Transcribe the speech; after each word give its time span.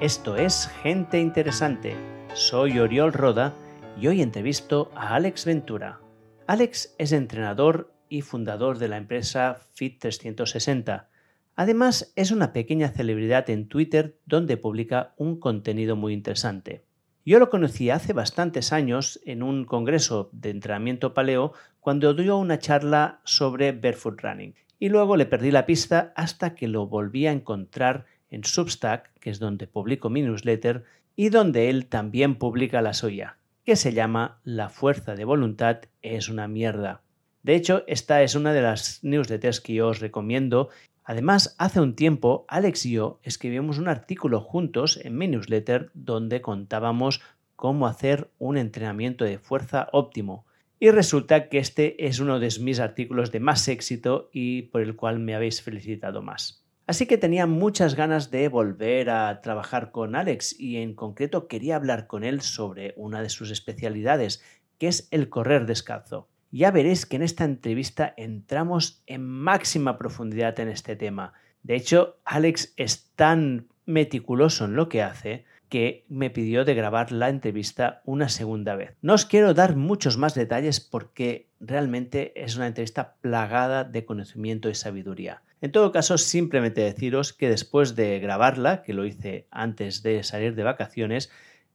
Esto 0.00 0.36
es 0.36 0.66
Gente 0.82 1.20
Interesante. 1.20 1.94
Soy 2.32 2.78
Oriol 2.78 3.12
Roda 3.12 3.54
y 4.00 4.06
hoy 4.06 4.22
entrevisto 4.22 4.90
a 4.94 5.14
Alex 5.14 5.44
Ventura. 5.44 6.00
Alex 6.46 6.94
es 6.96 7.12
entrenador 7.12 7.92
y 8.08 8.22
fundador 8.22 8.78
de 8.78 8.88
la 8.88 8.96
empresa 8.96 9.58
Fit360. 9.76 11.08
Además, 11.54 12.14
es 12.16 12.30
una 12.30 12.54
pequeña 12.54 12.88
celebridad 12.88 13.50
en 13.50 13.68
Twitter 13.68 14.18
donde 14.24 14.56
publica 14.56 15.12
un 15.18 15.38
contenido 15.38 15.96
muy 15.96 16.14
interesante. 16.14 16.86
Yo 17.26 17.38
lo 17.38 17.50
conocí 17.50 17.90
hace 17.90 18.14
bastantes 18.14 18.72
años 18.72 19.20
en 19.26 19.42
un 19.42 19.66
congreso 19.66 20.30
de 20.32 20.48
entrenamiento 20.48 21.12
paleo 21.12 21.52
cuando 21.78 22.14
dio 22.14 22.38
una 22.38 22.58
charla 22.58 23.20
sobre 23.24 23.72
barefoot 23.72 24.18
running 24.22 24.54
y 24.78 24.88
luego 24.88 25.18
le 25.18 25.26
perdí 25.26 25.50
la 25.50 25.66
pista 25.66 26.14
hasta 26.16 26.54
que 26.54 26.68
lo 26.68 26.86
volví 26.86 27.26
a 27.26 27.32
encontrar 27.32 28.06
en 28.30 28.44
Substack, 28.44 29.12
que 29.20 29.30
es 29.30 29.38
donde 29.38 29.66
publico 29.66 30.10
mi 30.10 30.22
newsletter, 30.22 30.84
y 31.16 31.28
donde 31.28 31.68
él 31.68 31.86
también 31.86 32.36
publica 32.36 32.82
la 32.82 32.94
suya, 32.94 33.38
que 33.64 33.76
se 33.76 33.92
llama 33.92 34.40
La 34.44 34.68
fuerza 34.68 35.14
de 35.14 35.24
voluntad 35.24 35.80
es 36.02 36.28
una 36.28 36.48
mierda. 36.48 37.02
De 37.42 37.54
hecho, 37.54 37.84
esta 37.86 38.22
es 38.22 38.34
una 38.34 38.52
de 38.52 38.62
las 38.62 39.02
newsletters 39.02 39.60
que 39.60 39.74
yo 39.74 39.88
os 39.88 40.00
recomiendo. 40.00 40.68
Además, 41.04 41.54
hace 41.58 41.80
un 41.80 41.94
tiempo, 41.94 42.44
Alex 42.48 42.86
y 42.86 42.92
yo 42.92 43.20
escribimos 43.22 43.78
un 43.78 43.88
artículo 43.88 44.40
juntos 44.40 44.98
en 45.02 45.16
mi 45.16 45.26
newsletter 45.28 45.90
donde 45.94 46.42
contábamos 46.42 47.22
cómo 47.56 47.86
hacer 47.86 48.30
un 48.38 48.56
entrenamiento 48.56 49.24
de 49.24 49.38
fuerza 49.38 49.88
óptimo. 49.92 50.46
Y 50.78 50.90
resulta 50.90 51.48
que 51.48 51.58
este 51.58 52.06
es 52.06 52.20
uno 52.20 52.40
de 52.40 52.48
mis 52.60 52.80
artículos 52.80 53.32
de 53.32 53.40
más 53.40 53.68
éxito 53.68 54.30
y 54.32 54.62
por 54.62 54.80
el 54.80 54.96
cual 54.96 55.18
me 55.18 55.34
habéis 55.34 55.60
felicitado 55.60 56.22
más. 56.22 56.59
Así 56.90 57.06
que 57.06 57.18
tenía 57.18 57.46
muchas 57.46 57.94
ganas 57.94 58.32
de 58.32 58.48
volver 58.48 59.10
a 59.10 59.40
trabajar 59.42 59.92
con 59.92 60.16
Alex 60.16 60.58
y 60.58 60.78
en 60.78 60.96
concreto 60.96 61.46
quería 61.46 61.76
hablar 61.76 62.08
con 62.08 62.24
él 62.24 62.40
sobre 62.40 62.94
una 62.96 63.22
de 63.22 63.28
sus 63.28 63.52
especialidades, 63.52 64.42
que 64.76 64.88
es 64.88 65.06
el 65.12 65.28
correr 65.28 65.66
descalzo. 65.66 66.28
Ya 66.50 66.72
veréis 66.72 67.06
que 67.06 67.14
en 67.14 67.22
esta 67.22 67.44
entrevista 67.44 68.12
entramos 68.16 69.04
en 69.06 69.24
máxima 69.24 69.98
profundidad 69.98 70.58
en 70.58 70.66
este 70.66 70.96
tema. 70.96 71.32
De 71.62 71.76
hecho, 71.76 72.18
Alex 72.24 72.74
es 72.76 73.12
tan 73.14 73.68
meticuloso 73.86 74.64
en 74.64 74.74
lo 74.74 74.88
que 74.88 75.02
hace 75.02 75.44
que 75.68 76.04
me 76.08 76.28
pidió 76.28 76.64
de 76.64 76.74
grabar 76.74 77.12
la 77.12 77.28
entrevista 77.28 78.02
una 78.04 78.28
segunda 78.28 78.74
vez. 78.74 78.96
No 79.00 79.14
os 79.14 79.26
quiero 79.26 79.54
dar 79.54 79.76
muchos 79.76 80.18
más 80.18 80.34
detalles 80.34 80.80
porque 80.80 81.46
realmente 81.60 82.32
es 82.34 82.56
una 82.56 82.66
entrevista 82.66 83.14
plagada 83.20 83.84
de 83.84 84.04
conocimiento 84.04 84.68
y 84.68 84.74
sabiduría. 84.74 85.42
En 85.60 85.72
todo 85.72 85.92
caso, 85.92 86.16
simplemente 86.16 86.80
deciros 86.80 87.32
que 87.32 87.48
después 87.48 87.94
de 87.94 88.18
grabarla, 88.18 88.82
que 88.82 88.94
lo 88.94 89.04
hice 89.04 89.46
antes 89.50 90.02
de 90.02 90.22
salir 90.22 90.54
de 90.54 90.62
vacaciones, 90.62 91.30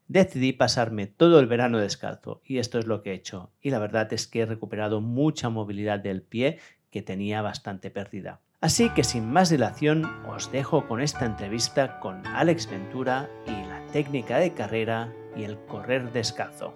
decidí 0.07 0.53
pasarme 0.53 1.07
todo 1.07 1.39
el 1.39 1.47
verano 1.47 1.79
descalzo 1.79 2.41
y 2.45 2.57
esto 2.57 2.79
es 2.79 2.87
lo 2.87 3.03
que 3.03 3.11
he 3.11 3.15
hecho. 3.15 3.51
Y 3.61 3.69
la 3.69 3.79
verdad 3.79 4.11
es 4.13 4.27
que 4.27 4.41
he 4.41 4.45
recuperado 4.45 5.01
mucha 5.01 5.49
movilidad 5.49 5.99
del 5.99 6.23
pie 6.23 6.59
que 6.89 7.01
tenía 7.01 7.41
bastante 7.41 7.91
perdida. 7.91 8.41
Así 8.61 8.89
que 8.89 9.03
sin 9.03 9.31
más 9.31 9.49
dilación 9.49 10.05
os 10.27 10.51
dejo 10.51 10.87
con 10.87 11.01
esta 11.01 11.25
entrevista 11.25 11.99
con 11.99 12.25
Alex 12.25 12.69
Ventura 12.69 13.29
y 13.45 13.51
la 13.51 13.85
técnica 13.91 14.39
de 14.39 14.53
carrera 14.53 15.13
y 15.35 15.43
el 15.43 15.59
correr 15.65 16.11
descalzo. 16.11 16.73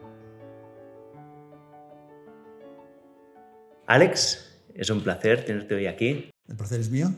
Alex, 3.88 4.64
es 4.76 4.92
un 4.92 5.02
placer 5.02 5.46
tenerte 5.46 5.74
hoy 5.74 5.88
aquí. 5.88 6.30
El 6.50 6.56
placer 6.56 6.80
es 6.80 6.90
mío. 6.90 7.12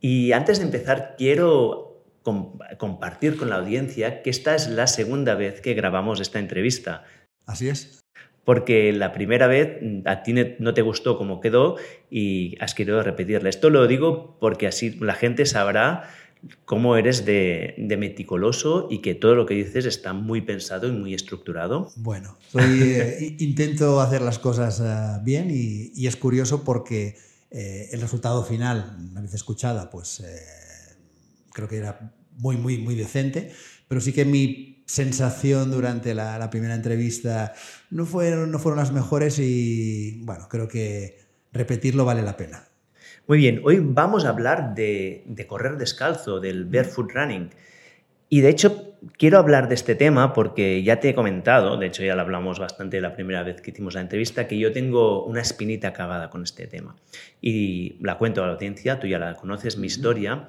Y 0.00 0.32
antes 0.32 0.58
de 0.58 0.64
empezar, 0.64 1.14
quiero 1.16 2.04
compartir 2.78 3.36
con 3.36 3.50
la 3.50 3.56
audiencia 3.56 4.22
que 4.22 4.30
esta 4.30 4.54
es 4.54 4.68
la 4.68 4.86
segunda 4.86 5.34
vez 5.34 5.60
que 5.60 5.74
grabamos 5.74 6.20
esta 6.20 6.38
entrevista. 6.38 7.04
Así 7.46 7.68
es. 7.68 8.00
Porque 8.44 8.92
la 8.92 9.12
primera 9.12 9.46
vez 9.46 9.78
mm, 9.80 10.06
a 10.06 10.22
ti 10.22 10.34
no 10.58 10.74
te 10.74 10.82
gustó 10.82 11.18
cómo 11.18 11.40
quedó 11.40 11.76
y 12.10 12.56
has 12.60 12.74
querido 12.74 13.02
repetirla. 13.02 13.48
Esto 13.48 13.70
lo 13.70 13.86
digo 13.86 14.36
porque 14.40 14.66
así 14.66 14.90
la 15.00 15.14
gente 15.14 15.46
sabrá 15.46 16.08
cómo 16.64 16.96
eres 16.96 17.24
de, 17.24 17.74
meticuloso 17.98 18.88
y 18.90 18.98
que 18.98 19.14
todo 19.14 19.34
lo 19.34 19.46
que 19.46 19.54
dices 19.54 19.86
está 19.86 20.12
muy 20.12 20.42
pensado 20.42 20.88
y 20.88 20.92
muy 20.92 21.14
estructurado. 21.14 21.90
Bueno, 21.96 22.36
eh, 22.58 23.36
intento 23.40 24.00
hacer 24.00 24.22
las 24.22 24.38
cosas 24.38 24.80
eh, 24.80 25.20
bien 25.24 25.48
y, 25.50 26.06
es 26.06 26.16
curioso 26.16 26.64
porque 26.64 27.16
eh, 27.56 27.88
el 27.92 28.00
resultado 28.00 28.44
final, 28.44 28.96
una 29.10 29.22
vez 29.22 29.34
escuchada, 29.34 29.88
pues 29.90 30.22
creo 31.52 31.68
que 31.68 31.78
era 31.78 32.12
muy, 32.38 32.56
muy, 32.56 32.78
muy 32.78 32.94
decente, 32.94 33.50
pero 33.88 34.00
sí 34.00 34.12
que 34.12 34.24
mi 34.24 34.84
sensación 34.86 35.70
durante 35.70 36.14
la, 36.14 36.48
primera 36.50 36.74
entrevista 36.74 37.54
no 37.90 38.06
fueron, 38.06 38.50
no 38.50 38.58
fueron 38.58 38.78
las 38.78 38.92
mejores 38.92 39.38
y 39.38 40.22
bueno, 40.24 40.48
creo 40.48 40.68
que 40.68 41.18
repetirlo 41.52 42.04
vale 42.04 42.22
la 42.22 42.36
pena. 42.36 42.68
Muy 43.26 43.38
bien, 43.38 43.60
hoy 43.64 43.80
vamos 43.80 44.24
a 44.24 44.28
hablar 44.28 44.74
de, 44.74 45.46
correr 45.48 45.76
descalzo, 45.76 46.38
del 46.38 46.64
barefoot 46.64 47.10
running. 47.12 47.50
Y 48.28 48.40
de 48.40 48.48
hecho, 48.48 48.96
quiero 49.18 49.38
hablar 49.38 49.68
de 49.68 49.74
este 49.74 49.94
tema 49.94 50.32
porque 50.32 50.82
ya 50.82 50.98
te 50.98 51.10
he 51.10 51.14
comentado, 51.14 51.76
de 51.76 51.86
hecho 51.86 52.04
ya 52.04 52.16
lo 52.16 52.22
hablamos 52.22 52.58
bastante 52.58 53.00
la 53.00 53.14
primera 53.14 53.42
vez 53.42 53.60
que 53.60 53.70
hicimos 53.70 53.94
la 53.94 54.00
entrevista, 54.00 54.48
que 54.48 54.58
yo 54.58 54.72
tengo 54.72 55.24
una 55.24 55.40
espinita 55.40 55.88
acabada 55.88 56.28
con 56.30 56.42
este 56.42 56.66
tema. 56.66 56.96
Y 57.40 57.96
la 58.00 58.18
cuento 58.18 58.42
a 58.42 58.46
la 58.46 58.54
audiencia, 58.54 58.98
tú 58.98 59.06
ya 59.06 59.18
la 59.18 59.34
conoces, 59.34 59.78
mi 59.78 59.86
historia. 59.86 60.48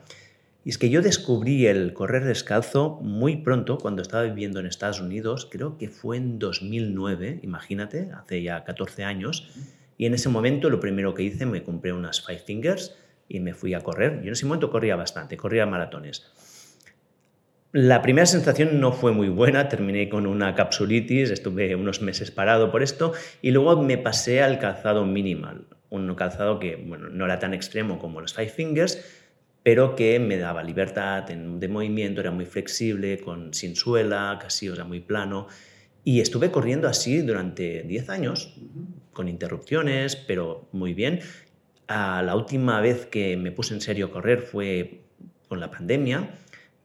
Y 0.66 0.70
es 0.72 0.78
que 0.78 0.90
yo 0.90 1.02
descubrí 1.02 1.68
el 1.68 1.94
correr 1.94 2.26
descalzo 2.26 3.00
muy 3.02 3.38
pronto, 3.38 3.78
cuando 3.78 4.02
estaba 4.02 4.24
viviendo 4.24 4.60
en 4.60 4.66
Estados 4.66 5.00
Unidos, 5.00 5.48
creo 5.50 5.78
que 5.78 5.88
fue 5.88 6.18
en 6.18 6.40
2009, 6.40 7.40
imagínate, 7.44 8.10
hace 8.12 8.42
ya 8.42 8.64
14 8.64 9.04
años. 9.04 9.50
Y 9.98 10.08
en 10.08 10.14
ese 10.14 10.30
momento 10.30 10.70
lo 10.70 10.80
primero 10.80 11.14
que 11.14 11.24
hice, 11.24 11.46
me 11.46 11.64
compré 11.64 11.94
unas 11.94 12.26
Five 12.26 12.40
Fingers 12.40 12.96
y 13.30 13.40
me 13.40 13.54
fui 13.54 13.74
a 13.76 13.82
correr. 13.82 14.22
Yo 14.22 14.28
en 14.28 14.34
ese 14.34 14.46
momento 14.46 14.70
corría 14.70 14.96
bastante, 14.96 15.38
corría 15.38 15.66
maratones. 15.66 16.26
La 17.74 18.02
primera 18.02 18.26
sensación 18.26 18.80
no 18.80 18.94
fue 18.94 19.12
muy 19.12 19.28
buena, 19.28 19.68
terminé 19.68 20.08
con 20.08 20.26
una 20.26 20.56
capsulitis, 20.56 21.32
estuve 21.32 21.76
unos 21.76 22.02
meses 22.02 22.32
parado 22.32 22.72
por 22.72 22.82
esto 22.82 23.12
y 23.42 23.52
luego 23.52 23.82
me 23.84 23.98
pasé 23.98 24.42
al 24.42 24.58
calzado 24.58 25.06
minimal, 25.06 25.66
un 25.90 26.16
calzado 26.16 26.60
que 26.60 26.78
bueno, 26.78 27.10
no 27.10 27.26
era 27.26 27.40
tan 27.40 27.54
extremo 27.54 28.00
como 28.00 28.22
los 28.22 28.34
Five 28.34 28.48
Fingers, 28.50 29.04
pero 29.64 29.98
que 29.98 30.18
me 30.18 30.38
daba 30.38 30.64
libertad 30.64 31.24
de 31.24 31.68
movimiento, 31.68 32.22
era 32.22 32.32
muy 32.32 32.46
flexible, 32.46 33.20
con, 33.20 33.54
sin 33.54 33.76
suela, 33.76 34.40
casi, 34.42 34.70
o 34.70 34.76
sea, 34.76 34.86
muy 34.86 35.02
plano. 35.02 35.48
Y 36.06 36.22
estuve 36.22 36.52
corriendo 36.52 36.88
así 36.88 37.22
durante 37.22 37.84
10 37.84 38.10
años, 38.10 38.56
con 39.12 39.28
interrupciones, 39.28 40.16
pero 40.16 40.70
muy 40.72 40.94
bien. 40.94 41.20
La 41.90 42.34
última 42.34 42.80
vez 42.80 43.08
que 43.08 43.36
me 43.36 43.52
puse 43.52 43.74
en 43.74 43.82
serio 43.82 44.06
a 44.06 44.12
correr 44.12 44.44
fue 44.44 45.02
con 45.50 45.60
la 45.60 45.70
pandemia 45.70 46.30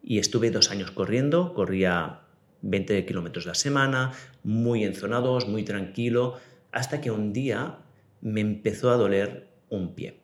y 0.02 0.18
estuve 0.18 0.50
dos 0.50 0.70
años 0.70 0.90
corriendo, 0.90 1.54
corría 1.54 2.20
20 2.62 3.04
kilómetros 3.06 3.46
la 3.46 3.54
semana, 3.54 4.12
muy 4.42 4.84
enzonados, 4.84 5.48
muy 5.48 5.62
tranquilo, 5.62 6.36
hasta 6.70 7.00
que 7.00 7.10
un 7.10 7.32
día 7.32 7.78
me 8.20 8.40
empezó 8.40 8.90
a 8.90 8.96
doler 8.96 9.48
un 9.68 9.94
pie. 9.94 10.20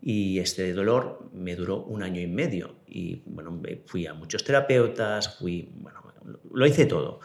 Y 0.00 0.38
este 0.38 0.72
dolor 0.74 1.30
me 1.32 1.56
duró 1.56 1.82
un 1.82 2.02
año 2.02 2.20
y 2.20 2.26
medio. 2.26 2.76
Y 2.86 3.22
bueno, 3.24 3.60
fui 3.86 4.06
a 4.06 4.12
muchos 4.12 4.44
terapeutas, 4.44 5.38
fui, 5.38 5.70
bueno, 5.76 6.04
lo 6.52 6.66
hice 6.66 6.86
todo. 6.86 7.20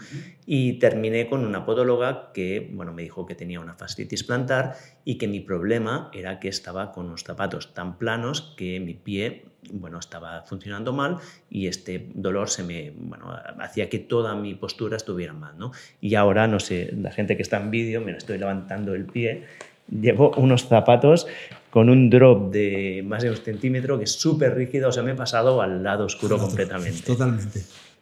Y 0.45 0.73
terminé 0.79 1.27
con 1.27 1.45
una 1.45 1.65
podóloga 1.65 2.31
que 2.33 2.69
bueno, 2.73 2.93
me 2.93 3.03
dijo 3.03 3.25
que 3.25 3.35
tenía 3.35 3.59
una 3.59 3.75
fascitis 3.75 4.23
plantar 4.23 4.75
y 5.05 5.17
que 5.17 5.27
mi 5.27 5.39
problema 5.39 6.09
era 6.13 6.39
que 6.39 6.47
estaba 6.47 6.91
con 6.91 7.07
unos 7.07 7.23
zapatos 7.23 7.73
tan 7.73 7.97
planos 7.97 8.53
que 8.57 8.79
mi 8.79 8.93
pie 8.93 9.45
bueno, 9.71 9.99
estaba 9.99 10.41
funcionando 10.43 10.93
mal 10.93 11.17
y 11.49 11.67
este 11.67 12.09
dolor 12.13 12.49
se 12.49 12.63
me, 12.63 12.91
bueno, 12.95 13.35
hacía 13.59 13.89
que 13.89 13.99
toda 13.99 14.35
mi 14.35 14.55
postura 14.55 14.97
estuviera 14.97 15.33
mal. 15.33 15.57
¿no? 15.57 15.71
Y 16.01 16.15
ahora, 16.15 16.47
no 16.47 16.59
sé, 16.59 16.93
la 16.99 17.11
gente 17.11 17.35
que 17.35 17.43
está 17.43 17.57
en 17.57 17.71
vídeo, 17.71 18.01
me 18.01 18.11
estoy 18.11 18.37
levantando 18.37 18.93
el 18.93 19.05
pie, 19.05 19.45
llevo 19.89 20.31
unos 20.37 20.67
zapatos 20.67 21.27
con 21.69 21.89
un 21.89 22.09
drop 22.09 22.51
de 22.51 23.03
más 23.05 23.23
de 23.23 23.29
un 23.29 23.37
centímetro 23.37 23.97
que 23.97 24.05
es 24.05 24.11
súper 24.11 24.55
rígido, 24.55 24.89
o 24.89 24.91
sea, 24.91 25.03
me 25.03 25.11
he 25.11 25.15
pasado 25.15 25.61
al 25.61 25.83
lado 25.83 26.05
oscuro 26.05 26.37
completamente. 26.37 27.01
Totalmente. 27.03 27.61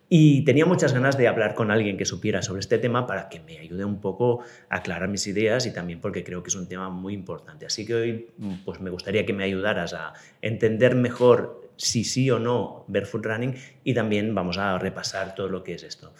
Y 0.09 0.44
tenía 0.45 0.65
muchas 0.65 0.94
ganas 0.94 1.18
de 1.18 1.27
hablar 1.27 1.54
con 1.54 1.69
alguien 1.69 1.98
que 1.98 2.06
supiera 2.06 2.42
sobre 2.42 2.62
este 2.62 2.77
tema 2.77 3.06
para 3.06 3.27
que 3.27 3.42
me 3.42 3.59
ayude 3.59 3.83
un 3.83 4.00
poco 4.00 4.42
a 4.69 4.77
aclarar 4.77 5.09
mis 5.09 5.27
ideas 5.27 5.65
y 5.65 5.74
también 5.74 6.00
porque 6.00 6.24
creo 6.24 6.44
que 6.44 6.48
es 6.48 6.56
un 6.56 6.68
tema 6.68 6.89
muy 6.89 7.13
importante. 7.13 7.65
Así 7.65 7.86
que 7.86 7.94
hoy 7.94 8.27
pues 8.63 8.80
me 8.80 8.89
gustaría 8.89 9.25
que 9.25 9.33
me 9.33 9.44
ayudaras 9.44 9.94
a 9.94 10.13
entender 10.42 10.95
mejor 10.95 11.69
si 11.75 12.06
sí 12.06 12.31
o 12.31 12.39
no 12.39 12.86
barefoot 12.88 13.25
running 13.25 13.56
y 13.83 13.94
también 13.94 14.33
vamos 14.33 14.57
a 14.57 14.77
repasar 14.80 15.36
todo 15.36 15.50
lo 15.50 15.63
que 15.63 15.74
es 15.74 15.83
esto. 15.83 16.13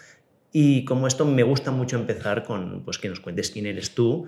Y 0.52 0.84
como 0.84 1.08
esto 1.08 1.24
me 1.24 1.44
gusta 1.44 1.72
mucho 1.72 1.96
empezar 1.96 2.44
con 2.44 2.84
pues 2.84 2.98
que 2.98 3.08
nos 3.08 3.22
cuentes 3.22 3.52
quién 3.52 3.66
eres 3.68 3.96
tú 3.96 4.28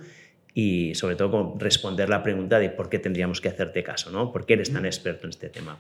y 0.53 0.95
sobre 0.95 1.15
todo 1.15 1.31
con 1.31 1.59
responder 1.59 2.07
la 2.07 2.23
pregunta 2.23 2.59
de 2.59 2.69
por 2.69 2.89
qué 2.89 2.97
tendríamos 2.97 3.41
que 3.41 3.50
hacerte 3.50 3.83
caso, 3.83 4.09
¿no? 4.09 4.31
¿Por 4.31 4.45
qué 4.45 4.53
eres 4.53 4.71
tan 4.71 4.85
experto 4.85 5.25
en 5.25 5.31
este 5.31 5.50
tema? 5.50 5.79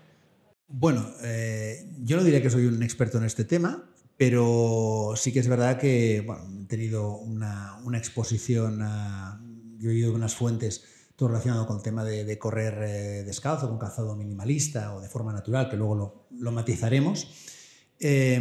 Bueno, 0.71 1.03
eh, 1.23 1.89
yo 2.03 2.15
no 2.15 2.23
diría 2.23 2.43
que 2.43 2.49
soy 2.51 2.65
un 2.65 2.83
experto 2.83 3.17
en 3.17 3.23
este 3.23 3.43
tema, 3.43 3.89
pero 4.17 5.13
sí 5.15 5.33
que 5.33 5.39
es 5.39 5.47
verdad 5.47 5.79
que 5.79 6.23
bueno, 6.25 6.43
he 6.61 6.65
tenido 6.65 7.17
una, 7.17 7.81
exposición, 7.95 8.79
yo 9.79 9.89
he 9.89 9.93
oído 9.93 10.13
unas 10.13 10.35
fuentes 10.35 10.83
todo 11.15 11.29
relacionado 11.29 11.65
con 11.65 11.77
el 11.77 11.83
tema 11.83 12.05
de, 12.05 12.23
de 12.23 12.37
correr 12.37 12.83
eh, 12.83 13.23
descalzo, 13.23 13.67
con 13.67 13.79
calzado 13.79 14.15
minimalista 14.15 14.95
o 14.95 15.01
de 15.01 15.09
forma 15.09 15.33
natural, 15.33 15.69
que 15.69 15.75
luego 15.75 15.95
lo, 15.95 16.27
lo 16.37 16.51
matizaremos. 16.51 17.27
Eh, 17.99 18.39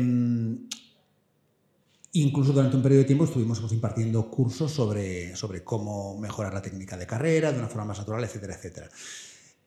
incluso 2.12 2.52
durante 2.52 2.76
un 2.76 2.82
periodo 2.82 3.02
de 3.02 3.06
tiempo 3.06 3.24
estuvimos 3.24 3.60
pues, 3.60 3.72
impartiendo 3.72 4.30
cursos 4.30 4.70
sobre, 4.70 5.34
sobre 5.34 5.64
cómo 5.64 6.18
mejorar 6.18 6.54
la 6.54 6.62
técnica 6.62 6.96
de 6.96 7.06
carrera 7.06 7.52
de 7.52 7.58
una 7.58 7.68
forma 7.68 7.86
más 7.86 7.98
natural, 7.98 8.22
etcétera, 8.24 8.54
etcétera. 8.54 8.90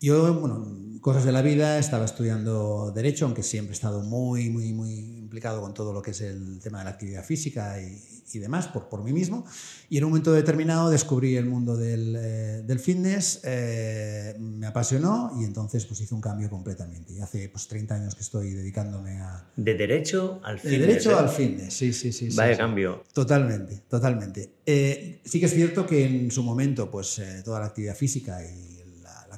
Yo, 0.02 0.34
bueno, 0.34 1.00
cosas 1.00 1.26
de 1.26 1.32
la 1.32 1.44
vida, 1.44 1.78
estaba 1.78 2.06
estudiando 2.06 2.92
Derecho, 2.92 3.26
aunque 3.26 3.44
siempre 3.44 3.74
he 3.74 3.76
estado 3.76 4.02
muy, 4.02 4.50
muy, 4.50 4.74
muy 4.74 4.94
implicado 5.20 5.62
con 5.62 5.76
todo 5.76 5.94
lo 5.94 6.02
que 6.02 6.10
es 6.10 6.22
el 6.22 6.60
tema 6.60 6.80
de 6.80 6.86
la 6.86 6.90
actividad 6.90 7.24
física 7.24 7.80
y, 7.80 8.02
y 8.34 8.40
demás, 8.40 8.68
por, 8.68 8.90
por 8.90 9.04
mí 9.04 9.14
mismo. 9.14 9.46
Y 9.90 10.00
en 10.00 10.06
un 10.06 10.10
momento 10.10 10.34
determinado 10.34 10.90
descubrí 10.90 11.36
el 11.36 11.46
mundo 11.46 11.78
del, 11.78 12.16
eh, 12.18 12.64
del 12.66 12.80
fitness, 12.80 13.42
eh, 13.44 14.36
me 14.40 14.66
apasionó 14.66 15.32
y 15.40 15.44
entonces 15.44 15.86
pues 15.86 16.02
hice 16.02 16.16
un 16.16 16.22
cambio 16.22 16.50
completamente. 16.50 17.14
Y 17.14 17.20
hace 17.20 17.48
pues 17.50 17.68
30 17.68 17.94
años 17.94 18.16
que 18.16 18.22
estoy 18.22 18.52
dedicándome 18.52 19.20
a... 19.20 19.52
De 19.56 19.76
derecho 19.76 20.42
al 20.44 20.60
fitness. 20.60 20.80
De 20.80 20.88
derecho 20.88 21.12
¿eh? 21.12 21.16
al 21.16 21.30
fitness, 21.30 21.74
sí, 21.76 21.94
sí, 21.94 22.12
sí. 22.12 22.30
Vaya 22.36 22.56
sí, 22.56 22.60
cambio. 22.60 23.04
Sí. 23.06 23.14
Totalmente, 23.14 23.84
totalmente. 23.88 24.52
Eh, 24.66 25.22
sí 25.24 25.40
que 25.40 25.46
es 25.46 25.54
cierto 25.54 25.86
que 25.86 26.06
en 26.06 26.32
su 26.32 26.42
momento 26.42 26.90
pues 26.90 27.20
eh, 27.20 27.44
toda 27.46 27.60
la 27.60 27.68
actividad 27.68 27.96
física 27.96 28.44
y 28.44 28.81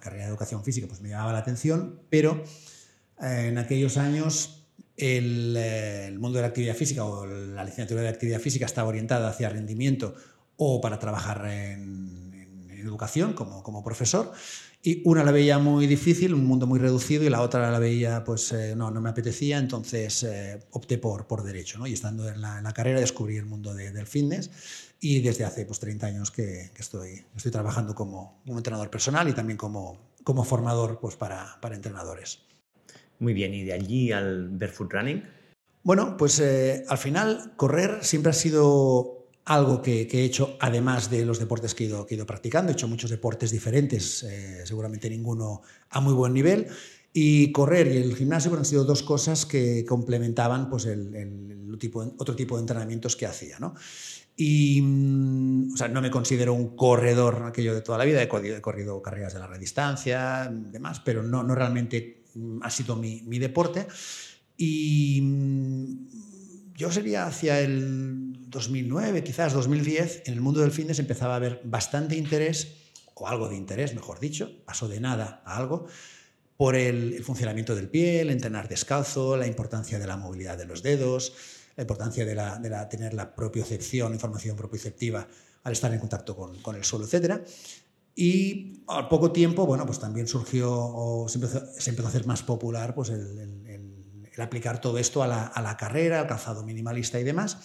carrera 0.03 0.25
de 0.25 0.29
educación 0.29 0.63
física 0.63 0.87
pues 0.87 1.01
me 1.01 1.09
llamaba 1.09 1.31
la 1.31 1.39
atención, 1.39 2.01
pero 2.09 2.43
eh, 3.21 3.47
en 3.47 3.57
aquellos 3.57 3.97
años 3.97 4.65
el, 4.97 5.55
eh, 5.57 6.07
el, 6.07 6.19
mundo 6.19 6.37
de 6.37 6.41
la 6.41 6.49
actividad 6.49 6.75
física 6.75 7.05
o 7.05 7.25
la 7.25 7.63
licenciatura 7.63 8.01
de 8.01 8.09
actividad 8.09 8.39
física 8.39 8.65
estaba 8.65 8.89
orientada 8.89 9.29
hacia 9.29 9.49
rendimiento 9.49 10.13
o 10.57 10.81
para 10.81 10.99
trabajar 10.99 11.47
en, 11.47 12.21
educación 12.83 13.31
como, 13.31 13.63
como, 13.63 13.81
profesor. 13.81 14.33
Y 14.83 15.01
una 15.05 15.23
la 15.23 15.31
veía 15.31 15.57
muy 15.57 15.87
difícil, 15.87 16.33
un 16.33 16.45
mundo 16.45 16.67
muy 16.67 16.79
reducido, 16.79 17.23
y 17.23 17.29
la 17.29 17.41
otra 17.41 17.71
la 17.71 17.79
veía, 17.79 18.25
pues 18.25 18.51
eh, 18.51 18.75
no, 18.75 18.91
no 18.91 18.99
me 18.99 19.09
apetecía, 19.09 19.57
entonces 19.57 20.27
opté 20.71 20.97
por, 20.97 21.25
por 21.25 21.43
derecho. 21.43 21.79
¿no? 21.79 21.87
Y 21.87 21.93
estando 21.93 22.27
en 22.27 22.41
la, 22.41 22.57
en 22.57 22.65
la, 22.65 22.73
carrera 22.73 22.99
descubrí 22.99 23.37
el 23.37 23.45
mundo 23.45 23.73
de, 23.73 23.93
del 23.93 24.05
fitness 24.05 24.51
y 25.03 25.19
desde 25.19 25.43
hace 25.43 25.65
pues, 25.65 25.79
30 25.81 26.07
años 26.07 26.31
que, 26.31 26.71
que 26.73 26.81
estoy, 26.81 27.25
estoy 27.35 27.51
trabajando 27.51 27.93
como, 27.93 28.39
como, 28.45 28.57
entrenador 28.57 28.89
personal 28.89 29.27
y 29.27 29.33
también 29.33 29.57
como, 29.57 29.97
como 30.23 30.45
formador 30.45 30.99
pues, 31.01 31.17
para, 31.17 31.59
para 31.59 31.75
entrenadores. 31.75 32.39
Muy 33.19 33.33
bien, 33.33 33.53
¿y 33.53 33.65
de 33.65 33.73
allí 33.73 34.13
al 34.13 34.47
barefoot 34.47 34.93
running? 34.93 35.25
Bueno, 35.83 36.15
pues 36.15 36.39
eh, 36.39 36.85
al 36.87 36.97
final 36.97 37.51
correr 37.57 38.01
siempre 38.01 38.29
ha 38.29 38.33
sido 38.33 39.27
algo 39.43 39.81
que, 39.81 40.07
que, 40.07 40.21
he 40.21 40.23
hecho 40.23 40.55
además 40.61 41.09
de 41.09 41.25
los 41.25 41.37
deportes 41.37 41.75
que 41.75 41.83
he 41.83 41.87
ido, 41.87 42.05
que 42.05 42.13
he 42.13 42.17
ido 42.17 42.25
practicando. 42.25 42.71
He 42.71 42.73
hecho 42.73 42.87
muchos 42.87 43.09
deportes 43.09 43.51
diferentes, 43.51 44.23
eh, 44.23 44.61
seguramente 44.65 45.09
ninguno 45.09 45.63
a 45.89 45.99
muy 45.99 46.13
buen 46.13 46.31
nivel. 46.31 46.67
Y 47.11 47.51
correr 47.51 47.87
y 47.87 47.97
el 47.97 48.15
gimnasio 48.15 48.55
han 48.55 48.63
sido 48.63 48.85
dos 48.85 49.03
cosas 49.03 49.45
que 49.45 49.83
complementaban 49.83 50.69
pues, 50.69 50.85
el, 50.85 51.13
el, 51.13 51.69
el 51.71 51.77
tipo, 51.77 51.99
otro 52.17 52.35
tipo 52.37 52.55
de 52.55 52.61
entrenamientos 52.61 53.17
que 53.17 53.25
hacía. 53.25 53.59
¿no? 53.59 53.75
Y, 54.35 54.81
o 55.73 55.77
sea, 55.77 55.87
no 55.87 56.01
me 56.01 56.09
considero 56.09 56.53
un 56.53 56.75
corredor 56.75 57.43
aquello 57.45 57.75
de 57.75 57.81
toda 57.81 57.99
la 57.99 58.05
vida, 58.05 58.21
he 58.21 58.27
corrido, 58.27 59.01
carreras 59.01 59.33
de 59.33 59.39
larga 59.39 59.57
distancia, 59.57 60.51
demás, 60.51 61.01
pero 61.01 61.21
no, 61.21 61.43
no 61.43 61.53
realmente 61.53 62.23
ha 62.61 62.69
sido 62.69 62.95
mi, 62.95 63.21
mi 63.23 63.37
deporte. 63.37 63.87
Y 64.57 65.21
yo 66.73 66.91
sería 66.91 67.27
hacia 67.27 67.59
el 67.59 68.49
2009, 68.49 69.23
quizás 69.23 69.53
2010, 69.53 70.23
en 70.25 70.33
el 70.33 70.41
mundo 70.41 70.61
del 70.61 70.71
fitness 70.71 70.99
empezaba 70.99 71.33
a 71.33 71.37
haber 71.37 71.61
bastante 71.63 72.15
interés, 72.15 72.75
o 73.13 73.27
algo 73.27 73.49
de 73.49 73.55
interés, 73.55 73.93
mejor 73.93 74.19
dicho, 74.19 74.63
pasó 74.65 74.87
de 74.87 74.99
nada 74.99 75.43
a 75.45 75.57
algo, 75.57 75.85
por 76.57 76.75
el, 76.75 77.13
el 77.13 77.23
funcionamiento 77.23 77.75
del 77.75 77.89
pie, 77.89 78.21
el 78.21 78.31
entrenar 78.31 78.67
descalzo, 78.67 79.37
la 79.37 79.47
importancia 79.47 79.99
de 79.99 80.07
la 80.07 80.17
movilidad 80.17 80.57
de 80.57 80.65
los 80.65 80.81
dedos, 80.81 81.33
la 81.75 81.83
importancia 81.83 82.25
de, 82.25 82.35
la, 82.35 82.57
de 82.57 82.69
la, 82.69 82.87
tener 82.87 83.13
la 83.13 83.33
propiocepción, 83.33 84.13
información 84.13 84.55
propioceptiva 84.55 85.27
al 85.63 85.73
estar 85.73 85.93
en 85.93 85.99
contacto 85.99 86.35
con, 86.35 86.61
con 86.61 86.75
el 86.75 86.83
suelo, 86.83 87.05
etc. 87.05 87.41
Y 88.15 88.83
al 88.87 89.07
poco 89.07 89.31
tiempo, 89.31 89.65
bueno, 89.65 89.85
pues 89.85 89.99
también 89.99 90.27
surgió 90.27 90.71
o 90.71 91.27
se 91.27 91.37
empezó, 91.37 91.65
se 91.77 91.89
empezó 91.89 92.07
a 92.07 92.09
hacer 92.09 92.25
más 92.27 92.43
popular 92.43 92.93
pues 92.93 93.09
el, 93.09 93.39
el, 93.39 94.29
el 94.31 94.41
aplicar 94.41 94.81
todo 94.81 94.97
esto 94.97 95.23
a 95.23 95.27
la, 95.27 95.45
a 95.45 95.61
la, 95.61 95.77
carrera, 95.77 96.19
al 96.19 96.27
calzado 96.27 96.63
minimalista 96.63 97.19
y 97.19 97.23
demás. 97.23 97.57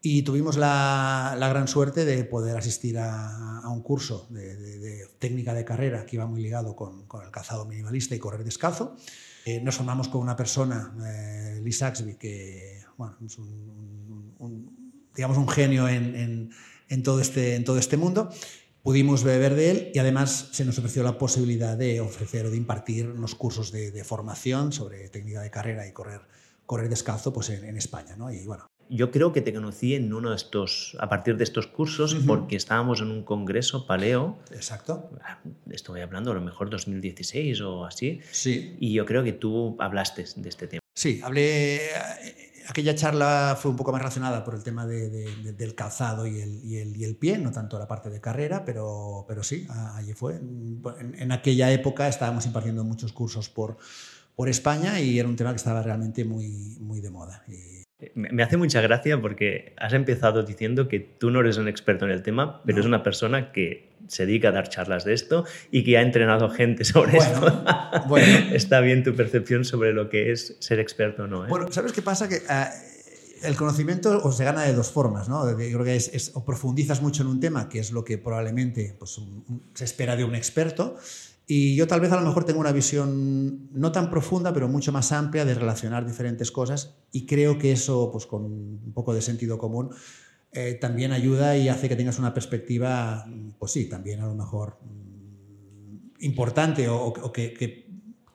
Y 0.00 0.22
tuvimos 0.22 0.56
la, 0.56 1.34
la 1.38 1.48
gran 1.48 1.66
suerte 1.66 2.04
de 2.04 2.22
poder 2.24 2.56
asistir 2.56 2.98
a, 2.98 3.58
a 3.58 3.68
un 3.68 3.82
curso 3.82 4.28
de, 4.30 4.56
de, 4.56 4.78
de, 4.78 5.06
técnica 5.18 5.54
de 5.54 5.64
carrera 5.64 6.06
que 6.06 6.16
iba 6.16 6.26
muy 6.26 6.40
ligado 6.40 6.76
con, 6.76 7.06
con 7.06 7.24
el 7.24 7.32
calzado 7.32 7.64
minimalista 7.64 8.14
y 8.14 8.20
correr 8.20 8.44
descalzo. 8.44 8.96
Eh, 9.44 9.60
nos 9.60 9.76
formamos 9.76 10.08
con 10.08 10.20
una 10.20 10.36
persona, 10.36 10.94
eh, 11.04 11.60
Lee 11.62 11.72
Saxby, 11.72 12.14
que 12.14 12.80
bueno, 12.98 13.16
es 13.24 13.38
un, 13.38 13.46
un, 13.46 14.34
un, 14.38 15.08
digamos 15.14 15.38
un 15.38 15.48
genio 15.48 15.88
en, 15.88 16.14
en, 16.14 16.50
en, 16.88 17.02
todo 17.02 17.20
este, 17.20 17.54
en 17.54 17.64
todo 17.64 17.78
este 17.78 17.96
mundo. 17.96 18.28
Pudimos 18.82 19.24
beber 19.24 19.54
de 19.54 19.70
él 19.70 19.90
y 19.94 19.98
además 19.98 20.48
se 20.52 20.64
nos 20.64 20.78
ofreció 20.78 21.02
la 21.02 21.16
posibilidad 21.16 21.76
de 21.76 22.00
ofrecer 22.00 22.46
o 22.46 22.50
de 22.50 22.56
impartir 22.56 23.08
unos 23.08 23.34
cursos 23.34 23.72
de, 23.72 23.90
de 23.90 24.04
formación 24.04 24.72
sobre 24.72 25.08
técnica 25.08 25.40
de 25.40 25.50
carrera 25.50 25.86
y 25.86 25.92
correr, 25.92 26.22
correr 26.66 26.88
descalzo 26.88 27.32
pues 27.32 27.50
en, 27.50 27.64
en 27.64 27.76
España. 27.76 28.16
¿no? 28.16 28.32
Y 28.32 28.44
bueno, 28.44 28.68
yo 28.90 29.10
creo 29.10 29.32
que 29.32 29.42
te 29.42 29.52
conocí 29.52 29.94
en 29.94 30.12
uno 30.12 30.30
de 30.30 30.36
estos, 30.36 30.96
a 30.98 31.08
partir 31.08 31.36
de 31.36 31.44
estos 31.44 31.66
cursos, 31.66 32.14
uh 32.14 32.18
-huh. 32.18 32.26
porque 32.26 32.56
estábamos 32.56 33.00
en 33.00 33.10
un 33.10 33.22
congreso 33.22 33.86
paleo. 33.86 34.38
Exacto. 34.50 35.10
Estoy 35.70 36.00
hablando 36.00 36.30
a 36.30 36.34
lo 36.34 36.40
mejor 36.40 36.70
2016 36.70 37.60
o 37.60 37.84
así. 37.84 38.20
Sí. 38.30 38.76
Y 38.80 38.92
yo 38.92 39.04
creo 39.04 39.22
que 39.22 39.32
tú 39.32 39.76
hablaste 39.78 40.24
de 40.36 40.48
este 40.48 40.66
tema. 40.66 40.80
Sí, 40.94 41.20
hablé. 41.22 41.80
Aquella 42.68 42.94
charla 42.94 43.56
fue 43.58 43.70
un 43.70 43.78
poco 43.78 43.92
más 43.92 44.00
relacionada 44.02 44.44
por 44.44 44.54
el 44.54 44.62
tema 44.62 44.86
de, 44.86 45.08
de, 45.08 45.34
de, 45.36 45.52
del 45.54 45.74
calzado 45.74 46.26
y 46.26 46.38
el, 46.76 47.16
pie, 47.16 47.38
no 47.38 47.50
tanto 47.50 47.78
la 47.78 47.88
parte 47.88 48.10
de 48.10 48.20
carrera, 48.20 48.62
pero, 48.66 49.24
sí, 49.40 49.66
allí 49.94 50.12
fue. 50.12 50.34
En, 50.36 51.32
aquella 51.32 51.72
época 51.72 52.08
estábamos 52.08 52.44
impartiendo 52.44 52.84
muchos 52.84 53.14
cursos 53.14 53.48
por, 53.48 53.78
España 54.46 55.00
y 55.00 55.18
era 55.18 55.28
un 55.28 55.34
tema 55.34 55.50
que 55.50 55.56
estaba 55.56 55.82
realmente 55.82 56.24
muy, 56.24 57.00
de 57.00 57.10
moda. 57.10 57.42
Me 58.14 58.42
hace 58.44 58.56
mucha 58.56 58.80
gracia 58.80 59.20
porque 59.20 59.74
has 59.76 59.92
empezado 59.92 60.44
diciendo 60.44 60.86
que 60.86 61.00
tú 61.00 61.30
no 61.30 61.40
eres 61.40 61.56
un 61.56 61.66
experto 61.66 62.04
en 62.04 62.12
el 62.12 62.22
tema, 62.22 62.62
pero 62.64 62.76
no. 62.76 62.80
es 62.82 62.86
una 62.86 63.02
persona 63.02 63.50
que 63.50 63.88
se 64.06 64.24
dedica 64.24 64.48
a 64.48 64.52
dar 64.52 64.68
charlas 64.68 65.04
de 65.04 65.14
esto 65.14 65.44
y 65.72 65.82
que 65.82 65.98
ha 65.98 66.02
entrenado 66.02 66.48
gente 66.48 66.84
sobre 66.84 67.16
bueno, 67.16 67.34
esto. 67.34 67.64
bueno. 68.08 68.26
Está 68.54 68.80
bien 68.80 69.02
tu 69.02 69.16
percepción 69.16 69.64
sobre 69.64 69.92
lo 69.92 70.08
que 70.08 70.30
es 70.30 70.56
ser 70.60 70.78
experto 70.78 71.24
o 71.24 71.26
no. 71.26 71.44
¿eh? 71.44 71.48
Bueno, 71.48 71.72
¿sabes 71.72 71.92
qué 71.92 72.00
pasa? 72.00 72.28
Que 72.28 72.36
uh, 72.36 73.46
el 73.46 73.56
conocimiento 73.56 74.20
o 74.22 74.30
se 74.30 74.44
gana 74.44 74.62
de 74.62 74.74
dos 74.74 74.92
formas, 74.92 75.28
¿no? 75.28 75.50
Yo 75.50 75.56
creo 75.56 75.84
que 75.84 75.96
es, 75.96 76.08
es, 76.14 76.30
o 76.34 76.44
profundizas 76.44 77.02
mucho 77.02 77.22
en 77.22 77.28
un 77.28 77.40
tema, 77.40 77.68
que 77.68 77.80
es 77.80 77.90
lo 77.90 78.04
que 78.04 78.16
probablemente 78.16 78.94
pues, 78.96 79.18
un, 79.18 79.62
se 79.74 79.84
espera 79.84 80.14
de 80.14 80.22
un 80.22 80.36
experto, 80.36 80.96
y 81.50 81.74
yo 81.76 81.86
tal 81.86 82.00
vez 82.00 82.12
a 82.12 82.20
lo 82.20 82.26
mejor 82.26 82.44
tengo 82.44 82.60
una 82.60 82.72
visión 82.72 83.70
no 83.72 83.90
tan 83.90 84.10
profunda, 84.10 84.52
pero 84.52 84.68
mucho 84.68 84.92
más 84.92 85.12
amplia 85.12 85.46
de 85.46 85.54
relacionar 85.54 86.06
diferentes 86.06 86.50
cosas 86.50 86.98
y 87.10 87.24
creo 87.24 87.56
que 87.58 87.72
eso, 87.72 88.10
pues 88.12 88.26
con 88.26 88.44
un 88.44 88.92
poco 88.92 89.14
de 89.14 89.22
sentido 89.22 89.56
común, 89.56 89.88
eh, 90.52 90.74
también 90.74 91.10
ayuda 91.10 91.56
y 91.56 91.70
hace 91.70 91.88
que 91.88 91.96
tengas 91.96 92.18
una 92.18 92.34
perspectiva, 92.34 93.24
pues 93.58 93.72
sí, 93.72 93.88
también 93.88 94.20
a 94.20 94.26
lo 94.26 94.34
mejor 94.34 94.78
mm, 94.82 96.24
importante 96.24 96.86
o, 96.90 97.14
que, 97.32 97.87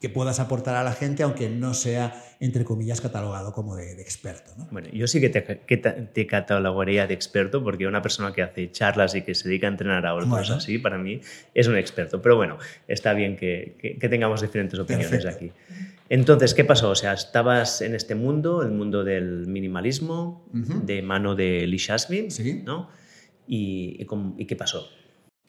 que, 0.03 0.09
puedas 0.09 0.39
aportar 0.39 0.75
a 0.75 0.83
la 0.83 0.91
gente, 0.91 1.23
aunque 1.23 1.49
no 1.49 1.73
sea, 1.73 2.13
entre 2.39 2.65
comillas, 2.65 3.01
catalogado 3.01 3.53
como 3.53 3.75
de, 3.75 3.95
de 3.95 4.01
experto. 4.01 4.51
¿no? 4.57 4.67
Bueno, 4.71 4.89
yo 4.91 5.07
sí 5.07 5.21
que 5.21 5.29
te, 5.29 5.61
que 5.65 5.77
te, 5.77 6.27
catalogaría 6.27 7.07
de 7.07 7.13
experto 7.13 7.63
porque 7.63 7.87
una 7.87 8.01
persona 8.01 8.33
que 8.33 8.41
hace 8.41 8.69
charlas 8.71 9.15
y 9.15 9.21
que 9.21 9.33
se 9.33 9.47
dedica 9.47 9.67
a 9.67 9.71
entrenar 9.71 10.05
a 10.05 10.13
otros 10.13 10.29
bueno. 10.29 10.55
así, 10.55 10.77
para 10.77 10.97
mí 10.97 11.21
es 11.53 11.67
un 11.67 11.77
experto. 11.77 12.21
Pero 12.21 12.35
bueno, 12.35 12.57
está 12.87 13.13
bien 13.13 13.37
que, 13.37 13.77
que, 13.79 13.97
que 13.97 14.09
tengamos 14.09 14.41
diferentes 14.41 14.79
opiniones 14.79 15.23
Perfecto. 15.23 15.37
aquí. 15.37 15.51
Entonces, 16.09 16.53
¿qué 16.53 16.63
pasó? 16.63 16.89
O 16.91 16.95
sea, 16.95 17.13
estabas 17.13 17.81
en 17.81 17.95
este 17.95 18.13
mundo, 18.13 18.61
el 18.61 18.71
mundo 18.71 19.03
del 19.03 19.47
minimalismo, 19.47 20.45
uh 20.53 20.57
-huh. 20.57 20.81
de 20.81 21.01
mano 21.01 21.33
de 21.35 21.65
Lee 21.65 21.77
Shasby, 21.77 22.29
sí. 22.29 22.61
¿no? 22.63 22.89
¿Y, 23.47 23.97
y, 23.99 24.07
y, 24.37 24.45
qué 24.45 24.55
pasó? 24.55 24.87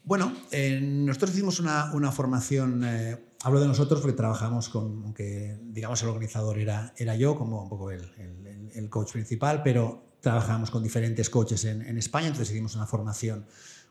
Bueno, 0.04 0.32
eh, 0.52 0.80
nosotros 0.80 1.32
hicimos 1.32 1.60
una, 1.60 1.92
una 1.92 2.12
formación, 2.12 2.82
eh, 2.84 3.16
hablo 3.44 3.60
de 3.60 3.66
nosotros 3.66 4.00
porque 4.00 4.16
trabajamos 4.16 4.68
con, 4.68 5.02
aunque 5.04 5.58
digamos 5.62 6.02
el 6.02 6.08
organizador 6.08 6.58
era, 6.58 6.92
era 6.96 7.14
yo, 7.14 7.36
como 7.36 7.62
un 7.62 7.68
poco 7.68 7.90
el, 7.90 8.02
el, 8.18 8.70
el 8.74 8.90
coach 8.90 9.12
principal, 9.12 9.62
pero 9.62 10.16
trabajamos 10.20 10.70
con 10.70 10.82
diferentes 10.82 11.30
coaches 11.30 11.64
en, 11.66 11.82
en 11.82 11.98
España, 11.98 12.28
entonces 12.28 12.50
hicimos 12.50 12.74
una 12.74 12.86
formación 12.86 13.46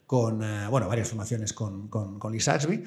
con, 0.05 0.43
eh, 0.43 0.67
bueno, 0.69 0.87
varias 0.87 1.07
formaciones 1.09 1.53
con, 1.53 1.87
con, 1.87 2.19
con 2.19 2.31
Lee 2.33 2.39
Saxby 2.39 2.83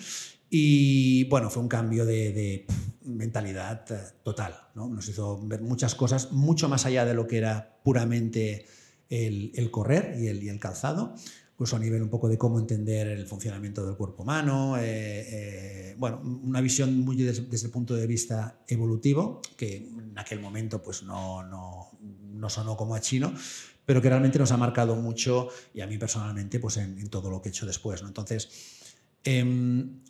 Y 0.50 1.24
bueno, 1.28 1.50
fue 1.50 1.62
un 1.62 1.68
cambio 1.68 2.04
de, 2.04 2.66
mentalidad 3.02 3.84
eh, 3.90 3.98
total. 4.22 4.54
¿no? 4.74 4.88
Nos 4.88 5.08
hizo 5.08 5.40
ver 5.46 5.62
muchas 5.62 5.94
cosas 5.94 6.32
mucho 6.32 6.68
más 6.68 6.86
allá 6.86 7.04
de 7.04 7.14
lo 7.14 7.26
que 7.26 7.38
era 7.38 7.78
puramente 7.82 8.66
el, 9.08 9.70
correr 9.70 10.16
y 10.18 10.26
el, 10.26 10.42
y 10.42 10.48
el 10.48 10.58
calzado 10.58 11.14
incluso 11.56 11.76
a 11.76 11.78
nivel 11.78 12.02
un 12.02 12.10
poco 12.10 12.28
de 12.28 12.36
cómo 12.36 12.58
entender 12.58 13.06
el 13.06 13.26
funcionamiento 13.26 13.86
del 13.86 13.96
cuerpo 13.96 14.24
humano, 14.24 14.76
eh, 14.76 14.82
eh, 14.84 15.94
bueno, 15.96 16.20
una 16.22 16.60
visión 16.60 17.00
muy 17.00 17.16
desde, 17.16 17.46
el 17.66 17.72
punto 17.72 17.94
de 17.94 18.06
vista 18.06 18.58
evolutivo, 18.68 19.40
que 19.56 19.76
en 19.78 20.12
aquel 20.18 20.40
momento 20.40 20.82
pues 20.82 21.02
no, 21.02 21.42
no, 21.44 21.92
no, 22.34 22.50
sonó 22.50 22.76
como 22.76 22.94
a 22.94 23.00
chino, 23.00 23.32
pero 23.86 24.02
que 24.02 24.10
realmente 24.10 24.38
nos 24.38 24.52
ha 24.52 24.58
marcado 24.58 24.96
mucho 24.96 25.48
y 25.72 25.80
a 25.80 25.86
mí 25.86 25.96
personalmente 25.96 26.60
pues 26.60 26.76
en, 26.76 27.08
todo 27.08 27.30
lo 27.30 27.40
que 27.40 27.48
he 27.48 27.52
hecho 27.52 27.64
después. 27.64 28.02
Entonces, 28.02 28.50
em, 29.24 30.02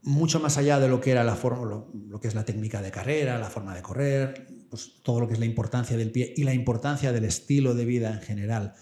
mucho 0.00 0.40
más 0.40 0.56
allá 0.56 0.80
de 0.80 0.88
lo 0.88 0.98
que 0.98 1.10
era 1.10 1.24
la 1.24 1.36
forma, 1.36 1.66
lo, 1.66 2.20
que 2.20 2.28
es 2.28 2.34
la 2.34 2.46
técnica 2.46 2.80
de 2.80 2.90
carrera, 2.90 3.38
la 3.38 3.50
forma 3.50 3.74
de 3.74 3.82
correr, 3.82 4.46
pues 4.70 4.94
todo 5.02 5.20
lo 5.20 5.28
que 5.28 5.34
es 5.34 5.40
la 5.40 5.46
importancia 5.46 5.94
del 5.94 6.10
pie 6.10 6.32
y 6.34 6.44
la 6.44 6.54
importancia 6.54 7.12
del 7.12 7.26
estilo 7.26 7.74
de 7.74 7.84
vida 7.84 8.14
en 8.14 8.22
general 8.22 8.72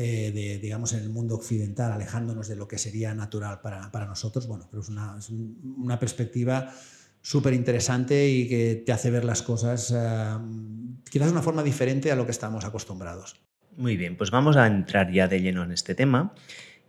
eh, 0.00 0.60
digamos, 0.62 0.92
en 0.92 1.00
el 1.00 1.10
mundo 1.10 1.34
occidental, 1.34 1.90
alejándonos 1.90 2.46
de 2.46 2.54
lo 2.54 2.68
que 2.68 2.78
sería 2.78 3.12
natural 3.14 3.60
para, 3.60 3.90
para 3.90 4.06
nosotros, 4.06 4.46
bueno, 4.46 4.68
pero 4.70 4.80
es 4.80 4.88
una, 4.88 5.16
es 5.18 5.28
una 5.28 5.98
perspectiva 5.98 6.72
súper 7.20 7.52
interesante 7.52 8.28
y 8.28 8.48
que 8.48 8.82
te 8.86 8.92
hace 8.92 9.10
ver 9.10 9.24
las 9.24 9.42
cosas 9.42 9.90
uh, 9.90 10.40
quizás 11.10 11.26
de 11.26 11.32
una 11.32 11.42
forma 11.42 11.64
diferente 11.64 12.12
a 12.12 12.14
lo 12.14 12.26
que 12.26 12.30
estamos 12.30 12.64
acostumbrados. 12.64 13.40
Muy 13.76 13.96
bien, 13.96 14.16
pues 14.16 14.30
vamos 14.30 14.56
a 14.56 14.68
entrar 14.68 15.10
ya 15.12 15.26
de 15.26 15.40
lleno 15.40 15.64
en 15.64 15.72
este 15.72 15.96
tema. 15.96 16.32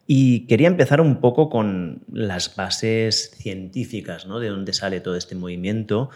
Y 0.05 0.45
quería 0.45 0.67
empezar 0.67 1.01
un 1.01 1.19
poco 1.19 1.49
con 1.49 2.03
las 2.11 2.55
bases 2.55 3.31
científicas, 3.37 4.27
¿no? 4.27 4.39
De 4.39 4.49
dónde 4.49 4.73
sale 4.73 5.01
todo 5.01 5.15
este 5.15 5.33
movimiento. 5.33 6.11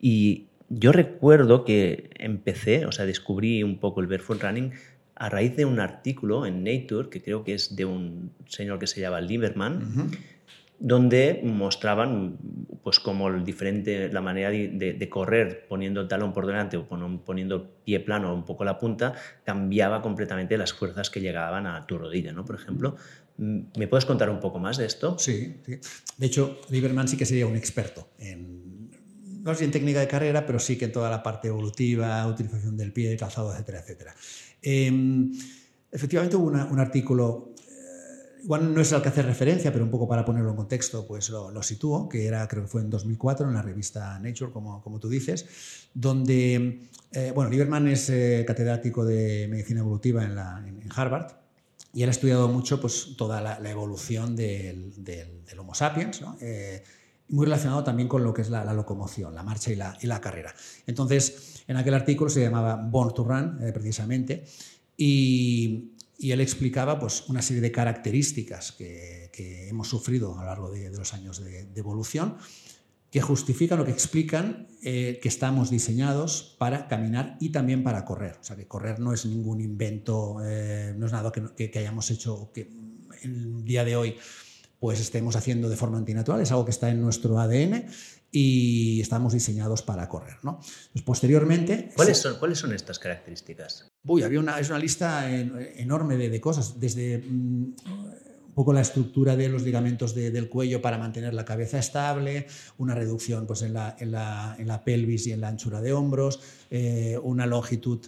Y 0.00 0.48
yo 0.70 0.92
recuerdo 0.92 1.64
que 1.64 2.10
empecé, 2.18 2.86
o 2.86 2.92
sea, 2.92 3.04
descubrí 3.04 3.62
un 3.62 3.78
poco 3.80 4.00
el 4.00 4.06
barefoot 4.06 4.42
running 4.42 4.72
a 5.18 5.28
raíz 5.28 5.56
de 5.56 5.64
un 5.64 5.80
artículo 5.80 6.46
en 6.46 6.62
Nature, 6.62 7.08
que 7.10 7.22
creo 7.22 7.44
que 7.44 7.54
es 7.54 7.74
de 7.74 7.84
un 7.84 8.32
señor 8.46 8.78
que 8.78 8.86
se 8.86 9.00
llama 9.00 9.20
Lieberman, 9.20 10.10
donde 10.78 11.40
mostraban 11.42 12.38
pues 12.84 13.00
como 13.00 13.28
el 13.28 13.44
diferente, 13.44 14.12
la 14.12 14.20
manera 14.20 14.50
de, 14.50 15.08
correr 15.10 15.66
poniendo 15.68 16.00
el 16.00 16.08
talón 16.08 16.32
por 16.32 16.46
delante 16.46 16.76
o 16.76 16.86
poniendo 16.86 17.56
el 17.56 17.62
pie 17.84 18.00
plano 18.00 18.32
un 18.32 18.44
poco 18.44 18.64
la 18.64 18.78
punta, 18.78 19.14
cambiaba 19.44 20.00
completamente 20.00 20.56
las 20.56 20.72
fuerzas 20.72 21.10
que 21.10 21.20
llegaban 21.20 21.66
a 21.66 21.84
tu 21.86 21.98
rodilla, 21.98 22.32
¿no? 22.32 22.44
Por 22.44 22.54
ejemplo, 22.54 22.96
¿me 23.36 23.88
puedes 23.88 24.04
contar 24.04 24.30
un 24.30 24.38
poco 24.38 24.60
más 24.60 24.76
de 24.76 24.86
esto? 24.86 25.18
Sí, 25.18 25.56
sí. 25.66 25.80
De 26.16 26.26
hecho, 26.26 26.60
Lieberman 26.70 27.08
sí 27.08 27.16
que 27.16 27.26
sería 27.26 27.46
un 27.46 27.56
experto 27.56 28.08
en, 28.18 28.90
no 29.42 29.54
sé 29.54 29.64
en 29.64 29.70
técnica 29.72 30.00
de 30.00 30.08
carrera, 30.08 30.46
pero 30.46 30.58
sí 30.58 30.76
que 30.76 30.84
en 30.84 30.92
toda 30.92 31.10
la 31.10 31.22
parte 31.22 31.48
evolutiva, 31.48 32.26
utilización 32.26 32.76
del 32.76 32.92
pie, 32.92 33.16
calzado, 33.16 33.52
etcétera, 33.52 33.80
etcétera. 33.80 34.14
Em, 34.62 35.32
efectivamente 35.90 36.36
hubo 36.36 36.46
un 36.46 36.80
artículo, 36.80 37.54
eh, 37.68 38.42
igual 38.42 38.72
no 38.72 38.80
es 38.80 38.92
al 38.92 39.02
que 39.02 39.08
hace 39.08 39.22
referencia, 39.22 39.72
pero 39.72 39.84
un 39.84 39.90
poco 39.90 40.08
para 40.08 40.24
ponerlo 40.24 40.50
en 40.50 40.56
contexto, 40.56 41.06
pues 41.06 41.30
lo, 41.30 41.50
lo 41.50 41.62
sitúo, 41.62 42.08
que 42.08 42.26
era, 42.26 42.46
creo 42.48 42.64
que 42.64 42.68
fue 42.68 42.80
en 42.82 42.90
2004 42.90 43.48
en 43.48 43.54
la 43.54 43.62
revista 43.62 44.18
Nature, 44.18 44.52
como, 44.52 44.82
como 44.82 44.98
tú 44.98 45.08
dices, 45.08 45.88
donde, 45.94 46.88
eh, 47.12 47.32
bueno, 47.34 47.50
Lieberman 47.50 47.88
es 47.88 48.10
eh, 48.10 48.44
catedrático 48.46 49.04
de 49.04 49.46
medicina 49.48 49.80
evolutiva 49.80 50.24
en, 50.24 50.34
la, 50.34 50.64
en, 50.66 50.88
Harvard 50.94 51.32
y 51.92 52.02
él 52.02 52.08
ha 52.08 52.12
estudiado 52.12 52.48
mucho 52.48 52.80
pues, 52.80 53.14
toda 53.16 53.40
la, 53.40 53.70
evolución 53.70 54.36
del, 54.36 54.92
del, 55.04 55.58
Homo 55.58 55.74
sapiens, 55.74 56.20
¿no? 56.20 56.36
muy 57.30 57.44
relacionado 57.44 57.84
también 57.84 58.08
con 58.08 58.24
lo 58.24 58.32
que 58.32 58.42
es 58.42 58.50
la, 58.50 58.64
locomoción, 58.72 59.34
la 59.34 59.42
marcha 59.42 59.70
y 59.70 59.76
la, 59.76 59.96
y 60.00 60.06
la, 60.06 60.20
carrera. 60.20 60.54
Entonces, 60.86 61.57
en 61.68 61.76
aquel 61.76 61.94
artículo 61.94 62.30
se 62.30 62.40
llamaba 62.40 62.76
Born 62.76 63.14
to 63.14 63.24
Run, 63.24 63.58
eh, 63.62 63.72
precisamente, 63.72 64.44
y, 64.96 65.92
él 66.20 66.40
explicaba 66.40 66.98
pues, 66.98 67.28
una 67.28 67.42
serie 67.42 67.62
de 67.62 67.70
características 67.70 68.72
que, 68.72 69.28
hemos 69.68 69.88
sufrido 69.88 70.36
a 70.36 70.40
lo 70.40 70.46
largo 70.46 70.70
de, 70.72 70.90
los 70.90 71.14
años 71.14 71.44
de, 71.44 71.68
evolución 71.76 72.38
que 73.08 73.20
justifican 73.20 73.78
o 73.78 73.84
que 73.84 73.92
explican 73.92 74.66
eh, 74.82 75.20
que 75.22 75.28
estamos 75.28 75.70
diseñados 75.70 76.56
para 76.58 76.88
caminar 76.88 77.36
y 77.38 77.50
también 77.50 77.84
para 77.84 78.04
correr. 78.04 78.36
O 78.40 78.44
sea, 78.44 78.56
que 78.56 78.66
correr 78.66 78.98
no 78.98 79.12
es 79.12 79.26
ningún 79.26 79.60
invento, 79.60 80.38
eh, 80.44 80.92
no 80.98 81.06
es 81.06 81.12
nada 81.12 81.30
que, 81.30 81.70
que, 81.70 81.78
hayamos 81.78 82.10
hecho 82.10 82.50
que 82.52 82.62
en 83.22 83.36
el 83.36 83.64
día 83.64 83.84
de 83.84 83.94
hoy 83.94 84.16
pues 84.80 85.00
estemos 85.00 85.36
haciendo 85.36 85.68
de 85.68 85.76
forma 85.76 85.98
antinatural, 85.98 86.40
es 86.40 86.50
algo 86.50 86.64
que 86.64 86.70
está 86.70 86.90
en 86.90 87.00
nuestro 87.00 87.38
ADN 87.38 87.86
y 88.30 89.00
estamos 89.00 89.32
diseñados 89.32 89.82
para 89.82 90.08
correr. 90.08 90.36
¿no? 90.42 90.60
Pues 90.92 91.04
posteriormente... 91.04 91.90
¿Cuáles 91.94 92.18
son, 92.18 92.38
¿Cuáles 92.38 92.58
son 92.58 92.72
estas 92.72 92.98
características? 92.98 93.90
Uy, 94.04 94.22
había 94.22 94.40
una, 94.40 94.58
es 94.58 94.68
una 94.68 94.78
lista 94.78 95.30
enorme 95.30 96.16
de, 96.16 96.40
cosas, 96.40 96.78
desde 96.78 97.18
mm, 97.18 97.74
un 98.48 98.54
poco 98.54 98.72
la 98.72 98.80
estructura 98.80 99.36
de 99.36 99.48
los 99.48 99.62
ligamentos 99.62 100.14
del 100.14 100.48
cuello 100.48 100.82
para 100.82 100.98
mantener 100.98 101.32
la 101.34 101.44
cabeza 101.44 101.78
estable, 101.78 102.46
una 102.76 102.94
reducción 102.94 103.46
pues, 103.46 103.62
en, 103.62 103.74
la, 103.74 103.96
en, 103.98 104.12
la, 104.12 104.56
en 104.58 104.66
la 104.66 104.84
pelvis 104.84 105.26
y 105.26 105.32
en 105.32 105.40
la 105.40 105.48
anchura 105.48 105.80
de 105.80 105.92
hombros, 105.92 106.40
eh, 106.70 107.18
una 107.22 107.46
longitud 107.46 108.00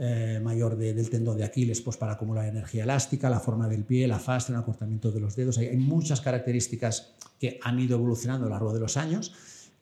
eh, 0.00 0.38
mayor 0.40 0.76
del 0.76 1.10
tendón 1.10 1.36
de 1.36 1.42
Aquiles 1.42 1.80
pues, 1.80 1.96
para 1.96 2.12
acumular 2.12 2.46
energía 2.46 2.84
elástica, 2.84 3.28
la 3.28 3.40
forma 3.40 3.68
del 3.68 3.82
pie, 3.82 4.06
la 4.06 4.20
fascia, 4.20 4.52
el 4.52 4.60
acortamiento 4.60 5.10
de 5.10 5.18
los 5.18 5.34
dedos. 5.34 5.58
Hay, 5.58 5.76
muchas 5.76 6.20
características 6.20 7.14
que 7.40 7.58
han 7.64 7.80
ido 7.80 7.96
evolucionando 7.96 8.46
a 8.46 8.48
lo 8.48 8.54
largo 8.54 8.72
de 8.72 8.78
los 8.78 8.96
años 8.96 9.34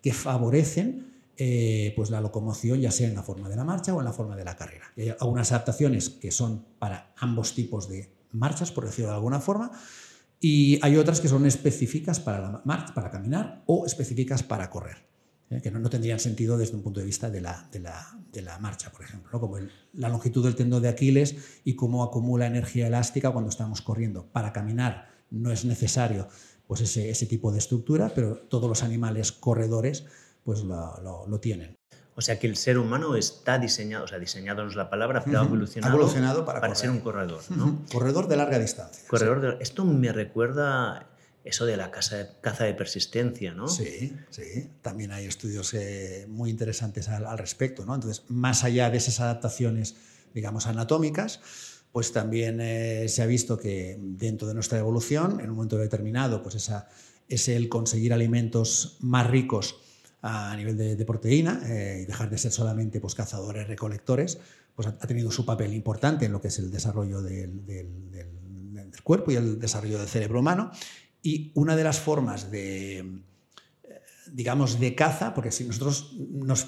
que 0.06 0.12
favorecen 0.12 1.32
eh, 1.36 1.92
pues 1.96 2.10
la 2.10 2.20
locomoción, 2.20 2.80
ya 2.80 2.92
sea 2.92 3.08
en 3.08 3.16
la 3.16 3.25
forma 3.25 3.48
de 3.48 3.56
la 3.56 3.64
marcha 3.64 3.92
o 3.92 3.98
en 3.98 4.04
la 4.04 4.12
forma 4.12 4.36
de 4.36 4.44
la 4.44 4.54
carrera. 4.54 4.92
hay 4.96 5.12
algunas 5.18 5.50
adaptaciones 5.50 6.10
que 6.10 6.30
son 6.30 6.64
para 6.78 7.12
ambos 7.16 7.56
tipos 7.56 7.88
de 7.88 8.14
marchas, 8.30 8.70
por 8.70 8.86
decirlo 8.86 9.10
de 9.10 9.16
alguna 9.16 9.40
forma, 9.40 9.72
y 10.38 10.78
hay 10.80 10.96
otras 10.96 11.20
que 11.20 11.26
son 11.26 11.44
específicas 11.44 12.20
para 12.20 12.40
la 12.40 12.62
marcha, 12.64 12.94
para 12.94 13.10
caminar 13.10 13.64
o 13.66 13.84
específicas 13.84 14.44
para 14.44 14.70
correr. 14.70 15.08
¿eh? 15.50 15.60
que 15.60 15.72
no, 15.72 15.90
tendrían 15.90 16.20
sentido 16.20 16.56
desde 16.56 16.76
un 16.76 16.84
punto 16.84 17.00
de 17.00 17.06
vista 17.06 17.28
de 17.28 17.40
la, 17.40 17.68
de 17.72 18.42
la, 18.42 18.58
marcha, 18.60 18.92
por 18.92 19.04
ejemplo, 19.04 19.40
como 19.40 19.58
la 19.94 20.08
longitud 20.08 20.44
del 20.44 20.54
tendón 20.54 20.82
de 20.82 20.88
Aquiles 20.88 21.34
y 21.64 21.75
cómo 21.75 22.04
acumula 22.04 22.46
energía 22.46 22.86
elástica 22.86 23.32
cuando 23.32 23.50
estamos 23.50 23.82
corriendo. 23.82 24.28
Para 24.30 24.52
caminar 24.52 25.08
no 25.30 25.50
es 25.50 25.64
necesario 25.64 26.28
pues 26.66 26.80
ese, 26.80 27.11
ese 27.11 27.26
tipo 27.26 27.52
de 27.52 27.58
estructura, 27.58 28.12
pero 28.14 28.37
todos 28.37 28.68
los 28.68 28.82
animales 28.82 29.32
corredores 29.32 30.04
pues 30.44 30.62
lo, 30.62 31.26
lo, 31.26 31.40
tienen. 31.40 31.76
O 32.14 32.20
sea 32.20 32.38
que 32.38 32.46
el 32.46 32.56
ser 32.56 32.78
humano 32.78 33.16
está 33.16 33.58
diseñado, 33.58 34.04
o 34.04 34.08
sea, 34.08 34.18
diseñado 34.18 34.62
no 34.62 34.70
es 34.70 34.76
la 34.76 34.88
palabra, 34.88 35.23
pero 35.25 35.40
ha 35.40 35.44
evolucionado, 35.44 36.44
para, 36.44 36.75
ser 36.75 36.90
un 36.90 37.00
corredor. 37.00 37.42
¿no? 37.50 37.82
Corredor 37.92 38.28
de 38.28 38.37
larga 38.37 38.58
distancia. 38.58 39.06
Corredor 39.08 39.58
Esto 39.61 39.85
me 39.85 40.12
recuerda 40.12 41.08
eso 41.46 41.64
de 41.64 41.76
la 41.76 41.92
caza 41.92 42.64
de 42.64 42.75
persistencia, 42.75 43.54
¿no? 43.54 43.68
Sí, 43.68 44.16
sí. 44.30 44.68
También 44.82 45.12
hay 45.12 45.26
estudios 45.26 45.75
eh, 45.75 46.26
muy 46.28 46.50
interesantes 46.50 47.08
al, 47.08 47.38
respecto, 47.38 47.87
¿no? 47.87 47.94
Entonces, 47.94 48.25
más 48.28 48.64
allá 48.64 48.90
de 48.90 48.96
esas 48.96 49.20
adaptaciones, 49.20 49.94
digamos, 50.35 50.66
anatómicas, 50.66 51.40
pues 51.96 52.12
también 52.12 52.60
eh, 52.60 53.08
se 53.08 53.22
ha 53.22 53.26
visto 53.26 53.56
que 53.56 53.96
dentro 53.98 54.46
de 54.46 54.52
nuestra 54.52 54.78
evolución, 54.78 55.40
en 55.40 55.48
un 55.48 55.56
momento 55.56 55.78
determinado, 55.78 56.42
pues 56.42 56.56
esa, 56.56 56.90
es 57.26 57.48
el 57.48 57.70
conseguir 57.70 58.12
alimentos 58.12 58.98
más 59.00 59.26
ricos 59.30 59.76
a 60.20 60.54
nivel 60.56 60.76
de, 60.76 61.04
proteína 61.06 61.62
eh, 61.64 62.00
y 62.02 62.04
dejar 62.04 62.28
de 62.28 62.36
ser 62.36 62.52
solamente 62.52 63.00
pues, 63.00 63.14
cazadores, 63.14 63.66
recolectores, 63.66 64.38
pues 64.74 64.88
ha, 64.88 64.98
tenido 64.98 65.30
su 65.30 65.46
papel 65.46 65.72
importante 65.72 66.26
en 66.26 66.32
lo 66.32 66.40
que 66.42 66.48
es 66.48 66.58
el 66.58 66.70
desarrollo 66.70 67.22
del, 67.22 67.64
del 67.64 69.02
cuerpo 69.02 69.30
y 69.30 69.36
el 69.36 69.58
desarrollo 69.58 69.98
del 69.98 70.08
cerebro 70.08 70.40
humano. 70.40 70.72
Y 71.22 71.50
una 71.54 71.76
de 71.76 71.84
las 71.84 71.98
formas 71.98 72.50
de, 72.50 72.98
eh, 72.98 74.02
digamos, 74.30 74.78
de 74.80 74.94
caza, 74.94 75.32
porque 75.32 75.50
si 75.50 75.64
nosotros 75.64 76.12
nos 76.18 76.66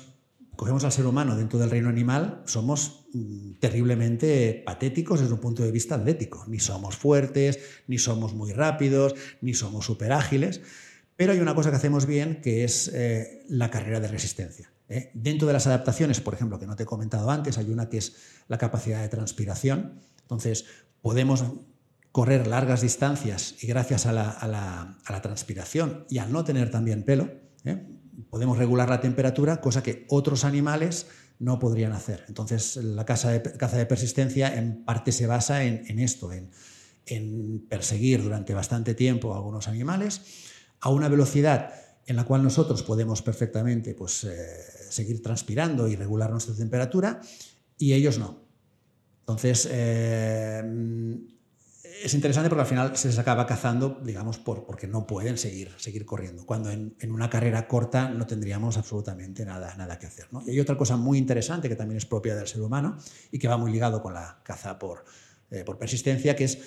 cogemos 0.58 0.82
al 0.82 0.90
ser 0.90 1.06
humano 1.06 1.36
dentro 1.36 1.56
del 1.60 1.70
reino 1.70 1.88
animal, 1.88 2.42
somos 2.44 3.04
mm, 3.14 3.52
terriblemente 3.60 4.60
patéticos 4.66 5.20
desde 5.20 5.32
un 5.32 5.38
punto 5.38 5.62
de 5.62 5.70
vista 5.70 5.94
atlético. 5.94 6.44
Ni 6.48 6.58
somos 6.58 6.96
fuertes, 6.96 7.60
ni 7.86 7.96
somos 7.96 8.34
muy 8.34 8.52
rápidos, 8.52 9.14
ni 9.40 9.54
somos 9.54 9.86
súper 9.86 10.12
ágiles. 10.12 10.60
Pero 11.14 11.30
hay 11.30 11.38
una 11.38 11.54
cosa 11.54 11.70
que 11.70 11.76
hacemos 11.76 12.06
bien, 12.06 12.40
que 12.42 12.64
es 12.64 12.90
eh, 12.92 13.44
la 13.48 13.70
carrera 13.70 14.00
de 14.00 14.08
resistencia. 14.08 14.72
¿eh? 14.88 15.12
Dentro 15.14 15.46
de 15.46 15.52
las 15.52 15.68
adaptaciones, 15.68 16.20
por 16.20 16.34
ejemplo, 16.34 16.58
que 16.58 16.66
no 16.66 16.74
te 16.74 16.82
he 16.82 16.86
comentado 16.86 17.30
antes, 17.30 17.56
hay 17.56 17.70
una 17.70 17.88
que 17.88 17.98
es 17.98 18.16
la 18.48 18.58
capacidad 18.58 19.00
de 19.00 19.08
transpiración. 19.08 20.00
Entonces, 20.22 20.64
podemos 21.02 21.44
correr 22.10 22.48
largas 22.48 22.80
distancias 22.80 23.54
y 23.62 23.68
gracias 23.68 24.06
a 24.06 24.12
la, 24.12 25.20
transpiración 25.22 26.04
y 26.10 26.18
al 26.18 26.32
no 26.32 26.42
tener 26.42 26.72
también 26.72 27.04
pelo, 27.04 27.30
¿eh? 27.64 27.97
Podemos 28.30 28.58
regular 28.58 28.88
la 28.88 29.00
temperatura, 29.00 29.60
cosa 29.60 29.82
que 29.82 30.06
otros 30.08 30.44
animales 30.44 31.06
no 31.38 31.58
podrían 31.58 31.92
hacer. 31.92 32.24
Entonces, 32.28 32.76
la 32.76 33.04
caza 33.04 33.30
de, 33.30 33.42
caza 33.42 33.76
de 33.76 33.86
persistencia 33.86 34.54
en 34.56 34.84
parte 34.84 35.12
se 35.12 35.26
basa 35.26 35.64
en, 35.64 35.98
esto, 35.98 36.30
en, 36.32 37.66
perseguir 37.68 38.22
durante 38.22 38.54
bastante 38.54 38.94
tiempo 38.94 39.32
a 39.32 39.36
algunos 39.36 39.68
animales 39.68 40.22
a 40.80 40.90
una 40.90 41.08
velocidad 41.08 41.72
en 42.06 42.16
la 42.16 42.24
cual 42.24 42.42
nosotros 42.42 42.82
podemos 42.82 43.22
perfectamente 43.22 43.94
pues, 43.94 44.24
eh, 44.24 44.36
seguir 44.88 45.22
transpirando 45.22 45.88
y 45.88 45.96
regular 45.96 46.30
nuestra 46.30 46.54
temperatura 46.54 47.20
y 47.76 47.92
ellos 47.92 48.18
no. 48.18 48.42
Entonces, 49.20 49.68
eh, 49.70 50.62
es 52.02 52.14
interesante 52.14 52.48
porque 52.48 52.62
al 52.62 52.66
final 52.66 52.96
se 52.96 53.08
les 53.08 53.18
acaba 53.18 53.46
cazando, 53.46 54.00
digamos, 54.04 54.38
por, 54.38 54.64
porque 54.64 54.86
no 54.86 55.06
pueden 55.06 55.38
seguir, 55.38 55.72
seguir 55.76 56.04
corriendo, 56.04 56.46
cuando 56.46 56.70
en, 56.70 56.94
una 57.10 57.30
carrera 57.30 57.66
corta 57.66 58.08
no 58.08 58.26
tendríamos 58.26 58.76
absolutamente 58.76 59.44
nada, 59.44 59.74
nada 59.76 59.98
que 59.98 60.06
hacer. 60.06 60.28
Y 60.46 60.50
hay 60.50 60.60
otra 60.60 60.76
cosa 60.76 60.96
muy 60.96 61.18
interesante 61.18 61.68
que 61.68 61.76
también 61.76 61.98
es 61.98 62.06
propia 62.06 62.34
del 62.34 62.46
ser 62.46 62.62
humano 62.62 62.98
y 63.32 63.38
que 63.38 63.48
va 63.48 63.56
muy 63.56 63.72
ligado 63.72 64.02
con 64.02 64.14
la 64.14 64.40
caza 64.42 64.78
por, 64.78 65.04
eh, 65.50 65.64
por 65.64 65.78
persistencia, 65.78 66.36
que 66.36 66.44
es 66.44 66.58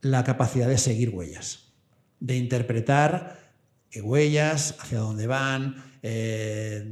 la 0.00 0.24
capacidad 0.24 0.68
de 0.68 0.78
seguir 0.78 1.10
huellas, 1.10 1.72
de 2.20 2.36
interpretar 2.36 3.38
huellas, 4.02 4.76
hacia 4.80 4.98
dónde 4.98 5.26
van, 5.26 5.82
eh, 6.02 6.86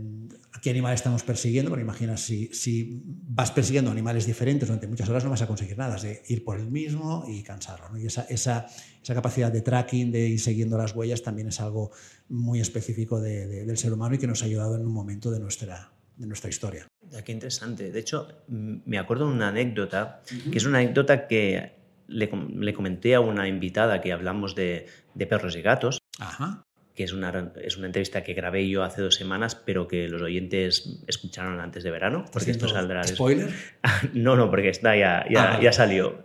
qué 0.62 0.70
animal 0.70 0.94
estamos 0.94 1.22
persiguiendo, 1.22 1.70
porque 1.70 1.82
imagina, 1.82 2.16
si, 2.16 2.48
si, 2.48 3.02
vas 3.04 3.50
persiguiendo 3.50 3.90
animales 3.90 4.26
diferentes 4.26 4.68
durante 4.68 4.86
muchas 4.86 5.08
horas 5.08 5.24
no 5.24 5.30
vas 5.30 5.42
a 5.42 5.46
conseguir 5.46 5.76
nada, 5.76 5.96
es 5.96 6.02
de 6.02 6.22
ir 6.28 6.44
por 6.44 6.58
el 6.58 6.70
mismo 6.70 7.24
y 7.28 7.42
cansarlo. 7.42 7.96
Y 7.98 8.06
esa, 8.06 8.22
esa, 8.28 8.66
esa, 9.02 9.14
capacidad 9.14 9.50
de 9.50 9.62
tracking, 9.62 10.10
de 10.10 10.28
ir 10.28 10.40
siguiendo 10.40 10.78
las 10.78 10.94
huellas, 10.94 11.22
también 11.22 11.48
es 11.48 11.60
algo 11.60 11.90
muy 12.28 12.60
específico 12.60 13.20
del 13.20 13.76
ser 13.76 13.92
humano 13.92 14.14
y 14.14 14.18
que 14.18 14.26
nos 14.26 14.42
ha 14.42 14.46
ayudado 14.46 14.76
en 14.76 14.86
un 14.86 14.92
momento 14.92 15.30
de 15.30 15.40
nuestra, 15.40 15.92
de 16.16 16.26
nuestra 16.26 16.50
historia. 16.50 16.86
Qué 17.24 17.32
interesante. 17.32 17.90
De 17.90 17.98
hecho, 17.98 18.28
me 18.48 18.98
acuerdo 18.98 19.28
de 19.28 19.34
una 19.34 19.48
anécdota, 19.48 20.22
que 20.50 20.58
es 20.58 20.64
una 20.64 20.78
anécdota 20.78 21.26
que 21.26 21.72
le, 22.08 22.30
le, 22.56 22.72
comenté 22.74 23.14
a 23.14 23.20
una 23.20 23.48
invitada 23.48 24.00
que 24.00 24.12
hablamos 24.12 24.54
de, 24.54 24.86
de 25.14 25.26
perros 25.26 25.56
y 25.56 25.62
gatos. 25.62 25.98
Ajá 26.18 26.66
que 26.96 27.04
es 27.04 27.12
una, 27.12 27.52
es 27.62 27.76
una 27.76 27.86
entrevista 27.86 28.24
que 28.24 28.32
grabé 28.32 28.66
yo 28.68 28.82
hace 28.82 29.02
dos 29.02 29.14
semanas, 29.14 29.54
pero 29.54 29.86
que 29.86 30.08
los 30.08 30.22
oyentes 30.22 31.02
escucharon 31.06 31.60
antes 31.60 31.84
de 31.84 31.90
verano, 31.90 32.24
porque 32.32 32.50
esto 32.50 32.68
saldrá... 32.68 33.04
¿Spoiler? 33.04 33.50
no, 34.14 34.34
no, 34.34 34.50
porque 34.50 34.70
está 34.70 34.96
ya, 34.96 35.26
ya, 35.30 35.56
ah, 35.56 35.60
ya, 35.60 35.72
salió. 35.72 36.24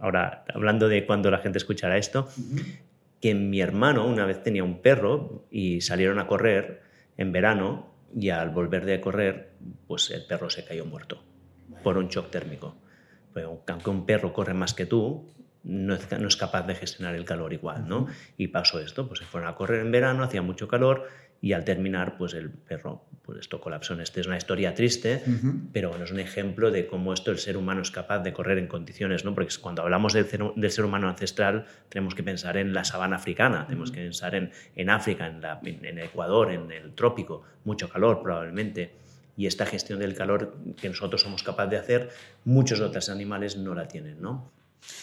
Ahora, 0.00 0.46
hablando 0.54 0.88
de 0.88 1.04
cuando 1.04 1.30
la 1.30 1.38
gente 1.38 1.58
escuchará 1.58 1.98
esto, 1.98 2.30
que 3.20 3.34
mi 3.34 3.60
hermano 3.60 4.06
una 4.06 4.24
vez 4.24 4.42
tenía 4.42 4.64
un 4.64 4.80
perro 4.80 5.46
y 5.50 5.82
salieron 5.82 6.18
a 6.18 6.26
correr 6.26 6.80
en 7.18 7.32
verano 7.32 7.94
y 8.18 8.30
al 8.30 8.48
volver 8.48 8.86
de 8.86 9.02
correr, 9.02 9.50
pues 9.86 10.10
el 10.10 10.24
perro 10.24 10.48
se 10.48 10.64
cayó 10.64 10.86
muerto 10.86 11.22
por 11.82 11.98
un 11.98 12.08
shock 12.08 12.30
térmico. 12.30 12.78
aunque 13.68 13.90
un 13.90 14.06
perro 14.06 14.32
corre 14.32 14.54
más 14.54 14.72
que 14.72 14.86
tú, 14.86 15.26
no 15.66 15.94
es, 15.94 16.36
capaz 16.36 16.62
de 16.62 16.76
gestionar 16.76 17.14
el 17.16 17.24
calor 17.24 17.52
igual, 17.52 17.88
¿no? 17.88 18.06
Y 18.38 18.48
pasó 18.48 18.78
esto, 18.78 19.08
pues 19.08 19.18
se 19.18 19.24
fueron 19.24 19.50
a 19.50 19.56
correr 19.56 19.80
en 19.80 19.90
verano, 19.90 20.22
hacía 20.22 20.40
mucho 20.40 20.68
calor 20.68 21.08
y 21.40 21.52
al 21.52 21.64
terminar, 21.64 22.16
pues 22.16 22.34
el 22.34 22.50
perro, 22.50 23.04
pues 23.22 23.40
esto 23.40 23.60
colapsó. 23.60 24.00
Esta 24.00 24.20
es 24.20 24.26
una 24.26 24.36
historia 24.36 24.74
triste, 24.74 25.22
pero 25.72 25.90
bueno, 25.90 26.04
es 26.04 26.12
un 26.12 26.20
ejemplo 26.20 26.70
de 26.70 26.86
cómo 26.86 27.12
esto 27.12 27.30
el 27.30 27.38
ser 27.38 27.56
humano 27.56 27.82
es 27.82 27.90
capaz 27.90 28.20
de 28.20 28.32
correr 28.32 28.58
en 28.58 28.68
condiciones, 28.68 29.24
¿no? 29.24 29.34
Porque 29.34 29.52
cuando 29.60 29.82
hablamos 29.82 30.12
del 30.12 30.70
ser, 30.70 30.84
humano 30.84 31.08
ancestral, 31.08 31.66
tenemos 31.88 32.14
que 32.14 32.22
pensar 32.22 32.56
en 32.56 32.72
la 32.72 32.84
sabana 32.84 33.16
africana, 33.16 33.66
tenemos 33.66 33.90
que 33.90 34.00
pensar 34.00 34.34
en, 34.34 34.52
en 34.76 34.88
África, 34.88 35.26
en, 35.26 35.40
la, 35.40 35.60
en 35.62 35.98
Ecuador, 35.98 36.52
en 36.52 36.70
el 36.70 36.94
trópico, 36.94 37.42
mucho 37.64 37.88
calor 37.88 38.22
probablemente 38.22 38.92
y 39.36 39.46
esta 39.46 39.66
gestión 39.66 39.98
del 39.98 40.14
calor 40.14 40.56
que 40.80 40.88
nosotros 40.88 41.20
somos 41.20 41.42
capaces 41.42 41.70
de 41.70 41.76
hacer, 41.76 42.10
muchos 42.44 42.80
otros 42.80 43.10
animales 43.10 43.56
no 43.56 43.74
la 43.74 43.86
tienen, 43.86 44.22
¿no? 44.22 44.50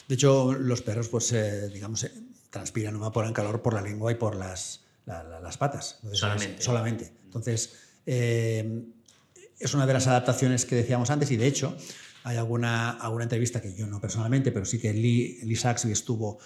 De 0.08 0.16
hecho, 0.16 0.54
los 0.54 0.82
perros, 0.82 1.10
pues, 1.10 1.32
eh, 1.32 1.70
digamos, 1.70 2.04
eh, 2.04 2.12
transpiran 2.50 2.96
evaporan 2.96 3.34
calor 3.34 3.62
por 3.62 3.74
la 3.74 3.82
lengua 3.82 4.12
y 4.12 4.16
por 4.16 4.36
las, 4.36 4.82
las 5.06 5.58
patas. 5.58 6.00
solamente. 6.12 6.62
solamente. 6.62 7.14
Entonces, 7.26 7.74
eh, 8.06 8.84
es 9.60 9.74
una 9.74 9.86
de 9.86 9.94
las 9.94 10.08
adaptaciones 10.08 10.66
que 10.66 10.76
decíamos 10.76 11.10
antes 11.10 11.32
y, 11.32 11.38
de 11.38 11.48
hecho, 11.48 11.76
hay 12.24 12.38
alguna, 12.38 12.92
alguna 12.92 13.24
entrevista 13.24 13.62
que 13.62 13.74
yo 13.74 13.88
no 13.88 14.00
personalmente, 14.00 14.52
pero 14.52 14.66
sí 14.66 14.80
que 14.80 14.94
Lee, 14.94 15.40
Lee 15.44 15.56
Saxby 15.56 15.92
estuvo 15.92 16.40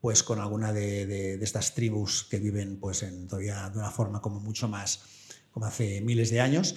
pues 0.00 0.22
con 0.22 0.38
alguna 0.38 0.70
de, 0.72 1.06
de, 1.06 1.42
estas 1.42 1.74
tribus 1.74 2.24
que 2.24 2.38
viven 2.38 2.78
pues 2.78 3.02
en, 3.02 3.26
todavía 3.26 3.70
de 3.70 3.78
una 3.78 3.90
forma 3.90 4.20
como 4.20 4.38
mucho 4.38 4.68
más 4.68 5.00
como 5.50 5.64
hace 5.64 6.02
miles 6.02 6.28
de 6.28 6.42
años 6.42 6.74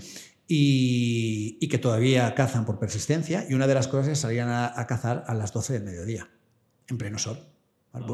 y, 0.48 1.68
que 1.68 1.78
todavía 1.78 2.34
cazan 2.34 2.66
por 2.66 2.80
persistencia. 2.80 3.46
Y 3.50 3.54
una 3.54 3.68
de 3.68 3.74
las 3.74 3.88
cosas 3.88 4.08
es 4.08 4.20
salían 4.20 4.50
a, 4.50 4.86
cazar 4.88 5.24
a 5.28 5.34
las 5.34 5.54
12 5.54 5.74
del 5.74 5.84
mediodía, 5.84 6.30
en 6.90 6.98
pleno 6.98 7.18
sol. 7.18 7.40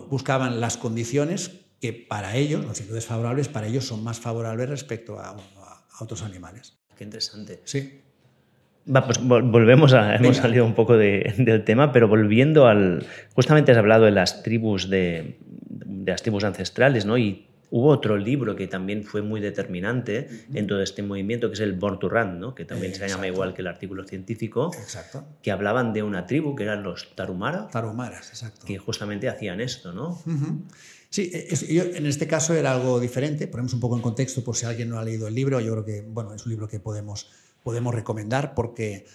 Buscaban 0.09 0.59
las 0.59 0.77
condiciones 0.77 1.51
que 1.79 1.93
para 1.93 2.35
ellos, 2.35 2.65
las 2.65 2.77
situaciones 2.77 3.05
favorables, 3.05 3.49
para 3.49 3.67
ellos 3.67 3.85
son 3.85 4.03
más 4.03 4.19
favorables 4.19 4.69
respecto 4.69 5.19
a, 5.19 5.35
otros 5.99 6.23
animales. 6.23 6.79
Qué 6.97 7.03
interesante. 7.03 7.61
Sí. 7.65 8.01
Va, 8.93 9.05
pues 9.05 9.23
volvemos 9.23 9.93
a. 9.93 10.15
Hemos 10.15 10.37
salido 10.37 10.65
un 10.65 10.73
poco 10.73 10.97
del 10.97 11.63
tema, 11.65 11.91
pero 11.91 12.07
volviendo 12.07 12.67
al. 12.67 13.05
Justamente 13.35 13.71
has 13.71 13.77
hablado 13.77 14.05
de 14.05 14.11
las 14.11 14.43
tribus 14.43 14.89
de, 14.89 15.37
de 15.39 16.11
las 16.11 16.21
tribus 16.21 16.43
ancestrales, 16.43 17.05
¿no? 17.05 17.17
Y 17.17 17.47
Hubo 17.75 17.87
otro 17.87 18.17
libro 18.17 18.55
que 18.55 18.67
también 18.67 19.03
fue 19.03 19.23
muy 19.23 19.41
determinante 19.41 20.45
en 20.53 20.67
todo 20.67 20.83
este 20.83 21.01
movimiento, 21.01 21.47
que 21.47 21.55
es 21.55 21.59
el 21.59 21.73
Born 21.73 21.97
to 21.97 22.07
Run, 22.07 22.39
¿no? 22.39 22.53
que 22.53 22.65
también 22.65 22.93
se 22.93 23.09
llama 23.09 23.25
igual 23.25 23.55
que 23.55 23.63
el 23.63 23.67
artículo 23.67 24.03
científico, 24.03 24.71
exacto. 24.79 25.25
que 25.41 25.51
hablaban 25.51 25.91
de 25.91 26.03
una 26.03 26.27
tribu 26.27 26.55
que 26.55 26.65
eran 26.65 26.83
los 26.83 27.15
Tarumara. 27.15 27.69
Tarumaras, 27.69 28.29
exacto. 28.29 28.67
Que 28.67 28.77
justamente 28.77 29.27
hacían 29.27 29.59
esto, 29.59 29.91
¿no? 29.91 30.21
Sí, 31.09 31.31
en 31.33 32.05
este 32.05 32.27
caso 32.27 32.53
era 32.53 32.73
algo 32.73 32.99
diferente. 32.99 33.47
Ponemos 33.47 33.73
un 33.73 33.79
poco 33.79 33.95
en 33.95 34.03
contexto 34.03 34.43
por 34.43 34.55
si 34.55 34.67
alguien 34.67 34.89
no 34.89 34.99
ha 34.99 35.03
leído 35.03 35.27
el 35.27 35.33
libro. 35.33 35.59
Yo 35.59 35.71
creo 35.71 35.83
que 35.83 36.01
bueno, 36.01 36.35
es 36.35 36.45
un 36.45 36.51
libro 36.51 36.67
que 36.67 36.79
podemos, 36.79 37.31
podemos 37.63 37.95
recomendar 37.95 38.53
porque 38.53 39.07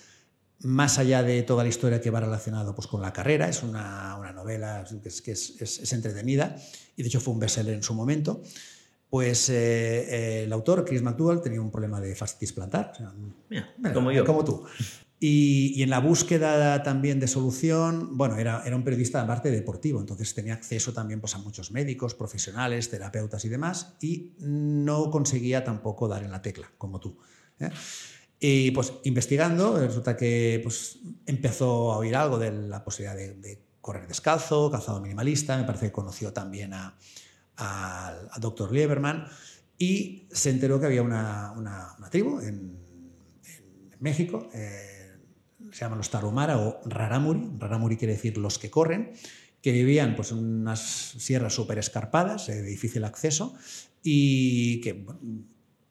más 0.62 0.98
allá 0.98 1.22
de 1.22 1.44
toda 1.44 1.62
la 1.62 1.68
historia 1.68 2.00
que 2.00 2.10
va 2.10 2.18
relacionado 2.18 2.74
pues, 2.74 2.88
con 2.88 3.00
la 3.00 3.12
carrera, 3.12 3.48
es 3.48 3.62
una, 3.62 4.16
una 4.18 4.32
novela 4.32 4.84
que, 5.00 5.08
es, 5.08 5.22
que 5.22 5.30
es, 5.30 5.60
es, 5.60 5.92
entretenida 5.92 6.56
y 6.98 7.02
de 7.02 7.08
hecho 7.08 7.20
fue 7.20 7.32
un 7.32 7.40
bestseller 7.40 7.74
en 7.74 7.82
su 7.82 7.94
momento, 7.94 8.42
pues 9.08 9.48
eh, 9.48 10.42
el 10.42 10.52
autor, 10.52 10.84
Chris 10.84 11.00
McDougall, 11.00 11.40
tenía 11.40 11.60
un 11.60 11.70
problema 11.70 12.00
de 12.00 12.14
fascitis 12.14 12.52
plantar, 12.52 12.92
como 13.94 14.12
yo. 14.12 14.24
Como 14.24 14.44
tú. 14.44 14.64
Y, 15.20 15.72
y, 15.76 15.82
en 15.82 15.90
la 15.90 16.00
búsqueda 16.00 16.82
también 16.82 17.18
de 17.18 17.26
solución, 17.26 18.16
bueno, 18.16 18.36
era, 18.36 18.62
era 18.64 18.76
un 18.76 18.84
periodista 18.84 19.20
de 19.20 19.26
parte 19.26 19.50
deportivo, 19.50 19.98
entonces 19.98 20.32
tenía 20.34 20.54
acceso 20.54 20.92
también 20.92 21.20
pues, 21.20 21.34
a 21.34 21.38
muchos 21.38 21.72
médicos, 21.72 22.14
profesionales, 22.14 22.90
terapeutas 22.90 23.44
y 23.44 23.48
demás, 23.48 23.96
y 24.00 24.34
no 24.40 25.10
conseguía 25.10 25.64
tampoco 25.64 26.06
dar 26.06 26.22
en 26.22 26.30
la 26.30 26.42
tecla, 26.42 26.70
como 26.78 27.00
tú. 27.00 27.18
¿eh? 27.60 27.70
Y 28.40 28.70
pues 28.72 28.92
investigando, 29.04 29.78
resulta 29.78 30.16
que 30.16 30.60
pues, 30.62 30.98
empezó 31.26 31.92
a 31.92 31.98
oír 31.98 32.14
algo 32.14 32.38
de 32.38 32.52
la 32.52 32.84
posibilidad 32.84 33.16
de, 33.16 33.67
correr 33.88 34.06
descalzo, 34.06 34.70
calzado 34.70 35.00
minimalista, 35.00 35.56
me 35.56 35.64
parece 35.64 35.86
que 35.86 35.92
conoció 35.92 36.30
también 36.30 36.74
al 36.74 36.92
a, 37.56 38.38
Dr. 38.38 38.70
Lieberman 38.70 39.26
y 39.78 40.28
se 40.30 40.50
enteró 40.50 40.78
que 40.78 40.84
había 40.84 41.00
una, 41.00 41.54
una, 41.56 42.10
tribu 42.10 42.38
en, 42.40 42.76
México, 44.00 44.50
eh, 44.52 45.16
se 45.72 45.80
llaman 45.80 45.98
los 45.98 46.10
Tarumara 46.10 46.58
o 46.58 46.80
Raramuri, 46.84 47.50
Raramuri 47.58 47.96
quiere 47.96 48.12
decir 48.12 48.36
los 48.36 48.58
que 48.58 48.70
corren, 48.70 49.14
que 49.62 49.72
vivían 49.72 50.14
pues, 50.14 50.32
en 50.32 50.38
unas 50.38 50.80
sierras 50.80 51.54
súper 51.54 51.78
escarpadas, 51.78 52.50
eh, 52.50 52.56
de 52.56 52.68
difícil 52.68 53.04
acceso, 53.04 53.54
y 54.02 54.82
que 54.82 55.06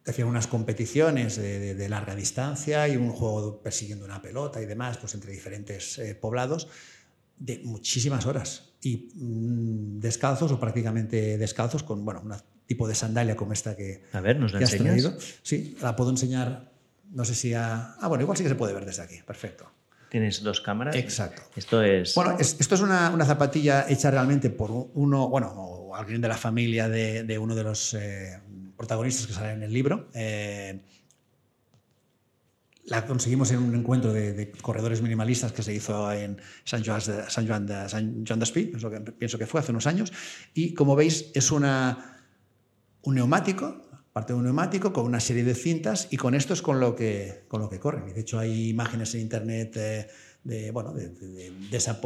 hacían 0.05 0.27
unas 0.27 0.45
competiciones 0.45 1.35
de, 1.35 1.89
larga 1.89 2.15
distancia 2.15 2.87
y 2.87 2.95
un 2.95 3.11
juego 3.11 3.59
persiguiendo 3.61 4.05
una 4.05 4.21
pelota 4.21 4.61
y 4.61 4.67
demás, 4.67 4.97
pues 4.99 5.15
entre 5.15 5.31
diferentes 5.31 5.97
eh, 5.97 6.13
poblados, 6.13 6.69
de 7.39 7.61
muchísimas 7.63 8.25
horas. 8.25 8.73
Y 8.81 9.09
mm, 9.15 9.99
descalzos 9.99 10.51
o 10.51 10.59
prácticamente 10.59 11.37
descalzos 11.37 11.83
con 11.83 12.05
bueno, 12.05 12.21
un 12.21 12.35
tipo 12.65 12.87
de 12.87 12.95
sandalia 12.95 13.35
como 13.35 13.53
esta 13.53 13.75
que, 13.75 14.03
a 14.11 14.21
ver, 14.21 14.39
¿nos 14.39 14.53
la 14.53 14.59
has 14.59 14.71
traído. 14.71 15.15
Sí, 15.41 15.77
la 15.81 15.95
puedo 15.95 16.09
enseñar, 16.09 16.71
no 17.11 17.25
sé 17.25 17.35
si 17.35 17.53
a... 17.53 17.95
Ah, 17.99 18.07
bueno, 18.07 18.23
igual 18.23 18.37
sí 18.37 18.43
que 18.43 18.49
se 18.49 18.55
puede 18.55 18.73
ver 18.73 18.85
desde 18.85 19.03
aquí, 19.03 19.15
perfecto. 19.25 19.71
¿Tienes 20.09 20.41
dos 20.41 20.61
cámaras? 20.61 20.95
Exacto. 20.95 21.41
Esto 21.55 21.81
es... 21.81 22.15
Bueno, 22.15 22.37
esto 22.39 22.75
es 22.75 22.81
una, 22.81 23.09
una, 23.09 23.25
zapatilla 23.25 23.85
hecha 23.89 24.09
realmente 24.09 24.49
por 24.49 24.71
uno, 24.93 25.27
bueno, 25.27 25.47
o 25.49 25.95
alguien 25.95 26.21
de 26.21 26.29
la 26.29 26.37
familia 26.37 26.87
de, 26.87 27.23
de 27.23 27.37
uno 27.37 27.55
de 27.55 27.63
los... 27.63 27.93
Eh, 27.93 28.39
protagonistas 28.77 29.27
que 29.27 29.33
salen 29.33 29.57
en 29.57 29.63
el 29.63 29.73
libro. 29.73 30.07
Eh, 30.13 30.79
la 32.87 33.05
conseguimos 33.05 33.51
en 33.51 33.59
un 33.59 33.75
encuentro 33.75 34.13
de, 34.13 34.51
corredores 34.61 35.01
minimalistas 35.01 35.51
que 35.51 35.61
se 35.61 35.73
hizo 35.73 36.11
en 36.11 36.39
San 36.63 36.83
Joan 36.83 36.99
de, 37.05 37.29
San 37.29 37.47
Joan 37.47 37.65
de, 37.65 37.89
San 37.89 38.25
Joan 38.25 38.39
que 39.05 39.11
pienso 39.11 39.37
que 39.37 39.45
fue 39.45 39.59
hace 39.59 39.71
unos 39.71 39.87
años. 39.87 40.13
Y 40.53 40.73
como 40.73 40.95
veis, 40.95 41.29
es 41.33 41.51
una, 41.51 42.17
un 43.01 43.15
neumático, 43.15 43.81
parte 44.13 44.31
de 44.31 44.39
un 44.39 44.45
neumático, 44.45 44.93
con 44.93 45.05
una 45.05 45.19
serie 45.19 45.43
de 45.43 45.53
cintas, 45.53 46.07
y 46.11 46.17
con 46.17 46.33
esto 46.33 46.53
es 46.53 46.61
con 46.61 46.79
lo 46.79 46.95
que, 46.95 47.45
con 47.49 47.61
lo 47.61 47.69
que 47.69 47.79
corren. 47.79 48.07
Y 48.09 48.13
de 48.13 48.21
hecho, 48.21 48.39
hay 48.39 48.69
imágenes 48.69 49.13
en 49.15 49.21
internet 49.21 49.75
eh, 49.75 50.07
de, 50.45 50.71
bueno, 50.71 50.93
de, 50.93 51.51
esa 51.71 51.99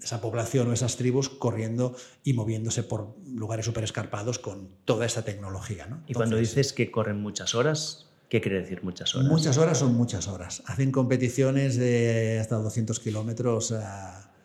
esa 0.00 0.20
población 0.20 0.68
o 0.68 0.72
esas 0.72 0.96
tribus 0.96 1.28
corriendo 1.28 1.94
y 2.24 2.32
moviéndose 2.32 2.82
por 2.82 3.14
lugares 3.24 3.66
súper 3.66 3.84
escarpados 3.84 4.40
con 4.40 4.68
toda 4.84 5.06
esta 5.06 5.24
tecnología. 5.24 5.86
¿no? 5.86 6.02
y 6.08 6.14
cuando 6.14 6.36
dices 6.36 6.72
que 6.72 6.90
corren 6.90 7.20
muchas 7.20 7.54
horas, 7.54 8.11
¿qué 8.32 8.40
quiere 8.40 8.60
decir 8.60 8.82
muchas 8.82 9.14
horas? 9.14 9.28
Muchas 9.28 9.58
horas 9.58 9.78
son 9.78 9.94
muchas 9.94 10.26
horas. 10.26 10.62
Hacen 10.64 10.90
competiciones 10.90 11.76
de 11.76 12.38
hasta 12.40 12.56
200 12.56 12.98
kilómetros. 12.98 13.74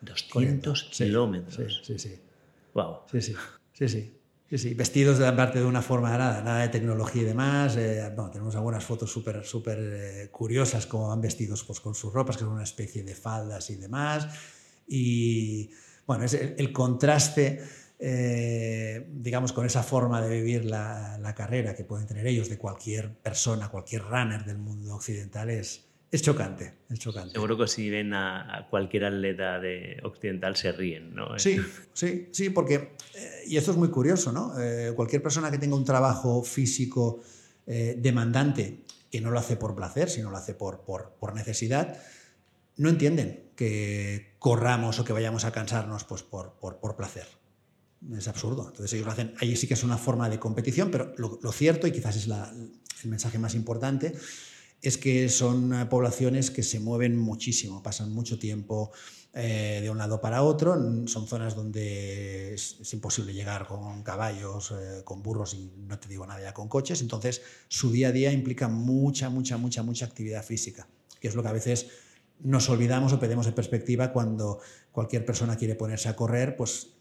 200 0.02 0.89
kilómetros. 0.91 1.56
Sí, 1.56 1.95
sí, 1.95 1.97
sí. 1.97 2.19
Wow. 2.73 2.97
Sí, 3.10 3.21
sí, 3.21 3.36
sí, 3.71 3.88
sí. 3.88 4.13
Sí, 4.50 4.58
sí, 4.58 4.73
vestidos 4.73 5.19
de 5.19 5.32
parte 5.32 5.60
de 5.60 5.65
una 5.65 5.82
forma 5.82 6.17
nada, 6.17 6.41
nada 6.41 6.62
de 6.63 6.67
tecnología 6.67 7.21
y 7.21 7.26
demás. 7.26 7.78
Eh, 7.78 8.12
bueno, 8.13 8.30
tenemos 8.30 8.56
algunas 8.58 8.84
fotos 8.84 9.10
súper 9.10 9.45
súper 9.45 9.78
eh, 9.80 10.30
curiosas, 10.32 10.86
como 10.86 11.08
van 11.08 11.21
vestidos 11.21 11.63
pues, 11.63 11.80
con 11.80 11.95
sus 11.95 12.12
ropas, 12.12 12.36
que 12.36 12.43
son 12.43 12.54
una 12.54 12.63
especie 12.63 13.04
de 13.04 13.15
faldas 13.15 13.69
y 13.69 13.76
demás. 13.78 14.28
Y 14.86 15.69
bueno, 16.06 16.26
es 16.26 16.34
el, 16.34 16.73
contraste, 16.73 17.62
eh, 17.99 19.07
digamos, 19.12 19.53
con 19.53 19.65
esa 19.65 19.81
forma 19.81 20.21
de 20.21 20.29
vivir 20.29 20.65
la, 20.65 21.17
la, 21.19 21.33
carrera 21.33 21.75
que 21.75 21.83
pueden 21.83 22.05
tener 22.05 22.27
ellos 22.27 22.47
de 22.47 22.57
cualquier 22.57 23.15
persona, 23.15 23.69
cualquier 23.69 24.03
runner 24.03 24.45
del 24.45 24.60
mundo 24.60 24.95
occidental 24.95 25.49
es, 25.49 25.88
es 26.10 26.21
chocante, 26.21 26.73
es 26.89 26.99
chocante. 26.99 27.33
Seguro 27.33 27.57
que 27.57 27.67
si 27.67 27.89
ven 27.89 28.13
a, 28.13 28.67
cualquier 28.69 29.05
atleta 29.05 29.60
de 29.60 29.99
occidental 30.03 30.55
se 30.55 30.71
ríen, 30.71 31.13
¿no? 31.13 31.38
Sí, 31.38 31.57
sí, 31.93 32.29
sí, 32.31 32.49
porque, 32.49 32.95
eh, 33.15 33.43
y 33.47 33.57
esto 33.57 33.71
es 33.71 33.77
muy 33.77 33.89
curioso, 33.89 34.31
¿no? 34.31 34.53
Eh, 34.60 34.93
cualquier 34.95 35.21
persona 35.21 35.51
que 35.51 35.57
tenga 35.57 35.75
un 35.75 35.83
trabajo 35.83 36.43
físico 36.43 37.21
eh, 37.65 37.95
demandante, 37.97 38.83
que 39.12 39.19
no 39.19 39.31
lo 39.31 39.39
hace 39.39 39.57
por 39.57 39.75
placer, 39.75 40.10
sino 40.10 40.29
lo 40.29 40.38
hace 40.38 40.53
por, 40.53 40.81
por, 40.81 41.15
por, 41.19 41.33
necesidad, 41.33 41.97
no 42.77 42.89
entienden 42.89 43.49
que 43.55 44.36
corramos 44.39 44.99
o 44.99 45.03
que 45.03 45.13
vayamos 45.13 45.43
a 45.43 45.51
cansarnos 45.51 46.03
pues, 46.05 46.23
por, 46.23 46.53
por 46.60 46.95
placer. 46.95 47.27
Es 48.15 48.27
absurdo. 48.27 48.67
Entonces 48.67 48.93
ellos 48.93 49.05
lo 49.05 49.12
hacen, 49.12 49.33
ahí 49.39 49.55
sí 49.55 49.67
que 49.67 49.73
es 49.73 49.83
una 49.83 49.97
forma 49.97 50.29
de 50.29 50.39
competición, 50.39 50.91
pero 50.91 51.13
lo, 51.17 51.39
lo 51.41 51.51
cierto, 51.51 51.88
y 51.88 51.91
quizás 51.91 52.15
es 52.15 52.27
la, 52.27 52.53
el 53.03 53.10
mensaje 53.10 53.39
más 53.39 53.55
importante, 53.55 54.13
es 54.81 54.97
que 54.97 55.29
son 55.29 55.73
eh, 55.73 55.86
poblaciones 55.86 56.51
que 56.51 56.63
se 56.63 56.79
mueven 56.79 57.17
muchísimo, 57.17 57.81
pasan 57.81 58.12
mucho 58.12 58.38
tiempo 58.38 58.91
eh, 59.33 59.79
de 59.81 59.89
un 59.89 59.97
lado 59.97 60.21
para 60.21 60.43
otro, 60.43 60.75
son 61.07 61.27
zonas 61.27 61.55
donde 61.55 62.53
es, 62.53 62.93
imposible 62.93 63.33
llegar 63.33 63.67
con 63.67 64.03
caballos, 64.03 64.71
eh, 64.71 65.01
con 65.03 65.21
burros 65.21 65.53
y 65.53 65.71
no 65.77 65.99
te 65.99 66.07
digo 66.07 66.25
nada 66.25 66.41
ya 66.41 66.53
con 66.53 66.67
coches, 66.67 67.01
entonces 67.01 67.41
su 67.67 67.91
día 67.91 68.10
a 68.10 68.12
día 68.12 68.31
implica 68.31 68.67
mucha, 68.67 69.29
mucha, 69.29 69.57
mucha, 69.57 69.83
mucha 69.83 70.05
actividad 70.05 70.43
física, 70.43 70.88
que 71.19 71.27
es 71.27 71.36
lo 71.36 71.41
que 71.41 71.49
a 71.49 71.53
veces 71.53 71.88
nos 72.39 72.69
olvidamos 72.69 73.13
o 73.13 73.19
perdemos 73.19 73.47
en 73.47 73.53
perspectiva 73.53 74.13
cuando 74.13 74.60
cualquier 74.91 75.25
persona 75.25 75.55
quiere 75.55 75.75
ponerse 75.75 76.07
a 76.10 76.15
correr, 76.15 76.55
pues 76.55 76.96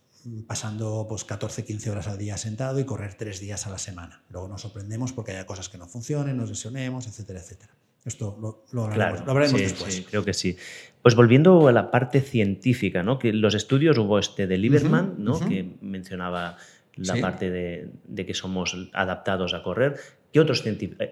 pasando 0.46 1.06
pues, 1.08 1.24
14, 1.24 1.64
15 1.64 1.90
horas 1.90 2.08
al 2.08 2.18
día 2.18 2.36
sentado 2.36 2.78
y 2.80 2.84
correr 2.84 3.14
tres 3.14 3.40
días 3.40 3.66
a 3.66 3.70
la 3.70 3.78
semana. 3.78 4.22
Luego 4.30 4.48
nos 4.48 4.62
sorprendemos 4.62 5.12
porque 5.12 5.32
haya 5.32 5.46
cosas 5.46 5.68
que 5.68 5.78
no 5.78 5.86
funcionen, 5.86 6.36
nos 6.36 6.48
lesionemos, 6.48 7.06
etcétera, 7.06 7.40
etcétera. 7.40 7.74
Esto 8.04 8.38
lo, 8.40 8.64
lo 8.70 8.84
hablaremos, 8.84 9.60
después. 9.60 9.92
Sí, 9.92 10.04
creo 10.04 10.24
que 10.24 10.32
sí. 10.32 10.56
Pues 11.02 11.16
volviendo 11.16 11.66
a 11.66 11.72
la 11.72 11.90
parte 11.90 12.20
científica, 12.20 13.02
¿no? 13.02 13.18
que 13.18 13.32
los 13.32 13.54
estudios 13.54 13.98
hubo 13.98 14.20
este 14.20 14.46
de 14.46 14.58
Lieberman, 14.58 15.16
¿no? 15.18 15.40
que 15.40 15.76
mencionaba 15.80 16.56
la 16.94 17.20
parte 17.20 17.50
de, 17.50 17.90
de, 18.04 18.24
que 18.24 18.32
somos 18.32 18.76
adaptados 18.92 19.54
a 19.54 19.62
correr. 19.64 19.96
¿Qué 20.37 20.40
otros 20.40 20.62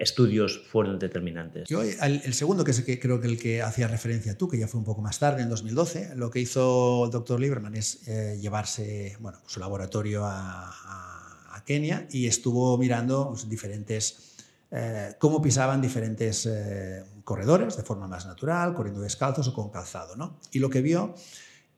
estudios 0.00 0.60
fueron 0.70 0.98
determinantes? 0.98 1.66
Yo, 1.66 1.80
el, 1.80 2.34
segundo, 2.34 2.62
que 2.62 2.72
es 2.72 2.82
que 2.82 3.00
creo 3.00 3.22
que 3.22 3.26
el 3.26 3.38
que 3.38 3.62
hacía 3.62 3.88
referencia 3.88 4.36
tú, 4.36 4.48
que 4.48 4.58
ya 4.58 4.68
fue 4.68 4.80
un 4.80 4.84
poco 4.84 5.00
más 5.00 5.18
tarde, 5.18 5.40
en 5.40 5.48
2012, 5.48 6.14
lo 6.14 6.30
que 6.30 6.40
hizo 6.40 7.06
el 7.06 7.10
doctor 7.10 7.40
Lieberman 7.40 7.74
es 7.74 8.06
eh, 8.06 8.36
llevarse 8.38 9.16
bueno, 9.20 9.38
su 9.46 9.60
laboratorio 9.60 10.24
a, 10.26 11.62
Kenia 11.64 12.06
y 12.10 12.26
estuvo 12.26 12.76
mirando 12.76 13.30
pues, 13.30 13.48
diferentes, 13.48 14.34
eh, 14.70 15.14
cómo 15.18 15.40
pisaban 15.40 15.80
diferentes 15.80 16.44
eh, 16.44 17.02
corredores 17.24 17.78
de 17.78 17.82
forma 17.82 18.06
más 18.06 18.26
natural, 18.26 18.74
corriendo 18.74 19.00
descalzos 19.00 19.48
o 19.48 19.54
con 19.54 19.70
calzado. 19.70 20.16
¿no? 20.16 20.38
Y 20.52 20.58
lo 20.58 20.68
que 20.68 20.82
vio 20.82 21.14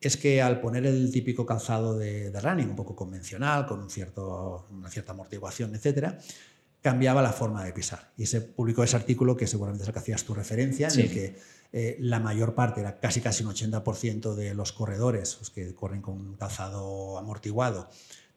es 0.01 0.17
que 0.17 0.41
al 0.41 0.59
poner 0.59 0.85
el 0.85 1.13
típico 1.13 1.45
calzado 1.45 1.97
de, 1.97 2.29
de 2.29 2.41
running, 2.41 2.71
un 2.71 2.75
poco 2.75 2.93
convencional, 2.93 3.65
con 3.65 3.79
un 3.79 3.89
cierto, 3.89 4.67
una 4.69 4.89
cierta 4.89 5.13
amortiguación, 5.13 5.73
etcétera, 5.73 6.19
cambiaba 6.87 7.21
la 7.21 7.33
forma 7.33 7.65
de 7.65 7.73
pisar. 7.73 8.13
Y 8.15 8.27
se 8.27 8.39
publicó 8.39 8.81
ese 8.81 8.95
artículo 8.95 9.35
que 9.35 9.45
seguramente 9.45 9.83
es 9.83 9.89
el 9.89 9.93
que 9.93 9.99
hacías 9.99 10.23
tu 10.23 10.33
referencia, 10.33 10.87
en 10.87 11.01
el 11.01 11.11
que 11.11 11.37
eh, 11.73 11.97
la 11.99 12.21
mayor 12.21 12.55
parte, 12.55 12.79
era 12.79 12.97
casi 12.97 13.19
casi 13.19 13.43
un 13.43 13.51
80% 13.51 14.35
de 14.35 14.53
los 14.53 14.71
corredores, 14.71 15.35
los 15.37 15.49
que 15.49 15.75
corren 15.75 16.01
con 16.01 16.13
un 16.13 16.37
calzado 16.37 17.17
amortiguado, 17.17 17.89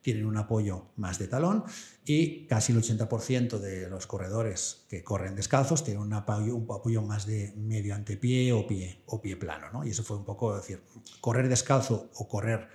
tienen 0.02 0.26
un 0.26 0.36
apoyo 0.36 0.86
más 0.96 1.20
de 1.20 1.28
talón 1.28 1.62
y 2.04 2.48
casi 2.48 2.72
el 2.72 2.82
80% 2.82 3.58
de 3.58 3.88
los 3.88 4.08
corredores 4.08 4.86
que 4.88 5.04
corren 5.04 5.36
descalzos 5.36 5.84
tienen 5.84 6.02
un 6.02 6.12
apoyo, 6.12 6.56
un 6.56 6.64
apoyo 6.64 7.02
más 7.02 7.26
de 7.26 7.52
medio 7.56 7.94
antepié 7.94 8.52
o 8.52 8.66
pie, 8.66 9.02
o 9.06 9.22
pie 9.22 9.36
plano. 9.36 9.70
¿no? 9.72 9.86
Y 9.86 9.90
eso 9.90 10.02
fue 10.02 10.16
un 10.16 10.24
poco 10.24 10.56
decir, 10.56 10.82
correr 11.20 11.48
descalzo 11.48 12.10
o 12.14 12.26
correr 12.26 12.66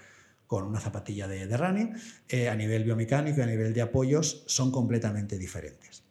con 0.48 0.64
una 0.64 0.80
zapatilla 0.80 1.28
de, 1.28 1.58
running, 1.58 1.94
eh, 2.30 2.50
a 2.50 2.56
nivel 2.56 2.84
biomecánico 2.84 3.40
y 3.40 3.44
a 3.44 3.48
nivel 3.48 3.74
de 3.74 3.82
apoyos 3.82 4.44
son 4.48 4.72
completamente 4.72 5.38
diferentes. 5.38 6.04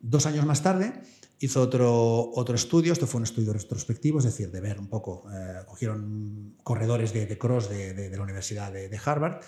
Dos 0.00 0.26
años 0.26 0.44
más 0.44 0.62
tarde 0.62 0.92
hizo 1.40 1.60
otro, 1.60 2.30
otro 2.34 2.54
estudio, 2.54 2.92
esto 2.92 3.06
fue 3.06 3.18
un 3.18 3.24
estudio 3.24 3.52
retrospectivo, 3.52 4.18
es 4.18 4.24
decir, 4.24 4.50
de 4.50 4.60
ver 4.60 4.78
un 4.78 4.88
poco, 4.88 5.24
eh, 5.32 5.60
cogieron 5.66 6.54
corredores 6.62 7.12
de, 7.12 7.38
cross 7.38 7.68
de, 7.68 8.10
la 8.16 8.22
Universidad 8.22 8.72
de, 8.72 9.00
Harvard, 9.04 9.40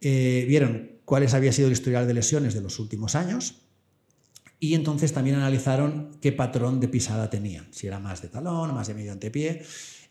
eh, 0.00 0.44
vieron 0.48 0.98
cuáles 1.04 1.34
había 1.34 1.52
sido 1.52 1.68
el 1.68 1.72
historial 1.72 2.06
de 2.06 2.14
lesiones 2.14 2.54
de 2.54 2.60
los 2.60 2.78
últimos 2.78 3.14
años 3.14 3.62
y 4.60 4.74
entonces 4.74 5.12
también 5.12 5.36
analizaron 5.36 6.18
qué 6.20 6.32
patrón 6.32 6.80
de 6.80 6.88
pisada 6.88 7.30
tenían, 7.30 7.68
si 7.72 7.86
era 7.86 8.00
más 8.00 8.22
de 8.22 8.28
talón, 8.28 8.74
más 8.74 8.88
de 8.88 8.94
medio 8.94 9.12
antepié, 9.12 9.62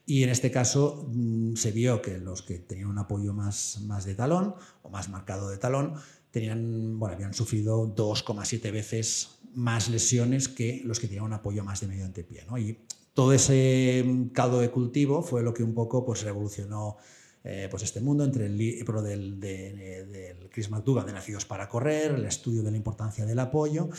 y 0.10 0.24
en 0.24 0.30
este 0.30 0.50
caso 0.50 1.06
mm, 1.14 1.56
se 1.56 1.72
vio 1.74 2.02
que 2.02 2.18
los 2.18 2.42
que 2.42 2.58
tenían 2.60 2.88
un 2.88 2.98
apoyo 2.98 3.34
más, 3.34 3.82
más 3.82 4.06
de 4.06 4.16
talón 4.16 4.56
o 4.82 4.90
más 4.90 5.10
marcado 5.10 5.50
de 5.50 5.58
talón 5.58 5.96
tenían, 6.32 6.98
bueno, 6.98 7.16
habían 7.16 7.34
sufrido 7.34 7.94
2,7 7.94 8.72
veces 8.72 9.40
más 9.54 9.90
lesiones 9.90 10.48
que 10.48 10.82
los 10.86 11.02
que 11.02 11.08
tenían 11.08 11.26
un 11.26 11.34
apoyo 11.34 11.64
más 11.66 11.82
de 11.82 11.88
medio 11.88 12.06
antepié. 12.06 12.46
¿no? 12.46 12.58
Y 12.58 12.80
todo 13.14 13.34
ese 13.34 14.02
mm, 14.06 14.30
caldo 14.30 14.62
de 14.62 14.72
cultivo 14.72 15.22
fue 15.22 15.44
lo 15.44 15.54
que 15.54 15.64
un 15.64 15.74
poco 15.74 16.06
pues, 16.06 16.24
revolucionó 16.24 16.96
eh, 17.44 17.68
pues 17.70 17.84
este 17.84 18.00
mundo 18.00 18.24
entre 18.24 18.46
el 18.46 18.58
libro 18.58 19.02
del, 19.02 19.42
del 19.42 20.50
Chris 20.50 20.70
McDougall 20.70 21.06
de 21.06 21.14
Nacidos 21.14 21.44
para 21.44 21.68
Correr, 21.68 22.12
el 22.12 22.26
estudio 22.26 22.64
de 22.64 22.72
la 22.72 22.78
importancia 22.78 23.26
del 23.26 23.40
apoyo, 23.40 23.90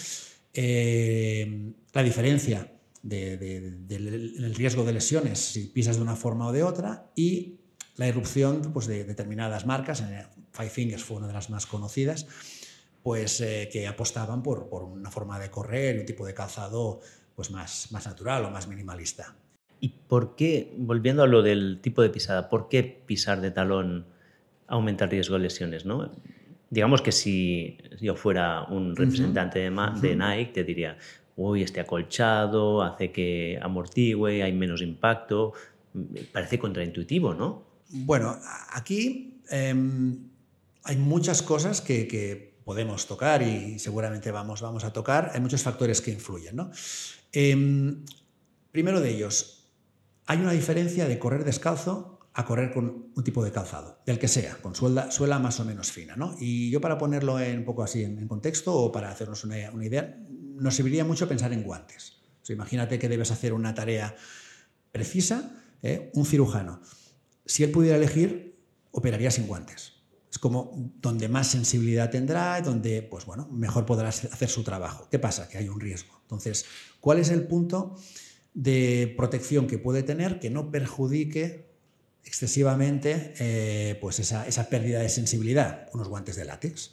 eh, 0.55 1.73
la 1.93 2.03
diferencia 2.03 2.78
del 3.03 4.55
riesgo 4.55 4.85
de 4.85 4.93
lesiones 4.93 5.39
si 5.39 5.67
pisas 5.67 5.97
de 5.97 6.03
una 6.03 6.17
forma 6.17 6.49
o 6.49 6.53
de 6.53 6.63
otra 6.63 7.11
y 7.15 7.59
la 7.99 8.07
irrupción 8.07 8.71
pues, 8.73 8.87
de 8.87 9.05
determinadas 9.05 9.67
marcas, 9.67 10.05
Five 10.53 10.71
Fingers 10.71 11.03
fue 11.03 11.19
una 11.19 11.27
de 11.27 11.33
las 11.33 11.51
más 11.51 11.67
conocidas, 11.67 12.27
pues 13.03 13.41
eh, 13.41 13.69
que 13.73 13.87
apostaban 13.87 14.43
por, 14.43 14.69
por, 14.69 14.85
una 14.85 15.11
forma 15.11 15.39
de 15.39 15.51
correr 15.51 15.99
un 15.99 16.07
tipo 16.07 16.25
de 16.25 16.33
calzado 16.33 17.01
pues, 17.35 17.51
más, 17.51 17.91
más 17.91 18.07
natural 18.07 18.45
o 18.45 18.51
más 18.51 18.69
minimalista. 18.69 19.35
¿Y 19.81 19.89
por 19.89 20.37
qué, 20.37 20.73
volviendo 20.77 21.23
a 21.23 21.27
lo 21.27 21.43
del 21.43 21.81
tipo 21.81 22.03
de 22.03 22.11
pisada, 22.11 22.49
por 22.49 22.69
qué 22.69 22.83
pisar 22.83 23.41
de 23.41 23.51
talón 23.51 24.07
aumenta 24.67 25.05
el 25.05 25.11
riesgo 25.11 25.35
de 25.35 25.41
lesiones? 25.41 25.85
¿no? 25.85 26.11
Digamos 26.71 27.03
que 27.03 27.13
si 27.13 27.79
yo 28.01 28.15
fuera 28.15 28.65
un 28.65 28.95
representante 28.95 29.59
de, 29.59 29.71
de 30.01 30.17
Nike, 30.17 30.53
te 30.53 30.65
diría, 30.65 30.99
uy, 31.39 31.63
este 31.63 31.81
acolchado 31.81 32.83
hace 32.83 33.13
que 33.13 33.59
amortigüe, 33.63 34.43
hay 34.43 34.53
menos 34.53 34.83
impacto. 34.83 35.53
Parece 36.33 36.59
contraintuitivo, 36.59 37.33
¿no? 37.33 37.65
Bueno, 37.91 38.37
aquí 38.73 39.41
em, 39.49 40.19
hay 40.83 40.97
muchas 40.97 41.43
cosas 41.43 41.81
que, 41.81 42.49
podemos 42.69 43.07
tocar 43.07 43.41
y 43.41 43.79
seguramente 43.79 44.31
vamos, 44.31 44.61
vamos 44.61 44.85
a 44.85 44.93
tocar. 44.93 45.31
Hay 45.33 45.41
muchos 45.41 45.63
factores 45.63 46.03
que 46.03 46.11
influyen, 46.11 46.55
¿no? 46.55 46.71
Em, 47.33 48.05
primero 48.71 49.01
de 49.01 49.09
ellos, 49.09 49.71
hay 50.27 50.37
una 50.37 50.53
diferencia 50.53 51.09
de 51.09 51.19
correr 51.19 51.45
descalzo 51.45 52.19
a 52.35 52.45
correr 52.45 52.71
con 52.71 53.11
un 53.17 53.25
tipo 53.25 53.43
de 53.43 53.53
calzado, 53.53 54.01
del 54.05 54.19
que 54.19 54.29
sea, 54.29 54.59
con 54.59 54.75
suela, 54.75 55.39
más 55.39 55.61
o 55.61 55.65
menos 55.65 55.91
fina. 55.91 56.15
¿no? 56.15 56.37
Y 56.39 56.71
yo 56.71 56.81
para 56.83 56.99
ponerlo 56.99 57.41
en, 57.41 57.61
un 57.61 57.65
poco 57.65 57.83
así 57.83 58.05
en, 58.05 58.29
contexto 58.29 58.75
o 58.75 58.93
para 58.93 59.11
hacernos 59.11 59.45
una 59.45 59.85
idea, 59.85 60.15
nos 60.59 60.75
serviría 60.75 61.05
mucho 61.05 61.29
pensar 61.29 61.53
en 61.53 61.63
guantes. 61.63 62.19
imagínate 62.49 62.99
que 62.99 63.09
debes 63.09 63.31
hacer 63.31 63.53
una 63.53 63.75
tarea 63.75 64.17
precisa, 64.91 65.63
¿eh? 65.83 66.11
un 66.15 66.25
cirujano. 66.25 66.81
Si 67.45 67.63
él 67.63 67.71
pudiera 67.71 67.97
elegir, 67.97 68.59
operaría 68.91 69.31
sin 69.31 69.47
guantes. 69.47 69.93
Es 70.31 70.39
como 70.39 70.93
donde 71.01 71.29
más 71.29 71.49
sensibilidad 71.49 72.11
tendrá, 72.11 72.61
donde 72.61 73.03
pues 73.03 73.25
bueno, 73.27 73.49
mejor 73.51 73.87
podrá 73.87 74.09
hacer 74.09 74.49
su 74.49 74.63
trabajo. 74.63 75.09
¿Qué 75.11 75.19
pasa? 75.19 75.49
Que 75.49 75.59
hay 75.59 75.69
un 75.69 75.81
riesgo. 75.81 76.19
Entonces, 76.23 76.65
¿cuál 77.01 77.19
es 77.19 77.31
el 77.31 77.47
punto 77.47 77.97
de 78.55 79.15
protección 79.17 79.67
que 79.67 79.79
puede 79.79 80.03
tener 80.03 80.41
que 80.41 80.51
no 80.51 80.71
perjudique 80.71 81.69
excesivamente 82.25 83.33
eh, 83.39 83.99
pues 84.01 84.19
esa, 84.19 84.47
esa 84.47 84.69
pérdida 84.69 85.01
de 85.01 85.09
sensibilidad, 85.09 85.89
unos 85.95 86.09
guantes 86.09 86.37
de 86.37 86.45
látex. 86.45 86.93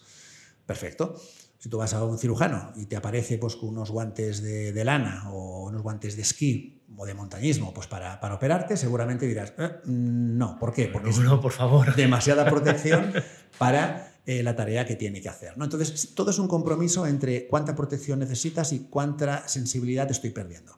Perfecto. 0.65 1.21
Si 1.65 1.69
tú 1.69 1.79
vas 1.79 1.95
a 1.95 2.03
un 2.03 2.19
cirujano 2.19 2.73
y 2.75 2.85
te 2.85 2.95
aparece 2.95 3.39
pues, 3.39 3.55
con 3.55 3.69
unos 3.69 3.89
guantes 3.89 4.43
de, 4.43 4.83
lana 4.85 5.31
o 5.31 5.65
unos 5.65 5.81
guantes 5.81 6.15
de 6.15 6.21
esquí 6.21 6.83
o 6.95 7.07
de 7.07 7.15
montañismo 7.15 7.73
pues, 7.73 7.87
para, 7.87 8.19
para 8.19 8.35
operarte, 8.35 8.77
seguramente 8.77 9.25
dirás, 9.25 9.51
eh, 9.57 9.71
mm, 9.83 10.37
no, 10.37 10.59
¿por 10.59 10.71
qué? 10.71 10.89
Porque 10.89 11.09
no, 11.23 11.41
por 11.41 11.53
favor. 11.53 11.95
demasiada 11.95 12.45
protección 12.51 13.11
para 13.57 14.13
eh, 14.27 14.43
la 14.43 14.55
tarea 14.55 14.85
que 14.85 14.95
tiene 14.95 15.21
que 15.21 15.27
hacer. 15.27 15.57
¿no? 15.57 15.63
Entonces, 15.63 16.13
todo 16.13 16.29
es 16.29 16.37
un 16.37 16.47
compromiso 16.47 17.07
entre 17.07 17.47
cuánta 17.47 17.75
protección 17.75 18.19
necesitas 18.19 18.71
y 18.71 18.81
cuánta 18.81 19.47
sensibilidad 19.47 20.11
estoy 20.11 20.29
perdiendo. 20.29 20.77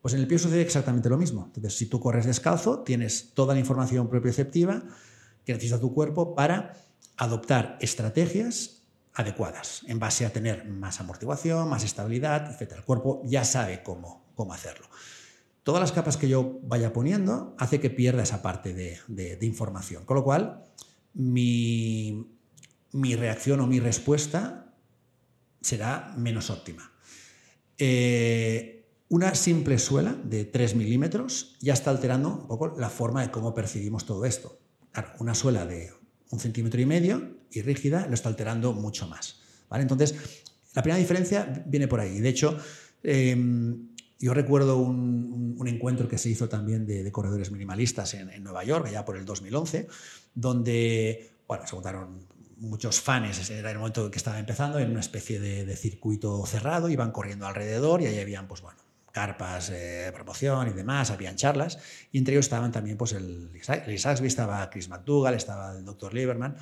Pues 0.00 0.14
en 0.14 0.20
el 0.20 0.28
pie 0.28 0.38
sucede 0.38 0.62
exactamente 0.62 1.08
lo 1.08 1.18
mismo. 1.18 1.46
Entonces, 1.46 1.76
si 1.76 1.86
tú 1.86 1.98
corres 1.98 2.24
descalzo, 2.24 2.84
tienes 2.84 3.32
toda 3.34 3.54
la 3.54 3.58
información 3.58 4.08
propioceptiva 4.08 4.84
que 5.44 5.54
necesita 5.54 5.80
tu 5.80 5.92
cuerpo 5.92 6.36
para 6.36 6.74
adoptar 7.16 7.78
estrategias 7.80 8.79
adecuadas 9.20 9.82
en 9.86 9.98
base 9.98 10.26
a 10.26 10.32
tener 10.32 10.66
más 10.66 11.00
amortiguación, 11.00 11.68
más 11.68 11.84
estabilidad, 11.84 12.50
etc. 12.50 12.72
El 12.76 12.84
cuerpo 12.84 13.22
ya 13.24 13.44
sabe 13.44 13.82
cómo, 13.82 14.32
cómo 14.34 14.52
hacerlo. 14.52 14.88
Todas 15.62 15.80
las 15.80 15.92
capas 15.92 16.16
que 16.16 16.28
yo 16.28 16.58
vaya 16.62 16.92
poniendo 16.92 17.54
hace 17.58 17.80
que 17.80 17.90
pierda 17.90 18.22
esa 18.22 18.42
parte 18.42 18.74
de, 18.74 19.38
información. 19.42 20.04
Con 20.04 20.16
lo 20.16 20.24
cual, 20.24 20.64
mi, 21.14 22.26
mi, 22.92 23.14
reacción 23.14 23.60
o 23.60 23.66
mi 23.66 23.78
respuesta 23.78 24.74
será 25.60 26.14
menos 26.16 26.50
óptima. 26.50 26.90
Eh, 27.78 28.88
una 29.08 29.34
simple 29.34 29.78
suela 29.78 30.14
de 30.24 30.44
3 30.44 30.76
milímetros 30.76 31.56
ya 31.60 31.74
está 31.74 31.90
alterando 31.90 32.28
un 32.30 32.46
poco 32.46 32.74
la 32.78 32.88
forma 32.88 33.22
de 33.22 33.30
cómo 33.30 33.54
percibimos 33.54 34.06
todo 34.06 34.24
esto. 34.24 34.58
una 35.18 35.34
suela 35.34 35.66
de 35.66 35.92
un 36.30 36.40
centímetro 36.40 36.80
y 36.80 36.86
medio 36.86 37.36
y 37.50 37.62
rígida 37.62 38.06
lo 38.06 38.14
está 38.14 38.28
alterando 38.28 38.72
mucho 38.72 39.06
más. 39.06 39.40
¿vale? 39.68 39.82
Entonces, 39.82 40.14
la 40.74 40.82
primera 40.82 40.98
diferencia 40.98 41.64
viene 41.66 41.88
por 41.88 42.00
ahí. 42.00 42.20
De 42.20 42.28
hecho, 42.28 42.56
em, 43.02 43.88
yo 44.18 44.34
recuerdo 44.34 44.78
un, 44.78 45.40
encuentro 45.66 46.08
que 46.08 46.18
se 46.18 46.30
hizo 46.30 46.48
también 46.48 46.86
de, 46.86 47.10
corredores 47.12 47.50
minimalistas 47.50 48.14
en, 48.14 48.42
Nueva 48.42 48.64
York, 48.64 48.86
allá 48.86 49.04
por 49.04 49.16
el 49.16 49.24
2011, 49.24 49.88
donde 50.34 51.32
bueno, 51.46 51.66
se 51.66 51.72
juntaron 51.72 52.26
muchos 52.58 53.00
fans, 53.00 53.50
era 53.50 53.70
el 53.70 53.78
momento 53.78 54.10
que 54.10 54.18
estaba 54.18 54.38
empezando, 54.38 54.78
en 54.78 54.90
una 54.90 55.00
especie 55.00 55.38
de, 55.38 55.64
de 55.64 55.76
circuito 55.76 56.44
cerrado, 56.46 56.88
iban 56.88 57.12
corriendo 57.12 57.46
alrededor 57.46 58.02
y 58.02 58.06
ahí 58.06 58.18
habían, 58.18 58.48
pues 58.48 58.62
bueno, 58.62 58.80
carpas 59.12 59.70
de 59.70 60.10
promoción 60.12 60.68
y 60.68 60.72
demás, 60.72 61.10
habían 61.10 61.36
charlas, 61.36 61.78
y 62.12 62.18
entre 62.18 62.34
ellos 62.34 62.46
estaban 62.46 62.72
también 62.72 62.96
pues, 62.96 63.12
el, 63.12 63.50
el 63.52 63.92
Isaacby, 63.92 64.26
estaba 64.26 64.68
Chris 64.70 64.88
McDougall, 64.88 65.34
estaba 65.34 65.76
el 65.76 65.84
Dr. 65.84 66.14
Lieberman, 66.14 66.56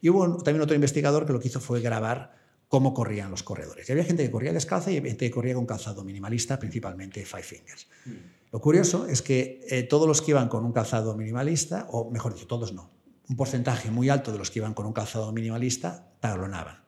y 0.00 0.08
hubo 0.08 0.38
también 0.38 0.62
otro 0.62 0.74
investigador 0.74 1.26
que 1.26 1.32
lo 1.32 1.40
que 1.40 1.48
hizo 1.48 1.60
fue 1.60 1.80
grabar 1.80 2.38
cómo 2.68 2.94
corrían 2.94 3.30
los 3.30 3.42
corredores. 3.42 3.88
Y 3.88 3.92
había 3.92 4.04
gente 4.04 4.22
que 4.22 4.30
corría 4.30 4.52
descalza 4.52 4.92
y 4.92 4.94
gente 4.94 5.26
que 5.26 5.30
corría 5.30 5.54
con 5.54 5.66
calzado 5.66 6.04
minimalista, 6.04 6.58
principalmente 6.58 7.26
Five 7.26 7.42
Fingers. 7.42 7.88
Mm. 8.06 8.10
Lo 8.52 8.60
curioso 8.60 9.06
es 9.06 9.22
que 9.22 9.60
eh, 9.68 9.82
todos 9.82 10.06
los 10.06 10.22
que 10.22 10.30
iban 10.30 10.48
con 10.48 10.64
un 10.64 10.72
calzado 10.72 11.16
minimalista, 11.16 11.86
o 11.90 12.10
mejor 12.10 12.34
dicho, 12.34 12.46
todos 12.46 12.72
no, 12.72 12.90
un 13.28 13.36
porcentaje 13.36 13.90
muy 13.90 14.08
alto 14.08 14.32
de 14.32 14.38
los 14.38 14.50
que 14.50 14.60
iban 14.60 14.74
con 14.74 14.86
un 14.86 14.92
calzado 14.92 15.32
minimalista 15.32 16.12
talonaban. 16.20 16.79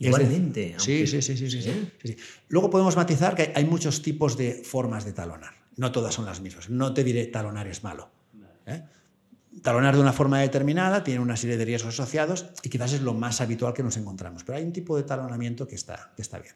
Igualmente. 0.00 0.76
Sí, 0.78 1.06
sí, 1.06 1.20
sí, 1.20 1.36
sí, 1.36 1.50
sí, 1.50 2.16
Luego 2.48 2.70
podemos 2.70 2.96
matizar 2.96 3.34
que 3.34 3.52
hay 3.54 3.66
muchos 3.66 4.00
tipos 4.00 4.36
de 4.36 4.62
formas 4.64 5.04
de 5.04 5.12
talonar. 5.12 5.52
No 5.76 5.92
todas 5.92 6.14
son 6.14 6.24
las 6.24 6.40
mismas. 6.40 6.70
No 6.70 6.94
te 6.94 7.04
diré 7.04 7.26
talonar 7.26 7.66
es 7.68 7.84
malo. 7.84 8.10
¿eh? 8.66 8.82
Talonar 9.62 9.94
de 9.94 10.00
una 10.00 10.14
forma 10.14 10.40
determinada 10.40 11.04
tiene 11.04 11.20
una 11.20 11.36
serie 11.36 11.58
de 11.58 11.66
riesgos 11.66 11.94
asociados 11.94 12.46
y 12.62 12.70
quizás 12.70 12.94
es 12.94 13.02
lo 13.02 13.12
más 13.12 13.42
habitual 13.42 13.74
que 13.74 13.82
nos 13.82 13.98
encontramos. 13.98 14.42
Pero 14.42 14.56
hay 14.56 14.64
un 14.64 14.72
tipo 14.72 14.96
de 14.96 15.02
talonamiento 15.02 15.68
que 15.68 15.74
está, 15.74 16.12
que 16.16 16.22
está 16.22 16.38
bien. 16.38 16.54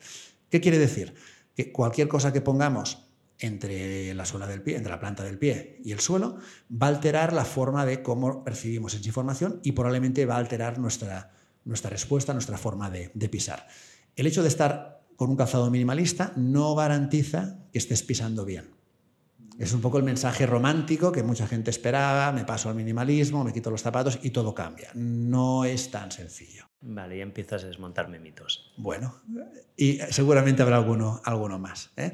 ¿Qué 0.48 0.62
quiere 0.62 0.78
decir? 0.78 1.14
Que 1.54 1.70
cualquier 1.70 2.08
cosa 2.08 2.32
que 2.32 2.40
pongamos 2.40 3.10
entre 3.38 4.14
la 4.14 4.24
suela 4.24 4.46
del 4.46 4.62
pie, 4.62 4.76
entre 4.76 4.90
la 4.90 5.00
planta 5.00 5.22
del 5.22 5.38
pie 5.38 5.80
y 5.84 5.92
el 5.92 6.00
suelo, 6.00 6.38
va 6.70 6.86
a 6.86 6.90
alterar 6.90 7.34
la 7.34 7.44
forma 7.44 7.84
de 7.84 8.02
cómo 8.02 8.42
percibimos 8.42 8.94
esa 8.94 9.06
información 9.06 9.60
y 9.62 9.72
probablemente 9.72 10.24
va 10.24 10.36
a 10.36 10.38
alterar 10.38 10.78
nuestra, 10.78 11.32
nuestra 11.64 11.90
respuesta, 11.90 12.32
nuestra 12.32 12.58
forma 12.58 12.90
de, 12.90 13.28
pisar. 13.28 13.66
El 14.16 14.26
hecho 14.26 14.42
de 14.42 14.48
estar 14.48 15.02
con 15.16 15.30
un 15.30 15.36
calzado 15.36 15.70
minimalista 15.70 16.32
no 16.36 16.74
garantiza 16.74 17.58
que 17.72 17.78
estés 17.78 18.02
pisando 18.02 18.44
bien. 18.44 18.70
Es 19.58 19.72
un 19.72 19.80
poco 19.80 19.98
el 19.98 20.04
mensaje 20.04 20.46
romántico 20.46 21.12
que 21.12 21.22
mucha 21.22 21.46
gente 21.46 21.70
esperaba, 21.70 22.32
me 22.32 22.44
paso 22.44 22.68
al 22.68 22.74
minimalismo, 22.74 23.44
me 23.44 23.52
quito 23.52 23.70
los 23.70 23.82
zapatos 23.82 24.18
y 24.22 24.30
todo 24.30 24.52
cambia. 24.52 24.90
No 24.94 25.64
es 25.64 25.90
tan 25.92 26.10
sencillo. 26.10 26.68
Vale, 26.80 27.18
ya 27.18 27.22
empiezas 27.22 27.62
a 27.62 27.68
desmontarme 27.68 28.18
mitos. 28.18 28.72
Bueno, 28.76 29.22
y 29.76 29.98
seguramente 30.10 30.62
habrá 30.62 30.76
alguno, 30.76 31.20
alguno 31.24 31.58
más. 31.58 31.92
¿eh? 31.96 32.12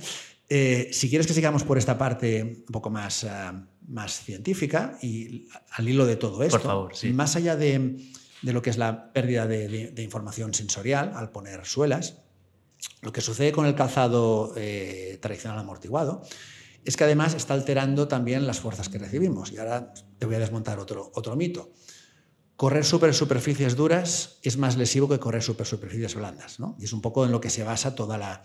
Eh, 0.48 0.90
si 0.92 1.08
quieres 1.08 1.26
que 1.26 1.32
sigamos 1.32 1.64
por 1.64 1.78
esta 1.78 1.96
parte 1.96 2.42
un 2.42 2.72
poco 2.72 2.90
más, 2.90 3.24
eh, 3.24 3.28
más 3.88 4.22
científica 4.22 4.98
y 5.00 5.48
al 5.70 5.88
hilo 5.88 6.06
de 6.06 6.16
todo 6.16 6.42
esto, 6.42 6.58
por 6.58 6.66
favor, 6.66 6.96
sí. 6.96 7.12
más 7.12 7.36
allá 7.36 7.56
de, 7.56 7.98
de 8.42 8.52
lo 8.52 8.62
que 8.62 8.70
es 8.70 8.78
la 8.78 9.12
pérdida 9.12 9.46
de, 9.46 9.92
información 9.98 10.54
sensorial 10.54 11.12
al 11.14 11.30
poner 11.30 11.66
suelas. 11.66 12.18
Lo 13.02 13.12
que 13.12 13.20
sucede 13.20 13.52
con 13.52 13.66
el 13.66 13.74
calzado 13.74 14.54
eh, 14.56 15.18
tradicional 15.20 15.58
amortiguado 15.58 16.22
es 16.84 16.96
que 16.96 17.04
además 17.04 17.34
está 17.34 17.54
alterando 17.54 18.08
también 18.08 18.46
las 18.46 18.60
fuerzas 18.60 18.88
que 18.88 18.98
recibimos. 18.98 19.52
Y 19.52 19.58
ahora 19.58 19.92
te 20.18 20.26
voy 20.26 20.36
a 20.36 20.38
desmontar 20.38 20.78
otro, 20.78 21.12
otro 21.14 21.36
mito. 21.36 21.72
Correr 22.56 22.84
super 22.84 23.14
superficies 23.14 23.76
duras 23.76 24.38
es 24.42 24.58
más 24.58 24.76
lesivo 24.76 25.08
que 25.08 25.18
correr 25.18 25.42
super 25.42 25.66
superficies 25.66 26.14
blandas. 26.14 26.58
Y 26.78 26.84
es 26.84 26.92
un 26.92 27.00
poco 27.00 27.24
en 27.24 27.32
lo 27.32 27.40
que 27.40 27.48
se 27.48 27.64
basa 27.64 27.94
toda 27.94 28.18
la, 28.18 28.44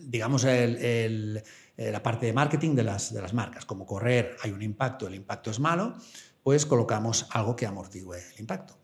digamos, 0.00 0.44
eh, 0.46 1.42
la 1.76 2.02
parte 2.02 2.26
de 2.26 2.32
marketing 2.32 2.74
de 2.74 2.84
las, 2.84 3.12
de 3.12 3.22
las 3.22 3.32
marcas. 3.32 3.64
Como 3.64 3.86
correr 3.86 4.36
hay 4.42 4.50
un 4.50 4.62
impacto, 4.62 5.06
el 5.06 5.14
impacto 5.14 5.50
es 5.50 5.60
malo 5.60 5.96
pues 6.42 6.66
colocamos 6.66 7.26
algo 7.30 7.56
que 7.56 7.66
amortigüe 7.66 8.18
el 8.34 8.40
impacto. 8.40 8.78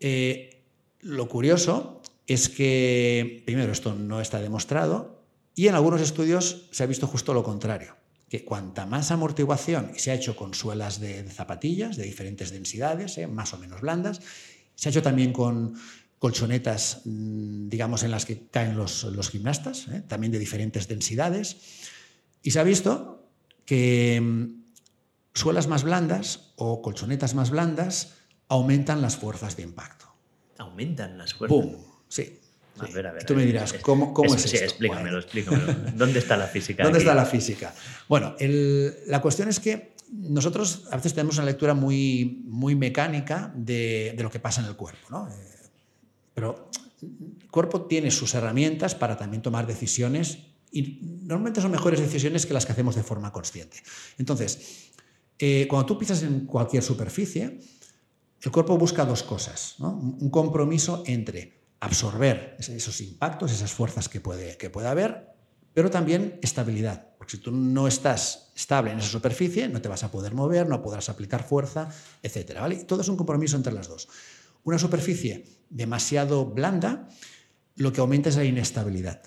Eh, 0.00 0.62
lo 1.00 1.28
curioso 1.28 2.02
es 2.26 2.48
que, 2.48 3.42
primero, 3.44 3.72
esto 3.72 3.94
no 3.94 4.20
está 4.20 4.40
demostrado 4.40 5.24
y 5.54 5.68
en 5.68 5.74
algunos 5.74 6.00
estudios 6.00 6.68
se 6.70 6.82
ha 6.82 6.86
visto 6.86 7.06
justo 7.06 7.34
lo 7.34 7.42
contrario, 7.42 7.96
que 8.28 8.44
cuanta 8.44 8.86
más 8.86 9.10
amortiguación 9.10 9.92
se 9.96 10.10
ha 10.10 10.14
hecho 10.14 10.36
con 10.36 10.54
suelas 10.54 11.00
de, 11.00 11.24
zapatillas 11.24 11.96
de 11.96 12.04
diferentes 12.04 12.50
densidades, 12.50 13.18
eh, 13.18 13.26
más 13.26 13.52
o 13.52 13.58
menos 13.58 13.80
blandas, 13.80 14.20
se 14.74 14.88
ha 14.88 14.90
hecho 14.90 15.02
también 15.02 15.32
con 15.32 15.74
colchonetas, 16.18 17.00
mm, 17.04 17.68
digamos, 17.68 18.02
en 18.02 18.10
las 18.10 18.26
que 18.26 18.46
caen 18.48 18.76
los, 18.76 19.30
gimnastas, 19.30 19.88
eh, 19.88 20.02
también 20.06 20.32
de 20.32 20.38
diferentes 20.38 20.86
densidades, 20.86 21.56
y 22.42 22.52
se 22.52 22.60
ha 22.60 22.64
visto 22.64 23.26
que 23.64 24.20
mm, 24.20 24.62
suelas 25.34 25.66
más 25.66 25.82
blandas 25.82 26.49
o 26.62 26.82
colchonetas 26.82 27.34
más 27.34 27.50
blandas 27.50 28.18
aumentan 28.48 29.00
las 29.00 29.16
fuerzas 29.16 29.56
de 29.56 29.62
impacto. 29.62 30.06
¿Aumentan 30.58 31.16
las 31.16 31.32
fuerzas? 31.32 31.58
¡Pum! 31.58 31.74
Sí. 32.06 32.38
A 32.78 32.86
ver, 32.86 33.06
a 33.06 33.12
ver, 33.12 33.24
Tú 33.24 33.34
me 33.34 33.46
dirás, 33.46 33.72
¿cómo, 33.80 34.12
cómo 34.12 34.34
es, 34.34 34.42
sí, 34.42 34.56
esto? 34.56 34.66
explícamelo, 34.66 35.18
explícamelo. 35.18 35.74
¿Dónde 35.94 36.18
está 36.18 36.36
la 36.36 36.46
física? 36.46 36.82
¿Dónde 36.84 36.98
está 36.98 37.14
la 37.14 37.24
física? 37.24 37.74
Bueno, 38.08 38.36
la 39.06 39.20
cuestión 39.20 39.48
es 39.48 39.58
que 39.58 39.94
nosotros 40.12 40.86
a 40.90 40.96
veces 40.96 41.14
tenemos 41.14 41.36
una 41.36 41.46
lectura 41.46 41.74
muy, 41.74 42.42
muy 42.44 42.74
mecánica 42.74 43.52
de, 43.54 44.12
de 44.16 44.22
lo 44.22 44.30
que 44.30 44.38
pasa 44.40 44.60
en 44.60 44.66
el 44.68 44.76
cuerpo, 44.76 45.08
¿no? 45.10 45.28
Eh, 45.28 45.32
pero 46.34 46.70
el 47.02 47.50
cuerpo 47.50 47.82
tiene 47.82 48.10
sus 48.10 48.34
herramientas 48.34 48.94
para 48.94 49.16
también 49.16 49.42
tomar 49.42 49.66
decisiones 49.66 50.38
y 50.72 51.00
normalmente 51.22 51.60
son 51.60 51.72
mejores 51.72 52.00
decisiones 52.00 52.46
que 52.46 52.54
las 52.54 52.64
que 52.64 52.72
hacemos 52.72 52.94
de 52.94 53.02
forma 53.02 53.32
consciente. 53.32 53.78
Entonces, 54.18 54.89
eh, 55.42 55.66
cuando 55.68 55.86
tú 55.86 55.98
pisas 55.98 56.22
en 56.22 56.44
cualquier 56.44 56.82
superficie, 56.82 57.58
el 58.42 58.50
cuerpo 58.50 58.76
busca 58.76 59.06
dos 59.06 59.22
cosas. 59.22 59.76
Un 59.78 60.28
compromiso 60.28 61.02
entre 61.06 61.60
absorber 61.80 62.56
esos 62.58 63.00
impactos, 63.00 63.50
esas 63.50 63.72
fuerzas 63.72 64.10
que 64.10 64.20
puede, 64.20 64.58
que 64.58 64.68
puede 64.68 64.88
haber, 64.88 65.34
pero 65.72 65.90
también 65.90 66.38
estabilidad. 66.42 67.16
Porque 67.16 67.32
si 67.32 67.38
tú 67.38 67.52
no 67.52 67.88
estás 67.88 68.52
estable 68.54 68.92
en 68.92 68.98
esa 68.98 69.08
superficie, 69.08 69.66
no 69.68 69.80
te 69.80 69.88
vas 69.88 70.04
a 70.04 70.10
poder 70.10 70.34
mover, 70.34 70.68
no 70.68 70.82
podrás 70.82 71.08
aplicar 71.08 71.42
fuerza, 71.42 71.88
etc. 72.22 72.60
¿vale? 72.60 72.76
Todo 72.84 73.00
es 73.00 73.08
un 73.08 73.16
compromiso 73.16 73.56
entre 73.56 73.72
las 73.72 73.88
dos. 73.88 74.08
Una 74.64 74.78
superficie 74.78 75.46
demasiado 75.70 76.44
blanda, 76.44 77.08
lo 77.76 77.94
que 77.94 78.02
aumenta 78.02 78.28
es 78.28 78.36
la 78.36 78.44
inestabilidad. 78.44 79.22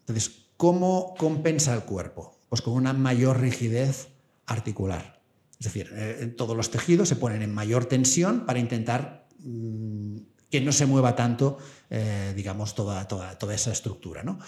Entonces, 0.00 0.50
¿cómo 0.56 1.14
compensa 1.18 1.74
el 1.74 1.82
cuerpo? 1.82 2.38
Pues 2.48 2.62
con 2.62 2.74
una 2.74 2.92
mayor 2.92 3.40
rigidez 3.40 4.08
articular. 4.46 5.17
Es 5.58 5.64
decir, 5.64 5.90
eh, 5.92 6.34
todos 6.36 6.56
los 6.56 6.70
tejidos 6.70 7.08
se 7.08 7.16
ponen 7.16 7.42
en 7.42 7.52
mayor 7.52 7.86
tensión 7.86 8.46
para 8.46 8.60
intentar 8.60 9.28
mm, 9.40 10.16
que 10.50 10.60
no 10.60 10.72
se 10.72 10.86
mueva 10.86 11.16
tanto, 11.16 11.58
eh, 11.90 12.32
digamos, 12.36 12.74
toda, 12.74 13.06
toda, 13.08 13.38
toda, 13.38 13.54
esa 13.54 13.72
estructura. 13.72 14.22
¿no? 14.22 14.38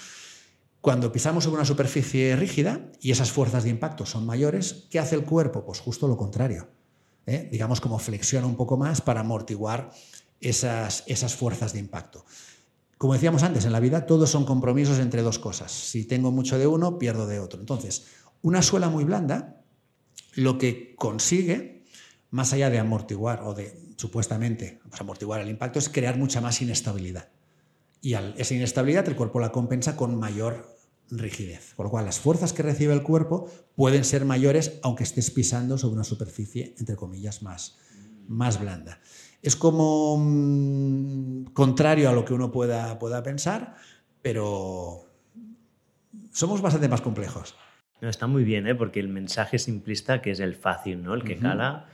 Cuando 0.80 1.12
pisamos 1.12 1.44
sobre 1.44 1.56
una 1.56 1.64
superficie 1.64 2.36
rígida 2.36 2.90
y 3.00 3.10
esas 3.10 3.32
fuerzas 3.32 3.64
de 3.64 3.70
impacto 3.70 4.06
son 4.06 4.24
mayores, 4.24 4.86
¿qué 4.90 4.98
hace 4.98 5.16
el 5.16 5.24
cuerpo? 5.24 5.64
Pues 5.64 5.80
justo 5.80 6.06
lo 6.06 6.16
contrario. 6.16 6.68
¿eh? 7.26 7.48
Digamos 7.50 7.80
como 7.80 7.98
flexiona 7.98 8.46
un 8.46 8.56
poco 8.56 8.76
más 8.76 9.00
para 9.00 9.20
amortiguar 9.20 9.90
esas, 10.40 11.02
esas 11.06 11.34
fuerzas 11.34 11.72
de 11.72 11.80
impacto. 11.80 12.24
Como 12.96 13.14
decíamos 13.14 13.42
antes, 13.42 13.64
en 13.64 13.72
la 13.72 13.80
vida 13.80 14.06
todos 14.06 14.30
son 14.30 14.44
compromisos 14.44 14.98
entre 14.98 15.22
dos 15.22 15.38
cosas. 15.38 15.72
Si 15.72 16.04
tengo 16.04 16.30
mucho 16.30 16.58
de 16.58 16.66
uno, 16.66 16.98
pierdo 16.98 17.26
de 17.26 17.40
otro. 17.40 17.58
Entonces, 17.58 18.06
una 18.42 18.62
suela 18.62 18.88
muy 18.88 19.04
blanda 19.04 19.59
lo 20.34 20.58
que 20.58 20.94
consigue, 20.96 21.84
más 22.30 22.52
allá 22.52 22.70
de 22.70 22.78
amortiguar 22.78 23.42
o 23.42 23.54
de 23.54 23.76
supuestamente 23.96 24.80
pues, 24.88 25.00
amortiguar 25.00 25.40
el 25.40 25.48
impacto, 25.48 25.78
es 25.78 25.88
crear 25.88 26.16
mucha 26.16 26.40
más 26.40 26.60
inestabilidad. 26.62 27.28
Y 28.00 28.14
al, 28.14 28.34
esa 28.38 28.54
inestabilidad 28.54 29.06
el 29.08 29.16
cuerpo 29.16 29.40
la 29.40 29.52
compensa 29.52 29.96
con 29.96 30.18
mayor 30.18 30.76
rigidez. 31.10 31.74
Por 31.74 31.86
lo 31.86 31.90
cual, 31.90 32.04
las 32.04 32.20
fuerzas 32.20 32.52
que 32.52 32.62
recibe 32.62 32.94
el 32.94 33.02
cuerpo 33.02 33.50
pueden 33.74 34.04
ser 34.04 34.24
mayores 34.24 34.78
aunque 34.82 35.02
estés 35.02 35.30
pisando 35.30 35.76
sobre 35.76 35.94
una 35.94 36.04
superficie, 36.04 36.74
entre 36.78 36.96
comillas, 36.96 37.42
más, 37.42 37.76
más 38.28 38.60
blanda. 38.60 39.00
Es 39.42 39.56
como 39.56 40.16
mm, 40.18 41.52
contrario 41.52 42.08
a 42.08 42.12
lo 42.12 42.24
que 42.24 42.34
uno 42.34 42.52
pueda, 42.52 42.98
pueda 42.98 43.22
pensar, 43.22 43.76
pero 44.22 45.06
somos 46.32 46.60
bastante 46.60 46.88
más 46.88 47.00
complejos. 47.00 47.54
No, 48.00 48.08
está 48.08 48.26
muy 48.26 48.44
bien, 48.44 48.66
¿eh? 48.66 48.74
porque 48.74 49.00
el 49.00 49.08
mensaje 49.08 49.58
simplista, 49.58 50.22
que 50.22 50.30
es 50.30 50.40
el 50.40 50.54
fácil, 50.54 51.02
¿no? 51.02 51.14
el 51.14 51.22
que 51.22 51.36
cala, 51.36 51.88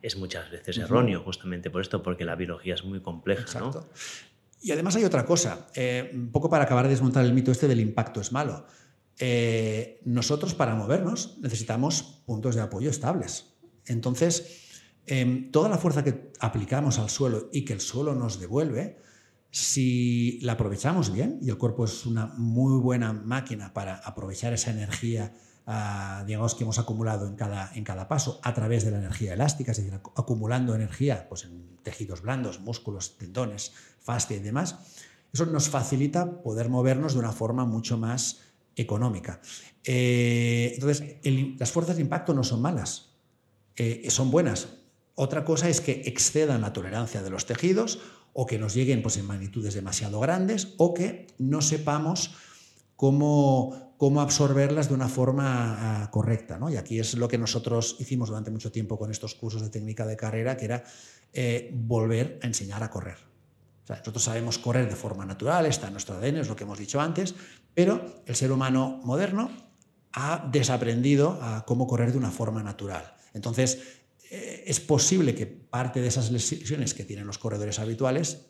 es 0.00 0.16
muchas 0.16 0.50
veces 0.50 0.78
erróneo, 0.78 1.22
justamente 1.22 1.70
por 1.70 1.80
esto, 1.80 2.02
porque 2.02 2.24
la 2.24 2.36
biología 2.36 2.74
es 2.74 2.84
muy 2.84 3.00
compleja. 3.00 3.42
Exacto. 3.42 3.88
Y 4.60 4.70
además 4.70 4.94
hay 4.94 5.04
otra 5.04 5.26
cosa, 5.26 5.66
eh, 5.74 6.10
un 6.14 6.30
poco 6.30 6.48
para 6.48 6.64
acabar 6.64 6.84
de 6.84 6.90
desmontar 6.90 7.24
el 7.24 7.32
mito 7.32 7.50
este 7.50 7.66
del 7.66 7.80
impacto 7.80 8.20
es 8.20 8.30
malo. 8.30 8.66
Eh, 9.18 10.00
nosotros 10.04 10.54
para 10.54 10.74
movernos 10.76 11.38
necesitamos 11.40 12.22
puntos 12.24 12.54
de 12.54 12.60
apoyo 12.60 12.88
estables. 12.88 13.54
Entonces, 13.86 14.84
em, 15.06 15.50
toda 15.50 15.68
la 15.68 15.78
fuerza 15.78 16.04
que 16.04 16.30
aplicamos 16.38 17.00
al 17.00 17.10
suelo 17.10 17.48
y 17.52 17.64
que 17.64 17.72
el 17.72 17.80
suelo 17.80 18.14
nos 18.14 18.40
devuelve, 18.40 18.98
si 19.52 20.38
la 20.40 20.54
aprovechamos 20.54 21.12
bien, 21.12 21.38
y 21.42 21.50
el 21.50 21.58
cuerpo 21.58 21.84
es 21.84 22.06
una 22.06 22.26
muy 22.38 22.80
buena 22.80 23.12
máquina 23.12 23.74
para 23.74 23.96
aprovechar 23.96 24.54
esa 24.54 24.70
energía, 24.70 25.34
ah, 25.66 26.24
digamos, 26.26 26.54
que 26.54 26.64
hemos 26.64 26.78
acumulado 26.78 27.26
en 27.28 27.36
cada, 27.36 27.70
en 27.74 27.84
cada 27.84 28.08
paso 28.08 28.40
a 28.42 28.54
través 28.54 28.82
de 28.82 28.92
la 28.92 28.96
energía 28.96 29.34
elástica, 29.34 29.72
es 29.72 29.76
decir, 29.76 29.92
acumulando 29.92 30.74
energía 30.74 31.28
pues, 31.28 31.44
en 31.44 31.76
tejidos 31.82 32.22
blandos, 32.22 32.60
músculos, 32.60 33.18
tendones, 33.18 33.74
fascia 34.00 34.38
y 34.38 34.40
demás, 34.40 34.78
eso 35.34 35.44
nos 35.44 35.68
facilita 35.68 36.42
poder 36.42 36.70
movernos 36.70 37.12
de 37.12 37.18
una 37.18 37.32
forma 37.32 37.66
mucho 37.66 37.98
más 37.98 38.40
económica. 38.74 39.42
Eh, 39.84 40.72
entonces, 40.74 41.16
las 41.58 41.70
fuerzas 41.70 41.96
de 41.96 42.02
impacto 42.02 42.32
no 42.32 42.42
son 42.42 42.62
malas, 42.62 43.10
eh, 43.76 44.08
son 44.08 44.30
buenas. 44.30 44.78
Otra 45.14 45.44
cosa 45.44 45.68
es 45.68 45.82
que 45.82 46.02
excedan 46.06 46.62
la 46.62 46.72
tolerancia 46.72 47.22
de 47.22 47.28
los 47.28 47.44
tejidos 47.44 48.00
o 48.32 48.46
que 48.46 48.58
nos 48.58 48.74
lleguen 48.74 49.02
pues, 49.02 49.16
en 49.16 49.26
magnitudes 49.26 49.74
demasiado 49.74 50.20
grandes 50.20 50.74
o 50.78 50.94
que 50.94 51.26
no 51.38 51.60
sepamos 51.60 52.34
cómo, 52.96 53.94
cómo 53.98 54.20
absorberlas 54.20 54.88
de 54.88 54.94
una 54.94 55.08
forma 55.08 56.02
ah, 56.02 56.10
correcta. 56.10 56.58
¿no? 56.58 56.70
Y 56.70 56.76
aquí 56.76 56.98
es 56.98 57.14
lo 57.14 57.28
que 57.28 57.38
nosotros 57.38 57.96
hicimos 57.98 58.28
durante 58.28 58.50
mucho 58.50 58.72
tiempo 58.72 58.98
con 58.98 59.10
estos 59.10 59.34
cursos 59.34 59.62
de 59.62 59.70
técnica 59.70 60.06
de 60.06 60.16
carrera, 60.16 60.56
que 60.56 60.64
era 60.64 60.84
eh, 61.32 61.70
volver 61.74 62.38
a 62.42 62.46
enseñar 62.46 62.82
a 62.82 62.90
correr. 62.90 63.16
nosotros 63.88 64.22
sabemos 64.22 64.58
correr 64.58 64.88
de 64.88 64.96
forma 64.96 65.24
natural, 65.24 65.66
está 65.66 65.88
en 65.88 65.94
nuestro 65.94 66.16
ADN, 66.16 66.38
es 66.38 66.48
lo 66.48 66.56
que 66.56 66.64
hemos 66.64 66.78
dicho 66.78 67.00
antes, 67.00 67.34
pero 67.74 68.22
el 68.26 68.36
ser 68.36 68.52
humano 68.52 69.00
moderno 69.04 69.50
ha 70.12 70.48
desaprendido 70.50 71.38
a 71.42 71.64
cómo 71.64 71.86
correr 71.86 72.12
de 72.12 72.18
una 72.18 72.30
forma 72.30 72.62
natural. 72.62 73.14
Entonces, 73.34 74.01
eh, 74.34 74.64
es 74.66 74.80
posible 74.80 75.34
que 75.34 75.44
parte 75.44 76.00
de 76.00 76.08
esas 76.08 76.30
lesiones 76.30 76.94
que 76.94 77.04
tienen 77.04 77.26
los 77.26 77.36
corredores 77.36 77.78
habituales 77.78 78.46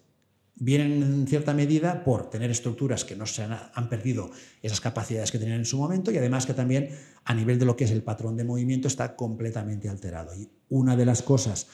vienen 0.55 1.03
en 1.03 1.27
cierta 1.27 1.55
medida 1.55 2.05
por 2.05 2.31
tener 2.31 2.53
estructuras 2.53 3.05
que 3.05 3.16
no 3.16 3.27
se 3.27 3.42
han, 3.42 3.88
perdido 3.88 4.31
esas 4.62 4.81
capacidades 4.81 5.33
que 5.33 5.40
tenían 5.40 5.59
en 5.59 5.64
su 5.64 5.79
momento 5.79 6.12
y 6.12 6.18
además 6.18 6.47
que 6.47 6.55
también 6.55 6.97
a 7.25 7.35
nivel 7.35 7.59
de 7.59 7.64
lo 7.64 7.75
que 7.75 7.83
es 7.83 7.90
el 7.90 8.05
patrón 8.05 8.37
de 8.37 8.45
movimiento 8.45 8.87
está 8.87 9.16
completamente 9.16 9.88
alterado. 9.88 10.33
Y 10.37 10.49
una 10.68 10.95
de 10.95 11.05
las 11.05 11.21
cosas 11.21 11.66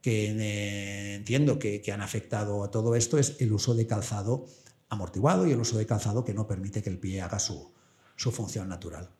que 0.00 0.32
eh, 0.32 1.14
entiendo 1.14 1.60
que, 1.60 1.80
han 1.92 2.00
afectado 2.00 2.64
a 2.64 2.72
todo 2.72 2.96
esto 2.96 3.18
es 3.18 3.36
el 3.38 3.52
uso 3.52 3.76
de 3.76 3.86
calzado 3.86 4.46
amortiguado 4.88 5.46
y 5.46 5.52
el 5.52 5.60
uso 5.60 5.78
de 5.78 5.86
calzado 5.86 6.24
que 6.24 6.34
no 6.34 6.48
permite 6.48 6.82
que 6.82 6.90
el 6.90 6.98
pie 6.98 7.22
haga 7.22 7.38
su, 7.38 7.72
su 8.16 8.32
función 8.32 8.68
natural. 8.68 9.10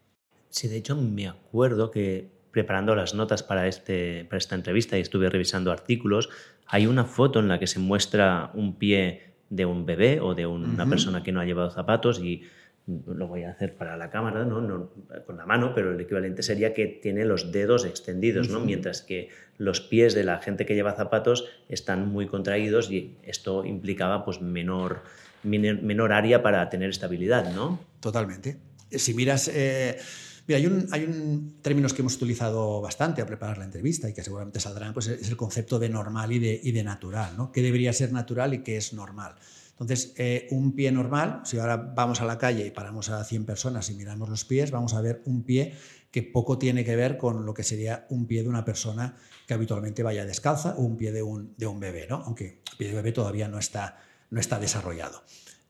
Sí, 0.51 0.67
de 0.67 0.79
hecho 0.79 0.97
me 0.97 1.29
acuerdo 1.29 1.93
que 1.93 2.34
preparando 2.55 2.95
las 2.95 3.15
notas 3.15 3.43
para, 3.43 3.67
este, 3.67 4.25
para 4.27 4.39
esta 4.39 4.55
entrevista 4.55 4.97
y 4.97 5.01
estuve 5.01 5.29
revisando 5.29 5.73
artículos, 5.73 6.31
hay 6.67 6.87
una 6.87 7.05
foto 7.05 7.41
en 7.41 7.49
la 7.49 7.59
que 7.59 7.67
se 7.67 7.81
muestra 7.81 8.53
un 8.55 8.77
pie 8.77 9.35
de 9.51 9.67
un 9.67 9.85
bebé 9.85 10.21
o 10.21 10.35
de 10.35 10.47
una 10.47 10.89
persona 10.89 11.23
que 11.23 11.33
no 11.33 11.41
ha 11.41 11.45
llevado 11.45 11.71
zapatos 11.71 12.21
y 12.21 12.45
lo 12.87 13.27
voy 13.27 13.43
a 13.43 13.51
hacer 13.51 13.75
para 13.75 13.97
la 13.97 14.09
cámara, 14.11 14.45
¿no? 14.45 14.91
con 15.27 15.37
la 15.37 15.47
mano, 15.47 15.73
pero 15.75 15.93
el 15.93 16.01
equivalente 16.01 16.43
sería 16.43 16.73
que 16.73 16.87
tiene 16.87 17.25
los 17.25 17.51
dedos 17.51 17.85
extendidos, 17.85 18.49
¿no? 18.49 18.61
mientras 18.61 19.03
que 19.03 19.31
los 19.59 19.81
pies 19.81 20.15
de 20.15 20.23
la 20.23 20.39
gente 20.39 20.65
que 20.65 20.75
lleva 20.75 20.93
zapatos 20.93 21.49
están 21.69 22.09
muy 22.09 22.27
contraídos 22.27 22.91
y 22.91 23.17
esto 23.25 23.65
implicaba 23.65 24.25
pues, 24.25 24.41
menor, 24.41 25.03
menor 25.43 26.13
área 26.13 26.43
para 26.43 26.71
tener 26.71 26.91
estabilidad. 26.91 27.53
¿no? 27.53 27.81
Totalmente. 28.01 28.59
Si 28.91 29.13
miras... 29.13 29.49
Eh, 29.49 29.99
Mira, 30.47 30.59
hay 30.59 30.67
un, 30.67 30.87
hay 30.91 31.05
un 31.05 31.57
términos 31.63 31.95
que 31.95 32.03
hemos 32.03 32.17
utilizado 32.17 32.81
bastante 32.81 33.23
a 33.23 33.27
preparar 33.27 33.59
la 33.59 33.65
entrevista 33.65 34.09
y 34.09 34.13
que 34.13 34.23
seguramente 34.23 34.61
saldrán, 34.61 34.93
pues 34.93 35.07
es 35.07 35.29
el 35.29 35.37
concepto 35.37 35.79
de 35.79 35.89
normal 35.89 36.33
y 36.33 36.39
de, 36.39 36.61
y 36.63 36.73
de 36.73 36.85
natural, 36.85 37.35
¿no? 37.37 37.51
¿Qué 37.51 37.63
debería 37.63 37.93
ser 37.93 38.13
natural 38.13 38.53
y 38.53 38.59
qué 38.59 38.77
es 38.77 38.93
normal? 38.93 39.37
Entonces, 39.71 40.13
eh, 40.17 40.47
un 40.51 40.73
pie 40.73 40.93
normal, 40.93 41.41
si 41.45 41.59
ahora 41.59 41.77
vamos 41.77 42.21
a 42.21 42.25
la 42.25 42.39
calle 42.39 42.67
y 42.67 42.71
paramos 42.71 43.09
a 43.09 43.25
100 43.25 43.45
personas 43.45 43.91
y 43.91 43.95
miramos 43.95 44.29
los 44.29 44.45
pies, 44.45 44.71
vamos 44.71 44.95
a 44.95 45.01
ver 45.01 45.23
un 45.25 45.43
pie 45.43 45.75
que 46.13 46.23
poco 46.23 46.59
tiene 46.59 46.85
que 46.85 46.95
ver 46.95 47.17
con 47.17 47.45
lo 47.45 47.55
que 47.55 47.65
sería 47.65 48.07
un 48.11 48.27
pie 48.27 48.45
de 48.45 48.49
una 48.49 48.65
persona 48.65 49.17
que 49.49 49.55
habitualmente 49.55 50.05
vaya 50.05 50.25
descalza 50.25 50.77
o 50.77 50.83
un 50.83 50.97
pie 50.97 51.11
de 51.11 51.23
un, 51.23 51.55
de 51.57 51.67
un 51.67 51.81
bebé, 51.81 52.07
¿no? 52.09 52.23
aunque 52.25 52.61
el 52.71 52.77
pie 52.79 52.89
de 52.89 52.95
bebé 52.95 53.11
todavía 53.11 53.49
no 53.49 53.59
está, 53.59 53.99
no 54.31 54.39
está 54.39 54.61
desarrollado. 54.61 55.25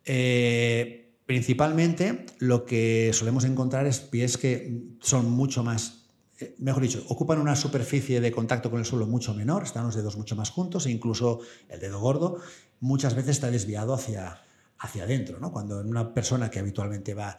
Eh, 0.04 1.03
Principalmente 1.26 2.26
lo 2.38 2.66
que 2.66 3.10
solemos 3.14 3.44
encontrar 3.44 3.86
es 3.86 4.00
pies 4.00 4.36
que 4.36 4.82
son 5.00 5.30
mucho 5.30 5.64
más, 5.64 6.10
eh, 6.38 6.54
mejor 6.58 6.82
dicho, 6.82 7.02
ocupan 7.08 7.40
una 7.40 7.56
superficie 7.56 8.20
de 8.20 8.30
contacto 8.30 8.70
con 8.70 8.78
el 8.78 8.84
suelo 8.84 9.06
mucho 9.06 9.32
menor, 9.32 9.62
están 9.62 9.86
los 9.86 9.94
dedos 9.94 10.18
mucho 10.18 10.36
más 10.36 10.50
juntos 10.50 10.84
e 10.84 10.90
incluso 10.90 11.40
el 11.68 11.80
dedo 11.80 11.98
gordo 11.98 12.40
muchas 12.80 13.14
veces 13.14 13.30
está 13.30 13.50
desviado 13.50 13.94
hacia, 13.94 14.42
hacia 14.78 15.04
adentro. 15.04 15.40
Cuando 15.50 15.80
en 15.80 15.88
una 15.88 16.12
persona 16.12 16.50
que 16.50 16.58
habitualmente 16.58 17.14
va, 17.14 17.38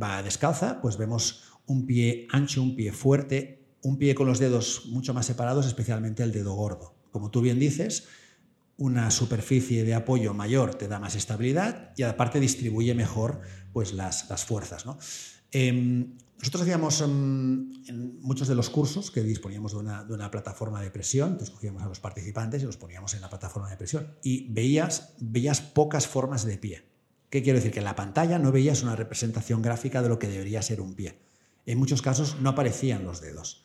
va 0.00 0.22
descalza, 0.22 0.80
pues 0.80 0.96
vemos 0.96 1.42
un 1.66 1.86
pie 1.86 2.28
ancho, 2.30 2.62
un 2.62 2.76
pie 2.76 2.92
fuerte, 2.92 3.64
un 3.82 3.98
pie 3.98 4.14
con 4.14 4.28
los 4.28 4.38
dedos 4.38 4.86
mucho 4.86 5.12
más 5.12 5.26
separados, 5.26 5.66
especialmente 5.66 6.22
el 6.22 6.30
dedo 6.30 6.54
gordo. 6.54 6.94
Como 7.10 7.30
tú 7.30 7.40
bien 7.40 7.58
dices, 7.58 8.06
una 8.76 9.10
superficie 9.10 9.84
de 9.84 9.94
apoyo 9.94 10.34
mayor 10.34 10.74
te 10.74 10.88
da 10.88 10.98
más 10.98 11.14
estabilidad 11.14 11.92
y 11.96 12.02
aparte 12.02 12.40
distribuye 12.40 12.94
mejor 12.94 13.40
pues, 13.72 13.92
las, 13.92 14.44
fuerzas. 14.44 14.84
Em, 15.52 16.16
nosotros 16.38 16.62
hacíamos 16.62 17.00
em, 17.00 17.72
en 17.86 18.20
muchos 18.20 18.48
de 18.48 18.54
los 18.54 18.70
cursos 18.70 19.10
que 19.10 19.22
disponíamos 19.22 19.72
de 19.72 19.78
una, 19.78 20.30
plataforma 20.30 20.82
de 20.82 20.90
presión, 20.90 21.32
entonces 21.32 21.54
cogíamos 21.54 21.82
a 21.82 21.86
los 21.86 22.00
participantes 22.00 22.62
y 22.62 22.66
los 22.66 22.76
poníamos 22.76 23.14
en 23.14 23.20
la 23.20 23.30
plataforma 23.30 23.70
de 23.70 23.76
presión 23.76 24.16
y 24.22 24.52
veías, 24.52 25.14
veías 25.20 25.60
pocas 25.60 26.06
formas 26.06 26.44
de 26.44 26.58
pie. 26.58 26.84
¿Qué 27.30 27.42
quiero 27.42 27.58
decir? 27.58 27.72
Que 27.72 27.78
en 27.78 27.84
la 27.84 27.96
pantalla 27.96 28.38
no 28.38 28.52
veías 28.52 28.82
una 28.82 28.96
representación 28.96 29.62
gráfica 29.62 30.02
de 30.02 30.08
lo 30.08 30.18
que 30.18 30.28
debería 30.28 30.62
ser 30.62 30.80
un 30.80 30.94
pie. 30.94 31.18
En 31.66 31.78
muchos 31.78 32.02
casos 32.02 32.36
no 32.40 32.50
aparecían 32.50 33.04
los 33.04 33.20
dedos. 33.20 33.63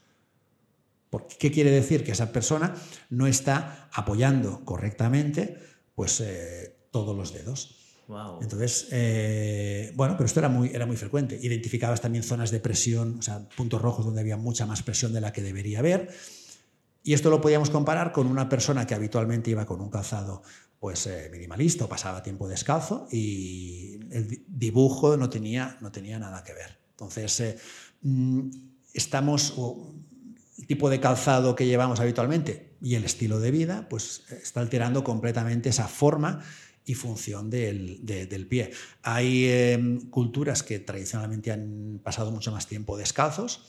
¿Qué 1.39 1.51
quiere 1.51 1.71
decir? 1.71 2.03
Que 2.03 2.11
esa 2.11 2.31
persona 2.31 2.75
no 3.09 3.27
está 3.27 3.89
apoyando 3.93 4.63
correctamente 4.65 5.57
pues, 5.95 6.21
eh, 6.21 6.75
todos 6.91 7.15
los 7.15 7.33
dedos. 7.33 7.75
Entonces, 8.41 8.87
eh, 8.91 9.91
bueno, 9.95 10.15
pero 10.17 10.25
esto 10.25 10.39
era 10.39 10.49
muy, 10.49 10.71
era 10.73 10.87
muy 10.87 10.97
frecuente. 10.97 11.37
Identificabas 11.41 12.01
también 12.01 12.23
zonas 12.23 12.49
de 12.49 12.59
presión, 12.59 13.19
o 13.19 13.21
sea, 13.21 13.47
puntos 13.55 13.81
rojos 13.81 14.05
donde 14.05 14.21
había 14.21 14.35
mucha 14.35 14.65
más 14.65 14.81
presión 14.81 15.13
de 15.13 15.21
la 15.21 15.31
que 15.31 15.43
debería 15.43 15.79
haber. 15.79 16.09
Y 17.03 17.13
esto 17.13 17.29
lo 17.29 17.39
podíamos 17.39 17.69
comparar 17.69 18.11
con 18.11 18.27
una 18.27 18.49
persona 18.49 18.87
que 18.87 18.95
habitualmente 18.95 19.51
iba 19.51 19.65
con 19.65 19.79
un 19.79 19.89
calzado 19.89 20.41
pues, 20.79 21.05
eh, 21.05 21.29
minimalista 21.31 21.85
o 21.85 21.89
pasaba 21.89 22.23
tiempo 22.23 22.47
descalzo 22.47 23.07
y 23.11 23.99
el 24.11 24.43
dibujo 24.47 25.15
no 25.15 25.29
tenía, 25.29 25.77
no 25.81 25.91
tenía 25.91 26.17
nada 26.17 26.43
que 26.43 26.53
ver. 26.53 26.79
Entonces, 26.91 27.57
mm, 28.01 28.49
estamos, 28.93 29.53
tipo 30.69 30.91
de 30.91 30.99
calzado 30.99 31.55
que 31.55 31.65
llevamos 31.65 31.99
habitualmente 31.99 32.75
y 32.79 32.93
el 32.93 33.03
estilo 33.03 33.39
de 33.39 33.49
vida, 33.49 33.89
pues 33.89 34.21
está 34.29 34.59
alterando 34.59 35.03
completamente 35.03 35.69
esa 35.69 35.87
forma 35.87 36.43
y 36.85 36.93
función 36.93 37.49
del, 37.49 38.05
del 38.05 38.45
pie. 38.45 38.69
Hay 39.01 39.47
em, 39.47 39.99
culturas 40.11 40.61
que 40.61 40.77
tradicionalmente 40.77 41.51
han 41.51 41.99
pasado 42.03 42.29
mucho 42.29 42.51
más 42.51 42.67
tiempo 42.67 42.97
descalzos 42.97 43.63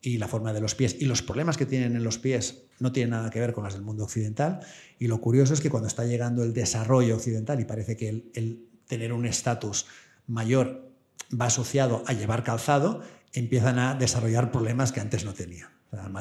y 0.00 0.16
la 0.16 0.28
forma 0.28 0.54
de 0.54 0.62
los 0.62 0.74
pies 0.74 0.96
y 0.98 1.04
los 1.04 1.20
problemas 1.20 1.58
que 1.58 1.66
tienen 1.66 1.94
en 1.94 2.02
los 2.02 2.18
pies 2.18 2.62
no 2.78 2.90
tienen 2.90 3.10
nada 3.10 3.28
que 3.28 3.38
ver 3.38 3.52
con 3.52 3.62
las 3.64 3.74
del 3.74 3.82
mundo 3.82 4.04
occidental. 4.04 4.60
Y 4.98 5.08
lo 5.08 5.20
curioso 5.20 5.52
es 5.52 5.60
que 5.60 5.68
cuando 5.68 5.88
está 5.88 6.06
llegando 6.06 6.42
el 6.42 6.54
desarrollo 6.54 7.16
occidental 7.16 7.60
y 7.60 7.66
parece 7.66 7.98
que 7.98 8.08
el, 8.32 8.66
tener 8.86 9.12
un 9.12 9.26
estatus 9.26 9.84
mayor 10.26 10.90
va 11.38 11.46
asociado 11.46 12.02
a 12.06 12.14
llevar 12.14 12.44
calzado, 12.44 13.02
empiezan 13.34 13.78
a 13.78 13.94
desarrollar 13.94 14.50
problemas 14.50 14.90
que 14.90 15.00
antes 15.00 15.26
no 15.26 15.34
tenían. 15.34 15.75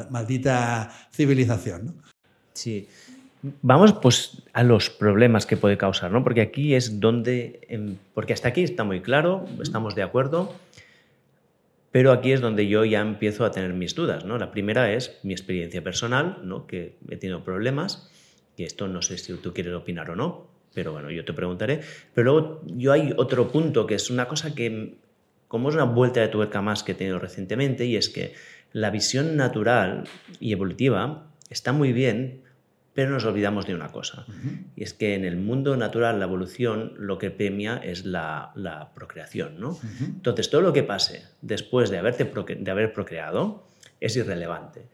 Maldita 0.10 0.92
civilización. 1.12 1.86
¿no? 1.88 1.94
Sí. 2.54 2.88
Vamos 3.62 3.94
pues 3.94 4.42
a 4.54 4.64
los 4.64 4.90
problemas 4.90 5.46
que 5.46 5.58
puede 5.58 5.78
causar, 5.78 6.12
¿no? 6.12 6.24
Porque 6.24 6.42
aquí 6.42 6.74
es 6.74 7.00
donde, 7.00 7.60
em, 7.70 7.96
porque 8.14 8.34
hasta 8.34 8.48
aquí 8.48 8.64
está 8.64 8.84
muy 8.84 9.02
claro, 9.02 9.46
estamos 9.62 9.94
de 9.94 10.02
acuerdo, 10.02 10.56
pero 11.96 12.12
aquí 12.12 12.32
es 12.32 12.42
donde 12.42 12.68
yo 12.68 12.84
ya 12.84 13.02
empiezo 13.02 13.46
a 13.46 13.52
tener 13.52 13.74
mis 13.74 13.96
dudas. 13.96 14.26
¿no? 14.26 14.38
La 14.38 14.52
primera 14.52 14.92
es 14.92 15.18
mi 15.24 15.34
experiencia 15.34 15.82
personal, 15.84 16.40
¿no? 16.44 16.68
que 16.68 16.96
he 17.10 17.18
tenido 17.18 17.44
problemas, 17.44 18.10
y 18.58 18.64
esto 18.64 18.88
no 18.88 19.02
sé 19.02 19.18
si 19.18 19.34
tú 19.36 19.54
quieres 19.54 19.74
opinar 19.74 20.10
o 20.10 20.16
no, 20.18 20.48
pero 20.74 20.92
bueno, 20.92 21.10
yo 21.10 21.24
te 21.24 21.32
preguntaré. 21.32 21.80
Pero 22.14 22.34
luego 22.34 22.62
yo 22.66 22.92
hay 22.92 23.14
otro 23.16 23.50
punto 23.50 23.88
que 23.88 23.96
es 23.96 24.10
una 24.10 24.28
cosa 24.28 24.54
que, 24.54 24.96
como 25.48 25.70
es 25.70 25.76
una 25.76 25.86
vuelta 25.86 26.20
de 26.20 26.28
tuerca 26.28 26.62
más 26.62 26.84
que 26.84 26.94
he 26.94 26.96
tenido 26.96 27.20
recientemente, 27.20 27.86
y 27.86 27.96
es 27.96 28.10
que 28.10 28.34
la 28.76 28.90
visión 28.90 29.38
natural 29.38 30.04
y 30.42 30.52
evolutiva 30.52 31.32
está 31.50 31.72
muy 31.72 31.94
bien, 31.94 32.42
pero 32.94 33.10
nos 33.10 33.24
olvidamos 33.24 33.66
de 33.66 33.74
una 33.74 33.88
cosa, 33.88 34.26
y 34.76 34.84
es 34.84 34.94
que 34.94 35.16
en 35.16 35.24
el 35.24 35.38
mundo 35.38 35.78
natural, 35.78 36.20
la 36.20 36.26
evolución, 36.26 36.92
lo 36.98 37.18
que 37.18 37.32
premia 37.32 37.78
es 37.78 38.04
la, 38.04 38.52
procreación. 38.94 39.62
¿no? 39.62 39.80
Entonces, 40.02 40.50
todo 40.50 40.60
lo 40.60 40.74
que 40.74 40.84
pase 40.84 41.24
después 41.42 41.90
de, 41.90 42.00
haberte 42.00 42.30
de 42.60 42.72
haber 42.72 42.92
procreado 42.92 43.66
es 44.02 44.18
irrelevante. 44.18 44.90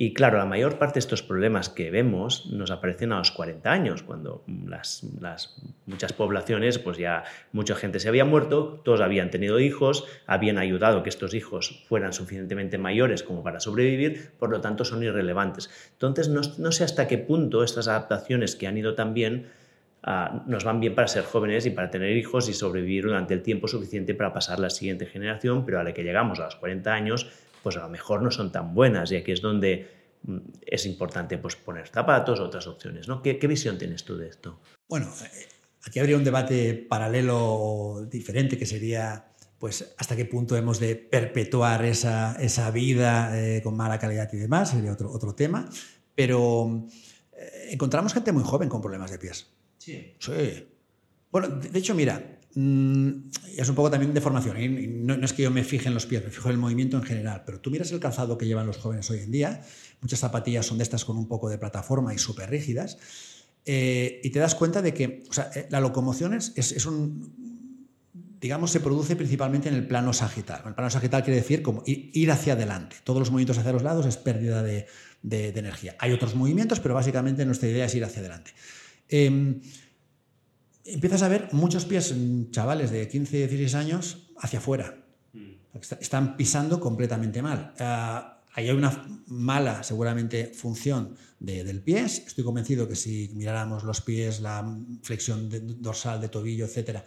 Y 0.00 0.14
claro, 0.14 0.38
la 0.38 0.44
mayor 0.44 0.78
parte 0.78 0.94
de 0.94 1.00
estos 1.00 1.24
problemas 1.24 1.68
que 1.68 1.90
vemos 1.90 2.46
nos 2.46 2.70
aparecen 2.70 3.10
a 3.10 3.18
los 3.18 3.32
40 3.32 3.68
años, 3.68 4.04
cuando 4.04 4.44
las, 4.46 5.04
muchas 5.86 6.12
poblaciones, 6.12 6.78
pues 6.78 6.98
ya 6.98 7.24
mucha 7.50 7.74
gente 7.74 7.98
se 7.98 8.08
había 8.08 8.24
muerto, 8.24 8.80
todos 8.84 9.00
habían 9.00 9.30
tenido 9.30 9.58
hijos, 9.58 10.06
habían 10.28 10.56
ayudado 10.56 11.02
que 11.02 11.08
estos 11.08 11.34
hijos 11.34 11.84
fueran 11.88 12.12
suficientemente 12.12 12.78
mayores 12.78 13.24
como 13.24 13.42
para 13.42 13.58
sobrevivir, 13.58 14.30
por 14.38 14.50
lo 14.50 14.60
tanto 14.60 14.84
son 14.84 15.02
irrelevantes. 15.02 15.68
Entonces, 15.94 16.28
no, 16.28 16.70
sé 16.70 16.84
hasta 16.84 17.08
qué 17.08 17.18
punto 17.18 17.64
estas 17.64 17.88
adaptaciones 17.88 18.54
que 18.54 18.68
han 18.68 18.78
ido 18.78 18.94
tan 18.94 19.14
bien 19.14 19.48
ah, 20.04 20.44
nos 20.46 20.62
van 20.62 20.78
bien 20.78 20.94
para 20.94 21.08
ser 21.08 21.24
jóvenes 21.24 21.66
y 21.66 21.70
para 21.70 21.90
tener 21.90 22.16
hijos 22.16 22.48
y 22.48 22.54
sobrevivir 22.54 23.02
durante 23.02 23.34
el 23.34 23.42
tiempo 23.42 23.66
suficiente 23.66 24.14
para 24.14 24.32
pasar 24.32 24.60
la 24.60 24.70
siguiente 24.70 25.06
generación, 25.06 25.66
pero 25.66 25.80
a 25.80 25.82
la 25.82 25.92
que 25.92 26.04
llegamos 26.04 26.38
a 26.38 26.44
los 26.44 26.54
40 26.54 26.94
años, 26.94 27.47
pues 27.62 27.76
a 27.76 27.80
lo 27.80 27.88
mejor 27.88 28.22
no 28.22 28.30
son 28.30 28.52
tan 28.52 28.74
buenas 28.74 29.10
y 29.12 29.16
aquí 29.16 29.32
es 29.32 29.40
donde 29.40 29.88
mm, 30.22 30.38
es 30.66 30.86
importante 30.86 31.38
pues, 31.38 31.56
poner 31.56 31.88
zapatos, 31.88 32.40
otras 32.40 32.66
opciones. 32.66 33.08
¿no? 33.08 33.22
¿Qué, 33.22 33.34
visión 33.46 33.78
tienes 33.78 34.04
tú 34.04 34.16
de 34.16 34.28
esto? 34.28 34.60
Bueno, 34.88 35.06
eh, 35.06 35.48
aquí 35.84 35.98
habría 35.98 36.16
un 36.16 36.24
debate 36.24 36.74
paralelo 36.74 38.06
diferente 38.10 38.58
que 38.58 38.66
sería 38.66 39.24
pues 39.58 39.94
hasta 39.98 40.14
qué 40.14 40.24
punto 40.24 40.56
hemos 40.56 40.78
de 40.78 40.94
perpetuar 40.94 41.84
esa, 41.84 42.36
esa 42.40 42.70
vida 42.70 43.36
eh, 43.36 43.60
con 43.62 43.76
mala 43.76 43.98
calidad 43.98 44.32
y 44.32 44.36
demás, 44.36 44.70
sería 44.70 44.92
otro, 44.92 45.10
otro 45.10 45.34
tema. 45.34 45.68
Pero 46.14 46.86
eh, 47.32 47.70
encontramos 47.70 48.14
gente 48.14 48.30
muy 48.32 48.44
joven 48.44 48.68
con 48.68 48.80
problemas 48.80 49.10
de 49.10 49.18
pies. 49.18 49.48
Sí. 49.78 50.14
Sí. 50.18 50.68
Bueno, 51.30 51.48
de 51.48 51.78
hecho, 51.78 51.94
mira, 51.94 52.37
es 52.54 53.68
un 53.68 53.74
poco 53.74 53.90
también 53.90 54.14
de 54.14 54.20
formación. 54.20 54.56
¿eh? 54.56 54.68
No, 54.68 55.14
es 55.14 55.32
que 55.32 55.42
yo 55.42 55.50
me 55.50 55.64
fije 55.64 55.88
en 55.88 55.94
los 55.94 56.06
pies, 56.06 56.24
me 56.24 56.30
fijo 56.30 56.48
en 56.48 56.54
el 56.54 56.58
movimiento 56.58 56.96
en 56.96 57.02
general. 57.02 57.42
Pero 57.44 57.60
tú 57.60 57.70
miras 57.70 57.92
el 57.92 58.00
calzado 58.00 58.38
que 58.38 58.46
llevan 58.46 58.66
los 58.66 58.78
jóvenes 58.78 59.10
hoy 59.10 59.20
en 59.20 59.30
día. 59.30 59.62
Muchas 60.00 60.20
zapatillas 60.20 60.66
son 60.66 60.78
de 60.78 60.84
estas 60.84 61.04
con 61.04 61.16
un 61.16 61.28
poco 61.28 61.48
de 61.48 61.58
plataforma 61.58 62.14
y 62.14 62.18
súper 62.18 62.50
rígidas. 62.50 62.98
Eh, 63.64 64.20
y 64.24 64.30
te 64.30 64.38
das 64.38 64.54
cuenta 64.54 64.80
de 64.80 64.94
que 64.94 65.24
eh, 65.54 65.68
la 65.70 65.80
locomoción 65.80 66.32
es, 66.32 66.52
es, 66.56 66.86
un. 66.86 67.34
Digamos, 68.40 68.70
se 68.70 68.80
produce 68.80 69.14
principalmente 69.14 69.68
en 69.68 69.74
el 69.74 69.86
plano 69.86 70.12
sagital. 70.12 70.62
El 70.64 70.74
plano 70.74 70.90
sagital 70.90 71.22
quiere 71.22 71.40
decir 71.40 71.62
como 71.62 71.82
ir, 71.84 72.30
hacia 72.30 72.54
adelante. 72.54 72.96
Todos 73.04 73.18
los 73.18 73.30
movimientos 73.30 73.58
hacia 73.58 73.72
los 73.72 73.82
lados 73.82 74.06
es 74.06 74.16
pérdida 74.16 74.62
de, 74.62 74.86
de, 75.22 75.52
de 75.52 75.60
energía. 75.60 75.96
Hay 75.98 76.12
otros 76.12 76.34
movimientos, 76.34 76.80
pero 76.80 76.94
básicamente 76.94 77.44
nuestra 77.44 77.68
idea 77.68 77.84
es 77.84 77.94
ir 77.94 78.04
hacia 78.04 78.20
adelante. 78.20 78.52
Em, 79.08 79.60
empiezas 80.92 81.22
a 81.22 81.28
ver 81.28 81.48
muchos 81.52 81.84
pies 81.84 82.14
chavales 82.50 82.90
de 82.90 83.08
15, 83.08 83.48
16 83.48 83.74
años 83.74 84.30
hacia 84.38 84.58
afuera. 84.58 85.04
Mm. 85.32 85.52
Están 86.00 86.36
pisando 86.36 86.80
completamente 86.80 87.42
mal. 87.42 87.74
Ah, 87.78 88.42
ahí 88.54 88.68
hay 88.68 88.76
una 88.76 89.22
mala, 89.26 89.82
seguramente, 89.82 90.46
función 90.54 91.16
del 91.38 91.82
pie. 91.82 92.00
Estoy 92.02 92.44
convencido 92.44 92.88
que 92.88 92.96
si 92.96 93.30
miráramos 93.34 93.84
los 93.84 94.00
pies, 94.00 94.40
la 94.40 94.66
flexión 95.02 95.48
dorsal 95.80 96.20
de 96.20 96.28
tobillo, 96.28 96.66
etc., 96.66 97.00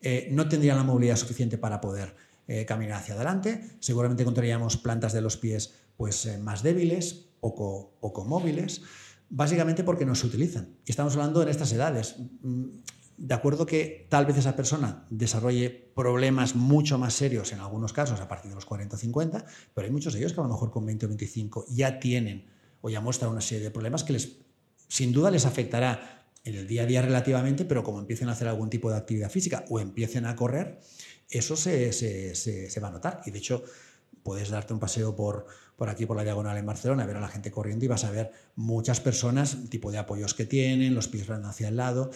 eh, 0.00 0.28
no 0.30 0.48
tendrían 0.48 0.76
la 0.76 0.84
movilidad 0.84 1.16
suficiente 1.16 1.58
para 1.58 1.80
poder 1.80 2.14
eh, 2.46 2.64
caminar 2.64 2.98
hacia 2.98 3.14
adelante. 3.14 3.62
Seguramente 3.80 4.22
encontraríamos 4.22 4.76
plantas 4.76 5.12
de 5.12 5.20
los 5.20 5.36
pies 5.36 5.74
pues, 5.96 6.26
eh, 6.26 6.38
más 6.38 6.62
débiles, 6.62 7.26
poco, 7.40 7.96
poco 8.00 8.24
móviles, 8.24 8.82
básicamente 9.28 9.84
porque 9.84 10.06
no 10.06 10.14
se 10.14 10.26
utilizan. 10.26 10.76
Y 10.86 10.90
estamos 10.90 11.14
hablando 11.14 11.42
en 11.42 11.48
estas 11.48 11.72
edades. 11.72 12.16
De 13.18 13.34
acuerdo 13.34 13.66
que 13.66 14.06
tal 14.08 14.26
vez 14.26 14.36
esa 14.36 14.54
persona 14.54 15.04
desarrolle 15.10 15.70
problemas 15.70 16.54
mucho 16.54 16.98
más 16.98 17.14
serios 17.14 17.52
en 17.52 17.58
algunos 17.58 17.92
casos 17.92 18.20
a 18.20 18.28
partir 18.28 18.48
de 18.48 18.54
los 18.54 18.64
40 18.64 18.94
o 18.94 18.98
50, 18.98 19.44
pero 19.74 19.84
hay 19.84 19.92
muchos 19.92 20.12
de 20.12 20.20
ellos 20.20 20.32
que 20.32 20.40
a 20.40 20.44
lo 20.44 20.48
mejor 20.48 20.70
con 20.70 20.86
20 20.86 21.06
o 21.06 21.08
25 21.08 21.64
ya 21.68 21.98
tienen 21.98 22.46
o 22.80 22.88
ya 22.90 23.00
muestran 23.00 23.32
una 23.32 23.40
serie 23.40 23.64
de 23.64 23.70
problemas 23.72 24.04
que 24.04 24.12
les, 24.12 24.36
sin 24.86 25.12
duda 25.12 25.32
les 25.32 25.46
afectará 25.46 26.30
en 26.44 26.54
el 26.54 26.68
día 26.68 26.84
a 26.84 26.86
día 26.86 27.02
relativamente, 27.02 27.64
pero 27.64 27.82
como 27.82 27.98
empiecen 27.98 28.28
a 28.28 28.32
hacer 28.32 28.46
algún 28.46 28.70
tipo 28.70 28.88
de 28.88 28.96
actividad 28.96 29.30
física 29.30 29.64
o 29.68 29.80
empiecen 29.80 30.24
a 30.24 30.36
correr, 30.36 30.78
eso 31.28 31.56
se, 31.56 31.92
se, 31.92 32.80
va 32.80 32.86
a 32.86 32.92
notar. 32.92 33.22
Y 33.26 33.32
de 33.32 33.38
hecho, 33.38 33.64
puedes 34.22 34.48
darte 34.50 34.72
un 34.72 34.78
paseo 34.78 35.16
por, 35.16 35.46
por 35.74 35.88
aquí, 35.88 36.06
por 36.06 36.16
la 36.16 36.22
diagonal 36.22 36.56
en 36.56 36.66
Barcelona, 36.66 37.04
ver 37.04 37.16
a 37.16 37.20
la 37.20 37.28
gente 37.28 37.50
corriendo 37.50 37.84
y 37.84 37.88
vas 37.88 38.04
a 38.04 38.12
ver 38.12 38.30
muchas 38.54 39.00
personas, 39.00 39.58
tipo 39.68 39.90
de 39.90 39.98
apoyos 39.98 40.34
que 40.34 40.46
tienen, 40.46 40.94
los 40.94 41.08
pies 41.08 41.26
van 41.26 41.44
hacia 41.44 41.66
el 41.66 41.76
lado 41.76 42.12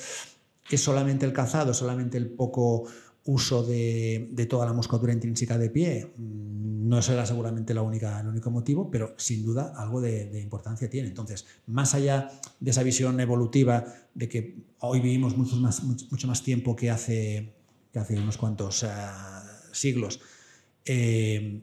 es 0.70 0.80
solamente 0.80 1.26
el 1.26 1.32
calzado, 1.32 1.74
solamente 1.74 2.18
el 2.18 2.30
poco 2.30 2.84
uso 3.24 3.62
de, 3.62 4.46
toda 4.48 4.66
la 4.66 4.72
musculatura 4.72 5.12
intrínseca 5.12 5.56
de 5.56 5.70
pie, 5.70 6.12
mm, 6.16 6.88
no 6.88 7.00
será 7.00 7.24
seguramente 7.24 7.72
la 7.72 7.82
única, 7.82 8.20
el 8.20 8.26
único 8.26 8.50
motivo, 8.50 8.90
pero 8.90 9.14
sin 9.16 9.44
duda 9.44 9.72
algo 9.76 10.00
de, 10.00 10.40
importancia 10.40 10.90
tiene. 10.90 11.08
Entonces, 11.08 11.46
más 11.66 11.94
allá 11.94 12.28
de 12.58 12.70
esa 12.70 12.82
visión 12.82 13.18
evolutiva 13.20 13.84
de 14.14 14.28
que 14.28 14.56
hoy 14.80 15.00
vivimos 15.00 15.36
mucho 15.36 15.56
más, 15.56 15.82
mucho, 15.82 16.26
más 16.26 16.42
tiempo 16.42 16.74
que 16.74 16.90
hace, 16.90 17.52
que 17.92 17.98
hace 17.98 18.18
unos 18.18 18.36
cuantos 18.36 18.84
ah, 18.84 19.44
siglos, 19.72 20.20
eh, 20.84 21.62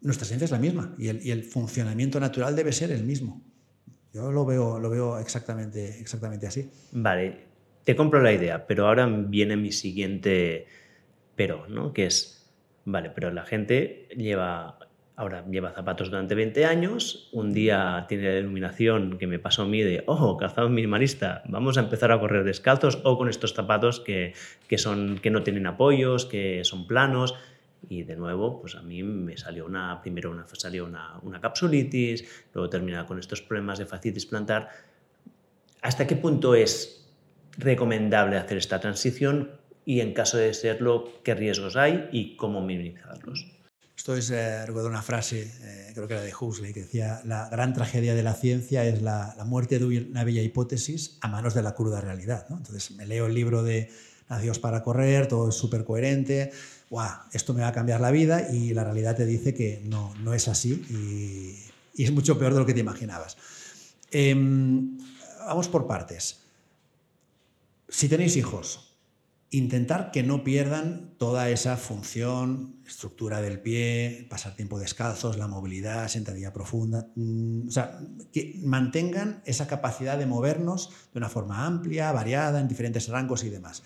nuestra 0.00 0.24
esencia 0.24 0.44
es 0.44 0.50
la 0.50 0.58
misma 0.58 0.94
y 0.98 1.08
el, 1.08 1.24
y 1.24 1.30
el, 1.30 1.44
funcionamiento 1.44 2.18
natural 2.20 2.54
debe 2.56 2.72
ser 2.72 2.92
el 2.92 3.04
mismo. 3.04 3.42
Yo 4.12 4.30
lo 4.30 4.44
veo, 4.44 4.78
lo 4.78 4.90
veo 4.90 5.18
exactamente, 5.18 6.00
exactamente 6.00 6.46
así. 6.46 6.70
Vale, 6.92 7.51
te 7.84 7.96
compro 7.96 8.22
la 8.22 8.32
idea, 8.32 8.66
pero 8.66 8.86
ahora 8.86 9.06
viene 9.06 9.56
mi 9.56 9.72
siguiente 9.72 10.66
pero, 11.36 11.66
¿no? 11.68 11.92
Que 11.92 12.06
es, 12.06 12.50
vale, 12.84 13.10
pero 13.10 13.30
la 13.30 13.44
gente 13.44 14.08
lleva, 14.16 14.78
ahora 15.16 15.44
lleva 15.50 15.72
zapatos 15.72 16.10
durante 16.10 16.34
20 16.34 16.64
años, 16.66 17.28
un 17.32 17.52
día 17.52 18.04
tiene 18.08 18.32
la 18.32 18.38
iluminación 18.38 19.18
que 19.18 19.26
me 19.26 19.38
pasó 19.38 19.62
a 19.62 19.66
mí 19.66 19.82
de, 19.82 20.04
oh, 20.06 20.36
calzado 20.36 20.68
minimalista, 20.68 21.42
vamos 21.46 21.78
a 21.78 21.80
empezar 21.80 22.12
a 22.12 22.20
correr 22.20 22.44
descalzos 22.44 23.00
o 23.04 23.16
con 23.16 23.28
estos 23.28 23.54
zapatos 23.54 24.00
que, 24.00 24.34
que, 24.68 24.78
son, 24.78 25.18
que 25.18 25.30
no 25.30 25.42
tienen 25.42 25.66
apoyos, 25.66 26.26
que 26.26 26.64
son 26.64 26.86
planos. 26.86 27.34
Y 27.88 28.04
de 28.04 28.14
nuevo, 28.14 28.60
pues 28.60 28.76
a 28.76 28.82
mí 28.82 29.02
me 29.02 29.36
salió 29.36 29.66
una, 29.66 30.00
primero 30.00 30.30
una, 30.30 30.46
salió 30.52 30.84
una, 30.84 31.18
una 31.22 31.40
capsulitis, 31.40 32.46
luego 32.54 32.70
termina 32.70 33.04
con 33.06 33.18
estos 33.18 33.42
problemas 33.42 33.80
de 33.80 33.86
fascitis 33.86 34.24
plantar. 34.24 34.68
¿Hasta 35.80 36.06
qué 36.06 36.14
punto 36.14 36.54
es 36.54 37.01
recomendable 37.58 38.36
hacer 38.36 38.58
esta 38.58 38.80
transición 38.80 39.50
y 39.84 40.00
en 40.00 40.14
caso 40.14 40.36
de 40.36 40.54
serlo, 40.54 41.08
qué 41.24 41.34
riesgos 41.34 41.76
hay 41.76 42.08
y 42.12 42.36
cómo 42.36 42.64
minimizarlos. 42.64 43.46
Esto 43.96 44.16
es, 44.16 44.30
eh, 44.30 44.64
recuerdo 44.66 44.88
una 44.88 45.02
frase, 45.02 45.42
eh, 45.42 45.90
creo 45.94 46.08
que 46.08 46.14
era 46.14 46.22
de 46.22 46.34
Huxley, 46.34 46.72
que 46.72 46.80
decía, 46.80 47.20
la 47.24 47.48
gran 47.50 47.72
tragedia 47.72 48.14
de 48.14 48.22
la 48.22 48.34
ciencia 48.34 48.84
es 48.84 49.02
la, 49.02 49.36
muerte 49.46 49.78
de 49.78 49.84
una 49.84 50.24
bella 50.24 50.42
hipótesis 50.42 51.18
a 51.20 51.28
manos 51.28 51.54
de 51.54 51.62
la 51.62 51.74
cruda 51.74 52.00
realidad. 52.00 52.46
Entonces 52.50 52.92
me 52.92 53.06
leo 53.06 53.26
el 53.26 53.34
libro 53.34 53.62
de 53.62 53.90
Nacidos 54.28 54.58
para 54.58 54.82
correr, 54.82 55.28
todo 55.28 55.50
es 55.50 55.54
súper 55.54 55.84
coherente, 55.84 56.52
esto 57.32 57.54
me 57.54 57.62
va 57.62 57.68
a 57.68 57.72
cambiar 57.72 58.00
la 58.00 58.10
vida 58.10 58.48
y 58.52 58.72
la 58.72 58.84
realidad 58.84 59.16
te 59.16 59.26
dice 59.26 59.54
que 59.54 59.82
no, 59.84 60.14
no 60.22 60.34
es 60.34 60.48
así 60.48 60.84
y, 60.90 62.00
y 62.00 62.04
es 62.04 62.12
mucho 62.12 62.38
peor 62.38 62.54
de 62.54 62.60
lo 62.60 62.66
que 62.66 62.74
te 62.74 62.80
imaginabas. 62.80 63.36
Em, 64.10 64.98
vamos 65.46 65.68
por 65.68 65.86
partes 65.86 66.41
si 67.92 68.08
tenéis 68.08 68.36
hijos, 68.36 68.96
intentar 69.50 70.12
que 70.12 70.22
no 70.22 70.44
pierdan 70.44 71.14
toda 71.18 71.50
esa 71.50 71.76
función, 71.76 72.76
estructura 72.86 73.42
del 73.42 73.60
pie, 73.60 74.26
pasar 74.30 74.56
tiempo 74.56 74.78
descalzos, 74.78 75.36
la 75.36 75.46
movilidad, 75.46 76.08
sentadilla 76.08 76.54
profunda, 76.54 77.08
mm, 77.14 77.68
o 77.68 77.70
sea, 77.70 78.00
que 78.32 78.58
mantengan 78.64 79.42
esa 79.44 79.66
capacidad 79.66 80.16
de 80.16 80.24
movernos 80.24 80.88
de 81.12 81.18
una 81.18 81.28
forma 81.28 81.66
amplia, 81.66 82.10
variada, 82.12 82.60
en 82.60 82.68
diferentes 82.68 83.08
rangos 83.08 83.44
y 83.44 83.50
demás. 83.50 83.82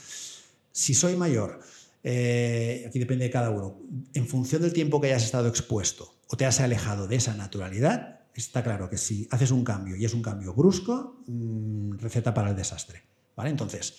Si 0.71 0.95
soy 0.95 1.17
mayor, 1.17 1.59
eh, 2.05 2.85
aquí 2.87 3.01
depende 3.01 3.25
de 3.25 3.33
cada 3.33 3.51
uno, 3.51 3.81
en 4.15 4.29
función 4.29 4.63
del 4.63 4.73
tiempo 4.73 5.01
que 5.01 5.09
hayas 5.09 5.25
estado 5.25 5.49
expuesto 5.49 6.15
o 6.29 6.37
te 6.37 6.47
has 6.47 6.61
alejado 6.61 7.09
de 7.09 7.17
esa 7.17 7.35
naturalidad, 7.35 8.21
está 8.35 8.63
claro 8.63 8.89
que 8.89 8.99
si 8.99 9.27
haces 9.33 9.51
un 9.51 9.65
cambio 9.65 9.97
y 9.97 10.05
es 10.05 10.15
un 10.15 10.23
cambio 10.23 10.55
brusco, 10.55 11.25
mm, 11.27 11.99
receta 11.99 12.33
para 12.33 12.51
el 12.51 12.57
desastre. 12.57 13.16
¿Vale? 13.37 13.51
Entonces, 13.51 13.95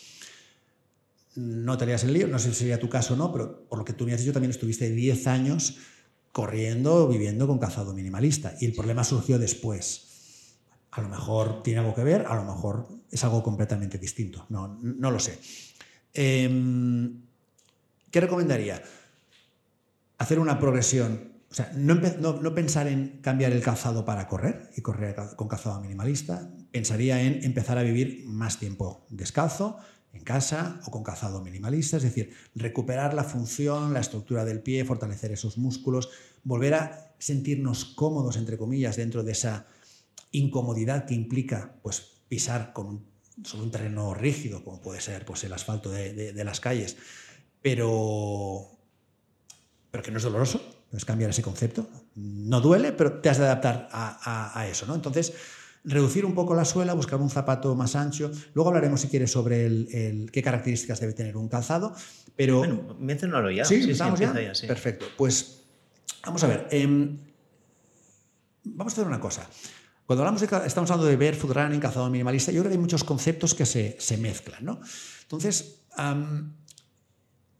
no 1.36 1.78
te 1.78 1.84
harías 1.84 2.04
el 2.04 2.14
lío, 2.14 2.28
no 2.28 2.40
sé 2.40 2.50
si 2.50 2.56
sería 2.56 2.80
tu 2.80 2.90
caso 2.90 3.14
o 3.14 3.18
no, 3.18 3.32
pero 3.32 3.68
por 3.70 3.78
lo 3.80 3.86
que 3.86 3.94
tú 3.94 4.06
me 4.06 4.14
has 4.14 4.20
dicho, 4.22 4.34
también 4.34 4.52
estuviste 4.52 4.90
10 4.90 5.28
años 5.28 5.78
corriendo, 6.32 7.08
viviendo 7.08 7.48
con 7.48 7.60
calzado 7.60 7.94
minimalista 7.94 8.56
y 8.60 8.66
el 8.66 8.74
problema 8.74 9.04
surgió 9.04 9.38
después. 9.38 10.56
A 10.92 11.02
lo 11.02 11.10
mejor 11.10 11.62
tiene 11.62 11.80
algo 11.80 11.94
que 11.94 12.04
ver, 12.04 12.26
a 12.26 12.36
lo 12.36 12.44
mejor 12.44 12.88
es 13.12 13.24
algo 13.24 13.44
completamente 13.44 14.00
distinto, 14.00 14.46
no, 14.50 14.80
no 14.82 15.12
lo 15.12 15.20
sé. 15.20 15.40
Em, 16.14 17.22
¿Qué 18.10 18.22
recomendaría? 18.22 18.82
Hacer 20.18 20.40
una 20.40 20.60
progresión, 20.60 21.27
o 21.50 21.54
sea, 21.54 21.72
no, 21.76 22.56
pensar 22.56 22.88
en 22.88 23.20
cambiar 23.22 23.52
el 23.52 23.62
calzado 23.62 24.04
para 24.04 24.28
correr 24.28 24.70
y 24.76 24.82
correr 24.82 25.16
con 25.36 25.48
calzado 25.48 25.80
minimalista, 25.82 26.52
pensaría 26.72 27.22
en 27.22 27.44
empezar 27.44 27.78
a 27.78 27.84
vivir 27.84 28.26
más 28.26 28.60
tiempo 28.60 29.06
descalzo, 29.10 29.78
en 30.14 30.24
casa 30.24 30.82
o 30.86 30.92
con 30.92 31.04
calzado 31.04 31.42
minimalista, 31.42 31.98
es 31.98 32.04
decir, 32.04 32.34
recuperar 32.56 33.14
la 33.14 33.24
función, 33.24 33.94
la 33.94 34.00
estructura 34.00 34.46
del 34.46 34.62
pie, 34.62 34.84
fortalecer 34.84 35.32
esos 35.32 35.58
músculos, 35.58 36.10
volver 36.44 36.74
a 36.74 37.14
sentirnos 37.20 37.86
cómodos, 37.86 38.38
entre 38.38 38.58
comillas, 38.58 38.96
dentro 38.96 39.24
de 39.24 39.32
esa 39.32 39.68
incomodidad 40.32 41.06
que 41.06 41.14
implica 41.14 41.76
pues, 41.82 42.22
pisar 42.28 42.74
con 42.74 43.06
sobre 43.44 43.66
un 43.66 43.72
terreno 43.72 44.14
rígido, 44.14 44.64
como 44.64 44.82
puede 44.82 45.02
ser 45.02 45.26
pues, 45.26 45.44
el 45.44 45.54
asfalto 45.54 45.92
de, 45.92 46.44
las 46.44 46.60
calles, 46.60 46.98
pero, 47.62 48.68
pero 49.92 50.04
que 50.04 50.12
no 50.12 50.18
es 50.18 50.24
doloroso, 50.24 50.77
es 50.98 51.06
cambiar 51.06 51.30
ese 51.30 51.42
concepto. 51.42 51.88
No 52.16 52.62
duele, 52.62 52.92
pero 52.92 53.14
te 53.20 53.30
has 53.30 53.38
de 53.38 53.46
adaptar 53.46 53.88
a, 53.92 54.60
a 54.60 54.68
eso. 54.68 54.86
¿no? 54.86 54.96
Entonces, 54.96 55.34
reducir 55.88 56.26
un 56.26 56.36
poco 56.36 56.54
la 56.54 56.66
suela, 56.66 56.94
buscar 56.94 57.20
un 57.22 57.30
zapato 57.30 57.74
más 57.74 57.96
ancho. 57.96 58.30
Luego 58.54 58.70
hablaremos, 58.70 59.02
si 59.02 59.08
quieres, 59.08 59.32
sobre 59.32 59.66
el, 59.66 60.30
qué 60.32 60.44
características 60.44 61.00
debe 61.00 61.14
tener 61.14 61.38
un 61.38 61.48
calzado. 61.48 61.96
Pero... 62.36 62.60
Bueno, 62.60 62.98
mencionalo 63.00 63.50
ya. 63.50 63.64
Sí, 63.66 63.82
sí, 63.82 63.92
¿estamos 63.92 64.20
ya? 64.20 64.34
Perfecto. 64.68 65.06
Pues 65.18 65.64
vamos 66.26 66.44
a 66.44 66.48
ver. 66.48 66.68
Em, 66.72 67.18
vamos 68.66 68.94
a 68.94 68.96
hacer 68.96 69.08
una 69.08 69.20
cosa. 69.20 69.50
Cuando 70.06 70.24
hablamos 70.24 70.42
de, 70.42 70.48
estamos 70.66 70.92
hablando 70.92 71.06
de 71.06 71.16
barefoot 71.16 71.52
running, 71.52 71.80
calzado 71.80 72.10
minimalista, 72.10 72.52
yo 72.52 72.62
creo 72.62 72.70
que 72.70 72.76
hay 72.76 72.82
muchos 72.82 73.04
conceptos 73.04 73.54
que 73.54 73.66
se, 73.66 74.18
mezclan. 74.18 74.64
¿no? 74.66 74.82
Entonces, 75.24 75.82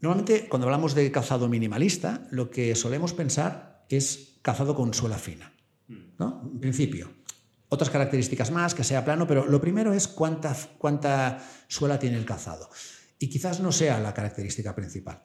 normalmente 0.02 0.48
cuando 0.48 0.68
hablamos 0.68 0.94
de 0.96 1.12
calzado 1.12 1.50
minimalista, 1.50 2.28
lo 2.32 2.50
que 2.50 2.76
solemos 2.76 3.14
pensar 3.14 3.86
es 3.90 4.40
calzado 4.42 4.76
con 4.76 4.94
suela 4.94 5.18
fina. 5.18 5.54
¿no? 6.18 6.42
En 6.52 6.60
principio, 6.60 7.12
otras 7.70 7.90
características 7.90 8.52
más, 8.52 8.74
que 8.74 8.84
sea 8.84 9.04
plano, 9.04 9.28
pero 9.28 9.46
lo 9.46 9.60
primero 9.60 9.94
es 9.94 10.08
cuánta, 10.08 10.56
cuánta 10.78 11.40
suela 11.68 12.00
tiene 12.00 12.18
el 12.18 12.26
calzado. 12.26 12.70
Y 13.20 13.30
quizás 13.30 13.60
no 13.60 13.72
sea 13.72 14.00
la 14.00 14.14
característica 14.14 14.76
principal. 14.76 15.24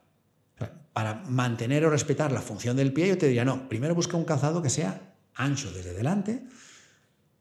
Para 0.92 1.22
mantener 1.28 1.84
o 1.84 1.90
respetar 1.90 2.32
la 2.32 2.40
función 2.40 2.76
del 2.76 2.92
pie, 2.92 3.08
yo 3.08 3.18
te 3.18 3.26
diría, 3.26 3.44
no, 3.44 3.68
primero 3.68 3.94
busca 3.94 4.16
un 4.16 4.24
calzado 4.24 4.62
que 4.62 4.70
sea 4.70 5.16
ancho 5.34 5.72
desde 5.72 5.94
delante, 5.94 6.44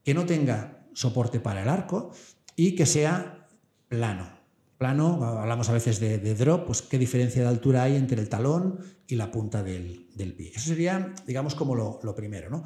que 0.03 0.13
no 0.13 0.25
tenga 0.25 0.87
soporte 0.93 1.39
para 1.39 1.61
el 1.61 1.69
arco 1.69 2.11
y 2.55 2.75
que 2.75 2.85
sea 2.85 3.47
plano. 3.87 4.40
Plano, 4.81 5.23
hablamos 5.23 5.69
a 5.69 5.73
veces 5.73 5.99
de, 5.99 6.33
drop, 6.33 6.65
pues 6.65 6.81
qué 6.81 6.97
diferencia 6.97 7.43
de 7.43 7.47
altura 7.47 7.83
hay 7.83 7.95
entre 7.95 8.19
el 8.19 8.27
talón 8.29 8.79
y 9.05 9.13
la 9.13 9.29
punta 9.29 9.61
del, 9.61 10.07
pie. 10.35 10.53
Eso 10.55 10.69
sería, 10.69 11.13
digamos, 11.27 11.53
como 11.53 11.75
lo, 11.75 12.15
primero. 12.15 12.49
¿no? 12.49 12.63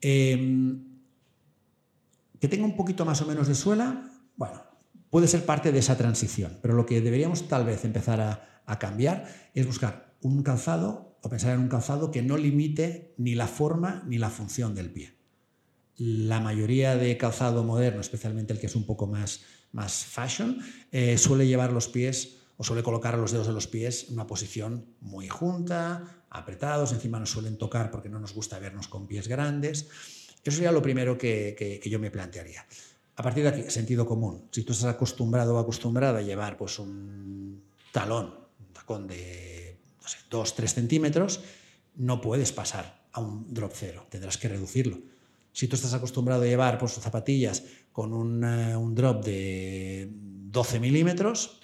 Em, 0.00 0.80
que 2.38 2.46
tenga 2.46 2.64
un 2.64 2.76
poquito 2.76 3.04
más 3.04 3.20
o 3.20 3.26
menos 3.26 3.48
de 3.48 3.56
suela, 3.56 4.12
bueno, 4.36 4.62
puede 5.10 5.26
ser 5.26 5.44
parte 5.44 5.72
de 5.72 5.80
esa 5.80 5.96
transición, 5.96 6.56
pero 6.62 6.74
lo 6.74 6.86
que 6.86 7.00
deberíamos 7.00 7.48
tal 7.48 7.64
vez 7.64 7.84
empezar 7.84 8.20
a, 8.20 8.78
cambiar 8.78 9.26
es 9.52 9.66
buscar 9.66 10.14
un 10.20 10.44
calzado 10.44 11.18
o 11.20 11.28
pensar 11.28 11.52
en 11.52 11.62
un 11.62 11.68
calzado 11.68 12.12
que 12.12 12.22
no 12.22 12.36
limite 12.36 13.12
ni 13.18 13.34
la 13.34 13.48
forma 13.48 14.04
ni 14.06 14.18
la 14.18 14.30
función 14.30 14.76
del 14.76 14.92
pie. 14.92 15.14
La 15.96 16.38
mayoría 16.38 16.94
de 16.94 17.16
calzado 17.16 17.64
moderno, 17.64 18.00
especialmente 18.00 18.52
el 18.52 18.60
que 18.60 18.66
es 18.66 18.76
un 18.76 18.86
poco 18.86 19.08
más, 19.08 19.40
más 19.76 20.06
fashion, 20.06 20.58
eh, 20.90 21.18
suele 21.18 21.46
llevar 21.46 21.70
los 21.70 21.88
pies 21.88 22.38
o 22.56 22.64
suele 22.64 22.82
colocar 22.82 23.18
los 23.18 23.30
dedos 23.30 23.46
de 23.46 23.52
los 23.52 23.66
pies 23.66 24.06
en 24.08 24.14
una 24.14 24.26
posición 24.26 24.86
muy 25.00 25.28
junta, 25.28 26.24
apretados, 26.30 26.92
encima 26.92 27.20
nos 27.20 27.30
suelen 27.30 27.58
tocar 27.58 27.90
porque 27.90 28.08
no 28.08 28.18
nos 28.18 28.32
gusta 28.32 28.58
vernos 28.58 28.88
con 28.88 29.06
pies 29.06 29.28
grandes. 29.28 29.88
Eso 30.42 30.56
sería 30.56 30.72
lo 30.72 30.80
primero 30.80 31.18
que, 31.18 31.80
yo 31.84 31.98
me 31.98 32.10
plantearía. 32.10 32.64
A 33.16 33.22
partir 33.22 33.42
de 33.42 33.50
aquí, 33.50 33.70
sentido 33.70 34.06
común. 34.06 34.48
Si 34.50 34.62
tú 34.62 34.72
estás 34.72 34.88
acostumbrado 34.94 35.54
o 35.54 35.58
acostumbrada 35.58 36.20
a 36.20 36.22
llevar 36.22 36.56
pues, 36.56 36.78
un 36.78 37.62
talón, 37.92 38.34
un 38.58 38.72
tacón 38.72 39.06
de 39.06 39.78
no 40.00 40.08
sé, 40.08 40.18
2-3 40.30 40.68
centímetros, 40.68 41.40
no 41.96 42.22
puedes 42.22 42.52
pasar 42.52 43.04
a 43.12 43.20
un 43.20 43.52
drop 43.52 43.72
cero, 43.74 44.06
tendrás 44.08 44.38
que 44.38 44.48
reducirlo. 44.48 44.98
Si 45.52 45.68
tú 45.68 45.76
estás 45.76 45.94
acostumbrado 45.94 46.42
a 46.42 46.46
llevar 46.46 46.78
pues, 46.78 46.92
zapatillas 46.92 47.64
con 47.96 48.12
un, 48.12 48.44
eh, 48.44 48.76
un 48.76 48.94
drop 48.94 49.24
de 49.24 50.10
12 50.12 50.80
milímetros, 50.80 51.58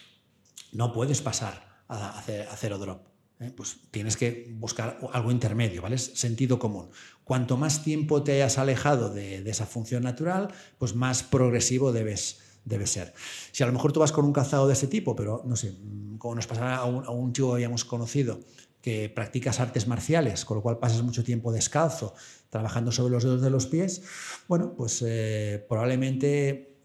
no 0.72 0.91
puedes 0.91 1.20
pasar 1.20 1.85
a, 1.89 2.18
a 2.18 2.57
cero 2.57 2.78
drop. 2.78 3.07
¿eh? 3.39 3.53
pues 3.55 3.76
tienes 3.91 4.16
que 4.16 4.51
buscar 4.55 4.99
algo 5.12 5.30
intermedio, 5.30 5.83
¿vale? 5.83 5.99
Sentido 5.99 6.59
común. 6.59 6.89
Cuanto 7.22 7.59
más 7.59 7.85
tiempo 7.85 8.22
te 8.22 8.33
hayas 8.33 8.57
alejado 8.57 9.11
de, 9.11 9.47
esa 9.51 9.66
función 9.66 10.05
natural, 10.05 10.49
pues 10.78 10.95
más 10.95 11.22
progresivo 11.22 11.93
debes, 11.93 12.41
debe 12.64 12.87
ser. 12.87 13.12
Si 13.51 13.62
a 13.62 13.66
lo 13.66 13.74
mejor 13.74 13.93
tú 13.93 14.01
vas 14.01 14.12
con 14.12 14.24
un 14.24 14.33
calzado 14.33 14.66
de 14.66 14.72
ese 14.72 14.87
tipo, 14.87 15.14
pero 15.14 15.43
no 15.45 15.55
sé, 15.55 15.72
mm, 15.72 16.16
como 16.16 16.35
nos 16.37 16.47
pasaba 16.47 16.76
a 16.76 16.87
un, 16.87 17.05
a 17.05 17.11
un 17.11 17.35
chico 17.35 17.49
que 17.49 17.57
habíamos 17.57 17.85
conocido, 17.85 18.41
que 18.80 19.11
practicas 19.11 19.61
artes 19.61 19.87
marciales, 19.87 20.47
con 20.47 20.57
lo 20.57 20.62
cual 20.62 20.78
pasas 20.78 21.03
mucho 21.03 21.22
tiempo 21.22 21.53
descalzo, 21.53 22.14
trabajando 22.53 22.92
sobre 22.92 23.14
los 23.14 23.24
dedos 23.24 23.40
de 23.40 23.48
los 23.48 23.66
pies, 23.66 24.03
bueno, 24.46 24.74
pues 24.76 25.03
eh, 25.07 25.64
probablemente 25.70 26.76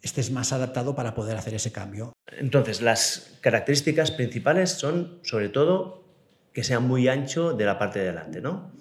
estés 0.00 0.30
más 0.30 0.54
adaptado 0.54 0.94
para 0.94 1.14
poder 1.14 1.36
hacer 1.36 1.52
ese 1.52 1.72
cambio. 1.72 2.14
Entonces, 2.38 2.80
las 2.80 3.36
características 3.42 4.12
principales 4.12 4.70
son, 4.70 5.20
sobre 5.22 5.50
todo, 5.50 6.04
que 6.54 6.64
sea 6.64 6.80
muy 6.80 7.08
ancho 7.08 7.52
de 7.52 7.66
la 7.66 7.78
parte 7.78 7.98
de 7.98 8.06
delante, 8.06 8.40
¿no? 8.40 8.72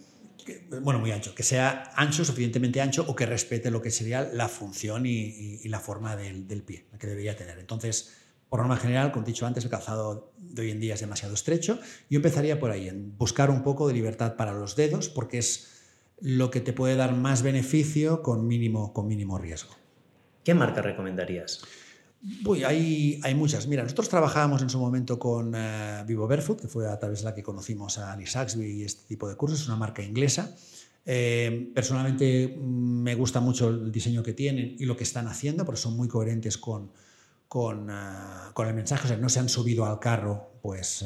bueno, 0.81 0.99
muy 0.99 1.11
ancho, 1.11 1.35
que 1.35 1.43
sea 1.43 1.91
ancho, 1.95 2.23
suficientemente 2.23 2.81
ancho 2.81 3.05
o 3.07 3.15
que 3.15 3.25
respete 3.25 3.69
lo 3.69 3.81
que 3.81 3.91
sería 3.91 4.23
la 4.23 4.47
función 4.47 5.05
y, 5.05 5.67
la 5.67 5.79
forma 5.79 6.15
del, 6.15 6.63
pie, 6.63 6.85
que 6.99 7.07
debería 7.07 7.35
tener. 7.35 7.59
Entonces, 7.59 8.13
por 8.49 8.59
norma 8.59 8.77
general, 8.77 9.11
como 9.11 9.25
he 9.25 9.27
dicho 9.27 9.45
antes, 9.45 9.63
el 9.63 9.69
calzado 9.69 10.33
de 10.37 10.61
hoy 10.61 10.71
en 10.71 10.79
día 10.79 10.93
es 10.93 10.99
demasiado 10.99 11.33
estrecho. 11.33 11.79
Yo 12.09 12.17
empezaría 12.17 12.59
por 12.59 12.71
ahí, 12.71 12.87
en 12.87 13.17
buscar 13.17 13.49
un 13.49 13.63
poco 13.63 13.87
de 13.87 13.93
libertad 13.93 14.35
para 14.35 14.53
los 14.53 14.75
dedos, 14.75 15.09
porque 15.09 15.39
es 15.39 15.72
lo 16.19 16.51
que 16.51 16.61
te 16.61 16.73
puede 16.73 16.95
dar 16.95 17.15
más 17.15 17.41
beneficio 17.41 18.21
con 18.21 18.47
mínimo, 18.47 18.93
con 18.93 19.07
mínimo 19.07 19.37
riesgo. 19.37 19.75
¿Qué 20.43 20.53
marca 20.53 20.81
recomendarías? 20.81 21.61
Uy, 22.45 22.63
hay, 22.63 23.19
hay, 23.21 23.35
muchas. 23.35 23.67
Mira, 23.67 23.83
nosotros 23.83 24.07
trabajábamos 24.07 24.61
en 24.61 24.69
su 24.69 24.79
momento 24.79 25.19
con 25.19 25.53
eh, 25.55 26.03
Vivo 26.07 26.25
Barefoot, 26.25 26.61
que 26.61 26.67
fue 26.69 26.89
a 26.89 26.97
través 26.97 27.19
de 27.19 27.25
la 27.25 27.35
que 27.35 27.43
conocimos 27.43 27.97
a 27.97 28.13
Annie 28.13 28.25
Saxby 28.25 28.65
y 28.65 28.83
este 28.83 29.05
tipo 29.07 29.27
de 29.27 29.35
cursos, 29.35 29.59
es 29.59 29.67
una 29.67 29.75
marca 29.75 30.01
inglesa. 30.01 30.55
Eh, 31.05 31.71
personalmente 31.75 32.47
mm, 32.57 33.01
me 33.01 33.15
gusta 33.15 33.41
mucho 33.41 33.67
el 33.69 33.91
diseño 33.91 34.23
que 34.23 34.31
tienen 34.31 34.75
y 34.79 34.85
lo 34.85 34.95
que 34.95 35.03
están 35.03 35.27
haciendo, 35.27 35.65
porque 35.65 35.81
son 35.81 35.97
muy 35.97 36.07
coherentes 36.07 36.57
con, 36.57 36.91
con, 37.49 37.89
eh, 37.89 37.93
con 38.53 38.69
el 38.69 38.73
mensaje. 38.73 39.05
O 39.05 39.07
sea, 39.09 39.17
no 39.17 39.27
se 39.27 39.39
han 39.41 39.49
subido 39.49 39.85
al 39.85 39.99
carro, 39.99 40.53
pues 40.61 41.05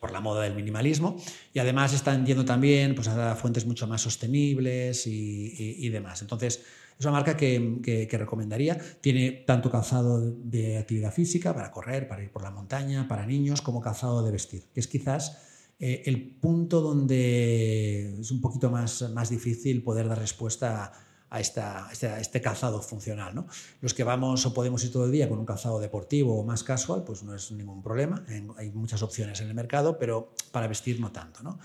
por 0.00 0.12
la 0.12 0.20
moda 0.20 0.42
del 0.42 0.54
minimalismo 0.54 1.16
y 1.52 1.58
además 1.58 1.92
están 1.92 2.24
yendo 2.24 2.44
también 2.44 2.94
pues, 2.94 3.08
a 3.08 3.34
fuentes 3.34 3.66
mucho 3.66 3.86
más 3.86 4.02
sostenibles 4.02 5.06
y, 5.06 5.88
demás. 5.88 6.22
Entonces, 6.22 6.62
es 6.98 7.04
una 7.04 7.12
marca 7.12 7.36
que, 7.36 8.08
recomendaría. 8.10 8.78
Tiene 9.00 9.30
tanto 9.46 9.70
calzado 9.70 10.20
de 10.20 10.78
actividad 10.78 11.12
física 11.12 11.54
para 11.54 11.70
correr, 11.70 12.08
para 12.08 12.22
ir 12.22 12.30
por 12.30 12.42
la 12.42 12.50
montaña, 12.50 13.08
para 13.08 13.26
niños, 13.26 13.62
como 13.62 13.80
calzado 13.80 14.22
de 14.22 14.30
vestir, 14.30 14.64
que 14.72 14.80
es 14.80 14.88
quizás 14.88 15.38
eh, 15.78 16.02
el 16.06 16.36
punto 16.36 16.80
donde 16.80 18.20
es 18.20 18.30
un 18.30 18.40
poquito 18.40 18.70
más, 18.70 19.10
más 19.12 19.30
difícil 19.30 19.82
poder 19.82 20.08
dar 20.08 20.18
respuesta 20.18 20.92
esta, 21.36 21.88
este 21.92 22.40
calzado 22.40 22.80
funcional. 22.80 23.44
Los 23.80 23.94
que 23.94 24.04
vamos 24.04 24.46
o 24.46 24.54
podemos 24.54 24.82
ir 24.84 24.92
todo 24.92 25.04
el 25.04 25.12
día 25.12 25.28
con 25.28 25.38
un 25.38 25.44
calzado 25.44 25.78
deportivo 25.78 26.38
o 26.40 26.44
más 26.44 26.64
casual, 26.64 27.04
pues 27.04 27.22
no 27.22 27.34
es 27.34 27.50
ningún 27.52 27.82
problema. 27.82 28.24
Hay 28.56 28.70
muchas 28.70 29.02
opciones 29.02 29.40
en 29.40 29.48
el 29.48 29.54
mercado, 29.54 29.98
pero 29.98 30.32
para 30.50 30.66
vestir 30.66 31.00
no 31.00 31.12
tanto. 31.12 31.42
¿no? 31.42 31.58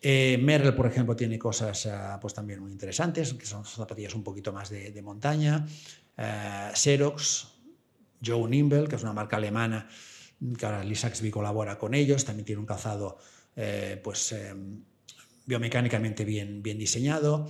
Eh, 0.00 0.38
Merrell, 0.38 0.74
por 0.74 0.86
ejemplo, 0.86 1.16
tiene 1.16 1.38
cosas 1.38 1.86
ah, 1.86 2.18
pues 2.20 2.34
también 2.34 2.60
muy 2.60 2.72
interesantes, 2.72 3.34
que 3.34 3.46
son 3.46 3.64
zapatillas 3.64 4.14
un 4.14 4.22
poquito 4.22 4.52
más 4.52 4.70
de, 4.70 5.02
montaña. 5.02 5.66
Eh, 6.16 6.70
Xerox, 6.74 7.48
Joe 8.24 8.48
Nimble, 8.48 8.86
que 8.86 8.96
es 8.96 9.02
una 9.02 9.12
marca 9.12 9.36
alemana, 9.36 9.88
que 10.58 10.66
ahora 10.66 10.84
Lee 10.84 11.30
colabora 11.30 11.78
con 11.78 11.94
ellos, 11.94 12.24
también 12.24 12.44
tiene 12.44 12.60
un 12.60 12.66
calzado 12.66 13.18
eh, 13.56 14.00
pues, 14.02 14.32
em, 14.32 14.82
biomecánicamente 15.46 16.24
bien, 16.24 16.62
diseñado. 16.62 17.48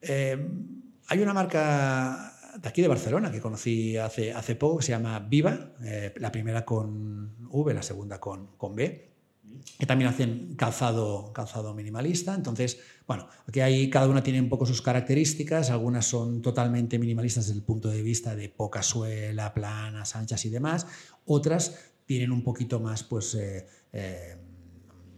Em, 0.00 0.85
hay 1.08 1.20
una 1.20 1.32
marca 1.32 2.32
de 2.60 2.68
aquí 2.68 2.82
de 2.82 2.88
Barcelona 2.88 3.30
que 3.30 3.40
conocí 3.40 3.96
hace, 3.96 4.32
hace 4.32 4.56
poco 4.56 4.78
que 4.78 4.84
se 4.84 4.92
llama 4.92 5.18
Viva, 5.20 5.72
eh, 5.82 6.14
la 6.16 6.32
primera 6.32 6.64
con 6.64 7.48
V, 7.48 7.74
la 7.74 7.82
segunda 7.82 8.18
con, 8.18 8.56
con 8.56 8.74
B, 8.74 9.12
que 9.78 9.86
también 9.86 10.10
hacen 10.10 10.54
calzado, 10.56 11.32
calzado 11.32 11.74
minimalista. 11.74 12.34
Entonces, 12.34 12.78
bueno, 13.06 13.28
aquí 13.46 13.60
hay, 13.60 13.90
cada 13.90 14.08
una 14.08 14.22
tiene 14.22 14.40
un 14.40 14.48
poco 14.48 14.66
sus 14.66 14.82
características, 14.82 15.70
algunas 15.70 16.06
son 16.06 16.42
totalmente 16.42 16.98
minimalistas 16.98 17.46
desde 17.46 17.58
el 17.58 17.64
punto 17.64 17.90
de 17.90 18.02
vista 18.02 18.34
de 18.34 18.48
poca 18.48 18.82
suela, 18.82 19.52
planas, 19.52 20.16
anchas 20.16 20.44
y 20.44 20.50
demás, 20.50 20.86
otras 21.26 21.92
tienen 22.06 22.32
un 22.32 22.42
poquito 22.42 22.80
más, 22.80 23.02
pues... 23.02 23.34
Eh, 23.34 23.66
eh, 23.92 24.35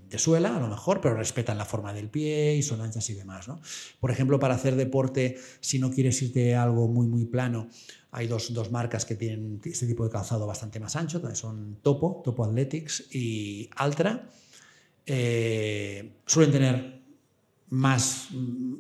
de 0.09 0.19
suela, 0.19 0.57
a 0.57 0.61
lo 0.61 0.69
mejor, 0.69 1.01
pero 1.01 1.15
respetan 1.15 1.59
la 1.59 1.65
forma 1.65 1.93
del 1.93 2.09
pie 2.09 2.57
y 2.57 2.63
son 2.63 2.81
anchas 2.81 3.09
y 3.11 3.15
demás. 3.15 3.49
¿no? 3.49 3.61
Por 4.01 4.11
ejemplo, 4.11 4.39
para 4.39 4.55
hacer 4.55 4.77
deporte, 4.77 5.39
si 5.61 5.79
no 5.79 5.91
quieres 5.91 6.21
irte 6.23 6.55
a 6.55 6.63
algo 6.63 6.89
muy, 6.89 7.07
muy 7.07 7.25
plano, 7.27 7.69
hay 8.11 8.27
dos, 8.27 8.53
dos, 8.55 8.71
marcas 8.71 9.05
que 9.05 9.17
tienen 9.17 9.61
este 9.65 9.87
tipo 9.87 10.05
de 10.05 10.11
calzado 10.11 10.47
bastante 10.47 10.81
más 10.81 10.97
ancho, 10.97 11.21
son 11.35 11.79
Topo, 11.83 12.23
Topo 12.25 12.45
Athletics 12.45 13.15
y 13.15 13.69
Altra. 13.77 14.31
Eh, 15.05 16.17
suelen 16.27 16.53
tener 16.53 17.03
más, 17.71 18.29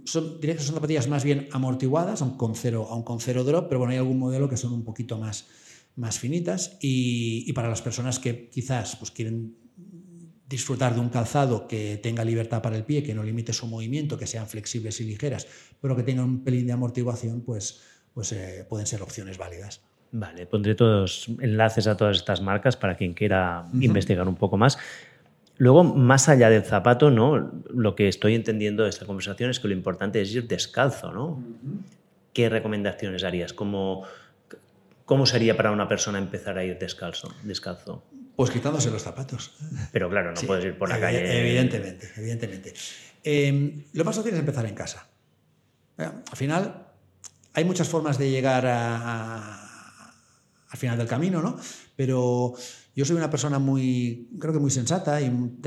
son, 0.05 0.41
diré 0.41 0.57
que 0.57 0.62
son 0.62 0.74
zapatillas 0.74 1.09
más 1.09 1.24
bien 1.24 1.49
amortiguadas, 1.53 2.22
aun 2.22 2.39
con 2.39 2.55
cero, 2.55 2.87
aun 2.91 3.03
con 3.03 3.20
cero 3.20 3.45
drop, 3.45 3.68
pero 3.68 3.81
bueno, 3.81 3.93
hay 3.93 3.99
algún 3.99 4.18
modelo 4.18 4.49
que 4.49 4.57
son 4.57 4.72
un 4.72 4.83
poquito 4.83 5.18
más, 5.18 5.47
más 5.97 6.18
finitas 6.18 6.79
y, 6.81 7.45
y 7.47 7.53
para 7.53 7.68
las 7.68 7.83
personas 7.83 8.18
que 8.18 8.49
quizás 8.49 8.97
pues, 8.97 9.11
quieren 9.11 9.67
disfrutar 10.49 10.94
de 10.94 11.01
un 11.01 11.11
calzado 11.11 11.68
que 11.68 11.99
tenga 12.03 12.24
libertad 12.24 12.62
para 12.62 12.76
el 12.76 12.84
pie, 12.84 13.03
que 13.03 13.14
no 13.14 13.22
limite 13.22 13.53
su 13.53 13.66
movimiento, 13.66 14.16
que 14.18 14.26
sean 14.26 14.46
flexibles 14.46 15.01
y 15.01 15.05
ligeras, 15.05 15.46
pero 15.80 15.94
que 15.94 16.03
tengan 16.03 16.24
un 16.24 16.44
pelín 16.44 16.66
de 16.66 16.72
amortiguación, 16.72 17.42
pues, 17.42 17.82
pues 18.14 18.32
eh, 18.32 18.64
pueden 18.68 18.86
ser 18.86 19.03
opciones 19.03 19.36
válidas. 19.36 19.82
Vale, 20.11 20.46
pondré 20.46 20.74
todos 20.74 21.28
enlaces 21.40 21.86
a 21.86 21.96
todas 21.96 22.16
estas 22.16 22.40
marcas 22.40 22.76
para 22.78 22.96
quien 22.96 23.12
quiera 23.12 23.66
investigar 23.74 24.26
un 24.26 24.36
poco 24.36 24.57
más. 24.57 24.78
Luego, 25.59 25.84
más 25.84 26.30
allá 26.30 26.49
del 26.49 26.62
zapato, 26.62 27.11
¿no? 27.11 27.53
Lo 27.68 27.94
que 27.94 28.09
estoy 28.09 28.34
entendiendo 28.34 28.84
de 28.84 28.90
esta 28.90 29.05
conversación 29.05 29.51
es 29.51 29.61
que 29.61 29.68
lo 29.68 29.74
importante 29.74 30.22
es 30.22 30.34
ir 30.34 30.49
descalzo, 30.49 31.12
¿no? 31.12 31.42
¿Qué 32.32 32.49
recomendaciones 32.49 33.22
harías? 33.22 33.53
¿Cómo, 33.53 34.05
¿Cómo 35.05 35.26
sería 35.26 35.57
para 35.57 35.72
una 35.72 35.88
persona 35.88 36.18
empezar 36.18 36.57
a 36.57 36.64
ir 36.64 36.78
descalzo? 36.78 37.34
descalzo? 37.42 38.03
Pues 38.39 38.51
quitándose 38.53 38.89
los 38.93 39.03
zapatos. 39.03 39.57
Pero 39.91 40.09
claro, 40.09 40.32
no 40.32 40.41
puedes 40.43 40.64
ir 40.66 40.78
por 40.78 40.89
la 40.89 41.01
calle. 41.01 41.41
Evidentemente, 41.41 42.09
evidentemente. 42.16 42.72
Em, 43.24 43.82
lo 43.95 44.05
más 44.05 44.14
fácil 44.14 44.32
es 44.32 44.39
empezar 44.39 44.64
en 44.64 44.76
casa. 44.76 45.09
al 45.97 46.36
final, 46.36 46.86
hay 47.53 47.64
muchas 47.64 47.89
formas 47.89 48.16
de 48.16 48.30
llegar 48.30 48.64
al 48.64 49.59
final 50.78 50.97
del 50.97 51.09
camino, 51.09 51.43
¿no? 51.43 51.59
Pero 51.97 52.55
yo 52.95 53.05
soy 53.05 53.16
una 53.16 53.28
persona 53.28 53.59
muy, 53.59 54.30
creo 54.39 54.53
que 54.53 54.61
muy 54.61 54.70
sensata 54.70 55.20
y 55.20 55.59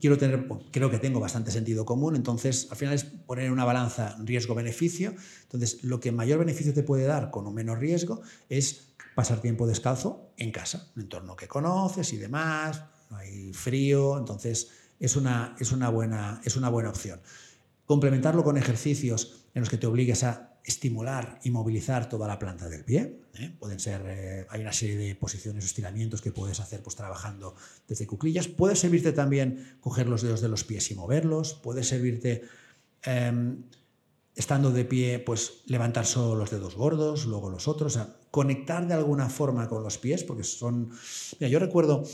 quiero 0.00 0.18
tener, 0.18 0.48
creo 0.72 0.90
que 0.90 0.98
tengo 0.98 1.20
bastante 1.20 1.52
sentido 1.52 1.84
común, 1.84 2.16
entonces 2.16 2.66
al 2.72 2.76
final 2.76 2.94
es 2.94 3.04
poner 3.04 3.52
una 3.52 3.64
balanza 3.64 4.16
riesgo-beneficio. 4.24 5.14
Entonces, 5.42 5.84
lo 5.84 6.00
que 6.00 6.10
mayor 6.10 6.40
beneficio 6.40 6.74
te 6.74 6.82
puede 6.82 7.04
dar 7.04 7.30
con 7.30 7.46
un 7.46 7.54
menor 7.54 7.78
riesgo 7.78 8.22
es 8.48 8.87
pasar 9.18 9.40
tiempo 9.40 9.66
descalzo 9.66 10.30
en 10.36 10.52
casa, 10.52 10.92
un 10.94 11.02
entorno 11.02 11.34
que 11.34 11.48
conoces 11.48 12.12
y 12.12 12.18
demás, 12.18 12.84
no 13.10 13.16
hay 13.16 13.52
frío, 13.52 14.16
entonces 14.16 14.70
es 15.00 15.16
una, 15.16 15.56
es 15.58 15.72
una, 15.72 15.88
buena, 15.88 16.40
es 16.44 16.54
una 16.54 16.68
buena 16.68 16.90
opción. 16.90 17.20
Complementarlo 17.84 18.44
con 18.44 18.56
ejercicios 18.56 19.48
en 19.54 19.62
los 19.62 19.70
que 19.70 19.76
te 19.76 19.88
obligues 19.88 20.22
a 20.22 20.60
estimular 20.62 21.40
y 21.42 21.50
movilizar 21.50 22.08
toda 22.08 22.28
la 22.28 22.38
planta 22.38 22.68
del 22.68 22.84
pie. 22.84 23.22
¿eh? 23.34 23.56
Pueden 23.58 23.80
ser, 23.80 24.02
eh, 24.06 24.46
hay 24.50 24.60
una 24.60 24.72
serie 24.72 24.96
de 24.96 25.16
posiciones 25.16 25.64
o 25.64 25.66
estiramientos 25.66 26.22
que 26.22 26.30
puedes 26.30 26.60
hacer 26.60 26.84
pues, 26.84 26.94
trabajando 26.94 27.56
desde 27.88 28.06
cuclillas. 28.06 28.46
Puede 28.46 28.76
servirte 28.76 29.10
también 29.10 29.78
coger 29.80 30.06
los 30.06 30.22
dedos 30.22 30.42
de 30.42 30.48
los 30.48 30.62
pies 30.62 30.92
y 30.92 30.94
moverlos. 30.94 31.54
Puede 31.54 31.82
servirte 31.82 32.44
em, 33.02 33.64
estando 34.36 34.70
de 34.70 34.84
pie, 34.84 35.18
pues 35.18 35.62
levantar 35.66 36.06
solo 36.06 36.36
los 36.36 36.52
dedos 36.52 36.76
gordos, 36.76 37.26
luego 37.26 37.50
los 37.50 37.66
otros, 37.66 37.98
conectar 38.30 38.86
de 38.86 38.94
alguna 38.94 39.28
forma 39.28 39.68
con 39.68 39.82
los 39.82 39.98
pies, 39.98 40.24
porque 40.24 40.44
son... 40.44 40.90
Mira, 41.38 41.48
yo 41.48 41.58
recuerdo 41.58 42.04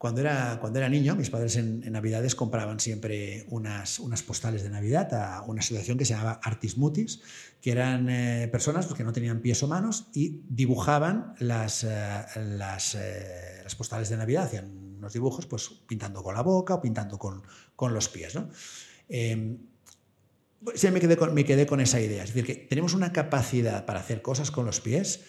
cuando 0.00 0.22
era, 0.22 0.56
cuando 0.62 0.78
era 0.78 0.88
niño, 0.88 1.14
mis 1.14 1.28
padres 1.28 1.56
en, 1.56 1.80
Navidades 1.92 2.34
compraban 2.34 2.80
siempre 2.80 3.44
unas, 3.50 3.98
unas 3.98 4.22
postales 4.22 4.62
de 4.62 4.70
Navidad 4.70 5.12
a 5.12 5.42
una 5.42 5.60
asociación 5.60 5.98
que 5.98 6.06
se 6.06 6.14
llamaba 6.14 6.40
Artis 6.42 6.78
Mutis, 6.78 7.20
que 7.60 7.70
eran 7.70 8.08
eh, 8.08 8.48
personas 8.50 8.86
pues, 8.86 8.96
que 8.96 9.04
no 9.04 9.12
tenían 9.12 9.40
pies 9.40 9.62
o 9.62 9.68
manos 9.68 10.06
y 10.14 10.40
dibujaban 10.48 11.34
las, 11.38 11.84
eh, 11.84 12.24
las, 12.36 12.94
eh, 12.94 13.60
las, 13.62 13.74
postales 13.74 14.08
de 14.08 14.16
Navidad, 14.16 14.44
hacían 14.44 14.96
unos 14.96 15.12
dibujos 15.12 15.44
pues, 15.44 15.68
pintando 15.86 16.22
con 16.22 16.34
la 16.34 16.40
boca 16.40 16.76
o 16.76 16.80
pintando 16.80 17.18
con, 17.18 17.42
con 17.76 17.92
los 17.92 18.08
pies. 18.08 18.34
¿no? 18.36 18.48
Em, 19.06 19.58
Sí, 20.74 20.90
me 20.90 21.00
quedé, 21.00 21.16
con, 21.16 21.32
me 21.32 21.44
quedé 21.44 21.66
con 21.66 21.80
esa 21.80 22.00
idea. 22.00 22.22
Es 22.22 22.34
decir, 22.34 22.44
que 22.44 22.54
tenemos 22.54 22.92
una 22.92 23.12
capacidad 23.12 23.86
para 23.86 24.00
hacer 24.00 24.20
cosas 24.20 24.50
con 24.50 24.66
los 24.66 24.80
pies 24.80 25.20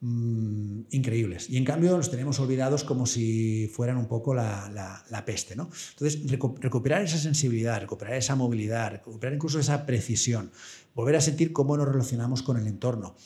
mm, 0.00 0.82
increíbles. 0.90 1.48
Y 1.50 1.56
en 1.56 1.64
cambio 1.64 1.96
los 1.96 2.10
tenemos 2.10 2.38
olvidados 2.40 2.84
como 2.84 3.06
si 3.06 3.70
fueran 3.72 3.96
un 3.96 4.06
poco 4.06 4.34
la, 4.34 5.22
peste. 5.26 5.56
¿no? 5.56 5.70
Entonces, 5.92 6.30
recuperar 6.30 7.02
esa 7.02 7.18
sensibilidad, 7.18 7.80
recuperar 7.80 8.14
esa 8.14 8.34
movilidad, 8.36 8.92
recuperar 8.92 9.34
incluso 9.34 9.58
esa 9.58 9.86
precisión, 9.86 10.50
volver 10.94 11.16
a 11.16 11.20
sentir 11.20 11.52
cómo 11.52 11.76
nos 11.76 11.88
relacionamos 11.88 12.42
con 12.42 12.56
el 12.58 12.66
entorno. 12.66 13.16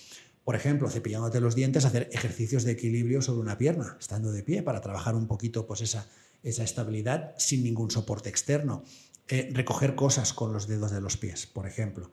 Por 0.45 0.57
ejemplo, 0.57 0.91
cepillándote 0.91 1.41
los 1.41 1.55
dientes, 1.55 1.87
hacer 1.87 2.11
ejercicios 2.13 2.65
de 2.65 2.73
equilibrio 2.73 3.23
sobre 3.23 3.41
una 3.41 3.57
pierna, 3.57 3.97
estando 3.99 4.31
de 4.31 4.43
pie, 4.43 4.63
para 4.63 4.83
trabajar 4.83 5.15
un 5.15 5.27
poquito 5.27 5.67
pues, 5.67 5.81
esa, 5.81 6.07
esa 6.43 6.63
estabilidad 6.65 7.35
sin 7.39 7.65
ningún 7.65 7.91
soporte 7.91 8.29
externo. 8.29 8.85
Eh, 9.27 9.49
recoger 9.55 9.95
cosas 9.95 10.35
con 10.35 10.53
los 10.53 10.69
dedos 10.69 10.91
de 10.91 11.01
los 11.01 11.17
pies, 11.17 11.47
por 11.47 11.67
ejemplo. 11.67 12.11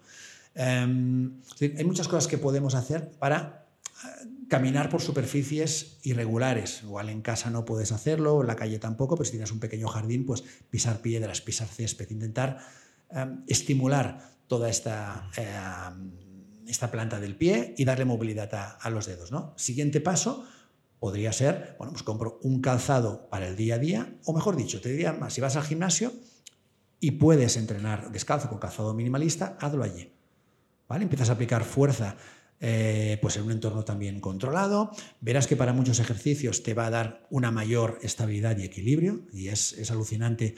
Em, 0.55 1.41
hay 1.59 1.84
muchas 1.84 2.07
cosas 2.07 2.28
que 2.28 2.38
podemos 2.38 2.74
hacer 2.74 3.12
para 3.20 3.68
eh, 4.03 4.28
caminar 4.52 4.89
por 4.89 5.02
superficies 5.02 5.97
irregulares. 6.04 6.84
Igual 6.84 7.08
en 7.08 7.22
casa 7.22 7.49
no 7.49 7.64
puedes 7.64 7.93
hacerlo, 7.93 8.41
en 8.41 8.47
la 8.47 8.58
calle 8.58 8.80
tampoco, 8.80 9.16
pero 9.16 9.24
si 9.24 9.32
tienes 9.32 9.49
un 9.54 9.62
pequeño 9.62 9.88
jardín, 9.88 10.26
pues 10.26 10.43
pisar 10.70 10.99
piedras, 10.99 11.39
pisar 11.39 11.70
césped, 11.70 12.12
intentar 12.12 12.60
em, 13.12 13.45
estimular 13.47 14.30
toda 14.47 14.68
esta, 14.68 15.32
em, 15.38 16.12
esta 16.68 16.91
planta 16.91 17.22
del 17.22 17.38
pie 17.38 17.74
y 17.78 17.86
darle 17.86 18.04
movilidad 18.04 18.54
a, 18.54 18.72
a, 18.72 18.89
los 18.89 19.06
dedos. 19.06 19.32
¿no? 19.32 19.54
Siguiente 19.56 20.02
paso 20.02 20.45
podría 20.99 21.32
ser, 21.32 21.78
bueno, 21.78 21.93
pues 21.93 22.04
compro 22.04 22.38
un 22.43 22.60
calzado 22.60 23.30
para 23.30 23.47
el 23.47 23.56
día 23.56 23.76
a 23.76 23.80
día, 23.80 24.16
o 24.26 24.34
mejor 24.34 24.58
dicho, 24.58 24.82
te 24.82 24.89
diría 24.89 25.14
más, 25.14 25.32
si 25.32 25.39
vas 25.39 25.56
al 25.56 25.64
gimnasio, 25.64 26.12
y 26.99 27.12
puedes 27.12 27.56
entrenar 27.56 28.12
descalzo 28.12 28.49
con 28.49 28.60
calzado 28.60 28.93
minimalista, 28.93 29.58
hazlo 29.62 29.82
allí. 29.82 30.12
¿Vale? 30.89 31.04
Empiezas 31.04 31.30
a 31.30 31.34
aplicar 31.34 31.64
fuerza 31.64 32.18
eh, 32.62 33.18
pues 33.22 33.36
en 33.36 33.43
un 33.43 33.51
entorno 33.51 33.84
también 33.84 34.22
controlado. 34.22 34.91
Verás 35.20 35.47
que 35.47 35.57
para 35.57 35.74
muchos 35.74 35.99
ejercicios 35.99 36.64
te 36.64 36.74
va 36.74 36.86
a 36.86 36.91
dar 36.91 37.28
una 37.30 37.51
mayor 37.51 37.99
estabilidad 38.01 38.57
y 38.57 38.64
equilibrio 38.64 39.22
y 39.34 39.49
es, 39.49 39.74
es 39.74 39.91
alucinante 39.91 40.55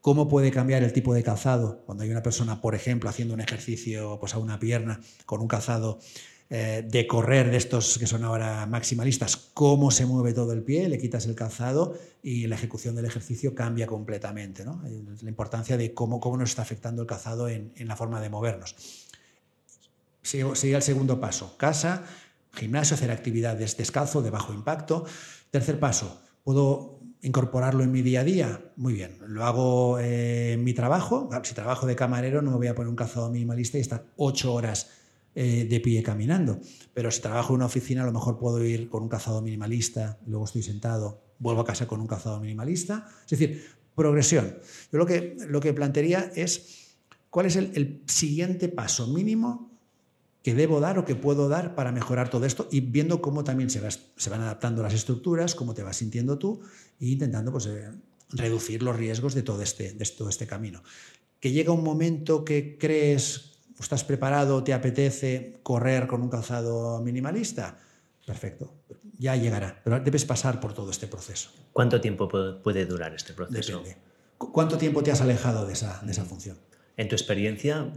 cómo 0.00 0.28
puede 0.28 0.50
cambiar 0.50 0.82
el 0.82 0.92
tipo 0.92 1.14
de 1.14 1.22
calzado 1.22 1.82
cuando 1.86 2.02
hay 2.04 2.10
una 2.10 2.22
persona, 2.22 2.60
por 2.60 2.74
ejemplo, 2.74 3.08
haciendo 3.08 3.34
un 3.34 3.40
ejercicio 3.40 4.18
pues, 4.18 4.34
a 4.34 4.38
una 4.38 4.58
pierna 4.58 5.00
con 5.26 5.40
un 5.40 5.48
calzado 5.48 6.00
eh, 6.54 6.86
de 6.86 7.06
correr 7.06 7.50
de 7.50 7.56
estos 7.56 7.96
que 7.96 8.06
son 8.06 8.24
ahora 8.24 8.66
maximalistas, 8.66 9.38
cómo 9.38 9.90
se 9.90 10.04
mueve 10.04 10.34
todo 10.34 10.52
el 10.52 10.62
pie, 10.62 10.86
le 10.86 10.98
quitas 10.98 11.24
el 11.24 11.34
calzado 11.34 11.96
y 12.22 12.46
la 12.46 12.56
ejecución 12.56 12.94
del 12.94 13.06
ejercicio 13.06 13.54
cambia 13.54 13.86
completamente. 13.86 14.62
¿no? 14.62 14.82
La 15.22 15.30
importancia 15.30 15.78
de 15.78 15.94
cómo, 15.94 16.20
cómo 16.20 16.36
nos 16.36 16.50
está 16.50 16.60
afectando 16.60 17.00
el 17.00 17.08
calzado 17.08 17.48
en, 17.48 17.72
la 17.78 17.96
forma 17.96 18.20
de 18.20 18.28
movernos. 18.28 18.76
Sigue 20.22 20.74
el 20.76 20.82
segundo 20.82 21.20
paso, 21.20 21.56
casa, 21.56 22.04
gimnasio, 22.52 22.94
hacer 22.94 23.10
actividades 23.10 23.76
descalzo, 23.76 24.22
de 24.22 24.30
bajo 24.30 24.52
impacto. 24.52 25.04
Tercer 25.50 25.80
paso, 25.80 26.20
puedo 26.44 27.00
incorporarlo 27.22 27.82
en 27.82 27.92
mi 27.92 28.02
día 28.02 28.20
a 28.20 28.24
día. 28.24 28.72
Muy 28.76 28.94
bien, 28.94 29.18
lo 29.26 29.44
hago 29.44 29.98
en 29.98 30.62
mi 30.62 30.74
trabajo. 30.74 31.28
Si 31.42 31.54
trabajo 31.54 31.86
de 31.86 31.96
camarero, 31.96 32.42
no 32.42 32.50
me 32.50 32.56
voy 32.56 32.66
a 32.66 32.74
poner 32.74 32.88
un 32.88 32.96
calzado 32.96 33.30
minimalista 33.30 33.78
y 33.78 33.80
estar 33.80 34.04
ocho 34.16 34.52
horas 34.54 34.90
eh, 35.34 35.66
de 35.68 35.80
pie 35.80 36.02
caminando. 36.02 36.60
Pero 36.92 37.10
si 37.10 37.20
trabajo 37.20 37.52
en 37.52 37.56
una 37.56 37.66
oficina, 37.66 38.02
a 38.02 38.06
lo 38.06 38.12
mejor 38.12 38.38
puedo 38.38 38.62
ir 38.64 38.88
con 38.88 39.02
un 39.02 39.08
calzado 39.08 39.40
minimalista, 39.40 40.18
luego 40.26 40.44
estoy 40.44 40.62
sentado, 40.62 41.22
vuelvo 41.38 41.62
a 41.62 41.64
casa 41.64 41.86
con 41.86 42.00
un 42.00 42.06
calzado 42.06 42.38
minimalista. 42.38 43.06
Es 43.24 43.38
decir, 43.38 43.64
progresión. 43.94 44.58
Yo 44.90 44.98
lo 44.98 45.06
que, 45.06 45.36
lo 45.48 45.60
que 45.60 45.72
plantearía 45.72 46.30
es 46.34 46.96
cuál 47.30 47.46
es 47.46 47.56
el, 47.56 48.02
siguiente 48.06 48.68
paso 48.68 49.06
mínimo 49.06 49.71
que 50.42 50.54
debo 50.54 50.80
dar 50.80 50.98
o 50.98 51.04
que 51.04 51.14
puedo 51.14 51.48
dar 51.48 51.74
para 51.74 51.92
mejorar 51.92 52.28
todo 52.28 52.46
esto 52.46 52.68
y 52.70 52.80
viendo 52.80 53.22
cómo 53.22 53.44
también 53.44 53.70
se, 53.70 53.80
se 53.90 54.30
van 54.30 54.42
adaptando 54.42 54.82
las 54.82 54.94
estructuras, 54.94 55.54
cómo 55.54 55.74
te 55.74 55.82
vas 55.82 55.96
sintiendo 55.96 56.38
tú 56.38 56.60
e 57.00 57.06
intentando 57.06 57.52
pues, 57.52 57.66
eh, 57.66 57.90
reducir 58.30 58.82
los 58.82 58.96
riesgos 58.96 59.34
de 59.34 59.42
todo, 59.42 59.62
este, 59.62 59.92
de 59.92 60.04
todo 60.06 60.28
este 60.28 60.46
camino. 60.46 60.82
Que 61.38 61.52
llega 61.52 61.72
un 61.72 61.84
momento 61.84 62.44
que 62.44 62.76
crees 62.78 63.52
estás 63.82 64.04
preparado, 64.04 64.62
te 64.62 64.72
apetece 64.72 65.58
correr 65.62 66.06
con 66.06 66.22
un 66.22 66.28
calzado 66.28 67.00
minimalista, 67.00 67.78
perfecto, 68.26 68.74
ya 69.18 69.36
llegará, 69.36 69.80
pero 69.84 70.00
debes 70.00 70.24
pasar 70.24 70.60
por 70.60 70.72
todo 70.72 70.90
este 70.90 71.06
proceso. 71.06 71.50
¿Cuánto 71.72 72.00
tiempo 72.00 72.28
puede 72.28 72.86
durar 72.86 73.14
este 73.14 73.32
proceso? 73.32 73.78
Depende. 73.78 73.98
¿Cuánto 74.38 74.76
tiempo 74.76 75.02
te 75.02 75.12
has 75.12 75.20
alejado 75.20 75.66
de 75.66 75.74
esa, 75.74 76.00
de 76.04 76.12
esa 76.12 76.24
función? 76.24 76.58
En 76.96 77.08
tu 77.08 77.14
experiencia, 77.14 77.92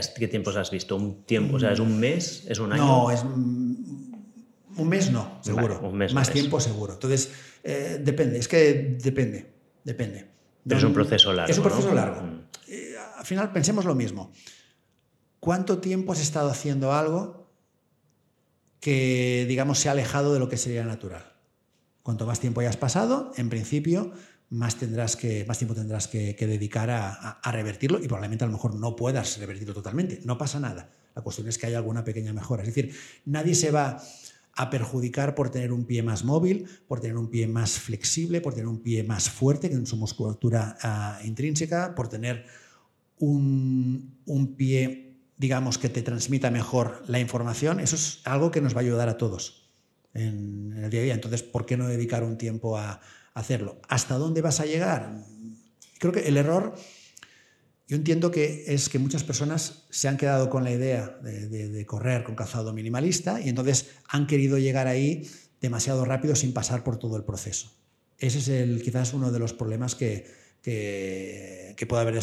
¿qué, 0.00 0.28
tiempos 0.28 0.56
has 0.56 0.70
visto? 0.70 0.96
¿Un 0.96 1.24
tiempo? 1.24 1.56
O 1.56 1.60
sea, 1.60 1.72
¿es 1.72 1.80
un 1.80 1.98
mes? 1.98 2.44
¿Es 2.48 2.58
un 2.58 2.72
año? 2.72 2.84
No, 2.84 3.10
es 3.10 3.22
un 3.22 4.88
mes 4.88 5.10
no, 5.10 5.38
seguro. 5.42 5.80
un 5.80 5.96
mes, 5.96 6.14
Más 6.14 6.30
tiempo 6.30 6.60
seguro. 6.60 6.94
Entonces, 6.94 7.30
eh, 7.62 8.00
depende, 8.02 8.38
es 8.38 8.48
que 8.48 8.96
depende, 9.02 9.52
depende. 9.84 10.30
Pero 10.66 10.78
es 10.78 10.84
un 10.84 10.94
proceso 10.94 11.32
largo. 11.32 11.50
Es 11.50 11.58
un 11.58 11.64
proceso 11.64 11.92
largo. 11.92 12.22
Mm. 12.22 12.40
Eh, 12.68 12.94
al 13.18 13.26
final 13.26 13.52
pensemos 13.52 13.84
lo 13.84 13.94
mismo. 13.94 14.32
¿Cuánto 15.40 15.78
tiempo 15.78 16.12
has 16.12 16.20
estado 16.20 16.50
haciendo 16.50 16.92
algo 16.92 17.50
que, 18.80 19.44
digamos, 19.48 19.78
se 19.78 19.88
ha 19.88 19.92
alejado 19.92 20.32
de 20.32 20.38
lo 20.38 20.48
que 20.48 20.56
sería 20.56 20.84
natural? 20.84 21.32
Cuanto 22.02 22.26
más 22.26 22.40
tiempo 22.40 22.60
hayas 22.60 22.76
pasado, 22.76 23.32
en 23.36 23.48
principio, 23.48 24.12
más, 24.52 24.76
tendrás 24.76 25.16
que, 25.16 25.44
más 25.46 25.58
tiempo 25.58 25.74
tendrás 25.74 26.08
que, 26.08 26.34
dedicar 26.38 26.90
a, 26.90 27.40
revertirlo 27.50 27.98
y 27.98 28.06
probablemente 28.06 28.44
a 28.44 28.46
lo 28.46 28.52
mejor 28.52 28.74
no 28.74 28.94
puedas 28.94 29.38
revertirlo 29.38 29.74
totalmente. 29.74 30.20
No 30.24 30.38
pasa 30.38 30.60
nada. 30.60 30.90
La 31.14 31.22
cuestión 31.22 31.48
es 31.48 31.58
que 31.58 31.66
haya 31.66 31.78
alguna 31.78 32.04
pequeña 32.04 32.32
mejora. 32.32 32.62
Es 32.62 32.68
decir, 32.68 32.94
nadie 33.24 33.54
se 33.54 33.70
va 33.70 34.02
a 34.54 34.70
perjudicar 34.70 35.34
por 35.34 35.50
tener 35.50 35.72
un 35.72 35.86
pie 35.86 36.02
más 36.02 36.24
móvil, 36.24 36.68
por 36.86 37.00
tener 37.00 37.16
un 37.16 37.30
pie 37.30 37.46
más 37.48 37.78
flexible, 37.78 38.40
por 38.42 38.52
tener 38.52 38.68
un 38.68 38.82
pie 38.82 39.02
más 39.02 39.30
fuerte 39.30 39.70
que 39.70 39.74
en 39.74 39.86
su 39.86 39.96
musculatura 39.96 40.76
ah, 40.82 41.18
intrínseca, 41.24 41.94
por 41.94 42.08
tener 42.08 42.44
un, 43.18 44.18
un 44.26 44.54
pie 44.54 45.12
digamos, 45.42 45.76
que 45.76 45.88
te 45.88 46.02
transmita 46.02 46.52
mejor 46.52 47.02
la 47.08 47.18
información, 47.18 47.80
eso 47.80 47.96
es 47.96 48.20
algo 48.24 48.52
que 48.52 48.60
nos 48.60 48.76
va 48.76 48.78
a 48.78 48.82
ayudar 48.82 49.08
a 49.08 49.18
todos 49.18 49.68
en, 50.14 50.72
el 50.76 50.88
día 50.88 51.00
a 51.00 51.02
día. 51.02 51.14
Entonces, 51.14 51.42
¿por 51.42 51.66
qué 51.66 51.76
no 51.76 51.88
dedicar 51.88 52.22
un 52.22 52.38
tiempo 52.38 52.78
a, 52.78 53.00
hacerlo? 53.34 53.80
¿Hasta 53.88 54.16
dónde 54.16 54.42
vas 54.42 54.60
a 54.60 54.66
llegar? 54.66 55.24
Creo 55.98 56.12
que 56.12 56.28
el 56.28 56.36
error, 56.36 56.74
yo 57.88 57.96
entiendo 57.96 58.30
que 58.30 58.64
es 58.66 58.88
que 58.88 58.98
muchas 58.98 59.24
personas 59.24 59.84
se 59.90 60.08
han 60.08 60.16
quedado 60.16 60.50
con 60.50 60.64
la 60.64 60.72
idea 60.72 61.18
de, 61.22 61.84
correr 61.86 62.24
con 62.24 62.34
calzado 62.34 62.72
minimalista 62.72 63.40
y 63.40 63.48
entonces 63.48 63.90
han 64.08 64.26
querido 64.26 64.58
llegar 64.58 64.86
ahí 64.86 65.28
demasiado 65.60 66.04
rápido 66.04 66.34
sin 66.34 66.52
pasar 66.52 66.84
por 66.84 66.98
todo 66.98 67.16
el 67.16 67.24
proceso. 67.24 67.72
Ese 68.18 68.38
es 68.38 68.48
el, 68.48 68.82
quizás 68.82 69.14
uno 69.14 69.30
de 69.32 69.38
los 69.38 69.52
problemas 69.52 69.94
que, 69.94 70.26
que, 70.62 71.86
puede 71.88 72.02
haber 72.02 72.20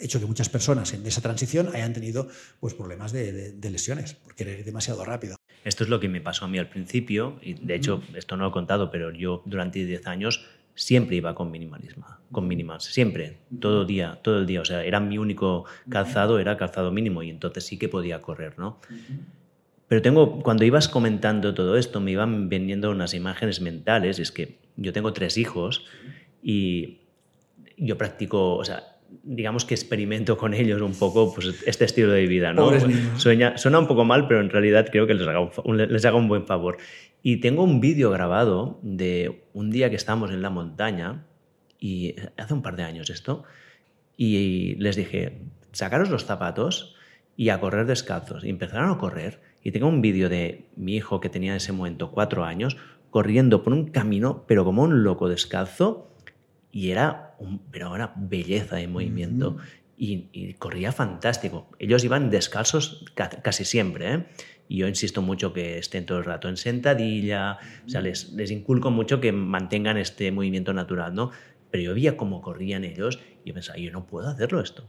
hecho 0.00 0.20
que 0.20 0.26
muchas 0.26 0.48
personas 0.48 0.92
en 0.92 1.04
esa 1.06 1.20
transición 1.20 1.74
hayan 1.74 1.92
tenido 1.92 2.28
pues, 2.60 2.74
problemas 2.74 3.12
de, 3.12 3.56
lesiones 3.70 4.14
por 4.14 4.34
querer 4.34 4.60
ir 4.60 4.64
demasiado 4.64 5.04
rápido. 5.04 5.37
Esto 5.68 5.84
es 5.84 5.90
lo 5.90 6.00
que 6.00 6.08
me 6.08 6.22
pasó 6.22 6.46
a 6.46 6.48
mí 6.48 6.56
al 6.56 6.68
principio, 6.68 7.38
y 7.42 7.52
de 7.52 7.74
hecho, 7.74 8.02
esto 8.14 8.38
no 8.38 8.44
lo 8.44 8.48
he 8.48 8.52
contado, 8.52 8.90
pero 8.90 9.12
yo 9.12 9.42
durante 9.44 9.84
10 9.84 10.06
años 10.06 10.46
siempre 10.74 11.16
iba 11.16 11.34
con 11.34 11.50
minimalismo, 11.50 12.06
con 12.32 12.48
minimas, 12.48 12.84
siempre, 12.84 13.36
todo 13.60 13.84
día, 13.84 14.18
todo 14.22 14.38
el 14.38 14.46
día. 14.46 14.62
O 14.62 14.64
sea, 14.64 14.82
era 14.82 14.98
mi 14.98 15.18
único 15.18 15.66
calzado, 15.90 16.38
era 16.38 16.56
calzado 16.56 16.90
mínimo, 16.90 17.22
y 17.22 17.28
entonces 17.28 17.66
sí 17.66 17.78
que 17.78 17.90
podía 17.90 18.22
correr, 18.22 18.58
¿no? 18.58 18.80
Pero 19.88 20.00
tengo, 20.00 20.40
cuando 20.40 20.64
ibas 20.64 20.88
comentando 20.88 21.52
todo 21.52 21.76
esto, 21.76 22.00
me 22.00 22.12
iban 22.12 22.48
vendiendo 22.48 22.90
unas 22.90 23.12
imágenes 23.12 23.60
mentales. 23.60 24.18
Es 24.18 24.32
que 24.32 24.56
yo 24.76 24.94
tengo 24.94 25.12
tres 25.12 25.36
hijos 25.36 25.84
y 26.42 27.00
yo 27.76 27.98
practico, 27.98 28.56
o 28.56 28.64
sea, 28.64 28.87
digamos 29.30 29.66
que 29.66 29.74
experimento 29.74 30.38
con 30.38 30.54
ellos 30.54 30.80
un 30.80 30.94
poco 30.94 31.34
pues, 31.34 31.62
este 31.66 31.84
estilo 31.84 32.10
de 32.12 32.26
vida. 32.26 32.54
¿no? 32.54 32.70
Sueña, 33.18 33.58
suena 33.58 33.78
un 33.78 33.86
poco 33.86 34.04
mal, 34.04 34.26
pero 34.26 34.40
en 34.40 34.48
realidad 34.48 34.88
creo 34.90 35.06
que 35.06 35.14
les 35.14 35.28
haga 35.28 35.40
un, 35.40 35.76
les 35.76 36.04
haga 36.06 36.16
un 36.16 36.28
buen 36.28 36.46
favor. 36.46 36.78
Y 37.22 37.36
tengo 37.36 37.62
un 37.62 37.80
vídeo 37.80 38.10
grabado 38.10 38.78
de 38.82 39.42
un 39.52 39.70
día 39.70 39.90
que 39.90 39.96
estábamos 39.96 40.30
en 40.30 40.40
la 40.40 40.48
montaña, 40.48 41.26
y 41.78 42.14
hace 42.38 42.54
un 42.54 42.62
par 42.62 42.76
de 42.76 42.84
años 42.84 43.10
esto, 43.10 43.44
y 44.16 44.76
les 44.76 44.96
dije, 44.96 45.42
sacaros 45.72 46.08
los 46.08 46.24
zapatos 46.24 46.96
y 47.36 47.50
a 47.50 47.60
correr 47.60 47.86
descalzos. 47.86 48.44
Y 48.44 48.48
empezaron 48.48 48.90
a 48.90 48.98
correr. 48.98 49.40
Y 49.62 49.72
tengo 49.72 49.88
un 49.88 50.00
vídeo 50.00 50.30
de 50.30 50.64
mi 50.76 50.96
hijo 50.96 51.20
que 51.20 51.28
tenía 51.28 51.52
en 51.52 51.58
ese 51.58 51.72
momento 51.72 52.10
cuatro 52.12 52.44
años, 52.44 52.78
corriendo 53.10 53.62
por 53.62 53.74
un 53.74 53.88
camino, 53.90 54.44
pero 54.48 54.64
como 54.64 54.82
un 54.82 55.04
loco 55.04 55.28
descalzo, 55.28 56.10
y 56.72 56.90
era, 56.90 57.27
un, 57.38 57.60
pero 57.70 57.92
una 57.92 58.12
belleza 58.16 58.76
de 58.76 58.88
movimiento. 58.88 59.56
y, 59.96 60.54
corría 60.54 60.92
fantástico. 60.92 61.70
Ellos 61.78 62.04
iban 62.04 62.30
descalzos 62.30 63.04
casi 63.14 63.64
siempre. 63.64 64.14
¿eh? 64.14 64.26
Y 64.68 64.78
yo 64.78 64.88
insisto 64.88 65.22
mucho 65.22 65.52
que 65.52 65.78
estén 65.78 66.06
todo 66.06 66.18
el 66.18 66.24
rato 66.24 66.48
en 66.48 66.56
sentadilla. 66.56 67.58
O 67.86 67.88
sea, 67.88 68.00
les, 68.00 68.32
les 68.32 68.50
inculco 68.50 68.90
mucho 68.90 69.20
que 69.20 69.32
mantengan 69.32 69.96
este 69.96 70.30
movimiento 70.30 70.72
natural, 70.72 71.14
¿no? 71.14 71.30
Pero 71.70 71.82
yo 71.82 71.94
veía 71.94 72.16
cómo 72.16 72.40
corrían 72.40 72.84
ellos 72.84 73.18
y 73.44 73.52
pensaba, 73.52 73.78
yo 73.78 73.90
no 73.90 74.06
puedo 74.06 74.28
hacerlo 74.28 74.60
esto. 74.60 74.88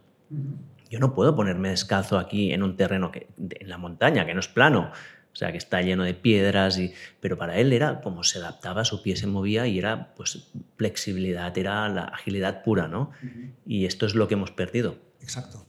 Yo 0.90 1.00
no 1.00 1.14
puedo 1.14 1.36
ponerme 1.36 1.70
descalzo 1.70 2.18
aquí 2.18 2.52
en 2.52 2.64
un 2.64 2.76
terreno 2.76 3.12
que, 3.12 3.28
en 3.38 3.70
la 3.70 3.78
montaña, 3.78 4.26
que 4.26 4.34
no 4.34 4.40
es 4.40 4.48
plano. 4.48 4.92
O 5.32 5.36
sea, 5.36 5.52
que 5.52 5.58
está 5.58 5.82
lleno 5.82 6.04
de 6.04 6.14
piedras, 6.14 6.78
y, 6.78 6.94
pero 7.22 7.38
para 7.38 7.58
él 7.60 7.72
era 7.72 8.02
como 8.02 8.24
se 8.24 8.40
adaptaba, 8.40 8.84
su 8.84 9.02
pie 9.02 9.16
se 9.16 9.28
movía 9.28 9.68
y 9.68 9.78
era 9.78 10.14
pues 10.16 10.50
flexibilidad, 10.76 11.56
era 11.58 11.88
la 11.88 12.04
agilidad 12.06 12.64
pura, 12.64 12.88
¿no? 12.88 13.12
Y 13.66 13.86
esto 13.86 14.06
es 14.06 14.16
lo 14.16 14.28
que 14.28 14.34
hemos 14.34 14.52
perdido. 14.52 14.98
Exacto. 15.22 15.66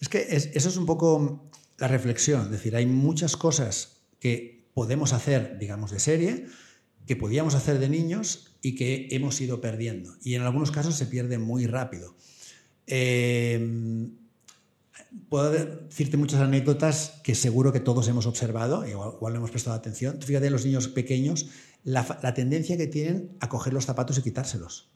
Es 0.00 0.08
que 0.08 0.26
eso 0.28 0.68
es 0.68 0.76
un 0.76 0.86
poco 0.86 1.48
la 1.78 1.88
reflexión, 1.88 2.42
es 2.42 2.50
decir, 2.50 2.76
hay 2.76 2.86
muchas 2.86 3.36
cosas 3.36 4.02
que 4.20 4.66
podemos 4.74 5.12
hacer, 5.12 5.58
digamos, 5.58 5.90
de 5.90 6.00
serie, 6.00 6.46
que 7.06 7.16
podíamos 7.16 7.54
hacer 7.54 7.78
de 7.78 7.88
niños 7.88 8.56
y 8.62 8.74
que 8.74 9.08
hemos 9.10 9.40
ido 9.40 9.60
perdiendo. 9.60 10.16
Y 10.22 10.34
en 10.34 10.42
algunos 10.42 10.70
casos 10.70 10.96
se 10.96 11.06
pierde 11.06 11.38
muy 11.38 11.66
rápido. 11.66 12.16
Eh, 12.86 14.08
puedo 15.28 15.50
decirte 15.50 16.16
muchas 16.16 16.40
anécdotas 16.40 17.20
que 17.22 17.34
seguro 17.34 17.72
que 17.72 17.80
todos 17.80 18.08
hemos 18.08 18.26
observado, 18.26 18.86
igual, 18.86 19.12
igual 19.16 19.36
hemos 19.36 19.50
prestado 19.50 19.76
atención. 19.76 20.20
Fíjate, 20.20 20.50
los 20.50 20.64
niños 20.64 20.88
pequeños, 20.88 21.48
la, 21.84 22.04
tendencia 22.34 22.76
que 22.76 22.86
tienen 22.86 23.36
a 23.40 23.48
coger 23.48 23.72
los 23.72 23.86
zapatos 23.86 24.18
y 24.18 24.22
quitárselos. 24.22 24.90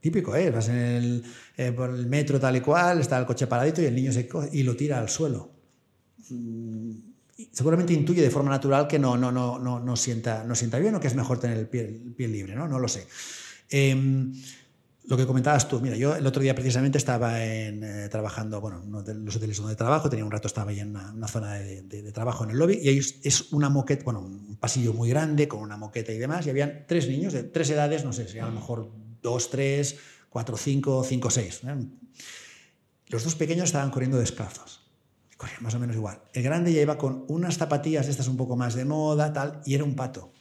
Típico, 0.00 0.34
¿eh? 0.36 0.50
Vas 0.50 0.68
en 0.68 0.76
el, 0.76 1.24
eh, 1.56 1.72
por 1.72 1.90
el 1.90 2.06
metro 2.06 2.38
tal 2.38 2.56
y 2.56 2.60
cual, 2.60 3.00
está 3.00 3.18
el 3.18 3.26
coche 3.26 3.46
paradito 3.46 3.82
y 3.82 3.86
el 3.86 3.94
niño 3.94 4.12
se 4.12 4.28
coge 4.28 4.48
y 4.52 4.62
lo 4.62 4.76
tira 4.76 4.98
al 4.98 5.08
suelo. 5.08 5.50
Mm, 6.30 6.92
seguramente 7.52 7.92
intuye 7.92 8.22
de 8.22 8.30
forma 8.30 8.50
natural 8.50 8.86
que 8.86 8.98
no, 8.98 9.16
no, 9.16 9.32
no, 9.32 9.58
no, 9.58 9.80
no, 9.80 9.96
sienta, 9.96 10.44
no 10.44 10.54
sienta 10.54 10.78
bien 10.78 10.94
o 10.94 11.00
que 11.00 11.08
es 11.08 11.14
mejor 11.14 11.40
tener 11.40 11.58
el 11.58 11.66
pie, 11.66 11.80
el 11.86 12.14
pie 12.14 12.28
libre, 12.28 12.54
¿no? 12.54 12.68
No 12.68 12.78
lo 12.78 12.88
sé. 12.88 13.06
Eh, 13.70 14.32
lo 15.08 15.16
que 15.16 15.26
comentabas 15.26 15.66
tú, 15.66 15.80
mira, 15.80 15.96
yo 15.96 16.14
el 16.14 16.26
otro 16.26 16.42
día 16.42 16.54
precisamente 16.54 16.98
estaba 16.98 17.42
en, 17.42 17.82
eh, 17.82 18.08
trabajando, 18.10 18.60
bueno, 18.60 18.82
uno 18.84 19.02
de 19.02 19.14
los 19.14 19.34
hoteles 19.36 19.56
donde 19.56 19.74
trabajo, 19.74 20.10
tenía 20.10 20.22
un 20.22 20.30
rato, 20.30 20.48
estaba 20.48 20.70
ahí 20.70 20.80
en 20.80 20.90
una, 20.90 21.28
zona 21.28 21.54
de, 21.54 22.12
trabajo 22.12 22.44
en 22.44 22.50
el 22.50 22.58
lobby 22.58 22.78
y 22.82 22.88
ahí 22.90 22.98
es 22.98 23.50
una 23.52 23.70
moqueta, 23.70 24.04
bueno, 24.04 24.20
un 24.20 24.56
pasillo 24.56 24.92
muy 24.92 25.08
grande 25.08 25.48
con 25.48 25.60
una 25.60 25.78
moqueta 25.78 26.12
y 26.12 26.18
demás, 26.18 26.46
y 26.46 26.50
habían 26.50 26.84
tres 26.86 27.08
niños 27.08 27.32
de 27.32 27.44
tres 27.44 27.70
edades, 27.70 28.04
no 28.04 28.12
sé, 28.12 28.28
si 28.28 28.38
a 28.38 28.44
lo 28.44 28.52
mejor 28.52 28.92
dos, 29.22 29.48
tres, 29.48 29.96
cuatro, 30.28 30.58
cinco, 30.58 31.02
cinco, 31.02 31.30
seis. 31.30 31.62
¿eh? 31.64 31.74
Los 33.06 33.24
dos 33.24 33.34
pequeños 33.34 33.64
estaban 33.64 33.90
corriendo 33.90 34.18
descalzos, 34.18 34.82
corrían 35.38 35.62
más 35.62 35.74
o 35.74 35.78
menos 35.78 35.96
igual. 35.96 36.20
El 36.34 36.42
grande 36.42 36.70
ya 36.70 36.82
iba 36.82 36.98
con 36.98 37.24
unas 37.28 37.56
zapatillas, 37.56 38.08
estas 38.08 38.28
un 38.28 38.36
poco 38.36 38.56
más 38.56 38.74
de 38.74 38.84
moda, 38.84 39.32
tal, 39.32 39.62
y 39.64 39.72
era 39.72 39.84
un 39.84 39.96
pato 39.96 40.34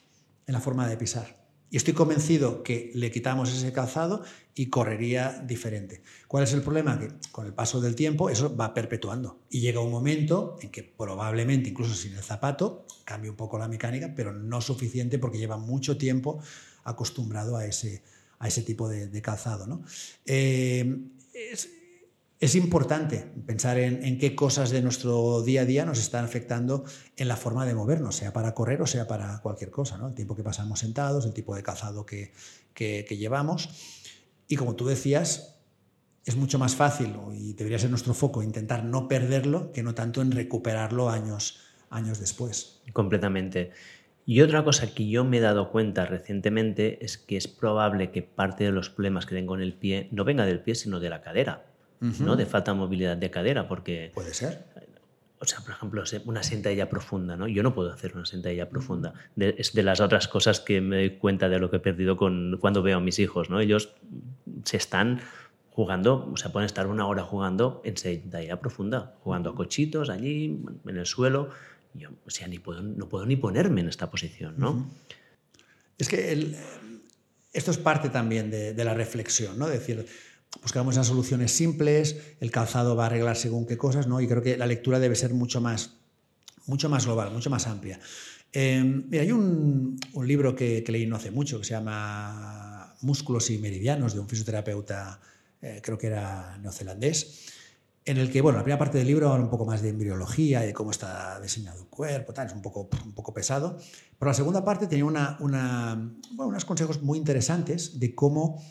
en 0.46 0.54
la 0.54 0.60
forma 0.60 0.90
de 0.90 0.98
pisar. 0.98 1.47
Y 1.70 1.78
estoy 1.78 1.94
convencido 1.94 2.64
que 2.64 2.92
le 2.94 3.12
quitamos 3.12 3.52
ese 3.52 3.74
calzado 3.74 4.24
y 4.56 4.68
correría 4.68 5.44
diferente. 5.46 6.02
¿Cuál 6.28 6.46
es 6.46 6.54
el 6.54 6.62
problema? 6.62 6.98
Que 6.98 7.10
con 7.32 7.46
el 7.46 7.54
paso 7.54 7.82
del 7.82 7.96
tiempo 7.96 8.30
eso 8.30 8.56
va 8.56 8.74
perpetuando. 8.74 9.42
Y 9.50 9.60
llega 9.60 9.82
un 9.82 9.92
momento 9.92 10.58
en 10.62 10.70
que 10.70 10.84
probablemente, 10.84 11.70
incluso 11.70 11.94
sin 11.94 12.14
el 12.14 12.24
zapato, 12.24 12.86
cambie 13.04 13.30
un 13.30 13.36
poco 13.36 13.58
la 13.58 13.68
mecánica, 13.68 14.14
pero 14.16 14.32
no 14.32 14.62
suficiente 14.62 15.20
porque 15.20 15.38
lleva 15.38 15.58
mucho 15.58 15.98
tiempo 15.98 16.40
acostumbrado 16.86 17.58
a 17.58 17.66
ese, 17.66 18.02
a 18.40 18.48
ese 18.48 18.62
tipo 18.62 18.88
de, 18.88 19.22
calzado. 19.22 19.68
¿no? 19.68 19.84
Eh, 20.26 20.98
importante 22.56 23.32
pensar 23.46 23.80
en, 23.80 24.20
qué 24.20 24.36
cosas 24.36 24.70
de 24.70 24.82
nuestro 24.82 25.42
día 25.42 25.62
a 25.62 25.66
día 25.66 25.86
nos 25.86 25.98
están 25.98 26.24
afectando 26.24 26.86
en 27.16 27.28
la 27.28 27.36
forma 27.36 27.66
de 27.66 27.74
movernos, 27.74 28.16
sea 28.16 28.32
para 28.32 28.54
correr 28.54 28.82
o 28.82 28.88
sea 28.88 29.08
para 29.08 29.40
cualquier 29.40 29.72
cosa, 29.72 29.98
¿no? 29.98 30.10
el 30.10 30.14
tiempo 30.14 30.36
que 30.36 30.44
pasamos 30.44 30.80
sentados, 30.80 31.26
el 31.26 31.34
tipo 31.34 31.56
de 31.56 31.64
calzado 31.64 32.06
que, 32.06 32.32
que, 32.74 33.18
llevamos. 33.18 33.70
Y 34.48 34.56
como 34.56 34.76
tú 34.76 34.86
decías, 34.86 35.60
es 36.26 36.36
mucho 36.36 36.60
más 36.60 36.76
fácil, 36.76 37.16
y 37.34 37.54
debería 37.54 37.80
ser 37.80 37.90
nuestro 37.90 38.14
foco, 38.14 38.44
intentar 38.44 38.84
no 38.84 39.08
perderlo 39.08 39.72
que 39.72 39.82
no 39.82 39.96
tanto 39.96 40.22
en 40.22 40.32
recuperarlo 40.32 41.10
años, 41.10 41.60
años 41.90 42.20
después. 42.20 42.82
Completamente. 42.94 43.72
Y 44.28 44.42
otra 44.42 44.64
cosa 44.64 44.94
que 44.94 45.08
yo 45.08 45.24
me 45.24 45.38
he 45.38 45.42
dado 45.42 45.72
cuenta 45.72 46.06
recientemente 46.06 47.04
es 47.04 47.18
que 47.18 47.38
es 47.38 47.48
probable 47.48 48.12
que 48.12 48.22
parte 48.22 48.66
de 48.66 48.72
los 48.72 48.90
problemas 48.90 49.26
que 49.26 49.36
tengo 49.36 49.56
en 49.56 49.62
el 49.62 49.74
pie 49.74 50.10
no 50.12 50.26
venga 50.26 50.46
del 50.46 50.60
pie, 50.60 50.76
sino 50.76 51.00
de 51.00 51.10
la 51.10 51.22
cadera. 51.22 51.66
¿No? 52.00 52.36
De 52.36 52.46
falta 52.46 52.72
de 52.72 52.78
movilidad 52.78 53.18
de 53.18 53.30
cadera, 53.30 53.68
porque... 53.68 54.12
Puede 54.14 54.34
ser. 54.34 54.66
O 55.40 55.46
sea, 55.46 55.60
por 55.60 55.72
ejemplo, 55.72 56.04
una 56.26 56.42
sentadilla 56.42 56.90
profunda, 56.90 57.38
¿no? 57.38 57.48
Yo 57.48 57.62
no 57.62 57.76
puedo 57.76 57.92
hacer 57.92 58.16
una 58.16 58.26
sentadilla 58.26 58.70
profunda. 58.70 59.14
es 59.38 59.74
de 59.74 59.84
las 59.84 60.00
otras 60.00 60.28
cosas 60.28 60.60
que 60.60 60.82
me 60.82 60.96
doy 60.96 61.10
cuenta 61.12 61.48
de 61.48 61.60
lo 61.60 61.70
que 61.70 61.78
he 61.78 61.80
perdido 61.80 62.18
con, 62.18 62.58
cuando 62.60 62.82
veo 62.82 62.98
a 62.98 63.02
mis 63.02 63.20
hijos, 63.20 63.50
¿no? 63.50 63.60
Ellos 63.60 63.94
se 64.64 64.78
están 64.78 65.22
jugando, 65.70 66.28
o 66.34 66.38
sea, 66.38 66.52
pueden 66.52 66.66
estar 66.66 66.88
una 66.88 67.06
hora 67.06 67.22
jugando 67.22 67.84
en 67.86 67.98
sentadilla 67.98 68.60
profunda, 68.60 69.16
jugando 69.22 69.52
a 69.52 69.56
cochitos 69.56 70.10
allí, 70.10 70.60
en 70.88 70.98
el 70.98 71.06
suelo. 71.06 71.52
Yo, 71.94 72.10
o 72.26 72.30
sea, 72.32 72.48
ni 72.48 72.58
puedo, 72.58 72.82
no 72.82 73.08
puedo 73.08 73.28
ni 73.28 73.36
ponerme 73.36 73.82
en 73.82 73.90
esta 73.90 74.10
posición, 74.10 74.56
¿no? 74.58 74.90
Es 76.00 76.10
que 76.10 76.56
esto 77.54 77.72
es 77.72 77.78
parte 77.78 78.10
también 78.10 78.50
de, 78.50 78.74
de 78.74 78.86
la 78.86 78.96
reflexión, 78.96 79.58
¿no? 79.58 79.68
decir, 79.68 80.06
buscamos 80.62 80.96
esas 80.96 81.08
soluciones 81.08 81.52
simples, 81.52 82.18
el 82.40 82.52
calzado 82.52 82.96
va 82.96 83.04
a 83.04 83.06
arreglar 83.08 83.36
según 83.36 83.66
qué 83.66 83.78
cosas, 83.78 84.08
¿no? 84.08 84.22
Y 84.22 84.28
creo 84.28 84.42
que 84.42 84.58
la 84.58 84.66
lectura 84.66 85.00
debe 85.00 85.16
ser 85.16 85.34
mucho 85.34 85.62
más, 85.62 85.92
mucho 86.66 86.90
más 86.90 87.06
global, 87.06 87.32
mucho 87.32 87.50
más 87.50 87.68
amplia. 87.68 88.00
Eh, 88.54 89.04
hay 89.14 89.32
un, 89.32 90.00
libro 90.24 90.56
que, 90.56 90.84
leí 90.88 91.06
no 91.06 91.18
hace 91.18 91.32
mucho 91.32 91.60
que 91.60 91.66
se 91.66 91.72
llama 91.72 92.96
Músculos 93.02 93.50
y 93.50 93.58
Meridianos, 93.58 94.14
de 94.14 94.20
un 94.20 94.28
fisioterapeuta, 94.28 95.20
eh, 95.62 95.82
creo 95.84 95.98
que 95.98 96.08
era 96.08 96.58
neozelandés, 96.58 97.54
en 98.06 98.18
el 98.18 98.32
que, 98.32 98.40
bueno, 98.40 98.58
la 98.58 98.64
primera 98.64 98.80
parte 98.80 98.98
del 98.98 99.08
libro 99.08 99.30
habla 99.30 99.44
un 99.44 99.50
poco 99.50 99.66
más 99.66 99.82
de 99.82 99.90
embriología 99.90 100.64
y 100.64 100.68
de 100.68 100.74
cómo 100.74 100.92
está 100.92 101.42
diseñado 101.42 101.82
un 101.82 101.90
cuerpo, 101.90 102.34
tal, 102.34 102.48
es 102.48 102.54
un 102.54 102.62
poco, 102.62 102.90
un 103.04 103.12
poco 103.12 103.34
pesado, 103.34 103.78
pero 104.18 104.32
la 104.32 104.34
segunda 104.34 104.64
parte 104.64 104.88
tenía 104.88 105.04
una, 105.04 105.36
una, 105.42 106.14
unos 106.38 106.64
consejos 106.64 107.02
muy 107.02 107.18
interesantes 107.18 108.00
de 108.00 108.16
cómo 108.16 108.64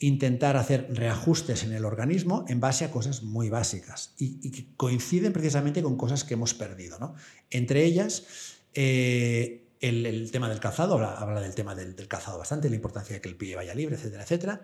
intentar 0.00 0.56
hacer 0.56 0.88
reajustes 0.90 1.64
en 1.64 1.72
el 1.72 1.84
organismo 1.84 2.44
en 2.48 2.60
base 2.60 2.84
a 2.84 2.90
cosas 2.90 3.22
muy 3.22 3.50
básicas 3.50 4.14
y, 4.16 4.50
que 4.50 4.66
coinciden 4.76 5.32
precisamente 5.32 5.82
con 5.82 5.96
cosas 5.96 6.24
que 6.24 6.34
hemos 6.34 6.54
perdido. 6.54 6.98
¿no? 6.98 7.14
Entre 7.50 7.84
ellas, 7.84 8.24
eh, 8.74 9.68
el, 9.80 10.30
tema 10.30 10.48
del 10.48 10.60
calzado, 10.60 10.94
habla, 10.94 11.40
del 11.40 11.54
tema 11.54 11.74
del, 11.74 11.94
calzado 12.06 12.38
bastante, 12.38 12.70
la 12.70 12.76
importancia 12.76 13.14
de 13.14 13.20
que 13.20 13.28
el 13.28 13.36
pie 13.36 13.56
vaya 13.56 13.74
libre, 13.74 13.96
etcétera, 13.96 14.22
etcétera. 14.22 14.62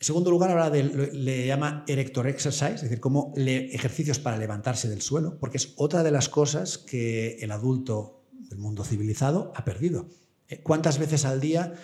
En 0.00 0.06
segundo 0.06 0.30
lugar, 0.30 0.50
habla 0.50 0.70
de, 0.70 0.82
le 0.82 1.46
llama 1.46 1.84
erector 1.86 2.26
exercise, 2.26 2.76
es 2.76 2.82
decir, 2.82 3.00
como 3.00 3.34
ejercicios 3.36 4.18
para 4.18 4.38
levantarse 4.38 4.88
del 4.88 5.02
suelo, 5.02 5.38
porque 5.38 5.58
es 5.58 5.74
otra 5.76 6.02
de 6.02 6.10
las 6.10 6.28
cosas 6.28 6.78
que 6.78 7.36
el 7.40 7.52
adulto 7.52 8.24
del 8.32 8.58
mundo 8.58 8.82
civilizado 8.82 9.52
ha 9.54 9.64
perdido. 9.64 10.08
Eh, 10.48 10.62
¿Cuántas 10.62 10.98
veces 10.98 11.24
al 11.24 11.40
día 11.40 11.74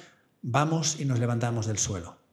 vamos 0.43 0.99
y 0.99 1.05
nos 1.05 1.21
levantamos 1.21 1.67
del 1.67 1.79
suelo? 1.79 2.26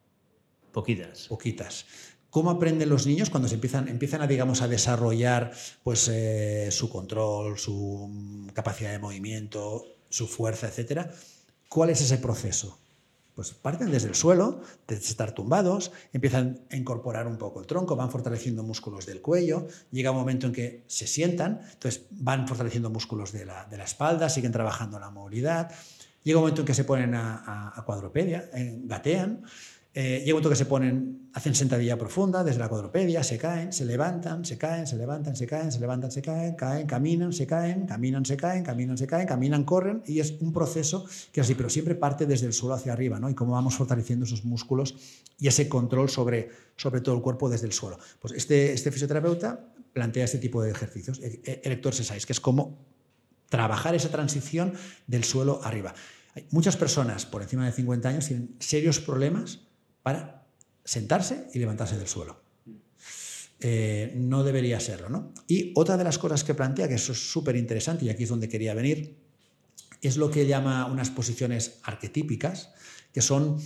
Poquitas. 0.73 1.27
Poquitas. 1.27 1.85
¿Cómo 2.29 2.49
aprenden 2.49 2.89
los 2.89 3.05
niños 3.05 3.29
cuando 3.29 3.47
se 3.47 3.53
empiezan, 3.53 3.87
a, 4.21 4.67
desarrollar 4.67 5.51
pues, 5.83 6.09
eh, 6.11 6.69
su 6.71 6.89
control, 6.89 7.59
su 7.59 8.49
capacidad 8.53 8.91
de 8.91 8.97
movimiento, 8.97 9.85
su 10.09 10.27
fuerza, 10.27 10.67
etcétera? 10.67 11.11
¿Cuál 11.69 11.91
es 11.91 12.01
ese 12.01 12.17
proceso? 12.17 12.79
Pues 13.35 13.53
parten 13.53 13.91
desde 13.91 14.07
el 14.07 14.15
suelo, 14.15 14.61
desde 14.87 15.09
estar 15.09 15.33
tumbados, 15.33 15.91
empiezan 16.11 16.61
a 16.71 16.75
incorporar 16.75 17.27
un 17.27 17.37
poco 17.37 17.59
el 17.59 17.67
tronco, 17.67 17.95
van 17.95 18.09
fortaleciendo 18.09 18.63
músculos 18.63 19.05
del 19.05 19.21
cuello, 19.21 19.67
llega 19.91 20.09
un 20.09 20.17
momento 20.17 20.47
en 20.47 20.53
que 20.53 20.83
se 20.87 21.05
sientan, 21.05 21.61
entonces 21.73 22.05
van 22.11 22.47
fortaleciendo 22.47 22.89
músculos 22.89 23.31
de 23.31 23.45
la, 23.45 23.67
espalda, 23.83 24.29
siguen 24.29 24.51
trabajando 24.51 24.99
la 24.99 25.09
movilidad, 25.09 25.71
llega 26.23 26.37
un 26.37 26.43
momento 26.43 26.61
en 26.61 26.67
que 26.67 26.75
se 26.75 26.83
ponen 26.83 27.15
a, 27.15 27.73
a 27.75 27.85
cuadropedia, 27.85 28.49
eh, 28.53 28.79
gatean, 28.85 29.43
eh, 29.95 30.23
llega 30.25 30.33
un 30.33 30.41
momento 30.41 30.49
que 30.49 30.55
se 30.55 30.65
ponen, 30.65 31.29
hacen 31.33 31.53
sentadilla 31.53 31.95
profunda 31.99 32.43
desde 32.43 32.57
la 32.59 32.67
cuadropedia, 32.67 33.23
se 33.23 33.37
caen, 33.37 33.71
se 33.71 33.85
levantan, 33.85 34.43
se 34.43 34.57
caen, 34.57 34.87
se 34.87 34.95
levantan, 34.95 35.35
se 35.35 35.45
caen, 35.45 35.71
se 35.71 35.79
levantan, 35.79 36.09
se 36.09 36.21
caen, 36.23 36.55
caen, 36.55 36.87
caminan, 36.87 37.31
se 37.31 37.45
caen, 37.45 37.85
caminan, 37.85 38.25
se 38.25 38.35
caen, 38.35 38.63
caminan, 38.63 38.97
se 38.97 39.05
caen, 39.05 39.27
caminan, 39.27 39.63
corren 39.63 40.01
y 40.07 40.19
es 40.19 40.33
un 40.39 40.51
proceso 40.51 41.05
que 41.31 41.41
así, 41.41 41.53
pero 41.53 41.69
siempre 41.69 41.93
parte 41.93 42.25
desde 42.25 42.47
el 42.47 42.53
suelo 42.53 42.73
hacia 42.73 42.91
arriba, 42.91 43.19
¿no? 43.19 43.29
Y 43.29 43.35
cómo 43.35 43.51
vamos 43.51 43.75
fortaleciendo 43.75 44.25
esos 44.25 44.45
músculos 44.45 44.95
y 45.39 45.47
ese 45.47 45.69
control 45.69 46.09
sobre, 46.09 46.49
sobre 46.75 47.01
todo 47.01 47.15
el 47.15 47.21
cuerpo 47.21 47.47
desde 47.47 47.67
el 47.67 47.73
suelo. 47.73 47.99
Pues 48.19 48.33
este, 48.33 48.73
este 48.73 48.91
fisioterapeuta 48.91 49.73
plantea 49.93 50.25
este 50.25 50.39
tipo 50.39 50.63
de 50.63 50.71
ejercicios, 50.71 51.19
e, 51.19 51.39
e, 51.45 51.71
exercise, 51.71 52.25
que 52.25 52.33
es 52.33 52.39
como 52.39 52.79
trabajar 53.49 53.93
esa 53.93 54.09
transición 54.09 54.73
del 55.05 55.23
suelo 55.23 55.61
arriba. 55.63 55.93
Hay 56.33 56.47
muchas 56.49 56.77
personas 56.77 57.27
por 57.27 57.43
encima 57.43 57.67
de 57.67 57.71
50 57.71 58.09
años 58.09 58.25
tienen 58.25 58.55
serios 58.57 58.99
problemas 58.99 59.59
para 60.03 60.45
sentarse 60.83 61.47
y 61.53 61.59
levantarse 61.59 61.97
del 61.97 62.07
suelo. 62.07 62.43
Eh, 63.65 64.11
no 64.15 64.43
debería 64.43 64.79
serlo, 64.81 65.07
¿no? 65.07 65.33
Y 65.47 65.71
otra 65.75 65.95
de 65.95 66.03
las 66.03 66.17
cosas 66.17 66.43
que 66.43 66.53
plantea, 66.53 66.89
que 66.89 66.95
eso 66.95 67.13
es 67.13 67.31
súper 67.31 67.55
interesante 67.55 68.03
y 68.03 68.09
aquí 68.09 68.23
es 68.23 68.29
donde 68.29 68.49
quería 68.49 68.73
venir, 68.73 69.15
es 70.01 70.17
lo 70.17 70.29
que 70.29 70.45
llama 70.45 70.85
unas 70.87 71.09
posiciones 71.09 71.79
arquetípicas, 71.83 72.73
que 73.13 73.21
son, 73.21 73.57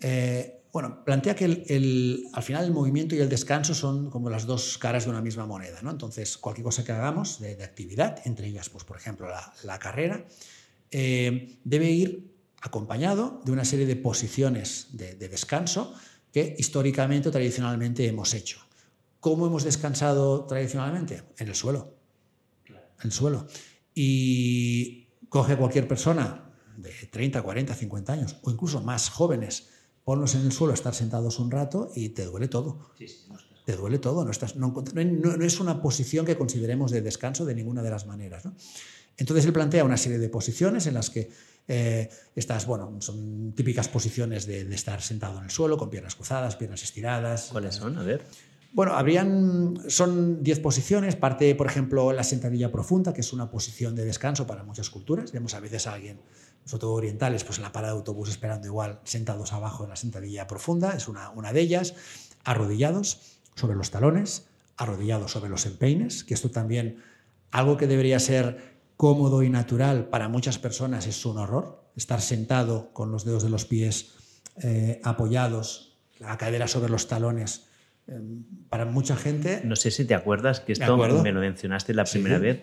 eh, 0.00 0.62
bueno, 0.72 1.04
plantea 1.04 1.34
que 1.34 1.44
al 2.32 2.42
final 2.42 2.64
el 2.64 2.72
movimiento 2.72 3.14
y 3.14 3.18
el 3.18 3.28
descanso 3.28 3.74
son 3.74 4.08
como 4.08 4.30
las 4.30 4.46
dos 4.46 4.78
caras 4.78 5.04
de 5.04 5.10
una 5.10 5.20
misma 5.20 5.44
moneda, 5.44 5.82
¿no? 5.82 5.90
Entonces, 5.90 6.38
cualquier 6.38 6.64
cosa 6.64 6.82
que 6.82 6.92
hagamos 6.92 7.38
de, 7.38 7.62
actividad, 7.62 8.22
entre 8.24 8.46
ellas, 8.46 8.70
pues, 8.70 8.84
por 8.84 8.96
ejemplo, 8.96 9.28
la, 9.64 9.78
carrera, 9.78 10.24
eh, 10.90 11.58
debe 11.62 11.90
ir 11.90 12.35
acompañado 12.62 13.40
de 13.44 13.52
una 13.52 13.64
serie 13.64 13.86
de 13.86 13.96
posiciones 13.96 14.88
de, 14.92 15.14
descanso 15.14 15.94
que 16.32 16.54
históricamente 16.58 17.28
o 17.28 17.32
tradicionalmente 17.32 18.06
hemos 18.06 18.34
hecho. 18.34 18.60
¿Cómo 19.20 19.46
hemos 19.46 19.64
descansado 19.64 20.44
tradicionalmente? 20.44 21.22
En 21.38 21.48
el 21.48 21.54
suelo. 21.54 21.94
En 22.68 22.76
el 23.04 23.12
suelo. 23.12 23.46
Y 23.94 25.08
coge 25.28 25.56
cualquier 25.56 25.88
persona 25.88 26.52
de 26.76 26.92
30, 27.10 27.42
40, 27.42 27.74
50 27.74 28.12
años 28.12 28.36
o 28.42 28.50
incluso 28.50 28.82
más 28.82 29.08
jóvenes, 29.08 29.68
ponlos 30.04 30.34
en 30.34 30.42
el 30.42 30.52
suelo, 30.52 30.74
estar 30.74 30.94
sentados 30.94 31.38
un 31.38 31.50
rato 31.50 31.90
y 31.94 32.10
te 32.10 32.24
duele 32.24 32.48
todo. 32.48 32.90
te 33.64 33.76
duele 33.76 33.98
todo. 33.98 34.24
No, 34.24 34.30
estás, 34.30 34.56
no, 34.56 34.74
no, 34.94 35.44
es 35.44 35.60
una 35.60 35.82
posición 35.82 36.26
que 36.26 36.36
consideremos 36.36 36.90
de 36.90 37.00
descanso 37.02 37.44
de 37.44 37.54
ninguna 37.54 37.82
de 37.82 37.90
las 37.90 38.06
maneras. 38.06 38.44
Entonces 39.16 39.46
él 39.46 39.52
plantea 39.52 39.84
una 39.84 39.96
serie 39.96 40.18
de 40.18 40.28
posiciones 40.28 40.86
en 40.86 40.94
las 40.94 41.10
que 41.10 41.30
eh, 41.68 42.08
estas, 42.34 42.66
bueno, 42.66 42.96
son 43.00 43.52
típicas 43.52 43.88
posiciones 43.88 44.46
de, 44.46 44.62
estar 44.74 45.02
sentado 45.02 45.38
en 45.38 45.44
el 45.44 45.50
suelo, 45.50 45.76
con 45.76 45.90
piernas 45.90 46.14
cruzadas, 46.14 46.56
piernas 46.56 46.82
estiradas. 46.82 47.48
¿Cuáles 47.50 47.74
son? 47.74 47.98
A 47.98 48.02
ver. 48.02 48.22
Bueno, 48.72 48.94
habrían, 48.94 49.78
son 49.88 50.42
10 50.42 50.60
posiciones. 50.60 51.16
Parte, 51.16 51.54
por 51.54 51.66
ejemplo, 51.66 52.12
la 52.12 52.24
sentadilla 52.24 52.70
profunda, 52.70 53.12
que 53.14 53.22
es 53.22 53.32
una 53.32 53.50
posición 53.50 53.94
de 53.94 54.04
descanso 54.04 54.46
para 54.46 54.64
muchas 54.64 54.90
culturas. 54.90 55.32
Vemos 55.32 55.54
a 55.54 55.60
veces 55.60 55.86
a 55.86 55.94
alguien, 55.94 56.20
sobre 56.64 56.82
todo 56.82 56.92
orientales, 56.92 57.42
pues 57.42 57.58
en 57.58 57.64
la 57.64 57.72
parada 57.72 57.94
de 57.94 57.98
autobús 57.98 58.28
esperando 58.28 58.66
igual, 58.66 59.00
sentados 59.04 59.52
abajo 59.52 59.84
en 59.84 59.90
la 59.90 59.96
sentadilla 59.96 60.46
profunda, 60.46 60.94
es 60.94 61.08
una, 61.08 61.30
una 61.30 61.52
de 61.52 61.60
ellas. 61.60 61.94
Arrodillados 62.44 63.40
sobre 63.54 63.76
los 63.76 63.90
talones, 63.90 64.46
arrodillados 64.76 65.32
sobre 65.32 65.48
los 65.48 65.64
empeines, 65.66 66.22
que 66.22 66.34
esto 66.34 66.50
también, 66.50 67.02
algo 67.50 67.76
que 67.78 67.86
debería 67.86 68.18
ser 68.18 68.75
cómodo 68.96 69.42
y 69.42 69.50
natural 69.50 70.08
para 70.08 70.28
muchas 70.28 70.58
personas 70.58 71.06
es 71.06 71.24
un 71.26 71.38
horror. 71.38 71.84
Estar 71.96 72.20
sentado 72.20 72.90
con 72.92 73.10
los 73.10 73.24
dedos 73.24 73.42
de 73.42 73.50
los 73.50 73.64
pies 73.64 74.14
eh, 74.62 75.00
apoyados, 75.04 75.98
la 76.18 76.36
cadera 76.36 76.68
sobre 76.68 76.90
los 76.90 77.08
talones. 77.08 77.68
Eh, 78.08 78.20
para 78.68 78.84
mucha 78.84 79.16
gente. 79.16 79.62
No 79.64 79.76
sé 79.76 79.90
si 79.90 80.04
te 80.04 80.14
acuerdas 80.14 80.60
que 80.60 80.72
esto 80.72 80.96
me 80.96 81.32
lo 81.32 81.40
mencionaste 81.40 81.94
la 81.94 82.04
primera 82.04 82.38
vez, 82.38 82.62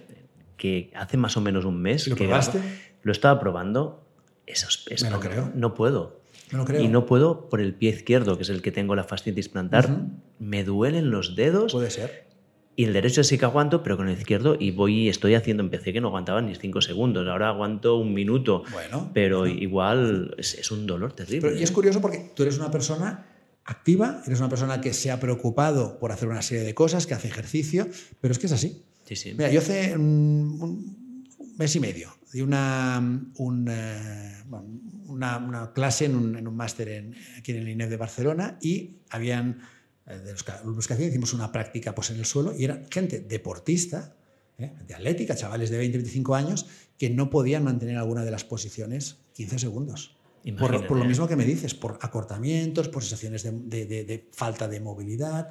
que 0.57 0.91
hace 0.95 1.17
más 1.17 1.35
o 1.37 1.41
menos 1.41 1.65
un 1.65 1.81
mes. 1.81 2.07
¿Lo 2.07 2.15
que 2.15 2.25
probaste? 2.25 2.59
Lo 3.01 3.11
estaba 3.11 3.39
probando. 3.39 4.07
Eso 4.45 4.67
es, 4.89 5.03
me 5.03 5.09
lo 5.09 5.19
creo. 5.19 5.51
No 5.55 5.73
puedo. 5.73 6.21
Me 6.51 6.57
lo 6.57 6.65
creo. 6.65 6.81
Y 6.81 6.87
no 6.87 7.05
puedo 7.05 7.49
por 7.49 7.61
el 7.61 7.73
pie 7.73 7.91
izquierdo, 7.91 8.37
que 8.37 8.43
es 8.43 8.49
el 8.49 8.61
que 8.61 8.71
tengo 8.71 8.95
la 8.95 9.03
fascitis 9.03 9.49
plantar. 9.49 9.89
Me 10.39 10.63
duelen 10.63 11.11
los 11.11 11.35
dedos. 11.35 11.71
Puede 11.71 11.89
ser. 11.89 12.22
Y 12.75 12.85
el 12.85 12.93
derecho 12.93 13.23
sí 13.23 13.37
que 13.37 13.45
aguanto, 13.45 13.83
pero 13.83 13.97
con 13.97 14.09
el 14.09 14.17
izquierdo 14.17 14.55
y 14.59 14.71
voy 14.71 15.07
estoy 15.07 15.35
haciendo, 15.35 15.61
empecé 15.61 15.93
que 15.93 16.01
no 16.01 16.07
aguantaba 16.07 16.41
ni 16.41 16.55
cinco 16.55 16.81
segundos, 16.81 17.27
ahora 17.27 17.49
aguanto 17.49 17.97
un 17.97 18.13
minuto. 18.13 18.63
Bueno. 18.71 19.11
Pero 19.13 19.45
igual 19.45 20.35
es, 20.37 20.71
un 20.71 20.87
dolor 20.87 21.13
terrible. 21.13 21.59
y 21.59 21.63
es 21.63 21.71
curioso 21.71 22.01
porque 22.01 22.31
tú 22.35 22.43
eres 22.43 22.57
una 22.57 22.71
persona 22.71 23.27
activa, 23.65 24.21
eres 24.25 24.39
una 24.39 24.49
persona 24.49 24.81
que 24.81 24.93
se 24.93 25.11
ha 25.11 25.19
preocupado 25.19 25.99
por 25.99 26.11
hacer 26.11 26.27
una 26.27 26.41
serie 26.41 26.63
de 26.63 26.73
cosas, 26.73 27.05
que 27.05 27.13
hace 27.13 27.27
ejercicio, 27.27 27.87
pero 28.19 28.31
es 28.31 28.39
que 28.39 28.47
es 28.47 28.51
así. 28.51 28.83
Sí, 29.05 29.15
sí. 29.15 29.33
Mira, 29.37 29.51
yo 29.51 29.59
hace 29.59 29.95
un, 29.95 31.27
mes 31.57 31.75
y 31.75 31.79
medio 31.79 32.13
di 32.31 32.41
una, 32.41 32.99
eh, 33.69 34.43
una, 35.05 35.37
una, 35.37 35.71
clase 35.71 36.05
en 36.05 36.15
un, 36.15 36.35
en 36.35 36.47
un 36.47 36.55
máster 36.55 37.13
aquí 37.37 37.51
en 37.51 37.57
el 37.59 37.69
INEF 37.69 37.89
de 37.89 37.97
Barcelona 37.97 38.57
y 38.59 38.97
habían, 39.11 39.51
eh, 39.51 39.63
de 40.05 40.31
los, 40.31 40.45
los 40.65 40.87
que 40.87 40.93
hacían, 40.93 41.09
hicimos 41.09 41.33
una 41.33 41.51
práctica 41.51 41.95
pues, 41.95 42.09
en 42.11 42.17
el 42.17 42.25
suelo 42.25 42.53
y 42.57 42.65
era 42.65 42.83
gente 42.91 43.19
deportista, 43.19 44.15
¿eh? 44.57 44.73
de 44.85 44.93
atlética, 44.93 45.35
chavales 45.35 45.69
de 45.69 45.77
20, 45.77 45.97
25 45.97 46.35
años, 46.35 46.65
que 46.97 47.09
no 47.09 47.29
podían 47.29 47.63
mantener 47.63 47.97
alguna 47.97 48.23
de 48.25 48.31
las 48.31 48.43
posiciones 48.43 49.17
15 49.33 49.59
segundos. 49.59 50.17
Por, 50.59 50.87
por, 50.87 50.97
lo 50.97 51.05
mismo 51.05 51.25
que 51.25 51.37
me 51.37 51.45
dices, 51.45 51.73
por 51.73 51.97
acortamientos, 52.01 52.89
por 52.89 53.01
sensaciones 53.01 53.43
de, 53.43 53.85
de, 53.85 54.03
de, 54.03 54.29
falta 54.33 54.67
de 54.67 54.81
movilidad. 54.81 55.47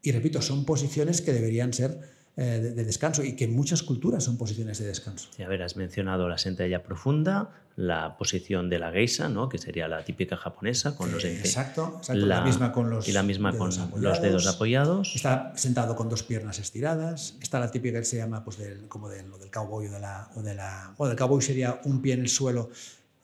Y 0.00 0.12
repito, 0.12 0.40
son 0.40 0.64
posiciones 0.64 1.20
que 1.20 1.32
deberían 1.32 1.72
ser 1.72 1.98
eh, 2.36 2.72
de, 2.74 2.84
descanso 2.84 3.22
y 3.22 3.36
que 3.36 3.44
en 3.44 3.54
muchas 3.54 3.82
culturas 3.82 4.24
son 4.24 4.38
posiciones 4.38 4.78
de 4.78 4.86
descanso. 4.86 5.28
Sí, 5.36 5.42
a 5.42 5.48
ver, 5.48 5.62
has 5.62 5.76
mencionado 5.76 6.28
la 6.30 6.38
sentadilla 6.38 6.82
profunda, 6.82 7.50
la 7.76 8.16
posición 8.16 8.70
de 8.70 8.78
la 8.78 8.90
geisha, 8.90 9.28
¿no? 9.28 9.50
que 9.50 9.58
sería 9.58 9.86
la 9.86 10.02
típica 10.02 10.38
japonesa 10.38 10.96
con 10.96 11.12
los 11.12 11.24
eh, 11.24 11.38
exacto, 11.38 11.96
exacto. 11.98 12.26
La, 12.26 12.36
la, 12.36 12.44
misma 12.44 12.72
con 12.72 12.88
los 12.88 13.06
y 13.06 13.12
la 13.12 13.22
misma 13.22 13.56
con 13.56 13.70
los 13.96 14.22
dedos 14.22 14.46
apoyados. 14.46 15.14
Está 15.14 15.52
sentado 15.56 15.94
con 15.94 16.08
dos 16.08 16.22
piernas 16.22 16.58
estiradas. 16.58 17.36
Está 17.42 17.60
la 17.60 17.70
típica 17.70 17.98
que 17.98 18.06
se 18.06 18.16
llama 18.16 18.42
pues 18.42 18.56
del, 18.56 18.88
como 18.88 19.10
del, 19.10 19.30
del 19.38 19.50
cowboy 19.50 19.88
o 19.88 19.90
de 19.90 20.00
la, 20.00 20.30
o 20.34 20.42
de 20.42 20.54
la 20.54 20.94
bueno, 20.96 21.10
del 21.10 21.18
cowboy 21.18 21.42
sería 21.42 21.80
un 21.84 22.00
pie 22.00 22.14
en 22.14 22.20
el 22.20 22.28
suelo 22.28 22.70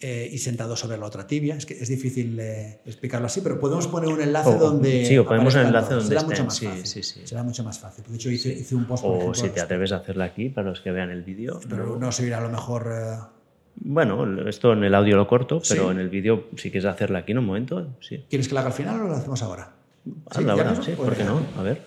eh, 0.01 0.29
y 0.31 0.39
sentado 0.39 0.77
sobre 0.77 0.97
la 0.97 1.07
otra 1.07 1.27
tibia. 1.27 1.57
Es 1.57 1.67
que 1.67 1.75
es 1.75 1.89
difícil 1.89 2.39
eh, 2.39 2.81
explicarlo 2.87 3.27
así, 3.27 3.41
pero 3.41 3.59
podemos 3.59 3.89
poner 3.89 4.11
un 4.11 4.21
enlace 4.21 4.57
donde. 4.57 5.05
Sí, 5.05 5.19
o 5.19 5.27
ponemos 5.27 5.55
un 5.57 5.63
enlace 5.63 5.95
donde 5.95 6.09
será 6.09 6.23
mucho 6.23 6.45
más 6.45 6.57
sí, 6.57 6.67
fácil. 6.67 6.87
Sí, 6.87 7.03
sí. 7.03 7.21
Será 7.25 7.43
mucho 7.43 7.65
más 7.65 7.79
fácil. 7.79 8.05
De 8.09 8.15
hecho, 8.15 8.31
hice, 8.31 8.51
hice 8.51 8.75
un 8.77 8.85
post. 8.85 9.05
O 9.05 9.17
ejemplo, 9.17 9.35
si 9.35 9.49
te 9.51 9.61
atreves 9.61 9.91
a 9.93 9.97
hacerla 9.97 10.27
aquí 10.27 10.51
para 10.51 10.69
los 10.69 10.81
que 10.81 10.93
vean 10.93 11.11
el 11.11 11.23
vídeo. 11.23 11.59
Pero 11.69 11.99
no 11.99 12.13
se 12.13 12.27
irá 12.27 12.39
a 12.39 12.43
lo 12.43 12.49
mejor. 12.49 12.93
Eh... 12.93 13.17
Bueno, 13.81 14.49
esto 14.49 14.73
en 14.73 14.85
el 14.85 14.95
audio 14.95 15.17
lo 15.17 15.27
corto, 15.27 15.61
pero 15.69 15.91
en 15.91 15.99
el 15.99 16.09
vídeo, 16.09 16.49
si 16.57 16.71
quieres 16.71 16.85
hacerla 16.85 17.21
aquí 17.21 17.33
en 17.33 17.39
un 17.39 17.47
momento, 17.47 17.95
sí. 18.01 18.25
¿Quieres 18.29 18.49
que 18.49 18.55
la 18.55 18.61
haga 18.61 18.71
al 18.71 18.75
final 18.75 19.01
o 19.01 19.09
lo 19.09 19.15
hacemos 19.15 19.43
ahora? 19.43 19.73
Hazla 20.31 20.53
ahora, 20.53 20.83
sí, 20.83 20.93
¿por 20.93 21.15
qué 21.17 21.25
no? 21.25 21.43
A 21.57 21.63
ver. 21.63 21.83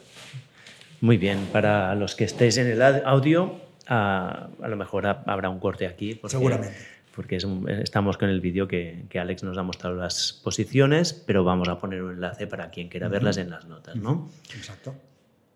Muy 1.01 1.17
bien, 1.17 1.47
para 1.51 1.95
los 1.95 2.15
que 2.15 2.25
estéis 2.25 2.57
en 2.57 2.67
el 2.67 2.81
audio, 2.81 3.55
a, 3.87 4.49
a 4.61 4.67
lo 4.67 4.77
mejor 4.77 5.07
habrá 5.07 5.49
un 5.49 5.59
corte 5.59 5.87
aquí. 5.87 6.21
Seguramente 6.27 6.75
porque 7.15 7.35
es 7.35 7.47
estamos 7.83 8.17
con 8.17 8.29
el 8.29 8.41
vídeo 8.41 8.67
que, 8.67 9.05
que, 9.09 9.19
Alex 9.19 9.43
nos 9.43 9.57
ha 9.57 9.63
mostrado 9.63 9.95
las 9.95 10.33
posiciones, 10.43 11.13
pero 11.13 11.43
vamos 11.43 11.67
a 11.67 11.77
poner 11.77 12.03
un 12.03 12.13
enlace 12.13 12.47
para 12.47 12.69
quien 12.71 12.89
quiera 12.89 13.07
verlas 13.07 13.37
en 13.37 13.49
las 13.49 13.65
notas, 13.65 13.95
¿no? 13.95 14.29
Exacto. 14.55 14.95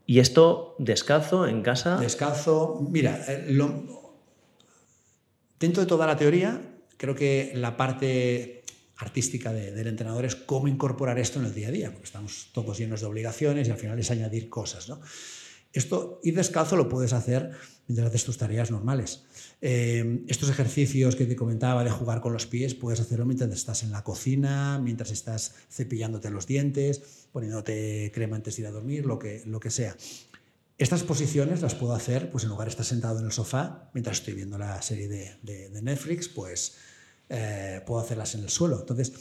¿Y 0.05 0.19
esto 0.19 0.75
descalzo 0.77 1.47
en 1.47 1.61
casa? 1.61 1.97
Descalzo, 1.97 2.85
mira, 2.91 3.19
eh, 3.27 3.45
lo, 3.49 4.15
dentro 5.59 5.81
de 5.81 5.87
toda 5.87 6.05
la 6.05 6.15
teoría, 6.15 6.61
creo 6.97 7.15
que 7.15 7.53
la 7.55 7.75
parte 7.75 8.63
artística 8.97 9.51
de, 9.51 9.71
del 9.71 9.87
entrenador 9.87 10.25
es 10.25 10.35
cómo 10.35 10.67
incorporar 10.67 11.19
esto 11.19 11.39
en 11.39 11.45
el 11.45 11.53
día 11.53 11.69
a 11.69 11.71
día, 11.71 11.91
porque 11.91 12.05
estamos 12.05 12.49
todos 12.53 12.77
llenos 12.77 13.01
de 13.01 13.07
obligaciones 13.07 13.67
y 13.67 13.71
al 13.71 13.77
final 13.77 13.99
es 13.99 14.11
añadir 14.11 14.49
cosas, 14.49 14.87
¿no? 14.87 14.99
Esto, 15.73 16.21
ir 16.23 16.35
descalzo 16.35 16.77
lo 16.77 16.87
puedes 16.87 17.11
hacer 17.11 17.51
mientras 17.87 18.07
haces 18.07 18.23
tus 18.23 18.37
tareas 18.37 18.71
normales. 18.71 19.25
Eh, 19.61 20.23
estos 20.27 20.49
ejercicios 20.49 21.15
que 21.15 21.25
te 21.25 21.35
comentaba 21.35 21.83
de 21.83 21.89
jugar 21.89 22.21
con 22.21 22.33
los 22.33 22.45
pies, 22.45 22.75
puedes 22.75 22.99
hacerlo 22.99 23.25
mientras 23.25 23.51
estás 23.51 23.83
en 23.83 23.91
la 23.91 24.03
cocina, 24.03 24.79
mientras 24.79 25.11
estás 25.11 25.55
cepillándote 25.69 26.29
los 26.29 26.45
dientes, 26.45 27.27
poniéndote 27.31 28.11
crema 28.13 28.35
antes 28.35 28.55
de 28.55 28.63
ir 28.63 28.67
a 28.67 28.71
dormir, 28.71 29.05
lo 29.05 29.17
que, 29.17 29.43
lo 29.45 29.59
que 29.59 29.71
sea. 29.71 29.95
Estas 30.77 31.03
posiciones 31.03 31.61
las 31.61 31.73
puedo 31.73 31.93
hacer, 31.93 32.29
pues 32.31 32.43
en 32.43 32.49
lugar 32.49 32.67
de 32.67 32.71
estar 32.71 32.85
sentado 32.85 33.19
en 33.19 33.25
el 33.25 33.31
sofá, 33.31 33.89
mientras 33.93 34.17
estoy 34.17 34.33
viendo 34.33 34.57
la 34.57 34.81
serie 34.81 35.07
de, 35.07 35.37
de, 35.41 35.81
Netflix, 35.81 36.27
pues 36.27 36.75
eh, 37.29 37.81
puedo 37.85 38.01
hacerlas 38.01 38.35
en 38.35 38.41
el 38.41 38.49
suelo. 38.49 38.81
Entonces, 38.81 39.13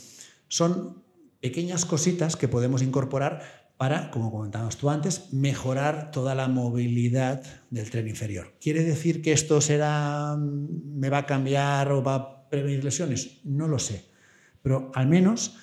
son 0.48 1.04
pequeñas 1.40 1.84
cositas 1.84 2.36
que 2.36 2.48
podemos 2.48 2.82
incorporar 2.82 3.63
para, 3.76 4.10
como 4.10 4.30
comentábamos 4.30 4.76
tú 4.76 4.88
antes, 4.88 5.32
mejorar 5.32 6.10
toda 6.10 6.34
la 6.34 6.48
movilidad 6.48 7.42
del 7.70 7.90
tren 7.90 8.08
inferior. 8.08 8.54
¿Quiere 8.60 8.84
decir 8.84 9.20
que 9.20 9.32
esto 9.32 9.60
será, 9.60 10.36
me 10.38 11.10
va 11.10 11.18
a 11.18 11.26
cambiar 11.26 11.90
o 11.90 12.02
va 12.02 12.14
a 12.14 12.48
prevenir 12.48 12.84
lesiones? 12.84 13.40
No 13.44 13.66
lo 13.66 13.78
sé, 13.78 14.04
pero 14.62 14.92
al 14.94 15.08
menos 15.08 15.56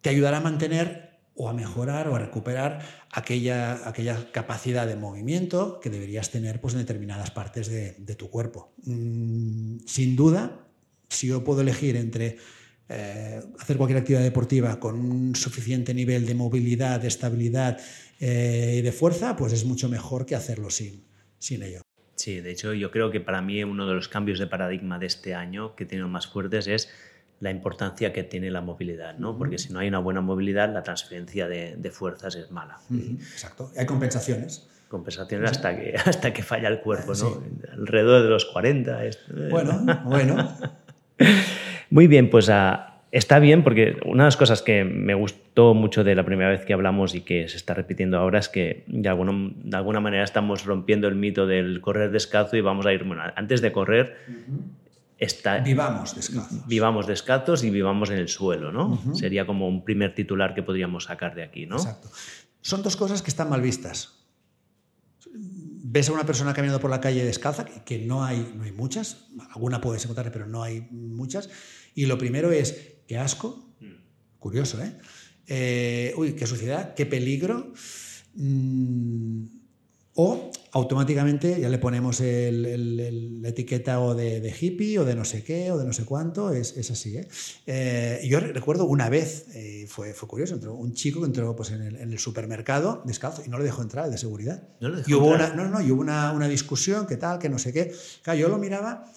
te 0.00 0.10
ayudará 0.10 0.38
a 0.38 0.40
mantener 0.40 1.20
o 1.36 1.48
a 1.48 1.52
mejorar 1.52 2.08
o 2.08 2.14
a 2.14 2.18
recuperar 2.18 2.80
aquella, 3.10 3.88
aquella 3.88 4.30
capacidad 4.32 4.86
de 4.86 4.96
movimiento 4.96 5.80
que 5.80 5.90
deberías 5.90 6.30
tener 6.30 6.60
pues, 6.60 6.74
en 6.74 6.80
determinadas 6.80 7.30
partes 7.30 7.68
de, 7.68 7.92
de 7.98 8.14
tu 8.14 8.30
cuerpo. 8.30 8.72
Mm, 8.84 9.78
sin 9.86 10.16
duda, 10.16 10.68
si 11.08 11.26
yo 11.26 11.44
puedo 11.44 11.60
elegir 11.60 11.96
entre 11.96 12.38
eh, 12.88 13.40
hacer 13.58 13.76
cualquier 13.78 13.98
actividad 13.98 14.22
deportiva 14.22 14.78
con 14.78 14.98
un 14.98 15.34
suficiente 15.34 15.94
nivel 15.94 16.26
de 16.26 16.34
movilidad, 16.34 17.00
de 17.00 17.08
estabilidad 17.08 17.80
eh, 18.20 18.76
y 18.78 18.82
de 18.82 18.92
fuerza, 18.92 19.36
pues 19.36 19.52
es 19.52 19.64
mucho 19.64 19.88
mejor 19.88 20.26
que 20.26 20.34
hacerlo 20.34 20.68
sin, 20.68 21.04
sin 21.38 21.62
ello. 21.62 21.80
Sí, 22.14 22.40
de 22.40 22.50
hecho 22.50 22.74
yo 22.74 22.90
creo 22.90 23.10
que 23.10 23.20
para 23.20 23.40
mí 23.40 23.64
uno 23.64 23.86
de 23.86 23.94
los 23.94 24.08
cambios 24.08 24.38
de 24.38 24.46
paradigma 24.46 24.98
de 24.98 25.06
este 25.06 25.34
año 25.34 25.74
que 25.74 25.86
tienen 25.86 26.08
más 26.10 26.26
fuertes 26.26 26.66
es 26.66 26.90
la 27.40 27.50
importancia 27.50 28.12
que 28.12 28.22
tiene 28.22 28.50
la 28.50 28.60
movilidad, 28.60 29.18
¿no? 29.18 29.36
Porque 29.36 29.58
si 29.58 29.72
no 29.72 29.80
hay 29.80 29.88
una 29.88 29.98
buena 29.98 30.20
movilidad, 30.20 30.72
la 30.72 30.82
transferencia 30.82 31.48
de, 31.48 31.76
de 31.76 31.90
fuerzas 31.90 32.36
es 32.36 32.50
mala. 32.50 32.78
Exacto. 32.90 33.70
Hay 33.76 33.86
compensaciones. 33.86 34.68
Compensaciones 34.88 35.50
hasta 35.50 35.76
que, 35.76 35.94
hasta 36.04 36.32
que 36.32 36.42
falla 36.42 36.68
el 36.68 36.80
cuerpo, 36.80 37.12
¿no? 37.14 37.42
Alrededor 37.72 38.22
de 38.22 38.28
los 38.28 38.44
40. 38.44 39.00
Bueno, 39.50 39.84
bueno. 40.04 40.56
Muy 41.94 42.08
bien, 42.08 42.28
pues 42.28 42.50
ah, 42.50 43.04
está 43.12 43.38
bien 43.38 43.62
porque 43.62 43.96
una 44.04 44.24
de 44.24 44.26
las 44.26 44.36
cosas 44.36 44.62
que 44.62 44.82
me 44.82 45.14
gustó 45.14 45.74
mucho 45.74 46.02
de 46.02 46.16
la 46.16 46.24
primera 46.24 46.50
vez 46.50 46.64
que 46.64 46.72
hablamos 46.72 47.14
y 47.14 47.20
que 47.20 47.46
se 47.46 47.56
está 47.56 47.72
repitiendo 47.72 48.18
ahora 48.18 48.40
es 48.40 48.48
que 48.48 48.82
de, 48.88 49.02
de 49.02 49.76
alguna 49.76 50.00
manera 50.00 50.24
estamos 50.24 50.64
rompiendo 50.64 51.06
el 51.06 51.14
mito 51.14 51.46
del 51.46 51.80
correr 51.80 52.10
descalzo 52.10 52.56
y 52.56 52.62
vamos 52.62 52.84
a 52.84 52.92
ir, 52.92 53.04
bueno, 53.04 53.22
antes 53.36 53.62
de 53.62 53.70
correr... 53.70 54.16
Está, 55.16 55.58
vivamos 55.58 56.16
descalzos. 56.16 56.66
Vivamos 56.66 57.06
descalzos 57.06 57.62
y 57.62 57.70
vivamos 57.70 58.10
en 58.10 58.18
el 58.18 58.28
suelo, 58.28 58.72
¿no? 58.72 59.00
Sería 59.14 59.46
como 59.46 59.68
un 59.68 59.84
primer 59.84 60.16
titular 60.16 60.52
que 60.52 60.64
podríamos 60.64 61.04
sacar 61.04 61.36
de 61.36 61.44
aquí, 61.44 61.66
¿no? 61.66 61.76
Exacto. 61.76 62.10
Son 62.60 62.82
dos 62.82 62.96
cosas 62.96 63.22
que 63.22 63.30
están 63.30 63.48
mal 63.48 63.62
vistas. 63.62 64.26
Ves 65.32 66.08
a 66.08 66.12
una 66.12 66.26
persona 66.26 66.52
caminando 66.52 66.80
por 66.80 66.90
la 66.90 67.00
calle 67.00 67.24
descalza, 67.24 67.64
que 67.64 68.00
no 68.00 68.24
hay, 68.24 68.52
no 68.56 68.64
hay 68.64 68.72
muchas, 68.72 69.28
alguna 69.54 69.80
puede 69.80 70.02
encontrar, 70.02 70.32
pero 70.32 70.48
no 70.48 70.64
hay 70.64 70.88
muchas, 70.90 71.48
y 71.94 72.06
lo 72.06 72.18
primero 72.18 72.52
es, 72.52 72.76
qué 73.06 73.18
asco, 73.18 73.74
curioso, 74.38 74.82
¿eh? 74.82 74.92
eh 75.46 76.14
uy, 76.16 76.34
qué 76.34 76.46
suciedad, 76.46 76.94
qué 76.94 77.06
peligro. 77.06 77.72
Mm, 78.34 79.46
o 80.16 80.50
automáticamente 80.72 81.60
ya 81.60 81.68
le 81.68 81.78
ponemos 81.78 82.20
el, 82.20 83.42
la 83.42 83.48
etiqueta 83.48 84.00
o 84.00 84.14
de, 84.14 84.54
hippie 84.60 84.98
o 84.98 85.04
de 85.04 85.14
no 85.16 85.24
sé 85.24 85.42
qué 85.42 85.72
o 85.72 85.78
de 85.78 85.84
no 85.84 85.92
sé 85.92 86.04
cuánto, 86.04 86.52
es, 86.52 86.76
es 86.76 86.90
así. 86.90 87.16
¿eh? 87.16 87.28
Eh, 87.66 88.20
yo 88.28 88.38
recuerdo 88.38 88.84
una 88.84 89.08
vez, 89.08 89.46
eh, 89.54 89.86
fue, 89.88 90.14
fue 90.14 90.28
curioso, 90.28 90.54
entró 90.54 90.74
un 90.74 90.92
chico 90.94 91.20
que 91.20 91.26
entró 91.26 91.56
pues, 91.56 91.70
en, 91.70 91.82
el, 91.82 91.96
en, 91.96 92.12
el, 92.12 92.18
supermercado 92.18 93.02
descalzo 93.04 93.42
y 93.44 93.48
no 93.48 93.58
le 93.58 93.64
dejó 93.64 93.82
entrar 93.82 94.08
de 94.08 94.18
seguridad. 94.18 94.62
¿No 94.80 94.88
le 94.88 94.96
dejó 94.98 95.10
y 95.10 95.14
hubo 95.14 95.32
entrar? 95.32 95.52
Una, 95.54 95.64
no, 95.64 95.70
no, 95.70 95.80
y 95.80 95.90
hubo 95.90 96.00
una, 96.00 96.30
una 96.32 96.46
discusión, 96.46 97.06
qué 97.06 97.16
tal, 97.16 97.40
que 97.40 97.48
no 97.48 97.58
sé 97.58 97.72
qué. 97.72 97.92
Claro, 98.22 98.38
yo 98.38 98.48
lo 98.48 98.58
miraba 98.58 99.12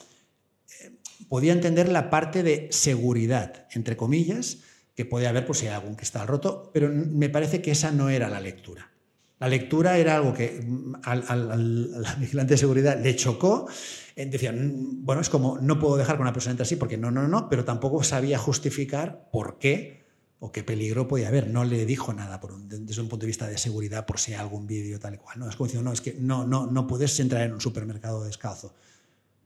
podía 1.30 1.54
entender 1.54 1.90
la 1.90 2.10
parte 2.10 2.44
de 2.44 2.68
seguridad, 2.72 3.68
entre 3.72 3.98
comillas, 3.98 4.60
que 4.96 5.06
podía 5.06 5.30
haber 5.30 5.46
pues, 5.46 5.60
si 5.60 5.68
hay 5.68 5.74
algún 5.74 5.96
está 6.00 6.26
roto, 6.26 6.72
pero 6.74 6.90
me 6.90 7.30
parece 7.30 7.62
que 7.62 7.72
esa 7.72 7.92
no 7.92 8.10
era 8.10 8.30
la 8.30 8.42
lectura. 8.42 8.92
La 9.40 9.48
lectura 9.48 9.98
era 9.98 10.16
algo 10.16 10.34
que 10.34 10.60
mm, 10.66 10.96
al, 11.04 12.06
vigilante 12.20 12.56
de 12.56 12.58
seguridad 12.58 13.00
le 13.00 13.16
chocó. 13.16 13.68
Eh, 14.16 14.26
decía, 14.26 14.52
mm, 14.52 15.06
bueno, 15.06 15.22
es 15.22 15.30
como, 15.30 15.60
no 15.60 15.78
puedo 15.78 15.98
dejar 15.98 16.16
que 16.16 16.24
una 16.24 16.34
persona 16.34 16.52
entre 16.52 16.64
así 16.64 16.76
porque 16.76 16.98
no, 16.98 17.12
no, 17.12 17.28
no, 17.28 17.48
pero 17.50 17.64
tampoco 17.64 18.04
sabía 18.04 18.40
justificar 18.40 19.30
por 19.32 19.60
qué 19.60 20.06
o 20.40 20.52
qué 20.52 20.64
peligro 20.64 21.08
podía 21.08 21.28
haber. 21.28 21.48
No 21.48 21.64
le 21.64 21.86
dijo 21.86 22.14
nada 22.14 22.42
desde 22.68 23.02
un 23.02 23.10
punto 23.10 23.24
de 23.24 23.28
vista 23.28 23.48
de 23.48 23.58
seguridad 23.58 24.06
por 24.06 24.20
si 24.20 24.34
hay 24.34 24.40
algún 24.40 24.66
vídeo 24.66 25.00
tal 25.00 25.16
y 25.16 25.18
cual. 25.18 25.40
No, 25.40 25.50
es 25.50 25.56
como 25.56 25.70
no, 25.82 25.94
es 25.94 26.02
que 26.02 26.16
no, 26.20 26.48
no, 26.48 26.66
no 26.66 26.88
puedes 26.88 27.20
entrar 27.20 27.44
en 27.44 27.54
un 27.54 27.62
supermercado 27.62 28.24
descalzo. 28.24 28.74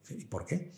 ¿Y 0.10 0.26
por 0.26 0.46
qué? 0.46 0.72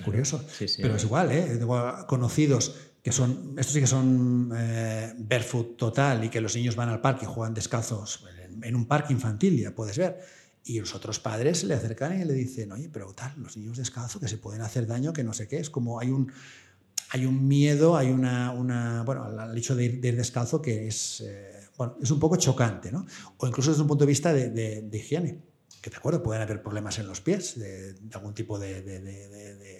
Curioso. 0.00 0.44
Sí, 0.52 0.68
sí, 0.68 0.82
Pero 0.82 0.96
es 0.96 1.04
igual, 1.04 1.32
¿eh? 1.32 1.60
Conocidos 2.06 2.74
que 3.02 3.12
son, 3.12 3.54
estos 3.56 3.74
sí 3.74 3.80
que 3.80 3.86
son 3.86 4.52
eh, 4.56 5.14
barefoot 5.16 5.76
total 5.76 6.24
y 6.24 6.28
que 6.28 6.40
los 6.40 6.56
niños 6.56 6.74
van 6.74 6.88
al 6.88 7.00
parque 7.00 7.24
y 7.24 7.28
juegan 7.28 7.54
descalzos 7.54 8.24
en, 8.48 8.64
en, 8.64 8.74
un 8.74 8.86
parque 8.86 9.12
infantil, 9.12 9.60
ya 9.60 9.72
puedes 9.72 9.96
ver. 9.96 10.18
Y 10.64 10.80
los 10.80 10.92
otros 10.96 11.20
padres 11.20 11.58
se 11.58 11.66
le 11.66 11.74
acercan 11.74 12.20
y 12.20 12.24
le 12.24 12.32
dicen, 12.32 12.72
oye, 12.72 12.88
pero 12.92 13.12
tal, 13.12 13.32
los 13.36 13.56
niños 13.56 13.76
descalzos 13.76 14.20
que 14.20 14.26
se 14.26 14.38
pueden 14.38 14.62
hacer 14.62 14.88
daño, 14.88 15.12
que 15.12 15.22
no 15.22 15.32
sé 15.32 15.46
qué. 15.46 15.58
Es 15.58 15.70
como 15.70 16.00
hay 16.00 16.10
un, 16.10 16.32
hay 17.10 17.26
un 17.26 17.46
miedo, 17.46 17.96
hay 17.96 18.10
una, 18.10 18.52
una 18.52 19.02
bueno, 19.04 19.24
al 19.24 19.56
hecho 19.56 19.76
de 19.76 19.84
ir, 19.84 20.00
descalzo 20.00 20.60
que 20.60 20.88
es, 20.88 21.20
eh, 21.20 21.68
bueno, 21.76 21.96
es 22.02 22.10
un 22.10 22.18
poco 22.18 22.36
chocante, 22.36 22.90
¿no? 22.90 23.06
O 23.36 23.46
incluso 23.46 23.70
desde 23.70 23.82
un 23.82 23.88
punto 23.88 24.04
de 24.04 24.08
vista 24.08 24.32
de, 24.32 24.50
de, 24.50 24.98
higiene, 24.98 25.40
que 25.80 25.90
te 25.90 25.96
acuerdo, 25.96 26.22
pueden 26.22 26.42
haber 26.42 26.62
problemas 26.62 26.98
en 26.98 27.06
los 27.06 27.20
pies, 27.20 27.58
de, 27.58 27.94
algún 28.12 28.34
tipo 28.34 28.58
de, 28.58 29.75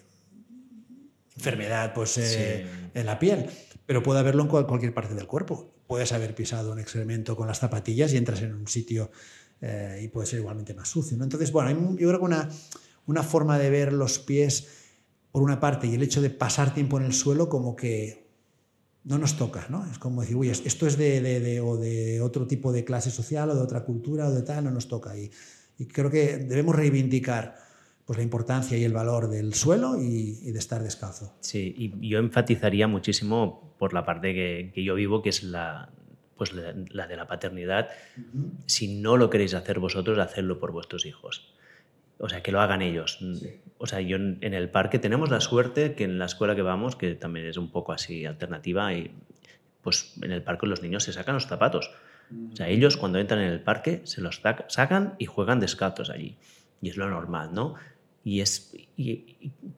enfermedad 1.36 1.92
pues, 1.94 2.18
eh, 2.18 2.66
en 2.94 3.06
la 3.06 3.18
piel, 3.18 3.46
pero 3.84 4.02
puede 4.02 4.20
haberlo 4.20 4.42
en 4.42 4.48
cualquier 4.48 4.94
parte 4.94 5.14
del 5.14 5.26
cuerpo. 5.26 5.74
Puedes 5.86 6.12
haber 6.12 6.34
pisado 6.34 6.72
un 6.72 6.80
excremento 6.80 7.36
con 7.36 7.46
las 7.46 7.58
zapatillas 7.58 8.12
y 8.12 8.16
entras 8.16 8.42
en 8.42 8.54
un 8.54 8.66
sitio 8.66 9.10
eh, 9.60 10.00
y 10.02 10.08
puede 10.08 10.26
ser 10.26 10.40
igualmente 10.40 10.74
más 10.74 10.88
sucio. 10.88 11.16
¿no? 11.16 11.24
Entonces, 11.24 11.52
bueno, 11.52 11.96
yo 11.96 12.08
creo 12.08 12.18
que 12.18 12.24
una, 12.24 12.48
una 13.06 13.22
forma 13.22 13.58
de 13.58 13.70
ver 13.70 13.92
los 13.92 14.18
pies 14.18 14.68
por 15.30 15.42
una 15.42 15.60
parte, 15.60 15.86
y 15.86 15.94
el 15.94 16.02
hecho 16.02 16.22
de 16.22 16.30
pasar 16.30 16.72
tiempo 16.72 16.98
en 16.98 17.04
el 17.04 17.12
suelo 17.12 17.50
como 17.50 17.76
que 17.76 18.26
no 19.04 19.18
nos 19.18 19.36
toca, 19.36 19.66
¿no? 19.68 19.86
Es 19.90 19.98
como 19.98 20.22
decir, 20.22 20.34
uy, 20.34 20.48
esto 20.48 20.86
es 20.86 20.96
de, 20.96 21.20
de, 21.20 21.60
o 21.60 21.76
de 21.76 22.22
otro 22.22 22.46
tipo 22.46 22.72
de 22.72 22.84
clase 22.84 23.10
social 23.10 23.50
o 23.50 23.54
de 23.54 23.60
otra 23.60 23.84
cultura 23.84 24.28
o 24.28 24.32
de 24.32 24.40
tal, 24.42 24.64
no 24.64 24.70
nos 24.70 24.88
toca. 24.88 25.16
Y, 25.16 25.30
y 25.78 25.86
creo 25.86 26.10
que 26.10 26.38
debemos 26.38 26.74
reivindicar 26.74 27.65
pues, 28.06 28.16
la 28.16 28.22
importancia 28.22 28.78
y 28.78 28.84
el 28.84 28.92
valor 28.92 29.28
del 29.28 29.52
suelo 29.54 30.00
y, 30.00 30.50
de 30.50 30.58
estar 30.58 30.82
descalzo. 30.82 31.34
Sí, 31.40 31.74
y 31.76 32.08
yo 32.08 32.18
enfatizaría 32.18 32.88
muchísimo 32.88 33.74
por 33.78 33.92
la 33.92 34.06
parte 34.06 34.32
que, 34.32 34.72
que 34.74 34.82
yo 34.82 34.94
vivo, 34.94 35.22
que 35.22 35.28
es 35.28 35.42
la, 35.42 35.90
pues 36.36 36.52
la, 36.52 37.06
de 37.06 37.16
la 37.16 37.26
paternidad. 37.26 37.88
Si 38.66 39.00
no 39.00 39.16
lo 39.16 39.30
queréis 39.30 39.54
hacer 39.54 39.78
vosotros, 39.78 40.18
hacedlo 40.18 40.58
por 40.58 40.72
vuestros 40.72 41.06
hijos. 41.06 41.52
O 42.18 42.28
sea, 42.28 42.42
que 42.42 42.52
lo 42.52 42.60
hagan 42.60 42.82
ellos. 42.82 43.18
O 43.78 43.86
sea, 43.86 44.00
yo 44.00 44.16
en 44.16 44.54
el 44.54 44.70
parque 44.70 44.98
tenemos 44.98 45.30
la 45.30 45.40
suerte 45.40 45.94
que 45.94 46.04
en 46.04 46.18
la 46.18 46.26
escuela 46.26 46.54
que 46.54 46.62
vamos, 46.62 46.96
que 46.96 47.14
también 47.14 47.46
es 47.46 47.56
un 47.56 47.70
poco 47.70 47.92
así 47.92 48.24
alternativa, 48.24 48.92
y 48.94 49.14
pues 49.82 50.14
en 50.22 50.32
el 50.32 50.42
parque 50.42 50.66
los 50.66 50.82
niños 50.82 51.04
se 51.04 51.12
sacan 51.12 51.34
los 51.34 51.46
zapatos. 51.46 51.90
O 52.52 52.56
sea, 52.56 52.68
ellos 52.68 52.96
cuando 52.96 53.18
entran 53.18 53.40
en 53.40 53.52
el 53.52 53.60
parque 53.60 54.00
se 54.04 54.20
los 54.20 54.42
sacan 54.68 55.14
y 55.18 55.26
juegan 55.26 55.60
descalzos 55.60 56.10
allí. 56.10 56.36
Y 56.82 56.90
es 56.90 56.96
lo 56.96 57.08
normal, 57.08 57.50
¿no? 57.52 57.74
Y, 58.26 58.40
es, 58.40 58.72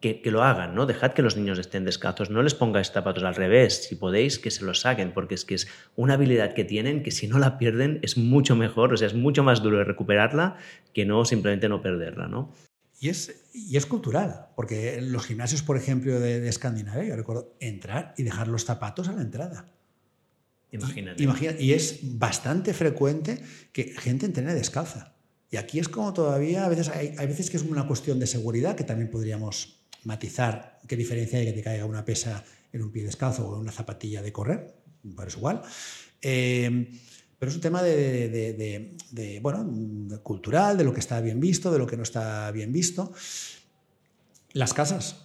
que, 0.01 0.22
lo 0.24 0.42
hagan, 0.42 0.74
¿no? 0.74 0.86
Dejad 0.86 1.12
que 1.12 1.20
los 1.20 1.36
niños 1.36 1.59
estén 1.59 1.84
descalzos, 1.84 2.30
no 2.30 2.42
les 2.42 2.55
pongáis 2.55 2.90
zapatos 2.90 3.22
al 3.22 3.34
revés, 3.34 3.84
si 3.84 3.94
podéis, 3.94 4.38
que 4.38 4.51
se 4.51 4.64
los 4.64 4.80
saquen, 4.80 5.12
porque 5.12 5.34
es 5.34 5.44
que 5.44 5.55
es 5.55 5.68
una 5.96 6.14
habilidad 6.14 6.55
que 6.55 6.64
tienen 6.64 7.03
que 7.03 7.11
si 7.11 7.28
no 7.28 7.38
la 7.38 7.59
pierden 7.59 7.99
es 8.01 8.16
mucho 8.16 8.57
mejor, 8.57 8.94
o 8.94 8.96
sea, 8.96 9.07
es 9.07 9.12
mucho 9.12 9.42
más 9.42 9.62
duro 9.62 9.84
recuperarla 9.84 10.57
que 10.94 11.05
no 11.05 11.26
simplemente 11.26 11.68
no 11.68 11.82
perderla, 11.82 12.26
¿no? 12.26 12.55
Y 12.99 13.11
es, 13.11 13.44
y 13.53 13.76
es 13.76 13.84
cultural, 13.84 14.46
porque 14.57 14.99
los 15.03 15.26
gimnasios, 15.26 15.62
por 15.62 15.76
ejemplo, 15.76 16.18
de, 16.18 16.49
Escandinavia, 16.49 17.05
yo 17.05 17.16
recuerdo 17.16 17.55
entrar 17.61 18.14
y 18.16 18.22
dejar 18.22 18.49
los 18.49 18.64
zapatos 18.64 19.09
a 19.09 19.12
la 19.12 19.20
entrada. 19.20 19.66
Imagínate. 20.70 21.22
y 21.62 21.72
es 21.74 21.99
bastante 22.18 22.72
frecuente 22.72 23.42
que 23.72 23.94
gente 23.99 24.24
entrene 24.24 24.55
descalza. 24.55 25.18
Y 25.51 25.57
aquí 25.57 25.78
es 25.78 25.88
como 25.88 26.12
todavía, 26.12 26.64
a 26.64 26.68
veces 26.68 26.88
hay, 26.88 27.26
veces 27.26 27.51
que 27.51 27.57
es 27.57 27.62
una 27.62 27.86
cuestión 27.86 28.18
de 28.18 28.26
seguridad, 28.26 28.76
que 28.76 28.84
también 28.84 29.11
podríamos 29.11 29.80
matizar 30.05 30.78
qué 30.86 30.96
diferencia 30.96 31.38
hay 31.38 31.46
que 31.46 31.53
te 31.53 31.62
caiga 31.62 31.84
una 31.86 32.05
pesa 32.05 32.44
en 32.72 32.82
un 32.82 32.92
pie 32.92 33.05
descalzo 33.05 33.49
o 33.49 33.55
en 33.55 33.61
una 33.62 33.72
zapatilla 33.72 34.20
de 34.20 34.32
correr, 34.32 34.74
parece 35.16 35.38
igual. 35.38 35.62
Eh, 36.20 36.90
pero 37.38 37.51
es 37.51 37.55
un 37.55 37.61
tema 37.61 37.82
de, 37.82 39.40
bueno, 39.40 40.18
cultural, 40.22 40.76
de 40.76 40.84
lo 40.84 40.92
que 40.92 41.01
está 41.01 41.20
bien 41.20 41.38
visto, 41.38 41.70
de 41.70 41.78
lo 41.78 41.86
que 41.86 41.96
no 41.96 42.03
está 42.03 42.51
bien 42.51 42.72
visto. 42.72 43.12
Las 44.53 44.74
casas. 44.74 45.24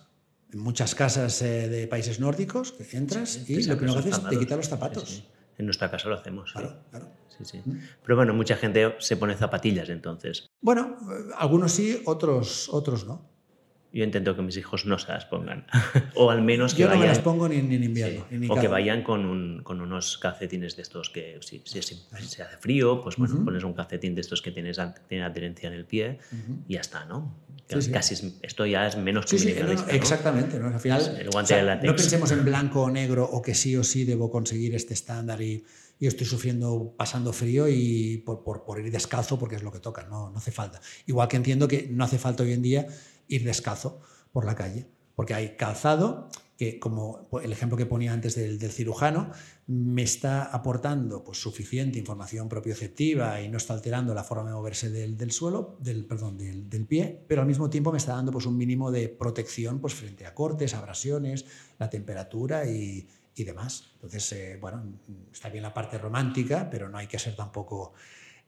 En 0.51 0.59
muchas 0.59 0.93
casas 0.93 1.41
eh, 1.41 1.67
de 1.67 1.87
países 1.87 2.19
nórdicos 2.19 2.75
entras 2.91 3.49
y 3.49 3.63
lo 3.63 3.75
primero 3.75 4.03
que 4.03 4.09
haces 4.09 4.23
es 4.23 4.29
te 4.29 4.37
quitas 4.37 4.57
los 4.57 4.69
zapatos. 4.69 5.23
En 5.57 5.65
nuestra 5.65 5.89
casa 5.89 6.09
lo 6.09 6.15
hacemos. 6.15 6.51
Claro, 6.51 6.83
claro. 6.89 7.07
Sí, 7.29 7.45
sí. 7.45 7.61
Mm. 7.65 7.79
Pero 8.03 8.15
bueno, 8.15 8.33
mucha 8.33 8.55
gente 8.55 8.95
se 8.99 9.17
pone 9.17 9.35
zapatillas 9.35 9.89
entonces. 9.89 10.47
Bueno, 10.61 10.97
algunos 11.37 11.71
sí, 11.71 12.01
otros, 12.05 12.69
otros 12.69 13.05
no. 13.05 13.32
Yo 13.93 14.03
intento 14.03 14.35
que 14.35 14.41
mis 14.41 14.57
hijos 14.57 14.87
no 14.87 14.97
se 14.97 15.11
las 15.11 15.25
pongan. 15.25 15.67
o 16.15 16.31
al 16.31 16.41
menos 16.41 16.73
que 16.73 16.81
Yo 16.81 16.89
no 16.89 16.97
me 16.97 17.05
las 17.05 17.19
pongo 17.19 17.47
ni, 17.47 17.57
en 17.57 17.71
invierno. 17.71 18.25
o 18.49 18.59
que 18.59 18.67
vayan 18.67 19.03
con, 19.03 19.23
un, 19.23 19.61
con, 19.61 19.81
unos 19.81 20.17
calcetines 20.17 20.75
de 20.75 20.81
estos 20.81 21.11
que 21.11 21.37
si, 21.41 21.61
si, 21.63 21.81
se 21.81 22.41
hace 22.41 22.57
frío, 22.59 23.03
pues 23.03 23.17
bueno, 23.17 23.45
pones 23.45 23.63
un 23.63 23.73
calcetín 23.73 24.15
de 24.15 24.21
estos 24.21 24.41
que 24.41 24.51
tienes, 24.51 24.79
tiene 25.07 25.23
adherencia 25.23 25.67
en 25.67 25.75
el 25.75 25.85
pie 25.85 26.17
y 26.67 26.73
ya 26.73 26.81
está, 26.81 27.05
¿no? 27.05 27.37
Casi 27.91 28.33
esto 28.41 28.65
ya 28.65 28.87
es 28.87 28.97
menos 28.97 29.25
sí, 29.27 29.37
sí, 29.39 29.55
Exactamente. 29.89 30.59
¿no? 30.59 30.67
Al 30.67 30.79
final, 30.79 31.79
no 31.83 31.95
pensemos 31.95 32.31
en 32.31 32.43
blanco 32.43 32.81
o 32.81 32.89
negro 32.89 33.23
o 33.31 33.41
que 33.41 33.53
sí 33.53 33.75
o 33.77 33.83
sí 33.83 34.05
debo 34.05 34.29
conseguir 34.31 34.75
este 34.75 34.93
estándar 34.93 35.41
y, 35.41 35.63
y 35.99 36.07
estoy 36.07 36.25
sufriendo, 36.25 36.93
pasando 36.97 37.31
frío 37.31 37.67
y 37.69 38.17
por, 38.25 38.43
por, 38.43 38.65
por, 38.65 38.79
ir 38.79 38.91
descalzo 38.91 39.39
porque 39.39 39.55
es 39.55 39.63
lo 39.63 39.71
que 39.71 39.79
toca, 39.79 40.03
no, 40.03 40.29
no 40.29 40.37
hace 40.37 40.51
falta. 40.51 40.81
Igual 41.05 41.27
que 41.27 41.37
entiendo 41.37 41.67
que 41.67 41.87
no 41.89 42.03
hace 42.03 42.17
falta 42.17 42.43
hoy 42.43 42.53
en 42.53 42.61
día 42.61 42.87
ir 43.27 43.43
descalzo 43.43 43.99
por 44.31 44.45
la 44.45 44.55
calle, 44.55 44.87
porque 45.15 45.33
hay 45.33 45.55
calzado 45.55 46.29
que, 46.57 46.79
como 46.79 47.27
el 47.43 47.51
ejemplo 47.51 47.77
que 47.77 47.85
ponía 47.85 48.13
antes 48.13 48.35
del, 48.35 48.59
cirujano, 48.71 49.31
me 49.67 50.03
está 50.03 50.43
aportando 50.43 51.23
pues, 51.23 51.41
suficiente 51.41 51.99
información 51.99 52.49
propioceptiva 52.49 53.41
y 53.41 53.49
no 53.49 53.57
está 53.57 53.73
alterando 53.73 54.13
la 54.13 54.23
forma 54.23 54.49
de 54.49 54.55
moverse 54.55 54.89
del, 54.89 55.31
suelo, 55.31 55.77
del, 55.79 56.05
perdón, 56.05 56.37
del, 56.37 56.85
pie, 56.85 57.23
pero 57.27 57.41
al 57.41 57.47
mismo 57.47 57.69
tiempo 57.69 57.91
me 57.91 57.97
está 57.97 58.13
dando 58.13 58.31
pues, 58.31 58.45
un 58.45 58.57
mínimo 58.57 58.91
de 58.91 59.09
protección 59.09 59.79
pues, 59.79 59.93
frente 59.93 60.25
a 60.25 60.33
cortes, 60.33 60.73
abrasiones, 60.73 61.45
la 61.79 61.89
temperatura 61.89 62.67
y, 62.67 63.07
y 63.35 63.43
demás. 63.43 63.91
Entonces, 63.95 64.31
eh, 64.33 64.57
bueno, 64.59 64.83
está 65.31 65.49
bien 65.49 65.63
la 65.63 65.73
parte 65.73 65.97
romántica, 65.97 66.69
pero 66.69 66.89
no 66.89 66.97
hay 66.97 67.07
que 67.07 67.19
ser 67.19 67.35
tampoco 67.35 67.93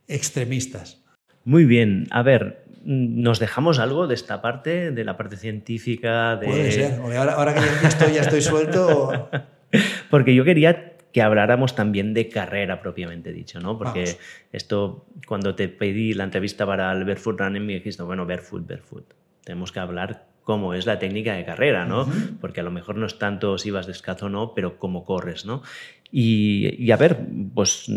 extremistas. 0.07 1.05
Muy 1.46 1.66
bien, 1.66 2.08
a 2.12 2.22
ver, 2.24 2.66
¿nos 2.84 3.39
dejamos 3.39 3.80
algo 3.80 4.08
de 4.08 4.16
esta 4.16 4.41
parte, 4.41 4.91
de 4.91 5.04
la 5.06 5.16
parte 5.16 5.38
científica? 5.38 6.36
De... 6.36 6.48
Puede 6.48 6.72
ser, 6.72 7.00
ahora, 7.00 7.54
que 7.54 7.62
ya 7.62 7.88
estoy, 7.88 8.14
ya 8.14 8.22
estoy 8.22 8.41
suelto... 8.41 9.30
Porque 10.10 10.34
yo 10.36 10.43
quería 10.43 10.93
que 11.12 11.22
habláramos 11.22 11.76
también 11.76 12.14
de 12.14 12.28
carrera 12.28 12.82
propiamente 12.82 13.32
dicho, 13.32 13.60
¿no? 13.60 13.78
Porque 13.78 14.18
esto, 14.52 15.06
cuando 15.26 15.56
te 15.56 15.70
pedí 15.70 16.14
la 16.14 16.26
entrevista 16.26 16.66
para 16.66 16.91
el 16.91 17.06
Barefoot 17.06 17.39
Running, 17.39 17.66
me 17.66 17.74
dijiste, 17.76 18.04
bueno, 18.04 18.26
Barefoot, 18.26 18.68
Barefoot. 18.68 19.14
Tenemos 19.43 19.72
que 19.72 19.80
hablar 19.80 20.26
cómo 20.43 20.74
es 20.74 20.86
la 20.86 21.00
técnica 21.00 21.34
de 21.34 21.46
carrera, 21.46 21.86
¿no? 21.86 22.06
Porque 22.41 22.60
a 22.60 22.64
lo 22.64 22.72
mejor 22.72 22.98
no 22.98 23.06
es 23.06 23.18
tanto 23.18 23.58
si 23.58 23.72
vas 23.72 23.88
descalzo 23.88 24.26
o 24.26 24.30
no, 24.30 24.54
pero 24.54 24.78
cómo 24.78 25.06
corres, 25.06 25.46
¿no? 25.46 25.64
Y, 26.12 26.76
y, 26.84 26.91
a 26.91 26.98
ver, 26.98 27.18
pues 27.54 27.88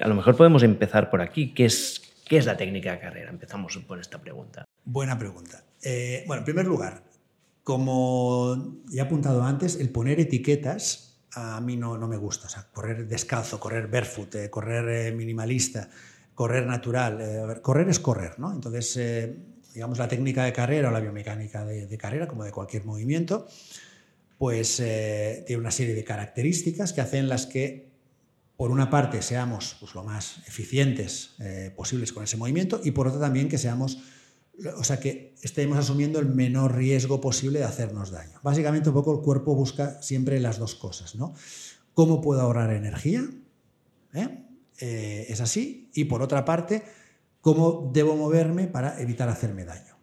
a 0.00 0.08
lo 0.08 0.14
mejor 0.14 0.36
podemos 0.36 0.62
empezar 0.62 1.10
por 1.10 1.22
aquí. 1.22 1.52
¿Qué 1.54 1.64
es, 1.64 2.09
¿Qué 2.30 2.36
es 2.36 2.46
la 2.46 2.56
técnica 2.56 2.92
de 2.92 3.00
carrera? 3.00 3.28
Empezamos 3.28 3.76
por 3.78 3.98
esta 3.98 4.20
pregunta. 4.20 4.64
Buena 4.84 5.18
pregunta. 5.18 5.64
Eh, 5.82 6.22
bueno, 6.28 6.42
en 6.42 6.44
primer 6.44 6.64
lugar, 6.64 7.02
como 7.64 8.78
ya 8.86 9.02
he 9.02 9.04
apuntado 9.04 9.42
antes, 9.42 9.74
el 9.74 9.90
poner 9.90 10.20
etiquetas 10.20 11.24
a 11.32 11.60
mí 11.60 11.76
no, 11.76 11.98
no 11.98 12.06
me 12.06 12.16
gusta. 12.16 12.46
O 12.46 12.48
sea, 12.48 12.68
correr 12.72 13.08
descalzo, 13.08 13.58
correr 13.58 13.88
barefoot, 13.88 14.32
eh, 14.36 14.48
correr 14.48 15.08
eh, 15.08 15.12
minimalista, 15.12 15.90
correr 16.36 16.66
natural. 16.66 17.60
correr 17.62 17.88
es 17.88 17.98
correr, 17.98 18.38
¿no? 18.38 18.52
Entonces, 18.52 18.96
digamos, 19.74 19.98
la 19.98 20.06
técnica 20.06 20.44
de 20.44 20.52
carrera 20.52 20.90
o 20.90 20.92
la 20.92 21.00
biomecánica 21.00 21.64
de, 21.64 21.88
de 21.88 21.98
carrera, 21.98 22.28
como 22.28 22.44
de 22.44 22.52
cualquier 22.52 22.84
movimiento, 22.84 23.48
pues 24.38 24.76
tiene 24.76 25.56
una 25.56 25.72
serie 25.72 25.96
de 25.96 26.04
características 26.04 26.92
que 26.92 27.00
hacen 27.00 27.28
las 27.28 27.46
que 27.46 27.89
por 28.60 28.70
una 28.70 28.90
parte, 28.90 29.22
seamos 29.22 29.76
pues, 29.80 29.94
lo 29.94 30.04
más 30.04 30.46
eficientes 30.46 31.30
eh, 31.38 31.72
posibles 31.74 32.12
con 32.12 32.24
ese 32.24 32.36
movimiento 32.36 32.78
y 32.84 32.90
por 32.90 33.08
otra 33.08 33.18
también 33.18 33.48
que 33.48 33.56
seamos, 33.56 34.02
o 34.76 34.84
sea, 34.84 35.00
que 35.00 35.34
estemos 35.40 35.78
asumiendo 35.78 36.18
el 36.18 36.26
menor 36.26 36.76
riesgo 36.76 37.22
posible 37.22 37.60
de 37.60 37.64
hacernos 37.64 38.10
daño. 38.10 38.38
Básicamente 38.42 38.90
un 38.90 38.96
poco 38.96 39.14
el 39.14 39.22
cuerpo 39.22 39.54
busca 39.54 40.02
siempre 40.02 40.38
las 40.40 40.58
dos 40.58 40.74
cosas, 40.74 41.14
¿no? 41.14 41.32
¿Cómo 41.94 42.20
puedo 42.20 42.42
ahorrar 42.42 42.74
energía? 42.74 43.30
¿Eh? 44.12 44.44
Eh, 44.78 45.24
es 45.30 45.40
así. 45.40 45.88
Y 45.94 46.04
por 46.04 46.20
otra 46.20 46.44
parte, 46.44 46.82
¿cómo 47.40 47.90
debo 47.94 48.14
moverme 48.14 48.66
para 48.66 49.00
evitar 49.00 49.30
hacerme 49.30 49.64
daño? 49.64 49.96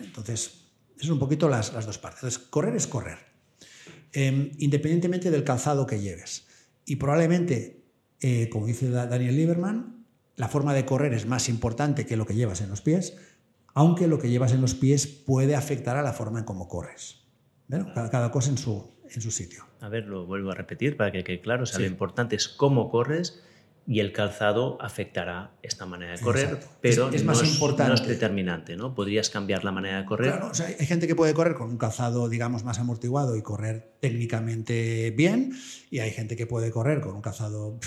entonces, 0.00 0.68
es 0.96 1.08
un 1.08 1.18
poquito 1.18 1.48
las, 1.48 1.72
las 1.72 1.86
dos 1.86 1.98
partes. 1.98 2.22
Entonces, 2.22 2.38
correr 2.38 2.76
es 2.76 2.86
correr, 2.86 3.18
em, 4.12 4.52
independientemente 4.58 5.32
del 5.32 5.42
calzado 5.42 5.88
que 5.88 5.98
lleves. 5.98 6.46
Y 6.84 6.94
probablemente 6.94 7.85
eh, 8.20 8.48
como 8.48 8.66
dice 8.66 8.90
Daniel 8.90 9.36
Lieberman, 9.36 10.06
la 10.36 10.48
forma 10.48 10.74
de 10.74 10.84
correr 10.84 11.14
es 11.14 11.26
más 11.26 11.48
importante 11.48 12.06
que 12.06 12.16
lo 12.16 12.26
que 12.26 12.34
llevas 12.34 12.60
en 12.60 12.70
los 12.70 12.80
pies, 12.80 13.16
aunque 13.74 14.06
lo 14.06 14.18
que 14.18 14.30
llevas 14.30 14.52
en 14.52 14.60
los 14.60 14.74
pies 14.74 15.06
puede 15.06 15.54
afectar 15.54 15.96
a 15.96 16.02
la 16.02 16.12
forma 16.12 16.38
en 16.38 16.44
cómo 16.44 16.68
corres. 16.68 17.24
cada, 17.68 18.30
cosa 18.30 18.50
en 18.50 18.58
su, 18.58 18.90
en 19.08 19.20
su 19.20 19.30
sitio. 19.30 19.64
A 19.80 19.88
ver, 19.88 20.06
lo 20.06 20.26
vuelvo 20.26 20.50
a 20.50 20.54
repetir 20.54 20.96
para 20.96 21.12
que 21.12 21.24
quede 21.24 21.40
claro. 21.40 21.64
O 21.64 21.66
sea, 21.66 21.80
lo 21.80 21.86
importante 21.86 22.36
es 22.36 22.48
cómo 22.48 22.90
corres 22.90 23.42
y 23.88 24.00
el 24.00 24.12
calzado 24.12 24.76
afectará 24.82 25.52
esta 25.62 25.86
manera 25.86 26.12
de 26.16 26.20
correr, 26.20 26.44
Exacto. 26.46 26.66
pero 26.80 27.08
Es- 27.10 27.14
es 27.16 27.24
más 27.24 27.44
importante. 27.44 27.88
no 27.90 27.94
es 27.94 28.06
determinante, 28.06 28.76
¿no? 28.76 28.94
Podrías 28.94 29.30
cambiar 29.30 29.62
la 29.64 29.70
manera 29.70 29.98
de 30.00 30.04
correr. 30.04 30.32
Claro, 30.32 30.48
o 30.50 30.54
sea, 30.54 30.66
hay 30.66 30.86
gente 30.86 31.06
que 31.06 31.14
puede 31.14 31.34
correr 31.34 31.54
con 31.54 31.70
un 31.70 31.78
calzado, 31.78 32.28
digamos, 32.28 32.64
más 32.64 32.78
amortiguado 32.80 33.36
y 33.36 33.42
correr 33.42 33.92
técnicamente 34.00 35.12
bien, 35.16 35.52
y 35.90 36.00
hay 36.00 36.10
gente 36.10 36.34
que 36.36 36.46
puede 36.46 36.70
correr 36.70 37.00
con 37.00 37.14
un 37.14 37.22
calzado 37.22 37.78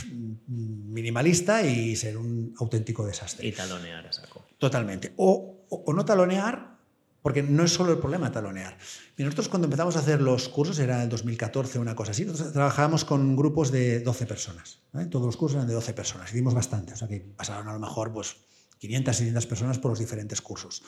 mm, 0.48 0.94
minimalista 0.94 1.64
y 1.64 1.96
ser 1.96 2.18
un 2.18 2.54
auténtico 2.60 3.06
desastre. 3.06 3.46
Y 3.48 3.52
talonear 3.52 4.08
a 4.08 4.14
saco. 4.14 4.46
Totalmente. 4.58 5.12
O, 5.18 5.66
o- 5.70 5.84
o 5.86 5.94
no 5.94 6.06
talonear, 6.06 6.79
porque 7.22 7.44
no 7.44 7.64
es 7.64 7.74
solo 7.74 7.92
el 7.92 8.00
problema 8.00 8.32
talonear. 8.32 8.78
Nosotros 9.18 9.50
cuando 9.50 9.66
empezamos 9.66 9.96
a 9.96 10.00
hacer 10.00 10.22
los 10.22 10.50
cursos, 10.50 10.80
era 10.80 11.04
el 11.04 11.10
2014, 11.10 11.80
una 11.80 11.96
cosa 11.96 12.12
así, 12.12 12.26
nosotros 12.26 12.54
trabajábamos 12.54 13.06
con 13.06 13.36
grupos 13.36 13.72
de 13.72 14.00
12 14.00 14.26
personas. 14.26 14.80
¿eh? 14.98 15.06
Todos 15.08 15.26
los 15.26 15.38
cursos 15.38 15.56
eran 15.58 15.68
de 15.68 15.74
12 15.74 15.94
personas. 15.94 16.32
Hicimos 16.32 16.54
bastante, 16.54 16.94
o 16.94 16.96
sea 16.96 17.08
que 17.08 17.20
pasaron 17.20 17.68
a 17.68 17.74
lo 17.74 17.80
mejor 17.80 18.12
pues, 18.14 18.38
500, 18.80 19.16
600 19.16 19.46
personas 19.46 19.80
por 19.80 19.92
los 19.92 20.00
diferentes 20.00 20.42
cursos. 20.42 20.82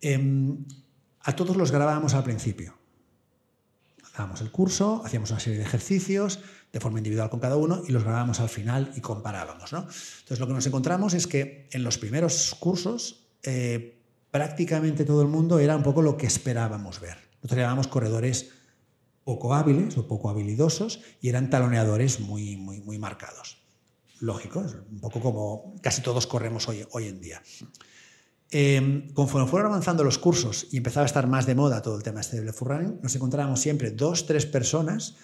Em, 0.00 0.64
a 1.20 1.34
todos 1.34 1.56
los 1.56 1.70
grabábamos 1.70 2.14
al 2.14 2.24
principio. 2.24 2.76
Dábamos 4.16 4.40
el 4.40 4.50
curso, 4.50 5.02
hacíamos 5.04 5.30
una 5.30 5.40
serie 5.40 5.58
de 5.58 5.64
ejercicios 5.64 6.40
de 6.72 6.80
forma 6.80 6.98
individual 6.98 7.30
con 7.30 7.38
cada 7.38 7.56
uno 7.56 7.82
y 7.86 7.92
los 7.92 8.02
grabábamos 8.02 8.40
al 8.40 8.48
final 8.48 8.92
y 8.96 9.00
comparábamos. 9.00 9.72
¿no? 9.72 9.80
Entonces 9.80 10.40
lo 10.40 10.46
que 10.46 10.54
nos 10.54 10.66
encontramos 10.66 11.14
es 11.14 11.26
que 11.26 11.68
en 11.70 11.84
los 11.84 11.98
primeros 11.98 12.54
cursos 12.58 13.28
eh, 13.42 13.95
prácticamente 14.36 15.06
todo 15.06 15.22
el 15.22 15.28
mundo 15.28 15.58
era 15.60 15.74
un 15.74 15.82
poco 15.82 16.02
lo 16.02 16.18
que 16.18 16.26
esperábamos 16.26 17.00
ver. 17.00 17.16
Nosotros 17.36 17.56
llamábamos 17.56 17.88
corredores 17.88 18.50
poco 19.24 19.54
hábiles 19.54 19.96
o 19.96 20.06
poco 20.06 20.28
habilidosos 20.28 21.00
y 21.22 21.30
eran 21.30 21.48
taloneadores 21.48 22.20
muy, 22.20 22.58
muy, 22.58 22.82
muy 22.82 22.98
marcados. 22.98 23.56
Lógico, 24.20 24.62
un 24.90 25.00
poco 25.00 25.22
como 25.22 25.74
casi 25.80 26.02
todos 26.02 26.26
corremos 26.26 26.68
hoy, 26.68 26.84
hoy 26.90 27.06
en 27.06 27.22
día. 27.22 27.42
Eh, 28.50 29.08
conforme 29.14 29.48
fueron 29.48 29.70
avanzando 29.70 30.04
los 30.04 30.18
cursos 30.18 30.66
y 30.70 30.76
empezaba 30.76 31.04
a 31.04 31.06
estar 31.06 31.26
más 31.26 31.46
de 31.46 31.54
moda 31.54 31.80
todo 31.80 31.96
el 31.96 32.02
tema 32.02 32.20
este 32.20 32.52
full 32.52 32.68
running, 32.68 33.00
nos 33.02 33.16
encontrábamos 33.16 33.60
siempre 33.60 33.90
dos, 33.90 34.26
tres 34.26 34.44
personas 34.44 35.16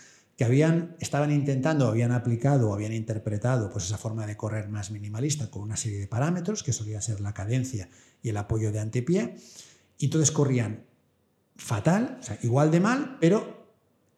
que 0.43 0.47
habían, 0.47 0.97
estaban 0.99 1.31
intentando, 1.31 1.87
habían 1.87 2.11
aplicado 2.11 2.71
o 2.71 2.75
habían 2.75 2.93
interpretado 2.93 3.71
pues, 3.71 3.85
esa 3.85 3.97
forma 3.97 4.27
de 4.27 4.37
correr 4.37 4.69
más 4.69 4.91
minimalista 4.91 5.49
con 5.53 5.63
una 5.63 5.77
serie 5.77 6.01
de 6.01 6.09
parámetros, 6.09 6.65
que 6.65 6.73
solía 6.73 7.01
ser 7.01 7.21
la 7.21 7.33
cadencia 7.33 7.89
y 8.25 8.31
el 8.31 8.37
apoyo 8.37 8.73
de 8.73 8.81
antepié, 8.81 9.37
y 9.99 10.07
entonces 10.07 10.33
corrían 10.33 10.85
fatal, 11.55 12.19
o 12.19 12.23
sea, 12.25 12.41
igual 12.43 12.73
de 12.73 12.81
mal, 12.81 13.19
pero 13.21 13.69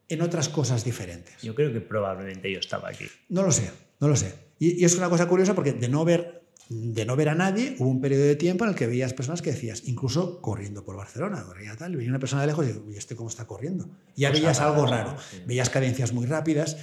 en 0.09 0.23
otras 0.23 0.49
cosas 0.49 0.83
diferentes. 0.83 1.35
Yo 1.43 1.53
creo 1.53 1.71
que 1.71 1.79
probablemente 1.79 2.51
yo 2.51 2.57
estaba 2.57 2.89
aquí. 2.89 3.05
No 3.29 3.43
lo 3.43 3.51
sé, 3.51 3.69
no 3.99 4.07
lo 4.07 4.15
sé. 4.15 4.33
Y, 4.57 4.81
y 4.81 4.85
es 4.85 4.97
una 4.97 5.11
cosa 5.11 5.27
curiosa 5.27 5.53
porque 5.53 5.73
de 5.73 5.89
no 5.89 6.05
ver 6.05 6.44
de 6.69 7.05
no 7.05 7.15
ver 7.15 7.29
a 7.29 7.35
nadie, 7.35 7.75
hubo 7.79 7.89
un 7.89 8.01
periodo 8.01 8.23
de 8.23 8.35
tiempo 8.35 8.63
en 8.63 8.71
el 8.71 8.75
que 8.75 8.87
veías 8.87 9.13
personas 9.13 9.41
que 9.41 9.51
decías, 9.51 9.83
incluso 9.87 10.41
corriendo 10.41 10.83
por 10.83 10.95
Barcelona, 10.95 11.43
corría 11.43 11.75
tal, 11.75 11.93
y 11.93 11.95
venía 11.97 12.09
una 12.11 12.19
persona 12.19 12.41
de 12.41 12.47
lejos 12.47 12.65
y 12.65 12.71
digo, 12.73 12.91
¿y 12.91 12.97
este 12.97 13.15
cómo 13.15 13.29
está 13.29 13.45
corriendo? 13.45 13.87
Y 14.15 14.21
ya 14.21 14.29
Pues 14.31 14.41
veías 14.41 14.59
algo 14.61 14.85
raro, 14.87 15.15
Sí. 15.29 15.43
veías 15.45 15.69
cadencias 15.69 16.11
muy 16.13 16.25
rápidas, 16.25 16.77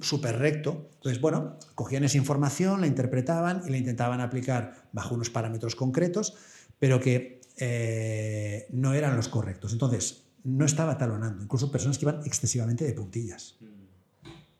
súper 0.00 0.38
recto. 0.38 0.88
Entonces, 0.94 1.20
bueno, 1.20 1.58
cogían 1.74 2.04
esa 2.04 2.16
información, 2.16 2.80
la 2.80 2.86
interpretaban 2.86 3.62
y 3.66 3.70
la 3.70 3.76
intentaban 3.76 4.20
aplicar 4.20 4.88
bajo 4.92 5.14
unos 5.14 5.28
parámetros 5.30 5.76
concretos, 5.76 6.34
pero 6.78 6.98
que 7.00 7.40
eh, 7.58 8.66
no 8.70 8.94
eran 8.94 9.16
los 9.16 9.28
correctos. 9.28 9.72
Entonces, 9.72 10.24
no 10.44 10.64
estaba 10.64 10.96
talonando, 10.96 11.42
incluso 11.42 11.70
personas 11.70 11.98
que 11.98 12.04
iban 12.04 12.20
excesivamente 12.24 12.84
de 12.84 12.92
puntillas. 12.92 13.56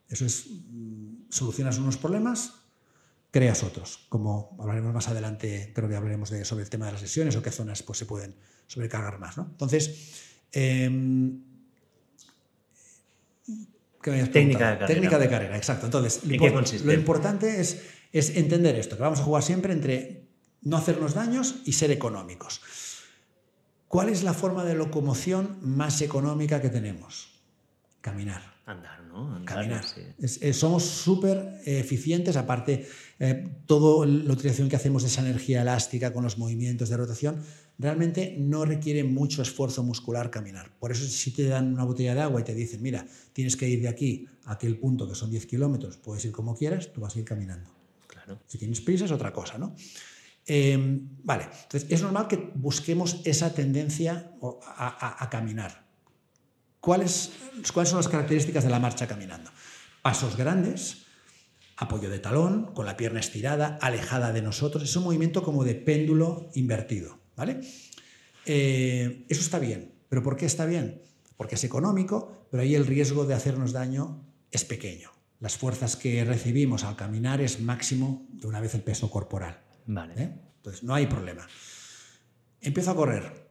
Eso 0.08 0.24
es, 0.26 0.46
mm, 0.70 1.28
solucionas 1.30 1.78
unos 1.78 1.96
problemas, 1.96 2.52
creas 3.30 3.62
otros. 3.62 4.06
Como 4.08 4.56
hablaremos 4.60 4.94
más 4.94 5.08
adelante, 5.08 5.72
creo 5.74 5.88
que 5.88 5.96
hablaremos 5.96 6.30
de, 6.30 6.44
sobre 6.44 6.64
el 6.64 6.70
tema 6.70 6.86
de 6.86 6.92
las 6.92 7.02
lesiones 7.02 7.36
o 7.36 7.42
qué 7.42 7.50
zonas 7.50 7.82
pues, 7.82 7.98
se 7.98 8.06
pueden 8.06 8.36
sobrecargar 8.66 9.18
más. 9.18 9.36
¿no? 9.36 9.48
Entonces, 9.50 10.44
em, 10.52 11.42
¿qué 14.02 14.10
me 14.10 14.26
Técnica 14.26 14.70
de 14.70 14.78
carrera. 14.78 14.86
Técnica 14.86 15.18
de 15.18 15.28
carrera, 15.28 15.56
exacto. 15.56 15.86
Entonces, 15.86 16.24
lo, 16.24 16.36
lo 16.84 16.92
importante 16.92 17.60
es, 17.60 17.82
es 18.12 18.30
entender 18.36 18.76
esto, 18.76 18.96
que 18.96 19.02
vamos 19.02 19.20
a 19.20 19.24
jugar 19.24 19.42
siempre 19.42 19.72
entre 19.72 20.28
no 20.62 20.76
hacernos 20.76 21.14
daños 21.14 21.56
y 21.64 21.72
ser 21.72 21.90
económicos. 21.90 22.60
¿Cuál 23.88 24.08
es 24.08 24.24
la 24.24 24.34
forma 24.34 24.64
de 24.64 24.74
locomoción 24.74 25.58
más 25.62 26.02
económica 26.02 26.60
que 26.60 26.70
tenemos? 26.70 27.40
Caminar 28.00 28.55
Andar, 28.66 29.04
¿no? 29.04 29.36
Andar, 29.36 29.54
caminar. 29.54 29.84
sí. 29.84 30.00
Es- 30.18 30.42
es- 30.42 30.56
somos 30.56 30.82
súper 30.84 31.60
eficientes, 31.64 32.36
aparte, 32.36 32.86
eh, 33.20 33.44
toda 33.64 34.04
la 34.06 34.32
utilización 34.32 34.68
que 34.68 34.74
hacemos 34.74 35.02
de 35.02 35.08
esa 35.08 35.20
energía 35.22 35.62
elástica 35.62 36.12
con 36.12 36.24
los 36.24 36.36
movimientos 36.36 36.88
de 36.88 36.96
rotación, 36.96 37.40
realmente 37.78 38.34
no 38.38 38.64
requiere 38.64 39.04
mucho 39.04 39.40
esfuerzo 39.42 39.84
muscular 39.84 40.30
caminar. 40.32 40.72
Por 40.80 40.90
eso 40.90 41.06
si 41.06 41.30
te 41.30 41.44
dan 41.46 41.72
una 41.74 41.84
botella 41.84 42.14
de 42.16 42.22
agua 42.22 42.40
y 42.40 42.44
te 42.44 42.54
dicen, 42.56 42.82
mira, 42.82 43.06
tienes 43.32 43.56
que 43.56 43.68
ir 43.68 43.80
de 43.82 43.88
aquí 43.88 44.26
a 44.46 44.52
aquel 44.54 44.76
punto 44.78 45.08
que 45.08 45.14
son 45.14 45.30
10 45.30 45.46
kilómetros, 45.46 45.96
puedes 45.98 46.24
ir 46.24 46.32
como 46.32 46.56
quieras, 46.56 46.92
tú 46.92 47.00
vas 47.00 47.14
a 47.14 47.20
ir 47.20 47.24
caminando. 47.24 47.70
Claro. 48.08 48.40
Si 48.48 48.58
tienes 48.58 48.80
prisa 48.80 49.04
es 49.04 49.12
otra 49.12 49.32
cosa, 49.32 49.58
¿no? 49.58 49.76
Eh, 50.44 50.76
vale, 51.22 51.44
entonces 51.64 51.86
es 51.88 52.02
normal 52.02 52.26
que 52.26 52.50
busquemos 52.56 53.20
esa 53.24 53.54
tendencia 53.54 54.32
a, 54.42 54.86
a- 55.18 55.24
a 55.24 55.30
caminar. 55.30 55.85
¿Cuáles, 56.80 57.32
¿Cuáles 57.72 57.90
son 57.90 57.98
las 57.98 58.08
características 58.08 58.64
de 58.64 58.70
la 58.70 58.78
marcha 58.78 59.06
caminando? 59.06 59.50
Pasos 60.02 60.36
grandes, 60.36 61.06
apoyo 61.76 62.08
de 62.10 62.18
talón, 62.18 62.72
con 62.74 62.86
la 62.86 62.96
pierna 62.96 63.20
estirada, 63.20 63.78
alejada 63.80 64.32
de 64.32 64.42
nosotros. 64.42 64.84
Es 64.84 64.96
un 64.96 65.04
movimiento 65.04 65.42
como 65.42 65.64
de 65.64 65.74
péndulo 65.74 66.50
invertido, 66.54 67.18
¿vale? 67.36 67.60
Eh, 68.46 69.26
eso 69.28 69.40
está 69.40 69.58
bien. 69.58 69.94
¿Pero 70.08 70.22
por 70.22 70.36
qué 70.36 70.46
está 70.46 70.64
bien? 70.66 71.02
Porque 71.36 71.56
es 71.56 71.64
económico, 71.64 72.46
pero 72.50 72.62
ahí 72.62 72.74
el 72.74 72.86
riesgo 72.86 73.26
de 73.26 73.34
hacernos 73.34 73.72
daño 73.72 74.24
es 74.50 74.64
pequeño. 74.64 75.10
Las 75.40 75.56
fuerzas 75.56 75.96
que 75.96 76.24
recibimos 76.24 76.84
al 76.84 76.96
caminar 76.96 77.40
es 77.40 77.60
máximo 77.60 78.26
de 78.30 78.46
una 78.46 78.60
vez 78.60 78.74
el 78.74 78.82
peso 78.82 79.10
corporal. 79.10 79.60
Vale. 79.86 80.14
¿eh? 80.16 80.30
Entonces, 80.56 80.82
no 80.82 80.94
hay 80.94 81.06
problema. 81.06 81.46
Empiezo 82.60 82.92
a 82.92 82.96
correr. 82.96 83.45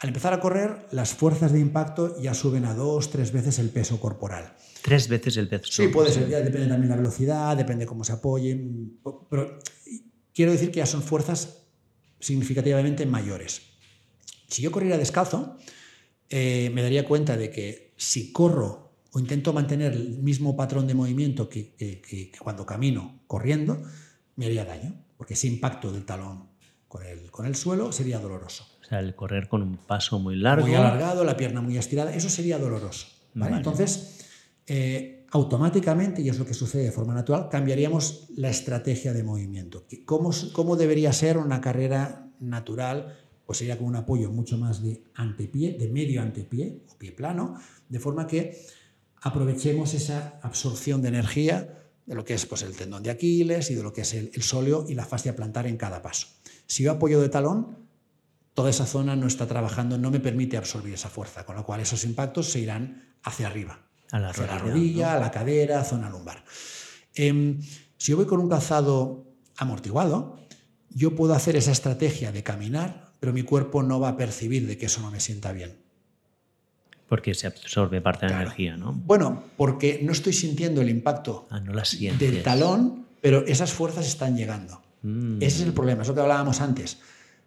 Al 0.00 0.08
empezar 0.08 0.32
a 0.32 0.40
correr, 0.40 0.86
las 0.92 1.12
fuerzas 1.14 1.52
de 1.52 1.60
impacto 1.60 2.18
ya 2.20 2.32
suben 2.32 2.64
a 2.64 2.74
dos, 2.74 3.10
tres 3.10 3.32
veces 3.32 3.58
el 3.58 3.68
peso 3.68 4.00
corporal. 4.00 4.56
Tres 4.82 5.08
veces 5.08 5.36
el 5.36 5.46
peso. 5.48 5.70
Sí, 5.70 5.88
puede 5.88 6.10
ser, 6.10 6.26
ya 6.28 6.38
depende 6.40 6.68
también 6.68 6.84
de 6.88 6.96
la 6.96 6.96
velocidad, 6.96 7.54
depende 7.56 7.84
cómo 7.84 8.02
se 8.02 8.12
apoye, 8.12 8.58
pero 9.28 9.58
quiero 10.32 10.52
decir 10.52 10.70
que 10.70 10.78
ya 10.78 10.86
son 10.86 11.02
fuerzas 11.02 11.64
significativamente 12.18 13.04
mayores. 13.04 13.60
Si 14.48 14.62
yo 14.62 14.72
corriera 14.72 14.96
descalzo, 14.96 15.58
eh, 16.30 16.70
me 16.72 16.82
daría 16.82 17.04
cuenta 17.06 17.36
de 17.36 17.50
que 17.50 17.92
si 17.98 18.32
corro 18.32 18.94
o 19.12 19.18
intento 19.20 19.52
mantener 19.52 19.92
el 19.92 20.18
mismo 20.18 20.56
patrón 20.56 20.86
de 20.86 20.94
movimiento 20.94 21.48
que, 21.50 21.74
que- 21.74 22.00
que- 22.00 22.30
que 22.30 22.38
cuando 22.38 22.64
camino 22.64 23.20
corriendo, 23.26 23.82
me 24.36 24.46
haría 24.46 24.64
daño, 24.64 24.94
porque 25.18 25.34
ese 25.34 25.46
impacto 25.48 25.92
del 25.92 26.06
talón 26.06 26.48
con 26.88 27.04
el, 27.04 27.30
con 27.30 27.44
el 27.44 27.54
suelo 27.54 27.92
sería 27.92 28.18
doloroso 28.18 28.66
sea, 28.90 29.00
el 29.00 29.14
correr 29.14 29.48
con 29.48 29.62
un 29.62 29.76
paso 29.76 30.18
muy 30.18 30.36
largo. 30.36 30.66
muy 30.66 30.74
alargado, 30.74 31.24
la 31.24 31.36
pierna 31.36 31.60
muy 31.60 31.78
estirada, 31.78 32.14
eso 32.14 32.28
sería 32.28 32.58
doloroso. 32.58 33.06
¿vale? 33.34 33.52
Vale. 33.52 33.56
Entonces, 33.56 34.26
eh, 34.66 35.26
automáticamente, 35.30 36.22
y 36.22 36.28
es 36.28 36.38
lo 36.38 36.44
que 36.44 36.54
sucede 36.54 36.84
de 36.84 36.92
forma 36.92 37.14
natural, 37.14 37.48
cambiaríamos 37.48 38.28
la 38.36 38.50
estrategia 38.50 39.12
de 39.12 39.22
movimiento. 39.22 39.84
¿Cómo, 40.04 40.30
¿Cómo 40.52 40.76
debería 40.76 41.12
ser 41.12 41.38
una 41.38 41.60
carrera 41.60 42.28
natural? 42.40 43.16
Pues 43.46 43.58
sería 43.58 43.78
con 43.78 43.86
un 43.86 43.96
apoyo 43.96 44.30
mucho 44.30 44.58
más 44.58 44.82
de 44.82 45.02
antepié, 45.14 45.76
de 45.78 45.88
medio 45.88 46.20
antepié 46.22 46.82
o 46.88 46.98
pie 46.98 47.12
plano, 47.12 47.56
de 47.88 47.98
forma 47.98 48.26
que 48.26 48.60
aprovechemos 49.22 49.94
esa 49.94 50.38
absorción 50.42 51.02
de 51.02 51.08
energía 51.08 51.76
de 52.06 52.14
lo 52.14 52.24
que 52.24 52.34
es 52.34 52.46
pues, 52.46 52.62
el 52.62 52.74
tendón 52.74 53.02
de 53.02 53.10
Aquiles 53.10 53.70
y 53.70 53.74
de 53.74 53.82
lo 53.82 53.92
que 53.92 54.00
es 54.00 54.14
el, 54.14 54.30
el 54.34 54.42
sóleo 54.42 54.86
y 54.88 54.94
la 54.94 55.04
fascia 55.04 55.36
plantar 55.36 55.66
en 55.66 55.76
cada 55.76 56.02
paso. 56.02 56.26
Si 56.66 56.84
yo 56.84 56.92
apoyo 56.92 57.20
de 57.20 57.28
talón, 57.28 57.79
toda 58.60 58.68
esa 58.68 58.84
zona 58.84 59.16
no 59.16 59.26
está 59.26 59.46
trabajando, 59.46 59.96
no 59.96 60.10
me 60.10 60.20
permite 60.20 60.58
absorber 60.58 60.92
esa 60.92 61.08
fuerza, 61.08 61.46
con 61.46 61.56
lo 61.56 61.64
cual 61.64 61.80
esos 61.80 62.04
impactos 62.04 62.50
se 62.50 62.60
irán 62.60 63.08
hacia 63.22 63.46
arriba, 63.46 63.86
A 64.12 64.18
la 64.18 64.28
hacia 64.30 64.46
la 64.46 64.58
rodilla, 64.58 65.14
a 65.14 65.18
la 65.18 65.30
cadera, 65.30 65.82
zona 65.82 66.10
lumbar. 66.10 66.44
Em, 67.14 67.58
si 67.96 68.10
yo 68.12 68.18
voy 68.18 68.26
con 68.26 68.38
un 68.38 68.50
calzado 68.50 69.24
amortiguado, 69.56 70.38
yo 70.90 71.14
puedo 71.16 71.32
hacer 71.32 71.56
esa 71.56 71.72
estrategia 71.72 72.32
de 72.32 72.42
caminar, 72.42 73.14
pero 73.18 73.32
mi 73.32 73.44
cuerpo 73.44 73.82
no 73.82 73.98
va 73.98 74.10
a 74.10 74.16
percibir 74.18 74.66
de 74.66 74.76
que 74.76 74.86
eso 74.86 75.00
no 75.00 75.10
me 75.10 75.20
sienta 75.20 75.52
bien. 75.52 75.78
Porque 77.08 77.32
se 77.32 77.46
absorbe 77.46 78.02
parte 78.02 78.26
de 78.26 78.32
la 78.32 78.42
energía, 78.42 78.76
¿no? 78.76 78.92
Bueno, 78.92 79.44
porque 79.56 80.00
no 80.02 80.12
estoy 80.12 80.34
sintiendo 80.34 80.82
el 80.82 80.90
impacto 80.90 81.48
Ah, 81.48 81.60
no 81.60 81.72
la 81.72 81.86
sientes. 81.86 82.30
del 82.30 82.42
talón, 82.42 83.06
pero 83.22 83.42
esas 83.46 83.72
fuerzas 83.72 84.06
están 84.06 84.36
llegando. 84.36 84.82
Mm. 85.00 85.36
Ese 85.42 85.62
es 85.62 85.66
el 85.66 85.72
problema, 85.72 86.02
es 86.02 86.08
lo 86.08 86.14
que 86.14 86.20
hablábamos 86.20 86.60
antes. 86.60 86.98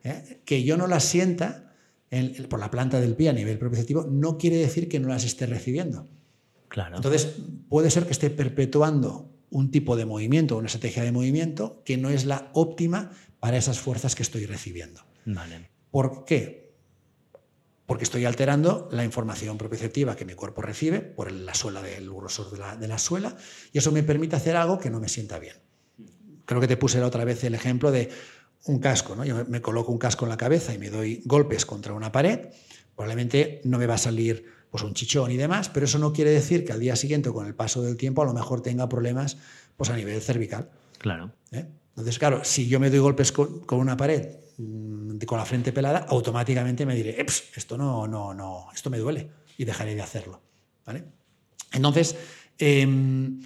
¿Eh? 0.03 0.41
Que 0.45 0.63
yo 0.63 0.77
no 0.77 0.87
las 0.87 1.03
sienta 1.03 1.73
en- 2.09 2.35
en- 2.35 2.49
por 2.49 2.59
la 2.59 2.69
planta 2.71 2.99
del 2.99 3.15
pie 3.15 3.29
a 3.29 3.33
nivel 3.33 3.57
propioceptivo 3.57 4.05
no 4.09 4.37
quiere 4.37 4.57
decir 4.57 4.87
que 4.89 4.99
no 4.99 5.07
las 5.07 5.23
esté 5.25 5.45
recibiendo. 5.45 6.07
Claro. 6.67 6.95
Entonces, 6.97 7.35
puede 7.69 7.89
ser 7.91 8.05
que 8.05 8.11
esté 8.11 8.29
perpetuando 8.29 9.29
un 9.49 9.69
tipo 9.71 9.95
de 9.95 10.05
movimiento, 10.05 10.57
una 10.57 10.67
estrategia 10.67 11.03
de 11.03 11.11
movimiento 11.11 11.81
que 11.85 11.97
no 11.97 12.09
es 12.09 12.25
la 12.25 12.49
óptima 12.53 13.11
para 13.39 13.57
esas 13.57 13.79
fuerzas 13.79 14.15
que 14.15 14.23
estoy 14.23 14.45
recibiendo. 14.45 15.01
Vale. 15.25 15.69
¿Por 15.91 16.25
qué? 16.25 16.73
Porque 17.85 18.03
estoy 18.05 18.25
alterando 18.25 18.87
la 18.91 19.03
información 19.03 19.57
propioceptiva 19.57 20.15
que 20.15 20.25
mi 20.25 20.33
cuerpo 20.33 20.61
recibe 20.61 21.01
por 21.01 21.31
la 21.31 21.53
suela 21.53 21.81
del 21.81 22.09
grosor 22.09 22.49
de 22.51 22.57
la, 22.57 22.75
de 22.77 22.87
la 22.87 22.97
suela 22.97 23.35
y 23.71 23.77
eso 23.77 23.91
me 23.91 24.01
permite 24.03 24.35
hacer 24.35 24.55
algo 24.55 24.79
que 24.79 24.89
no 24.89 24.99
me 24.99 25.09
sienta 25.09 25.37
bien. 25.37 25.57
Creo 26.45 26.59
que 26.61 26.67
te 26.67 26.77
puse 26.77 26.99
la 26.99 27.07
otra 27.07 27.25
vez 27.25 27.43
el 27.43 27.53
ejemplo 27.53 27.91
de 27.91 28.09
un 28.65 28.79
casco, 28.79 29.15
¿no? 29.15 29.25
Yo 29.25 29.45
me 29.45 29.61
coloco 29.61 29.91
un 29.91 29.97
casco 29.97 30.25
en 30.25 30.29
la 30.29 30.37
cabeza 30.37 30.73
y 30.73 30.77
me 30.77 30.89
doy 30.89 31.21
golpes 31.25 31.65
contra 31.65 31.93
una 31.93 32.11
pared, 32.11 32.49
probablemente 32.95 33.61
no 33.65 33.77
me 33.77 33.87
va 33.87 33.95
a 33.95 33.97
salir 33.97 34.45
pues 34.71 34.83
un 34.83 34.93
chichón 34.93 35.29
y 35.31 35.37
demás, 35.37 35.69
pero 35.69 35.85
eso 35.85 35.99
no 35.99 36.13
quiere 36.13 36.31
decir 36.31 36.65
que 36.65 36.71
al 36.71 36.79
día 36.79 36.95
siguiente, 36.95 37.31
con 37.31 37.45
el 37.45 37.53
paso 37.53 37.83
del 37.83 37.95
tiempo, 37.95 38.23
a 38.23 38.25
lo 38.25 38.33
mejor 38.33 38.61
tenga 38.61 38.89
problemas 38.89 39.37
pues, 39.77 39.89
a 39.89 39.95
nivel 39.95 40.19
cervical. 40.21 40.71
Claro. 40.97 41.31
¿eh? 41.51 41.67
Entonces, 41.89 42.17
claro, 42.17 42.43
si 42.43 42.67
yo 42.67 42.79
me 42.79 42.89
doy 42.89 42.97
golpes 42.97 43.31
con, 43.31 43.61
una 43.69 43.95
pared 43.95 44.37
mm, 44.57 45.19
con 45.27 45.37
la 45.37 45.45
frente 45.45 45.71
pelada, 45.71 46.07
automáticamente 46.09 46.87
me 46.87 46.95
diré, 46.95 47.23
esto 47.55 47.77
no, 47.77 48.07
no, 48.07 48.33
no, 48.33 48.67
esto 48.73 48.89
me 48.89 48.97
duele 48.97 49.29
y 49.57 49.65
dejaré 49.65 49.93
de 49.93 50.01
hacerlo. 50.01 50.41
¿vale? 50.85 51.03
Entonces, 51.71 52.15
em, 52.57 53.41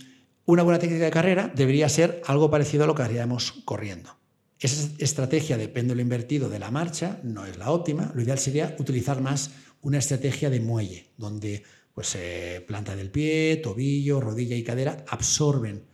una 0.46 0.64
buena 0.64 0.80
técnica 0.80 1.04
de 1.04 1.12
carrera 1.12 1.52
debería 1.54 1.90
ser 1.90 2.22
algo 2.26 2.50
parecido 2.50 2.86
a 2.86 2.88
lo 2.88 2.96
que 2.96 3.02
haríamos 3.02 3.52
corriendo. 3.66 4.16
Esa 4.60 4.90
estrategia 4.98 5.58
de 5.58 5.68
péndulo 5.68 6.02
invertido 6.02 6.50
de 6.50 6.60
la 6.60 6.72
marcha 6.72 7.20
no 7.24 7.46
es 7.46 7.58
la 7.58 7.72
óptima. 7.72 8.12
Lo 8.16 8.22
ideal 8.22 8.40
sería 8.40 8.76
utilizar 8.80 9.22
más 9.22 9.52
una 9.82 10.00
estrategia 10.00 10.50
de 10.50 10.60
muelle, 10.60 11.12
donde 11.18 11.64
pues, 11.94 12.16
eh, 12.16 12.64
planta 12.68 12.96
del 12.96 13.12
pie, 13.12 13.58
tobillo, 13.58 14.20
rodilla 14.20 14.56
y 14.56 14.64
cadera 14.64 15.06
absorben 15.08 15.86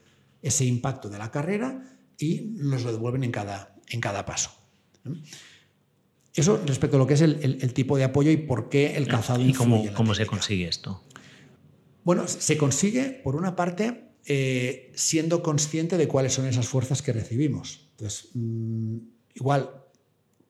ese 0.41 0.65
impacto 0.65 1.09
de 1.09 1.17
la 1.17 1.31
carrera 1.31 1.97
y 2.17 2.53
nos 2.55 2.83
lo 2.83 2.91
devuelven 2.91 3.23
en 3.23 3.31
cada, 3.31 3.75
en 3.89 3.99
cada 3.99 4.25
paso. 4.25 4.51
Eso 6.33 6.61
respecto 6.65 6.97
a 6.97 6.99
lo 6.99 7.07
que 7.07 7.13
es 7.15 7.21
el, 7.21 7.73
tipo 7.73 7.97
de 7.97 8.05
apoyo 8.05 8.31
y 8.31 8.37
por 8.37 8.69
qué 8.69 8.95
el 8.95 9.07
calzado 9.07 9.41
¿Y 9.41 9.53
cómo, 9.53 9.85
cómo 9.93 10.15
se 10.15 10.25
consigue 10.25 10.67
esto? 10.67 11.03
Bueno, 12.03 12.27
se 12.27 12.57
consigue, 12.57 13.21
por 13.23 13.35
una 13.35 13.55
parte, 13.55 14.11
eh, 14.25 14.91
siendo 14.95 15.43
consciente 15.43 15.97
de 15.97 16.07
cuáles 16.07 16.33
son 16.33 16.47
esas 16.47 16.67
fuerzas 16.67 17.01
que 17.01 17.13
recibimos. 17.13 17.82
Entonces, 17.93 18.29
mm, 18.33 18.97
igual, 19.35 19.83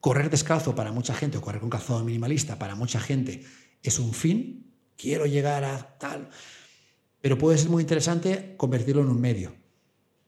correr 0.00 0.28
descalzo 0.28 0.74
para 0.74 0.92
mucha 0.92 1.14
gente 1.14 1.38
o 1.38 1.40
correr 1.40 1.60
con 1.60 1.70
calzado 1.70 2.04
minimalista 2.04 2.58
para 2.58 2.74
mucha 2.74 3.00
gente 3.00 3.44
es 3.82 3.98
un 3.98 4.12
fin, 4.14 4.74
quiero 4.96 5.26
llegar 5.26 5.64
a 5.64 5.98
tal, 5.98 6.30
pero 7.20 7.38
puede 7.38 7.58
ser 7.58 7.70
muy 7.70 7.82
interesante 7.82 8.54
convertirlo 8.56 9.02
en 9.02 9.08
un 9.08 9.20
medio. 9.20 9.54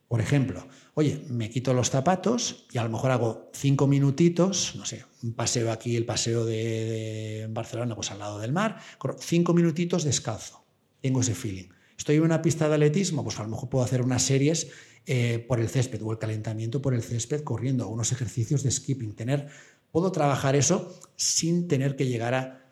Por 0.09 0.21
ejemplo, 0.21 0.69
oye, 0.95 1.25
me 1.29 1.51
quito 1.51 1.75
los 1.75 1.91
zapatos 1.91 2.67
y 2.71 2.79
a 2.79 2.85
lo 2.85 2.91
mejor 2.91 3.11
hago 3.11 3.51
cinco 3.53 3.87
minutitos, 3.87 4.75
no 4.77 4.85
sé, 4.85 5.05
un 5.23 5.35
paseo 5.35 5.73
aquí, 5.73 5.97
el 5.97 6.07
paseo 6.07 6.45
de, 6.45 7.49
Barcelona, 7.51 7.97
pues 7.97 8.11
al 8.13 8.21
lado 8.21 8.39
del 8.39 8.53
mar, 8.53 8.79
cinco 9.19 9.53
minutitos 9.53 10.05
descalzo. 10.05 10.65
Tengo 11.01 11.21
ese 11.21 11.35
feeling. 11.35 11.69
Estoy 11.99 12.17
en 12.17 12.23
una 12.23 12.43
pista 12.43 12.69
de 12.69 12.75
atletismo, 12.75 13.25
pues 13.25 13.39
a 13.41 13.43
lo 13.43 13.49
mejor 13.49 13.69
puedo 13.69 13.85
hacer 13.85 14.03
unas 14.03 14.23
series 14.23 14.69
eh, 15.07 15.45
por 15.47 15.61
el 15.61 15.69
césped 15.69 16.03
o 16.03 16.11
el 16.11 16.19
calentamiento 16.19 16.83
por 16.83 16.93
el 16.93 17.03
césped 17.03 17.43
corriendo, 17.43 17.89
unos 17.89 18.13
ejercicios 18.13 18.63
de 18.63 18.71
skipping. 18.71 19.15
Tener, 19.15 19.49
puedo 19.93 20.11
trabajar 20.11 20.57
eso 20.57 20.99
sin 21.15 21.69
tener 21.69 21.95
que 21.95 22.07
llegar 22.07 22.35
a 22.35 22.67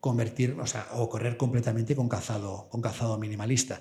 convertir, 0.00 0.56
o 0.60 0.66
sea, 0.66 0.88
o 0.94 1.08
correr 1.08 1.36
completamente 1.36 1.94
con 1.94 2.08
calzado, 2.08 2.68
con 2.68 2.80
calzado 2.80 3.18
minimalista. 3.18 3.80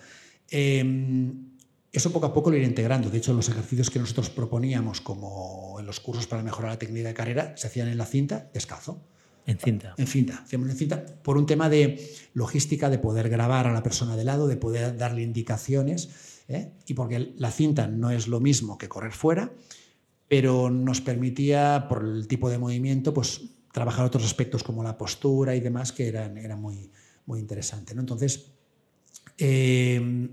Em, 0.50 1.56
eso 1.92 2.12
poco 2.12 2.28
a 2.28 2.34
poco 2.34 2.52
lo 2.52 2.58
iré 2.58 2.66
integrando. 2.66 3.10
De 3.10 3.18
hecho, 3.18 3.34
los 3.34 3.50
ejercicios 3.50 3.90
que 3.90 4.00
nosotros 4.00 4.30
proponíamos, 4.30 5.02
como 5.02 5.78
en 5.80 5.86
los 5.86 6.00
cursos 6.00 6.28
para 6.28 6.44
mejorar 6.44 6.72
la 6.72 6.80
técnica 6.80 7.08
de 7.08 7.14
carrera, 7.14 7.58
se 7.58 7.68
hacían 7.68 7.88
en 7.88 7.98
la 7.98 8.06
cinta 8.06 8.50
descalzo. 8.54 9.02
En 9.48 9.58
cinta. 9.58 9.96
En 9.98 10.08
cinta. 10.08 10.44
Hacíamos 10.44 10.70
en 10.70 10.76
cinta 10.76 11.06
por 11.24 11.38
un 11.38 11.46
tema 11.46 11.70
de 11.70 12.06
logística, 12.34 12.90
de 12.90 13.00
poder 13.00 13.30
grabar 13.30 13.66
a 13.66 13.72
la 13.72 13.82
persona 13.82 14.18
de 14.18 14.26
lado, 14.26 14.48
de 14.48 14.58
poder 14.58 14.98
darle 14.98 15.22
indicaciones, 15.22 16.10
¿eh? 16.48 16.74
y 16.86 16.94
porque 16.94 17.34
la 17.38 17.52
cinta 17.52 17.88
no 17.88 18.12
es 18.12 18.28
lo 18.28 18.40
mismo 18.40 18.78
que 18.78 18.90
correr 18.90 19.12
fuera, 19.12 19.52
pero 20.28 20.70
nos 20.70 21.02
permitía, 21.02 21.88
por 21.90 22.04
el 22.04 22.28
tipo 22.28 22.50
de 22.50 22.58
movimiento, 22.58 23.14
pues 23.14 23.42
trabajar 23.72 24.06
otros 24.06 24.26
aspectos 24.26 24.64
como 24.64 24.84
la 24.84 24.98
postura 24.98 25.56
y 25.56 25.60
demás, 25.60 25.92
que 25.92 26.08
eran, 26.08 26.38
era 26.38 26.56
muy, 26.56 26.92
muy 27.26 27.40
interesante. 27.40 27.94
¿no? 27.94 28.02
Entonces, 28.02 28.52
eh, 29.38 30.30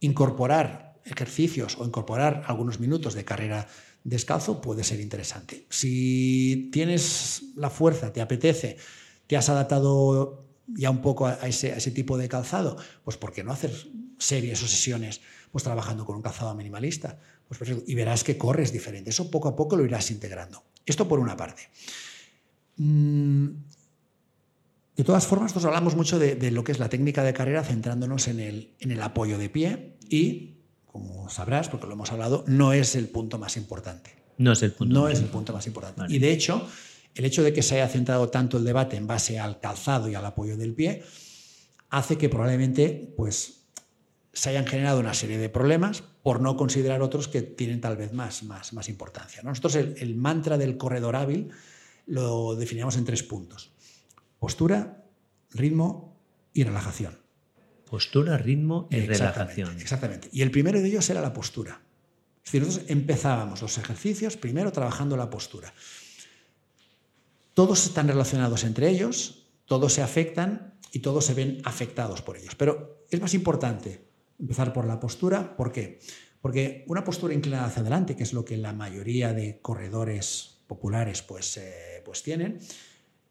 incorporar 0.00 1.00
ejercicios 1.04 1.76
o 1.78 1.84
incorporar 1.84 2.42
algunos 2.46 2.80
minutos 2.80 3.14
de 3.14 3.24
carrera 3.24 3.66
descalzo 4.04 4.60
puede 4.60 4.84
ser 4.84 5.00
interesante. 5.00 5.66
Si 5.70 6.68
tienes 6.72 7.42
la 7.56 7.70
fuerza, 7.70 8.12
te 8.12 8.20
apetece, 8.20 8.76
te 9.26 9.36
has 9.36 9.48
adaptado 9.48 10.44
ya 10.68 10.90
un 10.90 11.00
poco 11.00 11.26
a 11.26 11.34
ese, 11.46 11.76
ese 11.76 11.90
tipo 11.90 12.18
de 12.18 12.28
calzado, 12.28 12.76
pues 13.04 13.16
¿por 13.16 13.32
qué 13.32 13.42
no 13.42 13.52
hacer 13.52 13.72
series 14.18 14.62
o 14.62 14.68
sesiones 14.68 15.20
pues 15.50 15.64
trabajando 15.64 16.04
con 16.04 16.16
un 16.16 16.22
calzado 16.22 16.54
minimalista? 16.54 17.18
Pues 17.48 17.60
y 17.86 17.94
verás 17.94 18.24
que 18.24 18.36
corres 18.36 18.72
diferente. 18.72 19.10
Eso 19.10 19.30
poco 19.30 19.48
a 19.48 19.56
poco 19.56 19.76
lo 19.76 19.84
irás 19.84 20.10
integrando. 20.10 20.64
Esto 20.84 21.06
por 21.06 21.18
una 21.18 21.36
parte. 21.36 21.68
Mm, 22.76 23.46
de 24.96 25.04
todas 25.04 25.26
formas, 25.26 25.50
nosotros 25.50 25.66
hablamos 25.66 25.94
mucho 25.94 26.18
de, 26.18 26.50
lo 26.50 26.64
que 26.64 26.72
es 26.72 26.78
la 26.78 26.88
técnica 26.88 27.22
de 27.22 27.34
carrera 27.34 27.62
centrándonos 27.62 28.28
en 28.28 28.40
el, 28.40 28.74
en 28.80 28.90
el 28.90 29.02
apoyo 29.02 29.38
de 29.38 29.50
pie 29.50 29.96
y 30.08 30.56
como 30.86 31.28
sabrás, 31.28 31.68
porque 31.68 31.86
lo 31.86 31.92
hemos 31.92 32.10
hablado, 32.10 32.44
no 32.46 32.72
es 32.72 32.94
el 32.94 33.08
punto 33.08 33.38
más 33.38 33.58
importante. 33.58 34.16
No 34.38 34.52
es 34.52 34.62
el 34.62 34.72
punto. 34.72 34.94
No 34.94 35.08
es 35.08 35.20
el 35.20 35.26
punto 35.26 35.52
más 35.52 35.66
importante. 35.66 36.14
Y 36.14 36.18
de 36.18 36.32
hecho, 36.32 36.66
el 37.14 37.24
hecho 37.26 37.42
de 37.42 37.52
que 37.52 37.62
se 37.62 37.74
haya 37.74 37.88
centrado 37.88 38.30
tanto 38.30 38.56
el 38.56 38.64
debate 38.64 38.96
en 38.96 39.06
base 39.06 39.38
al 39.38 39.60
calzado 39.60 40.08
y 40.08 40.14
al 40.14 40.24
apoyo 40.24 40.56
del 40.56 40.74
pie 40.74 41.02
hace 41.90 42.16
que 42.16 42.30
probablemente 42.30 43.12
pues, 43.16 43.65
se 44.36 44.50
hayan 44.50 44.66
generado 44.66 45.00
una 45.00 45.14
serie 45.14 45.38
de 45.38 45.48
problemas 45.48 46.02
por 46.22 46.42
no 46.42 46.58
considerar 46.58 47.00
otros 47.00 47.26
que 47.26 47.40
tienen 47.40 47.80
tal 47.80 47.96
vez 47.96 48.12
más, 48.12 48.42
más, 48.42 48.74
más 48.74 48.90
importancia. 48.90 49.42
Nosotros 49.42 49.76
el, 49.76 49.94
el 49.96 50.14
mantra 50.14 50.58
del 50.58 50.76
corredor 50.76 51.16
hábil 51.16 51.48
lo 52.04 52.54
definimos 52.54 52.98
en 52.98 53.06
tres 53.06 53.22
puntos. 53.22 53.72
Postura, 54.38 55.04
ritmo 55.52 56.20
y 56.52 56.64
relajación. 56.64 57.18
Postura, 57.88 58.36
ritmo 58.36 58.88
y 58.90 59.00
relajación. 59.00 59.80
Exactamente. 59.80 60.28
Y 60.30 60.42
el 60.42 60.50
primero 60.50 60.82
de 60.82 60.88
ellos 60.88 61.08
era 61.08 61.22
la 61.22 61.32
postura. 61.32 61.80
Es 62.44 62.52
decir, 62.52 62.60
nosotros 62.60 62.90
empezábamos 62.90 63.62
los 63.62 63.78
ejercicios 63.78 64.36
primero 64.36 64.70
trabajando 64.70 65.16
la 65.16 65.30
postura. 65.30 65.72
Todos 67.54 67.86
están 67.86 68.06
relacionados 68.06 68.64
entre 68.64 68.90
ellos, 68.90 69.46
todos 69.64 69.94
se 69.94 70.02
afectan 70.02 70.74
y 70.92 70.98
todos 70.98 71.24
se 71.24 71.32
ven 71.32 71.62
afectados 71.64 72.20
por 72.20 72.36
ellos. 72.36 72.54
Pero 72.54 73.06
es 73.10 73.18
más 73.18 73.32
importante 73.32 74.05
empezar 74.38 74.72
por 74.72 74.86
la 74.86 75.00
postura. 75.00 75.56
¿Por 75.56 75.72
qué? 75.72 75.98
Porque 76.40 76.84
una 76.88 77.04
postura 77.04 77.34
inclinada 77.34 77.66
hacia 77.66 77.80
adelante, 77.82 78.16
que 78.16 78.22
es 78.22 78.32
lo 78.32 78.44
que 78.44 78.56
la 78.56 78.72
mayoría 78.72 79.32
de 79.32 79.60
corredores 79.60 80.58
populares 80.66 81.22
pues, 81.22 81.56
eh, 81.56 82.02
pues 82.04 82.22
tienen, 82.22 82.60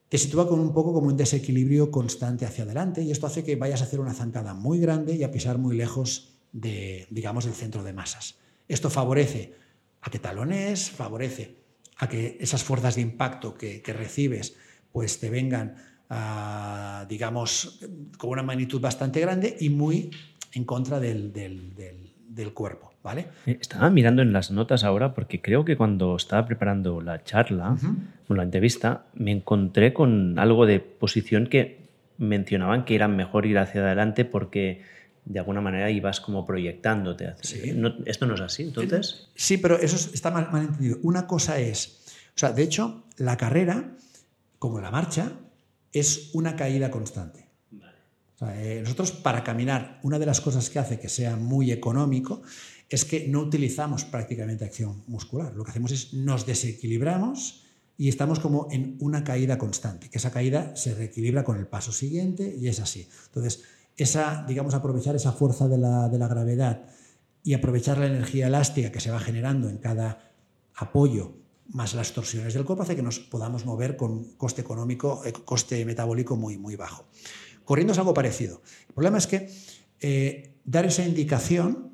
te 0.10 0.18
sitúa 0.18 0.48
con 0.48 0.60
un 0.60 0.74
poco 0.74 0.94
como 0.94 1.08
un 1.08 1.18
desequilibrio 1.18 1.92
constante 1.92 2.46
hacia 2.46 2.64
adelante 2.64 3.02
y 3.02 3.12
esto 3.12 3.28
hace 3.28 3.44
que 3.44 3.56
vayas 3.56 3.82
a 3.82 3.86
hacer 3.86 4.00
una 4.00 4.14
zancada 4.14 4.54
muy 4.54 4.80
grande 4.80 5.16
y 5.16 5.24
a 5.24 5.32
pisar 5.32 5.58
muy 5.58 5.76
lejos 5.76 6.36
de, 6.52 7.08
digamos, 7.10 7.46
del 7.46 7.54
centro 7.54 7.84
de 7.84 7.94
masas. 7.94 8.36
Esto 8.68 8.90
favorece 8.90 9.54
a 10.02 10.10
que 10.10 10.20
talones, 10.20 10.90
favorece 10.90 11.58
a 11.98 12.08
que 12.08 12.38
esas 12.40 12.64
fuerzas 12.64 12.96
de 12.96 13.02
impacto 13.02 13.56
que, 13.56 13.82
recibes 13.88 14.56
pues 14.92 15.20
te 15.20 15.30
vengan, 15.30 15.76
digamos, 17.10 17.80
con 18.18 18.30
una 18.30 18.44
magnitud 18.44 18.80
bastante 18.80 19.20
grande 19.20 19.58
y 19.60 19.70
muy 19.70 20.12
en 20.56 20.64
contra 20.64 21.00
del 21.00 21.32
del 22.36 22.54
cuerpo, 22.54 22.92
¿vale? 23.02 23.28
Eh, 23.46 23.58
estaba 23.62 23.90
mirando 23.90 24.22
en 24.22 24.34
las 24.34 24.52
notas 24.52 24.84
ahora 24.84 25.14
porque 25.14 25.42
creo 25.42 25.64
que 25.64 25.78
cuando 25.78 26.16
estaba 26.16 26.46
preparando 26.46 27.02
la 27.02 27.24
charla 27.24 27.78
o 28.28 28.34
la 28.34 28.44
entrevista 28.44 29.06
me 29.14 29.32
encontré 29.32 29.94
con 29.94 30.38
algo 30.38 30.66
de 30.66 30.80
posición 30.80 31.48
que 31.48 31.86
mencionaban 32.18 32.86
que 32.86 32.96
era 32.96 33.08
mejor 33.08 33.46
ir 33.46 33.58
hacia 33.58 33.82
adelante 33.82 34.26
porque 34.26 34.82
de 35.24 35.40
alguna 35.40 35.62
manera 35.62 35.90
ibas 35.90 36.20
como 36.20 36.46
proyectándote. 36.46 37.34
¿Esto 38.06 38.26
no 38.26 38.36
es 38.36 38.42
así 38.42 38.64
entonces? 38.64 39.30
Sí, 39.36 39.58
pero 39.58 39.80
eso 39.80 39.96
está 40.14 40.30
mal, 40.30 40.50
mal 40.52 40.64
entendido. 40.64 40.98
Una 41.02 41.26
cosa 41.26 41.60
es, 41.60 42.04
o 42.36 42.38
sea, 42.38 42.52
de 42.52 42.64
hecho, 42.64 43.06
la 43.18 43.38
carrera, 43.38 43.96
como 44.60 44.80
la 44.82 44.92
marcha, 44.92 45.32
es 45.94 46.32
una 46.34 46.56
caída 46.56 46.92
constante. 46.92 47.45
Eh, 48.42 48.80
nosotros 48.84 49.12
para 49.12 49.44
caminar, 49.44 50.00
una 50.04 50.20
de 50.20 50.26
las 50.26 50.42
cosas 50.42 50.70
que 50.70 50.80
hace 50.80 51.00
que 51.00 51.10
sea 51.10 51.36
muy 51.36 51.72
económico 51.72 52.42
es 52.90 53.06
que 53.06 53.28
no 53.28 53.42
utilizamos 53.42 54.06
prácticamente 54.06 54.66
acción 54.66 55.04
muscular. 55.08 55.54
Lo 55.56 55.64
que 55.64 55.72
hacemos 55.72 55.92
es 55.92 56.14
nos 56.14 56.46
desequilibramos 56.46 57.64
y 57.98 58.10
estamos 58.10 58.40
como 58.40 58.68
en 58.72 58.98
una 59.00 59.24
caída 59.24 59.58
constante, 59.58 60.10
que 60.10 60.18
esa 60.18 60.32
caída 60.32 60.76
se 60.76 60.94
reequilibra 60.94 61.44
con 61.44 61.58
el 61.58 61.68
paso 61.68 61.92
siguiente 61.92 62.56
y 62.60 62.68
es 62.68 62.80
así. 62.80 63.08
Entonces, 63.28 63.64
esa, 63.98 64.44
digamos, 64.48 64.74
aprovechar 64.74 65.16
esa 65.16 65.32
fuerza 65.32 65.68
de 65.68 65.78
la, 65.78 66.28
gravedad 66.28 66.86
y 67.44 67.54
aprovechar 67.54 67.98
la 67.98 68.08
energía 68.08 68.48
elástica 68.48 68.92
que 68.92 69.00
se 69.00 69.12
va 69.12 69.20
generando 69.20 69.70
en 69.70 69.78
cada 69.78 70.34
apoyo 70.76 71.38
más 71.70 71.96
las 71.96 72.14
torsiones 72.14 72.54
del 72.54 72.66
cuerpo 72.66 72.84
hace 72.84 72.96
que 72.96 73.02
nos 73.02 73.20
podamos 73.20 73.66
mover 73.66 73.96
con 73.96 74.36
coste 74.36 74.62
económico, 74.62 75.24
eh, 75.26 75.34
coste 75.34 75.84
metabólico 75.86 76.36
muy, 76.36 76.58
muy 76.58 76.76
bajo. 76.76 77.06
Corriendo 77.66 77.94
es 77.94 78.00
algo 78.00 78.14
parecido. 78.14 78.62
El 78.88 78.94
problema 78.94 79.18
es 79.18 79.28
que 79.28 79.50
eh, 80.00 80.54
dar 80.64 80.86
esa 80.86 81.06
indicación 81.06 81.92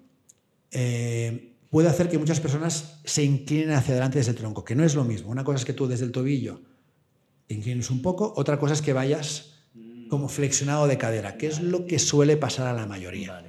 eh, 0.72 1.54
puede 1.70 1.90
hacer 1.90 2.10
que 2.10 2.18
muchas 2.18 2.40
personas 2.40 3.00
se 3.04 3.24
inclinen 3.24 3.72
hacia 3.72 3.94
adelante 3.94 4.20
desde 4.20 4.32
el 4.32 4.38
tronco, 4.38 4.64
que 4.64 4.76
no 4.76 4.84
es 4.84 4.96
lo 4.96 5.04
mismo. 5.04 5.32
Una 5.32 5.44
cosa 5.44 5.58
es 5.58 5.66
que 5.66 5.74
tú 5.74 5.88
desde 5.88 6.06
el 6.06 6.12
tobillo 6.12 6.62
te 7.48 7.56
inclines 7.56 7.90
un 7.90 8.02
poco, 8.02 8.34
otra 8.36 8.60
cosa 8.60 8.74
es 8.74 8.82
que 8.82 8.94
vayas 8.94 9.54
como 10.10 10.28
flexionado 10.28 10.88
de 10.88 10.98
cadera, 10.98 11.38
que 11.38 11.48
es 11.48 11.62
lo 11.62 11.86
que 11.86 11.98
suele 11.98 12.36
pasar 12.36 12.68
a 12.68 12.74
la 12.74 12.86
mayoría. 12.86 13.44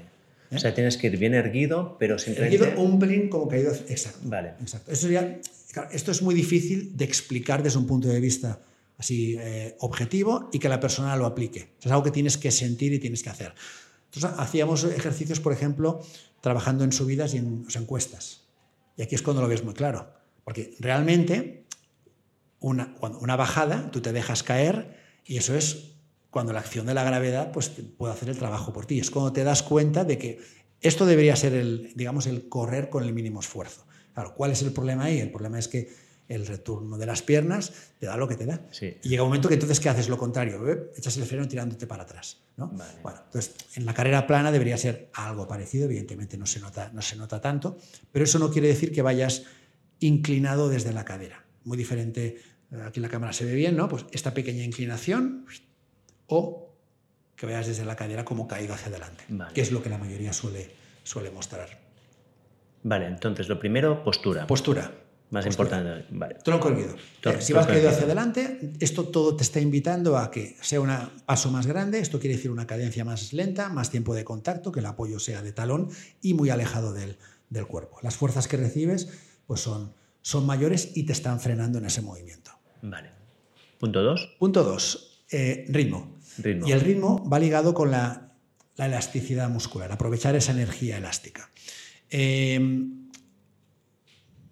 O 0.53 0.59
sea, 0.59 0.75
tienes 0.75 0.97
que 0.97 1.09
ir 1.09 1.19
bien 1.19 1.35
erguido, 1.35 1.97
pero 1.99 2.19
sin 2.19 2.35
Erguido 2.37 2.69
un 2.77 2.99
pelín 2.99 3.29
como 3.29 3.49
caído. 3.49 3.73
Exacto. 3.89 4.21
Vale. 4.25 4.51
Exacto. 4.61 4.93
Eso 4.93 5.09
esto 5.91 6.11
es 6.11 6.23
muy 6.23 6.35
difícil 6.35 6.97
de 6.97 7.05
explicar 7.05 7.63
desde 7.63 7.79
un 7.79 7.87
punto 7.87 8.09
de 8.09 8.21
vista 8.21 8.61
así 9.03 9.37
eh, 9.41 9.77
objetivo 9.81 10.49
y 10.53 10.61
que 10.61 10.69
la 10.69 10.79
persona 10.79 11.17
lo 11.17 11.27
aplique. 11.27 11.75
Es 11.81 11.91
algo 11.91 12.05
que 12.05 12.13
tienes 12.13 12.39
que 12.39 12.53
sentir 12.53 12.93
y 12.93 13.01
tienes 13.01 13.25
que 13.25 13.31
hacer. 13.31 13.53
Entonces, 14.05 14.39
hacíamos 14.39 14.85
ejercicios, 14.85 15.41
por 15.41 15.53
ejemplo, 15.53 16.01
trabajando 16.41 16.85
en 16.85 16.93
subidas 16.93 17.35
y 17.35 17.39
en 17.39 17.67
encuestas. 17.75 18.45
Y 18.97 19.03
aquí 19.03 19.17
es 19.17 19.23
cuando 19.23 19.43
lo 19.43 19.49
ves 19.49 19.65
muy 19.65 19.75
claro. 19.75 20.15
Porque 20.45 20.77
realmente 20.79 21.67
una, 22.61 22.95
una 23.01 23.35
bajada, 23.35 23.91
tú 23.91 24.01
te 24.01 24.13
dejas 24.13 24.45
caer 24.45 24.97
y 25.25 25.37
eso 25.39 25.57
es 25.57 25.97
cuando 26.31 26.53
la 26.53 26.61
acción 26.61 26.87
de 26.87 26.95
la 26.95 27.03
gravedad 27.03 27.51
pues, 27.51 27.71
puede 27.71 28.13
hacer 28.13 28.29
el 28.29 28.39
trabajo 28.39 28.73
por 28.73 28.87
ti. 28.87 29.01
Es 29.01 29.11
cuando 29.11 29.33
te 29.33 29.43
das 29.43 29.65
cuenta 29.65 30.05
de 30.05 30.17
que 30.17 30.39
esto 30.81 31.07
debería 31.07 31.35
ser 31.35 31.55
el, 31.55 31.93
digamos, 31.97 32.27
el 32.27 32.49
correr 32.49 32.89
con 32.89 33.03
el 33.03 33.13
mínimo 33.13 33.41
esfuerzo. 33.41 33.85
Claro, 34.15 34.35
¿cuál 34.37 34.53
es 34.53 34.63
el 34.63 34.73
problema 34.73 35.05
ahí? 35.05 35.19
El 35.19 35.33
problema 35.33 35.59
es 35.59 35.67
que 35.67 35.91
el 36.35 36.47
retorno 36.47 36.97
de 36.99 37.07
las 37.07 37.23
piernas 37.23 37.73
te 37.99 38.07
da 38.07 38.17
lo 38.17 38.27
que 38.27 38.37
te 38.37 38.47
da. 38.47 38.61
Y 39.03 39.09
llega 39.09 39.23
un 39.23 39.29
momento 39.29 39.49
que 39.49 39.55
entonces, 39.55 39.81
¿qué 39.81 39.89
haces? 39.89 40.09
Lo 40.09 40.17
contrario, 40.17 40.69
¿eh? 40.69 40.91
echas 40.97 41.17
el 41.17 41.25
freno 41.25 41.47
tirándote 41.47 41.87
para 41.87 42.05
atrás. 42.05 42.39
¿no? 42.57 42.69
Bueno, 43.03 43.21
entonces, 43.27 43.55
en 43.75 43.87
la 43.87 43.95
carrera 43.95 44.27
plana 44.27 44.51
debería 44.51 44.77
ser 44.77 45.11
algo 45.15 45.47
parecido, 45.47 45.85
evidentemente 45.85 46.37
no 46.37 46.47
se, 46.47 46.61
nota, 46.61 46.91
no 46.93 47.03
se 47.03 47.17
nota 47.17 47.41
tanto, 47.41 47.79
pero 48.11 48.25
eso 48.25 48.39
no 48.39 48.51
quiere 48.51 48.69
decir 48.69 48.93
que 48.93 49.03
vayas 49.03 49.45
inclinado 50.01 50.69
desde 50.69 50.93
la 50.93 51.05
cadera. 51.05 51.45
Muy 51.65 51.77
diferente, 51.77 52.41
eh, 52.71 52.83
aquí 52.85 52.99
en 52.99 53.03
la 53.03 53.09
cámara 53.09 53.33
se 53.33 53.45
ve 53.45 53.55
bien, 53.55 53.77
¿no? 53.77 53.89
Pues 53.89 54.07
esta 54.13 54.35
pequeña 54.35 54.65
inclinación 54.65 55.47
o 56.27 56.75
que 57.37 57.47
vayas 57.47 57.67
desde 57.67 57.85
la 57.85 57.97
cadera 57.97 58.25
como 58.25 58.47
caído 58.47 58.75
hacia 58.75 58.89
adelante, 58.89 59.25
que 59.55 59.61
es 59.61 59.73
lo 59.73 59.83
que 59.83 59.91
la 59.91 59.99
mayoría 59.99 60.33
suele, 60.33 60.71
suele 61.03 61.31
mostrar. 61.31 61.81
Vale, 62.85 63.07
entonces 63.07 63.49
lo 63.49 63.59
primero, 63.59 64.03
postura. 64.03 64.47
Postura. 64.47 65.02
Más 65.33 65.47
importante. 65.47 66.05
Vale. 66.11 66.37
Tronco 66.45 66.69
erguido. 66.69 66.95
Eh, 67.25 67.37
si 67.41 67.55
vas 67.55 67.67
caído 67.67 67.89
hacia 67.89 68.05
adelante, 68.05 68.75
esto 68.81 69.05
todo 69.05 69.35
te 69.35 69.43
está 69.43 69.61
invitando 69.61 70.19
a 70.19 70.31
que 70.31 70.57
sea 70.61 70.79
un 70.79 70.91
paso 71.25 71.51
más 71.51 71.67
grande. 71.67 72.01
Esto 72.01 72.21
quiere 72.21 72.37
decir 72.37 72.51
una 72.51 72.67
cadencia 72.67 73.03
más 73.03 73.33
lenta, 73.33 73.71
más 73.71 73.91
tiempo 73.91 74.15
de 74.15 74.25
contacto, 74.25 74.71
que 74.71 74.81
el 74.81 74.87
apoyo 74.87 75.19
sea 75.19 75.41
de 75.41 75.53
talón 75.53 75.89
y 76.21 76.35
muy 76.35 76.51
alejado 76.51 76.93
del, 76.93 77.17
del 77.49 77.67
cuerpo. 77.67 77.99
Las 78.03 78.15
fuerzas 78.15 78.47
que 78.47 78.59
recibes 78.59 79.09
pues 79.47 79.63
son, 79.63 79.95
son 80.21 80.45
mayores 80.45 80.91
y 80.95 81.05
te 81.05 81.15
están 81.15 81.41
frenando 81.41 81.79
en 81.79 81.87
ese 81.87 82.03
movimiento. 82.03 82.51
Vale. 82.83 83.09
Punto 83.79 84.03
dos. 84.03 84.37
Punto 84.39 84.63
dos. 84.63 85.25
Eh, 85.31 85.65
ritmo. 85.71 86.19
ritmo. 86.37 86.69
Y 86.69 86.73
el 86.73 86.81
ritmo 86.83 87.27
va 87.27 87.39
ligado 87.39 87.73
con 87.73 87.91
la, 87.91 88.35
la 88.77 88.85
elasticidad 88.85 89.49
muscular, 89.49 89.91
aprovechar 89.93 90.37
esa 90.37 90.53
energía 90.53 90.99
elástica. 90.99 91.51
Em, 92.11 93.09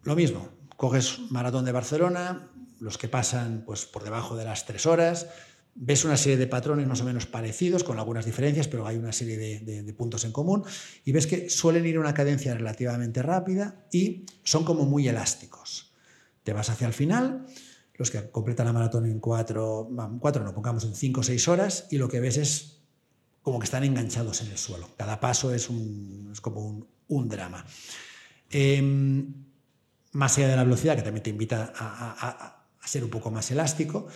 lo 0.05 0.16
mismo, 0.16 0.59
coges 0.81 1.20
Maratón 1.28 1.66
de 1.66 1.73
Barcelona, 1.73 2.48
los 2.81 2.97
que 2.97 3.07
pasan 3.07 3.65
pues, 3.66 3.85
por 3.85 4.02
debajo 4.02 4.35
de 4.35 4.47
las 4.47 4.65
tres 4.65 4.86
horas, 4.86 5.27
ves 5.74 6.07
una 6.07 6.16
serie 6.16 6.39
de 6.39 6.47
patrones 6.47 6.86
más 6.86 7.02
o 7.02 7.05
menos 7.05 7.27
parecidos, 7.27 7.85
con 7.85 7.98
algunas 7.98 8.24
diferencias, 8.24 8.66
pero 8.66 8.86
hay 8.86 8.97
una 8.97 9.12
serie 9.12 9.36
de, 9.36 9.93
puntos 9.93 10.24
en 10.24 10.32
común, 10.32 10.65
y 11.05 11.12
ves 11.12 11.27
que 11.27 11.51
suelen 11.51 11.85
ir 11.85 11.97
a 11.97 12.01
una 12.01 12.15
cadencia 12.15 12.55
relativamente 12.55 13.20
rápida 13.20 13.85
y 13.93 14.24
son 14.43 14.65
como 14.65 14.86
muy 14.86 15.07
elásticos. 15.07 15.93
Te 16.44 16.55
vas 16.55 16.70
hacia 16.70 16.86
el 16.86 16.94
final, 16.94 17.44
los 17.97 18.11
que 18.11 18.31
completan 18.31 18.65
la 18.65 18.73
maratón 18.73 19.05
en 19.05 19.20
cuatro, 19.20 19.86
cuatro 20.19 20.43
no, 20.44 20.55
pongamos 20.55 20.85
en 20.85 20.94
cinco 20.94 21.20
o 21.20 21.23
seis 21.23 21.47
horas, 21.47 21.89
y 21.90 21.98
lo 21.98 22.09
que 22.09 22.20
ves 22.20 22.39
es 22.39 22.78
como 23.43 23.59
que 23.59 23.65
están 23.65 23.85
enganchados 23.85 24.40
en 24.40 24.51
el 24.51 24.57
suelo. 24.57 24.89
Cada 24.97 25.20
paso 25.20 25.52
es, 25.52 25.69
un, 25.69 26.31
es 26.32 26.40
como 26.40 26.89
un, 27.07 27.28
drama. 27.28 27.66
Em, 28.48 29.49
más 30.12 30.36
allá 30.38 30.48
de 30.48 30.56
la 30.56 30.64
velocidad, 30.64 30.96
que 30.96 31.02
también 31.02 31.22
te 31.22 31.30
invita 31.30 31.72
a, 31.76 32.56
ser 32.84 33.04
un 33.04 33.10
poco 33.10 33.30
más 33.30 33.50
elástico, 33.50 34.08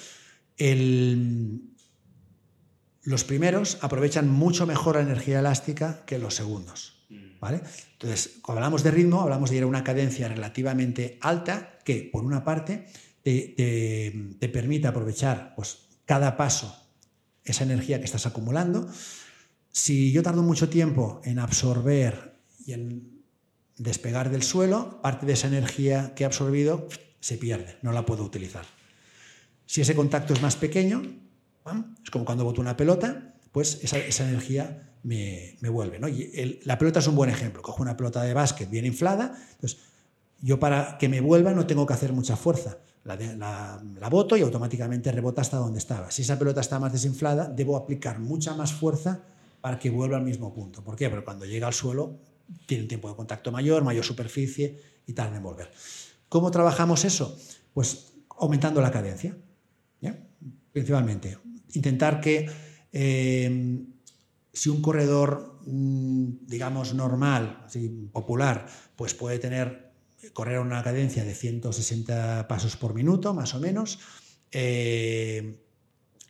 los 3.03 3.25
primeros 3.25 3.79
aprovechan 3.83 4.29
mucho 4.29 4.67
mejor 4.67 4.97
la 4.97 5.03
energía 5.03 5.41
elástica 5.41 6.05
que 6.07 6.19
los 6.19 6.35
segundos. 6.35 7.07
Mm. 7.11 7.39
¿vale? 7.41 7.61
Entonces, 7.93 8.39
cuando 8.43 8.61
hablamos 8.61 8.83
de 8.83 8.91
ritmo, 8.91 9.21
hablamos 9.21 9.51
de 9.51 9.57
ir 9.57 9.63
a 9.63 9.67
una 9.67 9.85
cadencia 9.85 10.29
relativamente 10.29 11.19
alta 11.21 11.79
que, 11.85 12.09
por 12.11 12.25
una 12.25 12.43
parte, 12.43 12.87
te, 13.23 14.51
permite 14.53 14.87
aprovechar 14.87 15.55
pues, 15.55 15.79
cada 16.05 16.37
paso 16.37 16.77
esa 17.45 17.65
energía 17.65 17.99
que 17.99 18.05
estás 18.05 18.27
acumulando. 18.27 18.89
Si 19.71 20.13
yo 20.13 20.23
tardo 20.23 20.43
mucho 20.43 20.69
tiempo 20.69 21.21
en 21.25 21.39
absorber 21.39 22.41
y 22.65 22.73
en 22.73 23.14
despegar 23.77 24.31
del 24.31 24.43
suelo, 24.43 25.01
parte 25.03 25.27
de 25.27 25.33
esa 25.33 25.49
energía 25.49 26.15
que 26.15 26.25
he 26.25 26.27
absorbido 26.27 26.89
se 27.21 27.39
pierde, 27.39 27.77
no 27.83 27.93
la 27.93 28.07
puedo 28.07 28.23
utilizar. 28.23 28.65
Si 29.67 29.81
ese 29.81 29.95
contacto 29.95 30.35
es 30.35 30.43
más 30.43 30.57
pequeño, 30.57 31.03
es 32.03 32.11
como 32.11 32.25
cuando 32.25 32.45
boto 32.45 32.61
una 32.61 32.77
pelota, 32.77 33.35
pues 33.51 33.81
esa, 33.83 34.29
energía 34.29 34.93
me, 35.03 35.57
vuelve. 35.63 35.99
¿no? 35.99 36.09
La 36.65 36.79
pelota 36.79 36.99
es 36.99 37.07
un 37.07 37.17
buen 37.17 37.31
ejemplo. 37.31 37.63
Cojo 37.63 37.83
una 37.83 37.97
pelota 37.97 38.23
de 38.23 38.35
básquet 38.35 38.69
bien 38.69 38.85
inflada, 38.85 39.39
entonces 39.53 39.81
yo 40.41 40.61
para 40.61 40.99
que 40.99 41.09
me 41.09 41.21
vuelva 41.21 41.53
no 41.53 41.67
tengo 41.67 41.87
que 41.87 41.95
hacer 41.95 42.13
mucha 42.13 42.37
fuerza. 42.37 42.79
La, 43.05 43.17
la, 43.17 43.83
la, 44.01 44.09
boto 44.09 44.37
y 44.37 44.41
automáticamente 44.41 45.13
rebota 45.13 45.43
hasta 45.43 45.59
donde 45.59 45.79
estaba. 45.79 46.11
Si 46.11 46.23
esa 46.23 46.39
pelota 46.39 46.63
está 46.63 46.79
más 46.79 46.93
desinflada, 46.93 47.49
debo 47.49 47.77
aplicar 47.77 48.19
mucha 48.19 48.55
más 48.55 48.73
fuerza 48.73 49.21
para 49.61 49.79
que 49.79 49.91
vuelva 49.91 50.17
al 50.17 50.25
mismo 50.25 50.55
punto. 50.55 50.83
¿Por 50.83 50.97
qué? 50.97 51.11
Porque 51.11 51.25
cuando 51.25 51.45
llega 51.45 51.67
al 51.67 51.75
suelo 51.75 52.19
tiene 52.67 52.85
un 52.85 52.89
tiempo 52.89 53.09
de 53.09 53.17
contacto 53.17 53.53
mayor, 53.53 53.85
mayor 53.85 54.05
superficie 54.05 54.81
y 55.07 55.13
tarda 55.13 55.37
en 55.37 55.43
volver. 55.43 55.71
¿Cómo 56.29 56.51
trabajamos 56.51 57.05
eso? 57.05 57.39
Pues 57.73 58.13
aumentando 58.39 58.81
la 58.81 58.91
cadencia, 58.91 59.37
principalmente. 60.73 61.39
Intentar 61.75 62.21
que 62.21 62.51
eh, 62.93 63.85
si 64.53 64.69
un 64.69 64.83
corredor, 64.83 65.61
mm, 65.67 66.47
digamos, 66.47 66.95
normal, 66.95 67.67
popular, 68.13 68.67
pues 68.97 69.15
puede 69.15 69.39
tener, 69.39 69.93
correr 70.33 70.57
a 70.57 70.61
una 70.61 70.83
cadencia 70.83 71.25
de 71.25 71.35
160 71.35 72.49
pasos 72.49 72.77
por 72.77 72.95
minuto, 72.95 73.35
más 73.35 73.55
o 73.55 73.61
menos, 73.61 73.99
eh, 74.51 75.64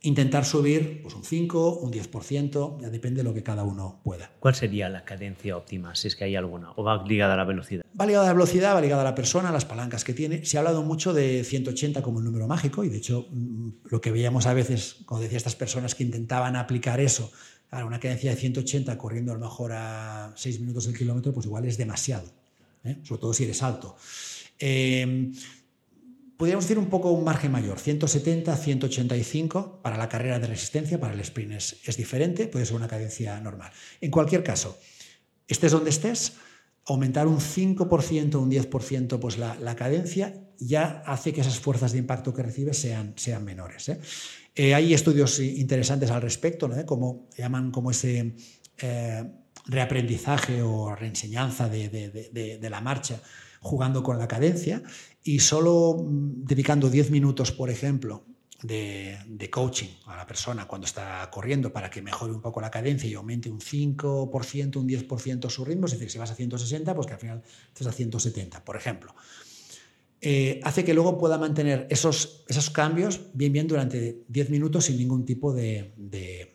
intentar 0.04 0.44
subir 0.44 1.00
pues 1.02 1.14
un 1.14 1.24
5, 1.24 1.78
un 1.78 1.90
10%, 1.90 2.80
ya 2.80 2.90
depende 2.90 3.18
de 3.18 3.24
lo 3.24 3.34
que 3.34 3.42
cada 3.42 3.64
uno 3.64 4.00
pueda. 4.04 4.30
¿Cuál 4.38 4.54
sería 4.54 4.88
la 4.88 5.04
cadencia 5.04 5.56
óptima, 5.56 5.94
si 5.94 6.08
es 6.08 6.16
que 6.16 6.24
hay 6.24 6.36
alguna? 6.36 6.72
¿O 6.76 6.84
va 6.84 7.02
ligada 7.06 7.34
a 7.34 7.36
la 7.36 7.44
velocidad? 7.44 7.84
Va 7.98 8.04
ligada 8.04 8.24
a 8.24 8.28
la 8.28 8.34
velocidad, 8.34 8.74
va 8.74 8.82
ligada 8.82 9.00
a 9.00 9.04
la 9.04 9.14
persona, 9.14 9.48
a 9.48 9.52
las 9.52 9.64
palancas 9.64 10.04
que 10.04 10.12
tiene. 10.12 10.44
Se 10.44 10.56
ha 10.56 10.60
hablado 10.60 10.82
mucho 10.82 11.14
de 11.14 11.42
180 11.42 12.02
como 12.02 12.18
el 12.18 12.24
número 12.26 12.46
mágico 12.46 12.84
y 12.84 12.90
de 12.90 12.98
hecho 12.98 13.26
mm, 13.30 13.68
lo 13.84 14.00
que 14.00 14.10
veíamos 14.10 14.46
a 14.46 14.52
veces, 14.52 14.98
como 15.06 15.20
decía 15.20 15.38
estas 15.38 15.56
personas 15.56 15.94
que 15.94 16.04
intentaban 16.04 16.56
aplicar 16.56 17.00
eso, 17.00 17.32
a 17.70 17.84
una 17.84 17.98
cadencia 17.98 18.30
de 18.30 18.36
180 18.36 18.96
corriendo 18.98 19.32
a 19.32 19.34
lo 19.36 19.40
mejor 19.40 19.72
a 19.72 20.32
6 20.36 20.60
minutos 20.60 20.86
el 20.86 20.96
kilómetro, 20.96 21.32
pues 21.32 21.46
igual 21.46 21.64
es 21.64 21.78
demasiado, 21.78 22.30
¿eh? 22.84 22.98
sobre 23.02 23.20
todo 23.20 23.32
si 23.32 23.44
eres 23.44 23.62
alto. 23.62 23.96
Eh, 24.58 25.32
podríamos 26.36 26.64
decir 26.64 26.78
un 26.78 26.86
poco 26.86 27.10
un 27.10 27.24
margen 27.24 27.52
mayor, 27.52 27.78
170, 27.78 28.56
185 28.56 29.80
para 29.82 29.96
la 29.96 30.08
carrera 30.08 30.38
de 30.38 30.46
resistencia, 30.46 30.98
para 30.98 31.14
el 31.14 31.20
sprint 31.20 31.52
es, 31.52 31.96
diferente, 31.96 32.46
puede 32.46 32.66
ser 32.66 32.76
una 32.76 32.88
cadencia 32.88 33.38
normal. 33.40 33.70
En 34.00 34.10
cualquier 34.10 34.42
caso, 34.42 34.78
estés 35.46 35.72
donde 35.72 35.90
estés, 35.90 36.34
aumentar 36.86 37.26
un 37.26 37.38
5%, 37.38 38.34
un 38.36 38.50
10% 38.50 39.18
pues 39.18 39.38
la, 39.38 39.76
cadencia 39.76 40.34
ya 40.58 41.02
hace 41.06 41.32
que 41.32 41.40
esas 41.40 41.58
fuerzas 41.58 41.92
de 41.92 41.98
impacto 41.98 42.34
que 42.34 42.42
recibes 42.42 42.78
sean, 42.78 43.14
sean 43.16 43.44
menores. 43.44 43.88
¿eh? 43.88 44.00
Eh, 44.54 44.74
hay 44.74 44.92
estudios 44.92 45.40
interesantes 45.40 46.10
al 46.10 46.22
respecto, 46.22 46.68
¿no? 46.68 46.84
como 46.84 47.28
llaman 47.36 47.70
como 47.70 47.90
ese 47.90 48.36
eh, 48.78 49.24
reaprendizaje 49.66 50.62
o 50.62 50.94
reenseñanza 50.94 51.68
de 51.68 52.68
la 52.70 52.80
marcha 52.80 53.20
jugando 53.64 54.02
con 54.02 54.18
la 54.18 54.28
cadencia 54.28 54.82
y 55.24 55.40
solo 55.40 55.96
mm, 55.98 56.44
dedicando 56.44 56.88
10 56.88 57.10
minutos, 57.10 57.50
por 57.50 57.70
ejemplo, 57.70 58.24
de, 58.62 59.48
coaching 59.50 59.88
a 60.06 60.16
la 60.16 60.26
persona 60.26 60.66
cuando 60.66 60.86
está 60.86 61.28
corriendo 61.30 61.72
para 61.72 61.90
que 61.90 62.00
mejore 62.00 62.32
un 62.32 62.40
poco 62.40 62.60
la 62.60 62.70
cadencia 62.70 63.08
y 63.08 63.14
aumente 63.14 63.50
un 63.50 63.60
5%, 63.60 64.76
un 64.76 64.88
10% 64.88 65.50
su 65.50 65.64
ritmo, 65.64 65.86
es 65.86 65.92
decir, 65.92 66.10
si 66.10 66.18
vas 66.18 66.30
a 66.30 66.34
160, 66.34 66.94
pues 66.94 67.06
que 67.06 67.12
al 67.12 67.20
final 67.20 67.42
estés 67.68 67.86
a 67.86 67.92
170, 67.92 68.64
por 68.64 68.76
ejemplo. 68.76 69.14
Eh, 70.20 70.60
hace 70.64 70.84
que 70.84 70.94
luego 70.94 71.18
pueda 71.18 71.36
mantener 71.36 71.86
esos, 71.90 72.44
esos 72.48 72.70
cambios 72.70 73.20
bien, 73.34 73.52
bien 73.52 73.66
durante 73.66 74.24
10 74.28 74.50
minutos 74.50 74.86
sin 74.86 74.96
ningún 74.96 75.26
tipo 75.26 75.52
de, 75.52 75.92
de, 75.96 76.54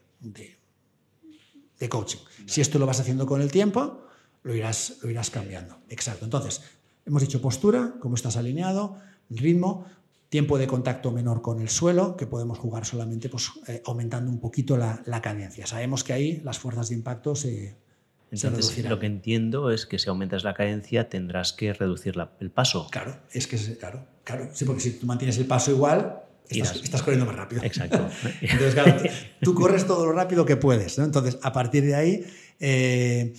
de, 1.78 1.90
coaching. 1.90 2.20
Si 2.48 2.62
esto 2.62 2.80
lo 2.80 2.88
vas 2.88 3.00
haciendo 3.00 3.28
con 3.28 3.42
el 3.42 3.52
tiempo, 3.52 4.04
lo 4.42 4.56
irás, 4.56 4.98
lo 5.04 5.12
irás 5.12 5.30
cambiando. 5.30 5.78
Exacto. 5.90 6.26
Entonces, 6.26 6.62
hemos 7.10 7.24
dicho 7.24 7.42
postura, 7.42 7.96
cómo 8.00 8.16
estás 8.16 8.38
alineado, 8.38 8.96
ritmo, 9.30 9.86
tiempo 10.30 10.58
de 10.60 10.68
contacto 10.68 11.12
menor 11.12 11.42
con 11.42 11.60
el 11.60 11.70
suelo, 11.70 12.16
que 12.16 12.28
podemos 12.28 12.58
jugar 12.60 12.86
solamente 12.86 13.30
pues, 13.30 13.52
eh, 13.68 13.82
aumentando 13.86 14.30
un 14.30 14.40
poquito 14.40 14.78
la, 14.78 15.22
cadencia. 15.22 15.66
Sabemos 15.66 16.04
que 16.04 16.14
ahí 16.14 16.42
las 16.44 16.60
fuerzas 16.60 16.90
de 16.90 16.96
impacto 16.96 17.36
se... 17.36 17.76
Entonces, 18.32 18.86
lo 18.88 19.00
que 19.00 19.08
entiendo 19.08 19.72
es 19.72 19.88
que 19.88 19.98
si 19.98 20.08
aumentas 20.08 20.44
la 20.44 20.54
cadencia 20.54 21.10
tendrás 21.10 21.52
que 21.52 21.74
reducir 21.74 22.14
el 22.40 22.52
paso. 22.52 22.88
Claro, 22.92 23.18
es 23.32 23.48
que 23.48 23.58
claro, 23.78 24.06
claro. 24.24 24.50
Sí, 24.54 24.66
porque 24.66 24.82
si 24.82 24.92
tú 24.92 25.08
mantienes 25.08 25.40
el 25.40 25.48
paso 25.48 25.72
igual, 25.72 26.22
estás, 26.48 27.02
corriendo 27.02 27.26
más 27.26 27.36
rápido. 27.36 27.64
Exacto. 27.64 27.98
Entonces, 28.42 28.76
claro, 28.76 29.02
tú 29.42 29.56
corres 29.56 29.88
todo 29.88 30.06
lo 30.06 30.12
rápido 30.12 30.46
que 30.46 30.58
puedes. 30.58 31.00
Entonces, 31.00 31.40
a 31.42 31.52
partir 31.52 31.84
de 31.84 31.96
ahí, 31.96 32.24
eh, 32.60 33.34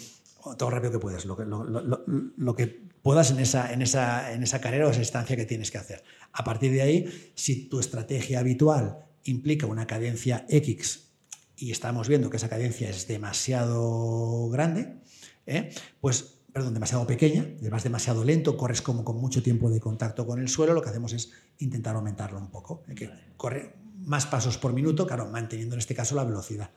todo 0.59 0.71
lo 0.71 0.75
rápido 0.75 0.91
que 0.91 0.99
puedes, 0.99 1.25
lo 1.25 1.37
que, 1.37 1.45
lo 1.45 2.57
que 2.57 2.90
puedas 3.03 3.31
en 3.31 3.41
esa, 3.41 3.73
en, 3.73 3.83
esa, 3.83 4.33
en 4.33 4.43
esa 4.43 4.61
carrera 4.61 4.87
o 4.87 4.91
esa 4.91 5.01
estancia 5.01 5.37
que 5.37 5.47
tienes 5.47 5.71
que 5.71 5.79
hacer. 5.79 6.03
A 6.33 6.45
partir 6.45 6.73
de 6.73 6.83
ahí, 6.83 7.33
si 7.35 7.69
tu 7.69 7.81
estrategia 7.81 8.41
habitual 8.41 8.99
implica 9.25 9.67
una 9.67 9.87
cadencia 9.87 10.47
X 10.49 11.11
y 11.57 11.71
estamos 11.71 12.09
viendo 12.09 12.31
que 12.31 12.37
esa 12.37 12.49
cadencia 12.49 12.89
es 12.89 13.07
demasiado 13.07 14.49
grande, 14.49 15.01
¿eh? 15.47 15.71
pues, 16.01 16.41
perdón, 16.53 16.75
demasiado 16.75 17.07
pequeña, 17.07 17.47
vas 17.71 17.85
demasiado 17.85 18.25
lento, 18.25 18.57
corres 18.57 18.83
como 18.83 19.05
con 19.05 19.17
mucho 19.17 19.43
tiempo 19.43 19.71
de 19.71 19.81
contacto 19.81 20.27
con 20.27 20.41
el 20.41 20.49
suelo, 20.49 20.73
lo 20.73 20.83
que 20.83 20.89
hacemos 20.89 21.13
es 21.13 21.33
intentar 21.59 21.97
aumentarlo 21.97 22.39
un 22.39 22.51
poco. 22.51 22.83
¿eh? 22.89 22.95
que 22.95 23.11
corre 23.37 23.75
más 23.99 24.27
pasos 24.27 24.57
por 24.57 24.73
minuto, 24.73 25.07
claro, 25.07 25.27
manteniendo 25.27 25.75
en 25.75 25.81
este 25.81 25.95
caso 25.95 26.15
la 26.15 26.25
velocidad. 26.25 26.71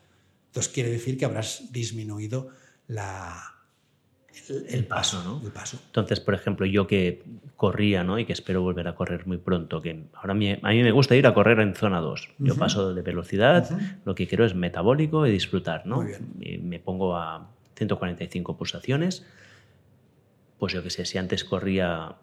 Entonces 0.48 0.72
quiere 0.72 0.92
decir 0.92 1.18
que 1.18 1.26
habrás 1.26 1.72
disminuido 1.72 2.50
la, 2.88 3.53
el, 4.68 4.86
paso, 4.86 5.24
¿no? 5.24 5.42
El 5.46 5.52
paso. 5.52 5.80
Entonces, 5.86 6.20
por 6.20 6.34
ejemplo, 6.34 6.66
yo 6.66 6.88
que 6.88 7.24
corría, 7.56 8.04
¿no? 8.04 8.18
Y 8.20 8.26
que 8.26 8.34
espero 8.34 8.62
volver 8.62 8.88
a 8.88 8.96
correr 8.96 9.28
muy 9.28 9.38
pronto, 9.38 9.82
que 9.82 10.06
ahora 10.14 10.34
a 10.34 10.36
mí, 10.36 10.58
me 10.62 10.92
gusta 10.92 11.16
ir 11.16 11.28
a 11.28 11.34
correr 11.34 11.60
en 11.60 11.76
zona 11.76 12.00
2. 12.00 12.30
Yo 12.40 12.56
paso 12.56 12.94
de 12.94 13.02
velocidad, 13.02 13.70
lo 14.06 14.16
que 14.16 14.28
quiero 14.28 14.46
es 14.46 14.56
metabólico 14.56 15.26
y 15.28 15.32
disfrutar, 15.32 15.86
¿no? 15.86 16.06
me 16.62 16.80
pongo 16.80 17.16
a 17.16 17.50
145 17.76 18.58
pulsaciones. 18.58 19.26
Pues 20.58 20.74
yo 20.74 20.84
qué 20.84 20.90
sé, 20.90 21.06
si 21.06 21.18
antes 21.18 21.44
corría, 21.44 22.16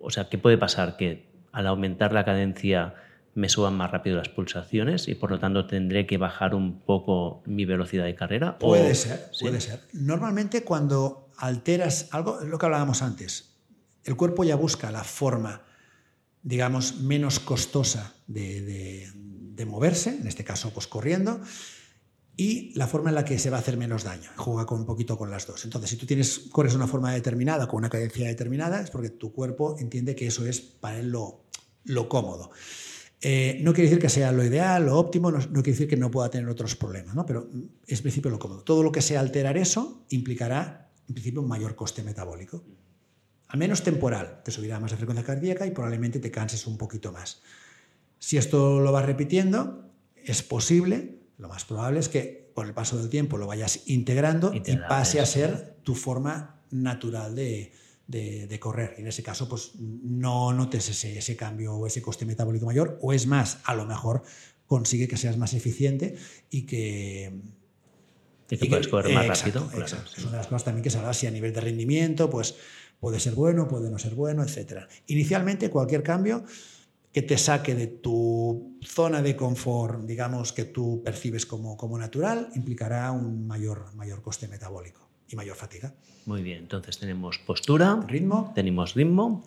o 0.00 0.10
sea, 0.10 0.28
¿qué 0.28 0.38
puede 0.38 0.58
pasar? 0.58 0.96
Que 0.96 1.26
al 1.52 1.66
aumentar 1.66 2.12
la 2.12 2.24
cadencia 2.24 2.94
me 3.34 3.48
suban 3.48 3.74
más 3.76 3.90
rápido 3.90 4.16
las 4.16 4.28
pulsaciones 4.28 5.08
y 5.08 5.14
por 5.14 5.30
lo 5.30 5.38
tanto 5.38 5.66
tendré 5.66 6.06
que 6.06 6.18
bajar 6.18 6.54
un 6.54 6.80
poco 6.80 7.42
mi 7.46 7.64
velocidad 7.64 8.04
de 8.04 8.14
carrera. 8.14 8.58
Puede 8.58 8.94
ser, 8.94 9.30
puede 9.40 9.60
ser. 9.60 9.80
Normalmente 9.92 10.62
cuando 10.64 11.30
alteras 11.36 12.08
algo, 12.12 12.40
lo 12.40 12.58
que 12.58 12.66
hablábamos 12.66 13.02
antes, 13.02 13.54
el 14.04 14.16
cuerpo 14.16 14.44
ya 14.44 14.56
busca 14.56 14.90
la 14.90 15.02
forma, 15.02 15.62
digamos, 16.42 17.00
menos 17.00 17.40
costosa 17.40 18.14
de, 18.26 19.10
moverse, 19.66 20.10
en 20.10 20.26
este 20.26 20.44
caso, 20.44 20.70
pues 20.70 20.86
corriendo, 20.86 21.40
y 22.36 22.72
la 22.74 22.86
forma 22.86 23.10
en 23.10 23.14
la 23.14 23.24
que 23.24 23.38
se 23.38 23.48
va 23.48 23.58
a 23.58 23.60
hacer 23.60 23.76
menos 23.76 24.04
daño. 24.04 24.30
Juega 24.36 24.66
con 24.66 24.80
un 24.80 24.86
poquito 24.86 25.16
con 25.16 25.30
las 25.30 25.46
dos. 25.46 25.64
Entonces, 25.64 25.90
si 25.90 25.96
tú 25.96 26.04
tienes, 26.04 26.40
corres 26.50 26.72
de 26.72 26.76
una 26.76 26.86
forma 26.86 27.12
determinada, 27.12 27.66
con 27.66 27.78
una 27.78 27.88
cadencia 27.88 28.26
determinada, 28.26 28.80
es 28.80 28.90
porque 28.90 29.08
tu 29.08 29.32
cuerpo 29.32 29.76
entiende 29.78 30.14
que 30.14 30.26
eso 30.26 30.46
es 30.46 30.60
para 30.60 30.98
él 30.98 31.10
lo, 31.10 32.08
cómodo. 32.08 32.50
Eh, 33.26 33.58
no 33.62 33.72
quiere 33.72 33.88
decir 33.88 34.02
que 34.02 34.10
sea 34.10 34.32
lo 34.32 34.44
ideal, 34.44 34.84
lo 34.84 34.98
óptimo, 34.98 35.30
no, 35.30 35.38
quiere 35.40 35.70
decir 35.70 35.88
que 35.88 35.96
no 35.96 36.10
pueda 36.10 36.28
tener 36.28 36.46
otros 36.46 36.76
problemas, 36.76 37.14
¿no? 37.14 37.24
pero 37.24 37.48
es 37.86 38.02
principio 38.02 38.30
lo 38.30 38.38
cómodo. 38.38 38.62
Todo 38.62 38.82
lo 38.82 38.92
que 38.92 39.00
sea 39.00 39.20
alterar 39.20 39.56
eso 39.56 40.04
implicará 40.10 40.84
en 41.08 41.14
principio, 41.14 41.40
un 41.40 41.48
mayor 41.48 41.74
coste 41.74 42.02
metabólico. 42.02 42.62
Al 43.48 43.58
menos 43.58 43.82
temporal, 43.82 44.42
te 44.44 44.50
subirá 44.50 44.80
más 44.80 44.90
la 44.90 44.96
frecuencia 44.96 45.24
cardíaca 45.24 45.66
y 45.66 45.70
probablemente 45.70 46.18
te 46.18 46.30
canses 46.30 46.66
un 46.66 46.76
poquito 46.76 47.12
más. 47.12 47.40
Si 48.18 48.36
esto 48.36 48.80
lo 48.80 48.92
vas 48.92 49.06
repitiendo, 49.06 49.90
es 50.16 50.42
posible, 50.42 51.18
lo 51.38 51.48
más 51.48 51.64
probable 51.64 52.00
es 52.00 52.08
que 52.08 52.50
con 52.54 52.66
el 52.66 52.74
paso 52.74 52.98
del 52.98 53.08
tiempo 53.08 53.38
lo 53.38 53.46
vayas 53.46 53.82
integrando 53.86 54.52
y, 54.54 54.60
pase 54.88 55.20
a 55.20 55.26
ser 55.26 55.76
tu 55.82 55.94
forma 55.94 56.60
natural 56.70 57.34
de, 57.34 57.72
correr. 58.60 58.94
Y 58.98 59.02
en 59.02 59.08
ese 59.08 59.22
caso, 59.22 59.48
pues 59.48 59.72
no 59.78 60.52
notes 60.52 60.88
ese, 60.88 61.18
ese 61.18 61.36
cambio 61.36 61.74
o 61.74 61.86
ese 61.86 62.02
coste 62.02 62.24
metabólico 62.24 62.66
mayor, 62.66 62.98
o 63.02 63.12
es 63.12 63.26
más, 63.26 63.58
a 63.64 63.74
lo 63.74 63.86
mejor 63.86 64.22
consigue 64.66 65.08
que 65.08 65.16
seas 65.16 65.36
más 65.36 65.54
eficiente 65.54 66.16
y 66.50 66.62
que 66.66 67.32
y 68.50 68.58
que 68.58 68.66
puedes 68.66 68.88
correr 68.88 69.14
más 69.14 69.26
rápido. 69.26 69.70
Es 69.74 70.18
una 70.18 70.32
de 70.32 70.36
las 70.36 70.46
cosas 70.46 70.64
también 70.64 70.82
que 70.82 70.90
se 70.90 70.98
habla 70.98 71.14
si 71.14 71.26
a 71.26 71.30
nivel 71.30 71.52
de 71.52 71.60
rendimiento, 71.60 72.28
pues 72.28 72.56
puede 73.00 73.18
ser 73.20 73.34
bueno, 73.34 73.66
puede 73.68 73.90
no 73.90 73.98
ser 73.98 74.14
bueno, 74.14 74.42
etc. 74.44 74.86
Inicialmente, 75.06 75.70
cualquier 75.70 76.02
cambio 76.02 76.44
que 77.12 77.22
te 77.22 77.38
saque 77.38 77.74
de 77.74 77.86
tu 77.86 78.78
zona 78.84 79.22
de 79.22 79.36
confort, 79.36 80.04
digamos, 80.04 80.52
que 80.52 80.64
tú 80.64 81.02
percibes 81.04 81.46
como, 81.46 81.76
como 81.76 81.96
natural, 81.96 82.48
implicará 82.54 83.12
un 83.12 83.46
mayor, 83.46 83.94
mayor 83.94 84.20
coste 84.20 84.48
metabólico 84.48 85.03
y 85.28 85.36
mayor 85.36 85.56
fatiga. 85.56 85.94
Muy 86.26 86.42
bien, 86.42 86.58
entonces 86.58 86.98
tenemos 86.98 87.38
postura, 87.38 88.00
ritmo, 88.06 88.52
tenemos 88.54 88.94
ritmo. 88.94 89.44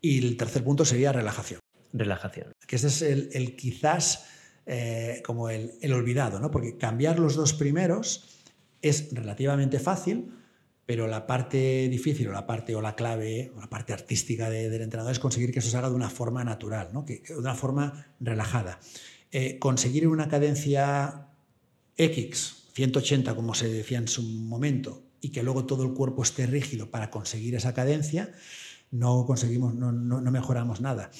Y 0.00 0.24
el 0.24 0.36
tercer 0.36 0.62
punto 0.62 0.84
sería 0.84 1.12
relajación. 1.12 1.60
Relajación. 1.92 2.52
Que 2.66 2.76
este 2.76 2.88
es 2.88 3.02
el, 3.02 3.30
el 3.32 3.56
quizás 3.56 4.26
eh, 4.66 5.22
como 5.24 5.48
el, 5.48 5.72
el 5.80 5.92
olvidado, 5.92 6.40
¿no? 6.40 6.50
porque 6.50 6.76
cambiar 6.76 7.18
los 7.18 7.36
dos 7.36 7.52
primeros 7.52 8.42
es 8.82 9.14
relativamente 9.14 9.78
fácil, 9.78 10.32
pero 10.84 11.06
la 11.06 11.26
parte 11.26 11.88
difícil 11.88 12.28
o 12.28 12.32
la 12.32 12.46
parte 12.46 12.74
o 12.74 12.80
la 12.80 12.94
clave 12.94 13.52
o 13.56 13.60
la 13.60 13.68
parte 13.68 13.92
artística 13.92 14.50
del 14.50 14.82
entrenador 14.82 15.12
es 15.12 15.18
conseguir 15.18 15.52
que 15.52 15.58
eso 15.58 15.70
se 15.70 15.76
haga 15.76 15.88
de 15.88 15.96
una 15.96 16.10
forma 16.10 16.44
natural, 16.44 16.90
¿no? 16.92 17.04
que, 17.04 17.22
de 17.26 17.36
una 17.36 17.54
forma 17.54 18.06
relajada. 18.20 18.78
Eh, 19.32 19.58
conseguir 19.58 20.06
una 20.06 20.28
cadencia 20.28 21.28
X, 21.96 22.68
180 22.74 23.34
como 23.34 23.54
se 23.54 23.68
decía 23.68 23.98
en 23.98 24.08
su 24.08 24.22
momento, 24.22 25.05
y 25.26 25.30
que 25.30 25.42
luego 25.42 25.66
todo 25.66 25.82
el 25.82 25.92
cuerpo 25.92 26.22
esté 26.22 26.46
rígido 26.46 26.88
para 26.88 27.10
conseguir 27.10 27.56
esa 27.56 27.74
cadencia, 27.74 28.30
no 28.92 29.26
conseguimos, 29.26 29.74
no, 29.74 29.92
mejoramos 30.30 30.80
nada. 30.80 31.10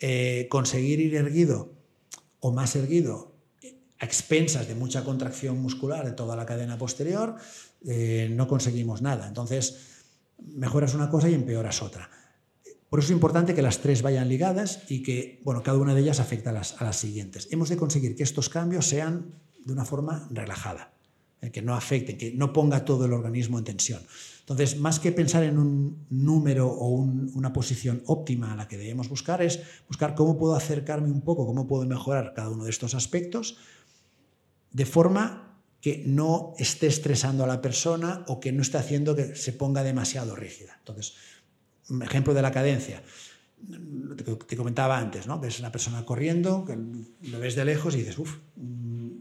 Eh, 0.00 0.48
conseguir 0.50 1.00
ir 1.00 1.14
erguido 1.14 1.72
o 2.40 2.52
más 2.52 2.76
erguido 2.76 3.32
a 3.98 4.04
expensas 4.04 4.68
de 4.68 4.74
mucha 4.74 5.02
contracción 5.02 5.58
muscular 5.62 6.04
de 6.04 6.12
toda 6.12 6.36
la 6.36 6.44
cadena 6.44 6.76
posterior, 6.76 7.36
eh, 7.86 8.28
no 8.30 8.46
conseguimos 8.46 9.00
nada. 9.00 9.26
Entonces, 9.28 9.78
mejoras 10.38 10.92
una 10.92 11.08
cosa 11.08 11.30
y 11.30 11.34
empeoras 11.34 11.80
otra. 11.80 12.10
Por 12.90 12.98
eso 12.98 13.06
es 13.06 13.12
importante 13.12 13.54
que 13.54 13.62
las 13.62 13.78
tres 13.78 14.02
vayan 14.02 14.28
ligadas 14.28 14.82
y 14.90 15.02
que 15.02 15.40
bueno, 15.42 15.62
cada 15.62 15.78
una 15.78 15.94
de 15.94 16.02
ellas 16.02 16.20
afecta 16.20 16.50
a 16.50 16.52
las, 16.52 16.96
siguientes. 16.96 17.48
Hemos 17.50 17.70
de 17.70 17.78
conseguir 17.78 18.14
que 18.14 18.24
estos 18.24 18.50
cambios 18.50 18.86
sean 18.86 19.40
de 19.64 19.72
una 19.72 19.86
forma 19.86 20.28
relajada, 20.30 20.93
que 21.52 21.62
no 21.62 21.74
afecten, 21.74 22.18
que 22.18 22.32
no 22.32 22.52
ponga 22.52 22.84
todo 22.84 23.04
el 23.04 23.12
organismo 23.12 23.58
en 23.58 23.64
tensión. 23.64 24.02
Entonces, 24.40 24.78
más 24.78 25.00
que 25.00 25.10
pensar 25.10 25.42
en 25.42 25.58
un 25.58 26.06
número 26.10 26.68
o 26.68 26.88
una 26.88 27.52
posición 27.52 28.02
óptima 28.06 28.52
a 28.52 28.56
la 28.56 28.68
que 28.68 28.76
debemos 28.76 29.08
buscar, 29.08 29.40
es 29.40 29.60
buscar 29.88 30.14
cómo 30.14 30.36
puedo 30.36 30.54
acercarme 30.54 31.10
un 31.10 31.22
poco, 31.22 31.46
cómo 31.46 31.66
puedo 31.66 31.86
mejorar 31.86 32.34
cada 32.34 32.50
uno 32.50 32.64
de 32.64 32.70
estos 32.70 32.94
aspectos 32.94 33.56
de 34.70 34.84
forma 34.84 35.60
que 35.80 36.02
no 36.06 36.54
esté 36.58 36.88
estresando 36.88 37.44
a 37.44 37.46
la 37.46 37.62
persona 37.62 38.24
o 38.28 38.40
que 38.40 38.52
no 38.52 38.62
esté 38.62 38.78
haciendo 38.78 39.14
que 39.14 39.34
se 39.34 39.52
ponga 39.52 39.82
demasiado 39.82 40.36
rígida. 40.36 40.76
Entonces, 40.78 41.14
ejemplo 42.02 42.34
de 42.34 42.42
la 42.42 42.50
cadencia. 42.50 43.02
Te 44.46 44.56
comentaba 44.56 44.98
antes, 44.98 45.26
¿no? 45.26 45.40
Ves 45.40 45.58
una 45.58 45.72
persona 45.72 46.04
corriendo, 46.04 46.66
lo 47.22 47.38
ves 47.38 47.54
de 47.54 47.64
lejos 47.64 47.94
y 47.94 47.98
dices, 47.98 48.18
uff, 48.18 48.36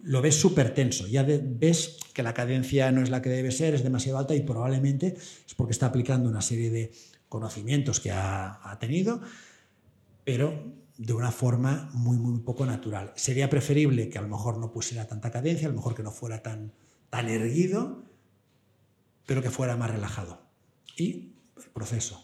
lo 0.04 0.22
ves 0.22 0.36
súper 0.36 0.74
tenso. 0.74 1.08
Ya 1.08 1.24
ves 1.24 1.98
que 2.14 2.24
la 2.24 2.34
cadencia 2.34 2.92
no 2.92 3.02
es 3.02 3.10
la 3.10 3.22
que 3.22 3.30
debe 3.30 3.52
ser, 3.52 3.74
es 3.74 3.84
demasiado 3.84 4.20
alta 4.20 4.36
y 4.36 4.42
probablemente 4.42 5.16
es 5.18 5.56
porque 5.56 5.72
está 5.72 5.88
aplicando 5.88 6.30
una 6.30 6.42
serie 6.42 6.70
de 6.70 6.92
conocimientos 7.30 8.00
que 8.00 8.12
ha, 8.12 8.60
ha 8.70 8.78
tenido, 8.80 9.22
pero 10.24 10.74
de 10.98 11.14
una 11.14 11.32
forma 11.32 11.90
muy, 11.94 12.18
muy 12.18 12.40
poco 12.40 12.66
natural. 12.66 13.12
Sería 13.16 13.50
preferible 13.50 14.10
que 14.10 14.18
a 14.18 14.22
lo 14.22 14.28
mejor 14.28 14.58
no 14.58 14.72
pusiera 14.72 15.08
tanta 15.08 15.32
cadencia, 15.32 15.68
a 15.68 15.72
lo 15.72 15.78
mejor 15.78 15.96
que 15.96 16.04
no 16.04 16.12
fuera 16.12 16.44
tan, 16.44 16.74
tan 17.10 17.30
erguido, 17.30 18.04
pero 19.26 19.42
que 19.42 19.50
fuera 19.50 19.76
más 19.76 19.90
relajado. 19.90 20.42
Y 20.96 21.34
el 21.58 21.70
proceso. 21.74 22.23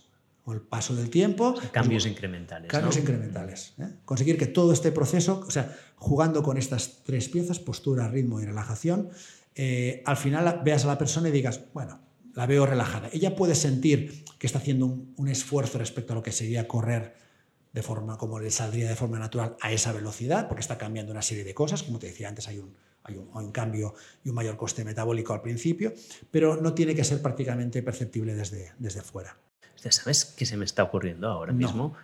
Con 0.49 0.55
el 0.55 0.63
paso 0.63 0.95
del 0.95 1.11
tiempo. 1.11 1.53
Cambios 1.71 2.07
incrementales. 2.07 2.71
Cambios 2.71 2.97
incrementales. 2.97 3.75
¿eh? 3.77 3.87
Conseguir 4.03 4.35
que 4.35 4.47
todo 4.47 4.73
este 4.73 4.91
proceso, 4.91 5.43
o 5.47 5.51
sea, 5.51 5.77
jugando 5.95 6.41
con 6.41 6.57
estas 6.57 7.03
tres 7.03 7.29
piezas, 7.29 7.59
postura, 7.59 8.07
ritmo 8.07 8.41
y 8.41 8.45
relajación, 8.45 9.09
eh, 9.53 10.01
al 10.07 10.17
final 10.17 10.61
veas 10.65 10.85
a 10.85 10.87
la 10.87 10.97
persona 10.97 11.29
y 11.29 11.31
digas, 11.31 11.61
bueno, 11.71 11.99
la 12.33 12.47
veo 12.47 12.65
relajada. 12.65 13.11
Ella 13.13 13.35
puede 13.35 13.53
sentir 13.53 14.25
que 14.39 14.47
está 14.47 14.57
haciendo 14.57 14.87
un, 14.87 15.27
esfuerzo 15.27 15.77
respecto 15.77 16.13
a 16.13 16.15
lo 16.15 16.23
que 16.23 16.31
sería 16.31 16.67
correr 16.67 17.13
de 17.71 17.83
forma 17.83 18.17
como 18.17 18.39
le 18.39 18.49
saldría 18.49 18.89
de 18.89 18.95
forma 18.95 19.19
natural 19.19 19.55
a 19.61 19.71
esa 19.71 19.91
velocidad, 19.93 20.47
porque 20.47 20.61
está 20.61 20.79
cambiando 20.79 21.11
una 21.11 21.21
serie 21.21 21.43
de 21.43 21.53
cosas. 21.53 21.83
Como 21.83 21.99
te 21.99 22.07
decía 22.07 22.27
antes, 22.27 22.47
hay 22.47 22.57
un, 22.57 22.75
hay 23.03 23.17
un, 23.17 23.51
cambio 23.51 23.93
y 24.23 24.29
un 24.29 24.35
mayor 24.35 24.57
coste 24.57 24.83
metabólico 24.83 25.31
al 25.31 25.43
principio, 25.43 25.93
pero 26.31 26.59
no 26.59 26.73
tiene 26.73 26.95
que 26.95 27.03
ser 27.03 27.21
prácticamente 27.21 27.83
perceptible 27.83 28.33
desde, 28.33 28.71
desde 28.79 29.03
fuera. 29.03 29.37
¿Sabes 29.89 30.25
qué 30.25 30.45
se 30.45 30.57
me 30.57 30.65
está 30.65 30.83
ocurriendo 30.83 31.29
ahora 31.29 31.53
mismo? 31.53 31.95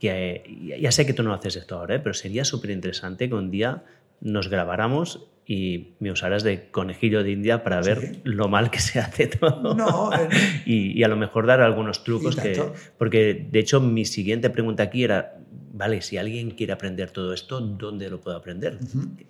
Que 0.00 0.44
eh, 0.46 0.80
ya 0.80 0.92
sé 0.92 1.06
que 1.06 1.12
tú 1.12 1.22
no 1.22 1.32
haces 1.32 1.56
esto 1.56 1.78
ahora, 1.78 1.96
¿eh? 1.96 2.00
pero 2.00 2.14
sería 2.14 2.44
súper 2.44 2.70
interesante 2.70 3.28
que 3.28 3.34
un 3.34 3.50
día 3.50 3.84
nos 4.20 4.48
grabáramos 4.48 5.26
y 5.46 5.94
me 6.00 6.10
usaras 6.10 6.42
de 6.42 6.70
conejillo 6.70 7.22
de 7.22 7.30
India 7.30 7.62
para 7.62 7.80
ver 7.80 8.20
lo 8.24 8.48
mal 8.48 8.70
que 8.70 8.80
se 8.80 8.98
hace 8.98 9.28
todo. 9.28 9.74
No, 9.74 10.12
eh, 10.12 10.28
y, 10.66 11.02
a 11.02 11.08
lo 11.08 11.16
mejor 11.16 11.46
dar 11.46 11.60
algunos 11.60 12.02
trucos 12.02 12.36
que... 12.36 12.60
Porque 12.98 13.46
de 13.50 13.58
hecho 13.58 13.80
mi 13.80 14.04
siguiente 14.04 14.50
pregunta 14.50 14.82
aquí 14.82 15.04
era, 15.04 15.38
vale, 15.72 16.02
si 16.02 16.18
alguien 16.18 16.50
quiere 16.50 16.72
aprender 16.72 17.12
todo 17.12 17.32
esto, 17.32 17.60
¿dónde 17.60 18.10
lo 18.10 18.20
puedo 18.20 18.36
aprender? 18.36 18.78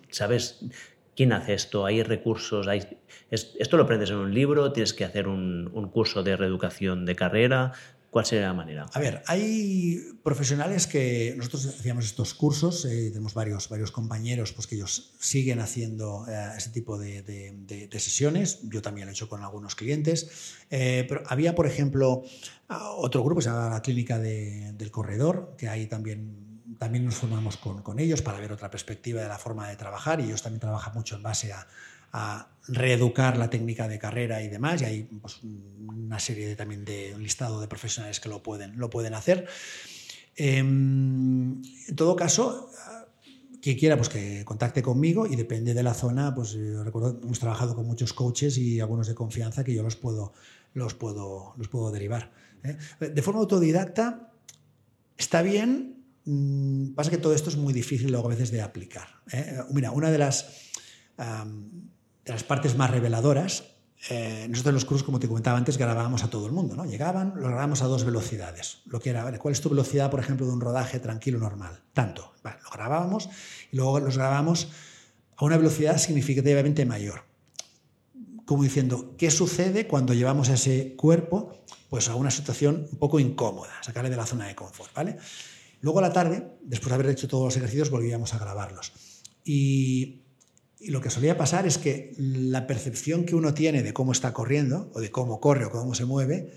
¿Sabes? 0.09 0.65
¿Quién 1.17 1.33
hace 1.33 1.55
esto? 1.55 1.83
¿Hay 1.87 2.03
recursos? 2.03 2.67
¿Esto 3.31 3.75
lo 3.75 3.83
aprendes 3.83 4.11
en 4.11 4.17
un 4.17 4.31
libro? 4.35 4.71
¿Tienes 4.71 4.93
que 4.93 5.03
hacer 5.03 5.27
un, 5.27 5.89
curso 5.91 6.21
de 6.21 6.37
reeducación 6.37 7.07
de 7.07 7.15
carrera? 7.15 7.71
¿Cuál 8.11 8.27
sería 8.27 8.45
la 8.45 8.53
manera? 8.53 8.85
A 8.93 8.99
ver, 8.99 9.23
hay 9.25 9.99
profesionales 10.21 10.85
que 10.85 11.33
nosotros 11.35 11.65
hacíamos 11.65 12.05
estos 12.05 12.35
cursos, 12.35 12.85
eh, 12.85 13.09
tenemos 13.09 13.33
varios, 13.33 13.67
compañeros 13.91 14.53
pues, 14.53 14.67
que 14.67 14.75
ellos 14.75 15.15
siguen 15.19 15.59
haciendo 15.59 16.23
eh, 16.29 16.51
ese 16.55 16.69
tipo 16.69 16.99
de, 16.99 17.89
sesiones, 17.93 18.59
yo 18.69 18.83
también 18.83 19.07
lo 19.07 19.11
he 19.11 19.13
hecho 19.13 19.27
con 19.27 19.41
algunos 19.41 19.73
clientes, 19.73 20.55
eh, 20.69 21.03
pero 21.09 21.23
había, 21.25 21.55
por 21.55 21.65
ejemplo, 21.65 22.21
otro 22.69 23.23
grupo, 23.23 23.41
se 23.41 23.49
llama 23.49 23.69
la 23.69 23.81
Clínica 23.81 24.19
del 24.19 24.91
Corredor, 24.91 25.55
que 25.57 25.67
hay 25.67 25.87
también 25.87 26.46
también 26.77 27.05
nos 27.05 27.15
formamos 27.15 27.57
con, 27.57 27.81
con, 27.81 27.99
ellos 27.99 28.21
para 28.21 28.39
ver 28.39 28.51
otra 28.51 28.69
perspectiva 28.69 29.21
de 29.21 29.27
la 29.27 29.37
forma 29.37 29.69
de 29.69 29.75
trabajar 29.75 30.19
y 30.19 30.25
ellos 30.25 30.41
también 30.41 30.59
trabajan 30.59 30.93
mucho 30.93 31.15
en 31.15 31.23
base 31.23 31.51
a, 31.53 31.67
a 32.13 32.47
reeducar 32.67 33.37
la 33.37 33.49
técnica 33.49 33.87
de 33.87 33.99
carrera 33.99 34.41
y 34.41 34.49
demás 34.49 34.81
y 34.81 34.85
hay 34.85 35.03
pues, 35.03 35.39
una 35.43 36.19
serie 36.19 36.47
de, 36.47 36.55
también 36.55 36.85
de 36.85 37.15
listado 37.17 37.61
de 37.61 37.67
profesionales 37.67 38.19
que 38.19 38.29
lo 38.29 38.43
pueden, 38.43 38.77
lo 38.77 38.89
pueden 38.89 39.13
hacer. 39.13 39.47
Em, 40.35 41.61
en 41.87 41.95
todo 41.95 42.15
caso, 42.15 42.69
quien 43.61 43.77
quiera 43.77 43.97
pues 43.97 44.09
que 44.09 44.45
contacte 44.45 44.81
conmigo 44.81 45.25
y 45.25 45.35
depende 45.35 45.73
de 45.73 45.83
la 45.83 45.93
zona, 45.93 46.33
pues 46.33 46.51
yo 46.51 46.83
recuerdo 46.83 47.19
hemos 47.21 47.39
trabajado 47.39 47.75
con 47.75 47.85
muchos 47.85 48.13
coaches 48.13 48.57
y 48.57 48.79
algunos 48.79 49.07
de 49.07 49.15
confianza 49.15 49.63
que 49.63 49.73
yo 49.73 49.83
los 49.83 49.95
puedo, 49.95 50.33
los 50.73 50.93
puedo, 50.93 51.53
los 51.57 51.67
puedo 51.67 51.91
derivar. 51.91 52.31
¿eh? 52.63 52.77
De 52.99 53.21
forma 53.21 53.41
autodidacta 53.41 54.31
está 55.17 55.41
bien 55.41 55.96
Mm, 56.29 56.93
pasa 56.93 57.09
que 57.09 57.17
todo 57.17 57.33
esto 57.33 57.49
es 57.49 57.55
muy 57.55 57.73
difícil 57.73 58.11
luego 58.11 58.27
a 58.27 58.31
veces 58.31 58.51
de 58.51 58.61
aplicar. 58.61 59.07
¿eh? 59.31 59.59
Mira, 59.71 59.91
una 59.91 60.11
de 60.11 60.17
las, 60.17 60.73
de 61.17 62.31
las 62.33 62.43
partes 62.43 62.75
más 62.75 62.91
reveladoras, 62.91 63.63
eh, 64.09 64.45
nosotros 64.49 64.71
en 64.71 64.75
los 64.75 64.85
cursos, 64.85 65.05
como 65.05 65.19
te 65.19 65.29
comentaba 65.29 65.57
antes, 65.57 65.77
grabábamos 65.77 66.25
a 66.25 66.29
todo 66.29 66.45
el 66.45 66.51
mundo. 66.51 66.75
¿no? 66.75 66.83
Llegaban, 66.85 67.33
lo 67.37 67.43
grabábamos 67.47 67.81
a 67.81 67.85
dos 67.85 68.03
velocidades. 68.03 68.79
Lo 68.87 68.99
que 68.99 69.11
era, 69.11 69.39
¿cuál 69.39 69.53
es 69.53 69.61
tu 69.61 69.69
velocidad, 69.69 70.11
por 70.11 70.19
ejemplo, 70.19 70.45
de 70.45 70.51
un 70.51 70.59
rodaje 70.59 70.99
tranquilo 70.99 71.39
normal? 71.39 71.81
Tanto. 71.93 72.33
lo 72.43 72.71
grabábamos 72.73 73.29
y 73.71 73.77
luego 73.77 74.01
los 74.01 74.17
grabábamos 74.17 74.67
a 75.37 75.45
una 75.45 75.55
velocidad 75.55 75.97
significativamente 75.97 76.85
mayor. 76.85 77.23
Como 78.43 78.63
diciendo, 78.63 79.15
¿qué 79.17 79.31
sucede 79.31 79.87
cuando 79.87 80.13
llevamos 80.13 80.49
a 80.49 80.55
ese 80.55 80.93
cuerpo 80.97 81.53
pues, 81.89 82.09
a 82.09 82.15
una 82.15 82.31
situación 82.31 82.87
un 82.91 82.99
poco 82.99 83.17
incómoda, 83.17 83.71
sacarle 83.81 84.09
de 84.09 84.17
la 84.17 84.25
zona 84.25 84.47
de 84.47 84.55
confort? 84.55 84.93
¿vale? 84.93 85.17
Luego 85.81 85.99
a 85.99 86.01
la 86.01 86.13
tarde, 86.13 86.47
después 86.61 86.89
de 86.89 86.95
haber 86.95 87.09
hecho 87.09 87.27
todos 87.27 87.45
los 87.45 87.57
ejercicios, 87.57 87.89
volvíamos 87.89 88.33
a 88.33 88.39
grabarlos. 88.39 88.93
Y, 89.43 90.23
lo 90.79 91.01
que 91.01 91.09
solía 91.09 91.37
pasar 91.37 91.65
es 91.65 91.79
que 91.79 92.13
la 92.17 92.67
percepción 92.67 93.25
que 93.25 93.33
uno 93.33 93.55
tiene 93.55 93.81
de 93.81 93.93
cómo 93.93 94.11
está 94.11 94.31
corriendo, 94.31 94.91
o 94.93 94.99
de 94.99 95.09
cómo 95.09 95.39
corre 95.39 95.65
o 95.65 95.71
cómo 95.71 95.95
se 95.95 96.05
mueve, 96.05 96.53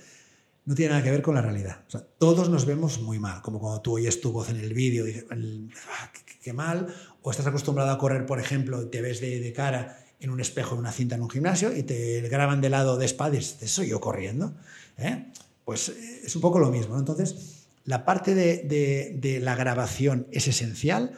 no 0.67 0.75
tiene 0.75 0.91
nada 0.91 1.03
que 1.03 1.11
ver 1.11 1.23
con 1.23 1.35
la 1.35 1.43
realidad. 1.43 1.85
todos 2.19 2.51
nos 2.51 2.67
vemos 2.67 3.01
muy 3.01 3.19
mal, 3.19 3.41
como 3.41 3.59
cuando 3.59 3.81
tú 3.81 3.95
oyes 3.95 4.21
tu 4.21 4.31
voz 4.31 4.51
en 4.51 4.57
el 4.57 4.75
vídeo 4.75 5.07
y 5.07 5.13
dices, 5.13 5.27
ah, 5.31 6.13
qué, 6.43 6.53
mal, 6.53 6.95
o 7.23 7.31
estás 7.31 7.47
acostumbrado 7.47 7.91
a 7.91 7.99
correr, 7.99 8.27
por 8.27 8.41
ejemplo, 8.41 8.89
te 8.89 9.01
ves 9.01 9.21
de, 9.21 9.53
cara 9.55 10.05
en 10.21 10.29
un 10.29 10.39
espejo 10.39 10.75
en 10.75 10.81
una 10.81 10.93
cinta 10.93 11.15
en 11.15 11.23
un 11.23 11.31
gimnasio 11.31 11.75
y 11.75 11.83
te 11.83 12.21
graban 12.29 12.61
de 12.61 12.69
lado 12.69 12.99
de 12.99 13.07
espalda 13.07 13.37
y 13.37 13.41
dices, 13.41 13.71
¿soy 13.71 13.89
yo 13.89 14.01
corriendo? 14.01 14.55
¿Eh? 14.99 15.33
Pues 15.65 15.89
eh, 15.89 16.21
es 16.25 16.37
un 16.37 16.43
poco 16.43 16.59
lo 16.59 16.71
mismo. 16.71 16.99
Entonces, 16.99 17.60
la 17.91 18.05
parte 18.05 18.37
de, 18.37 19.41
la 19.43 19.57
grabación 19.57 20.29
es 20.31 20.47
esencial 20.47 21.11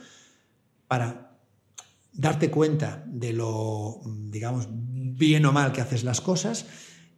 para 0.89 1.37
darte 2.15 2.51
cuenta 2.51 3.05
de 3.07 3.35
lo, 3.35 4.01
digamos, 4.31 4.69
bien 4.71 5.45
o 5.45 5.53
mal 5.53 5.73
que 5.73 5.83
haces 5.83 6.03
las 6.03 6.23
cosas 6.23 6.65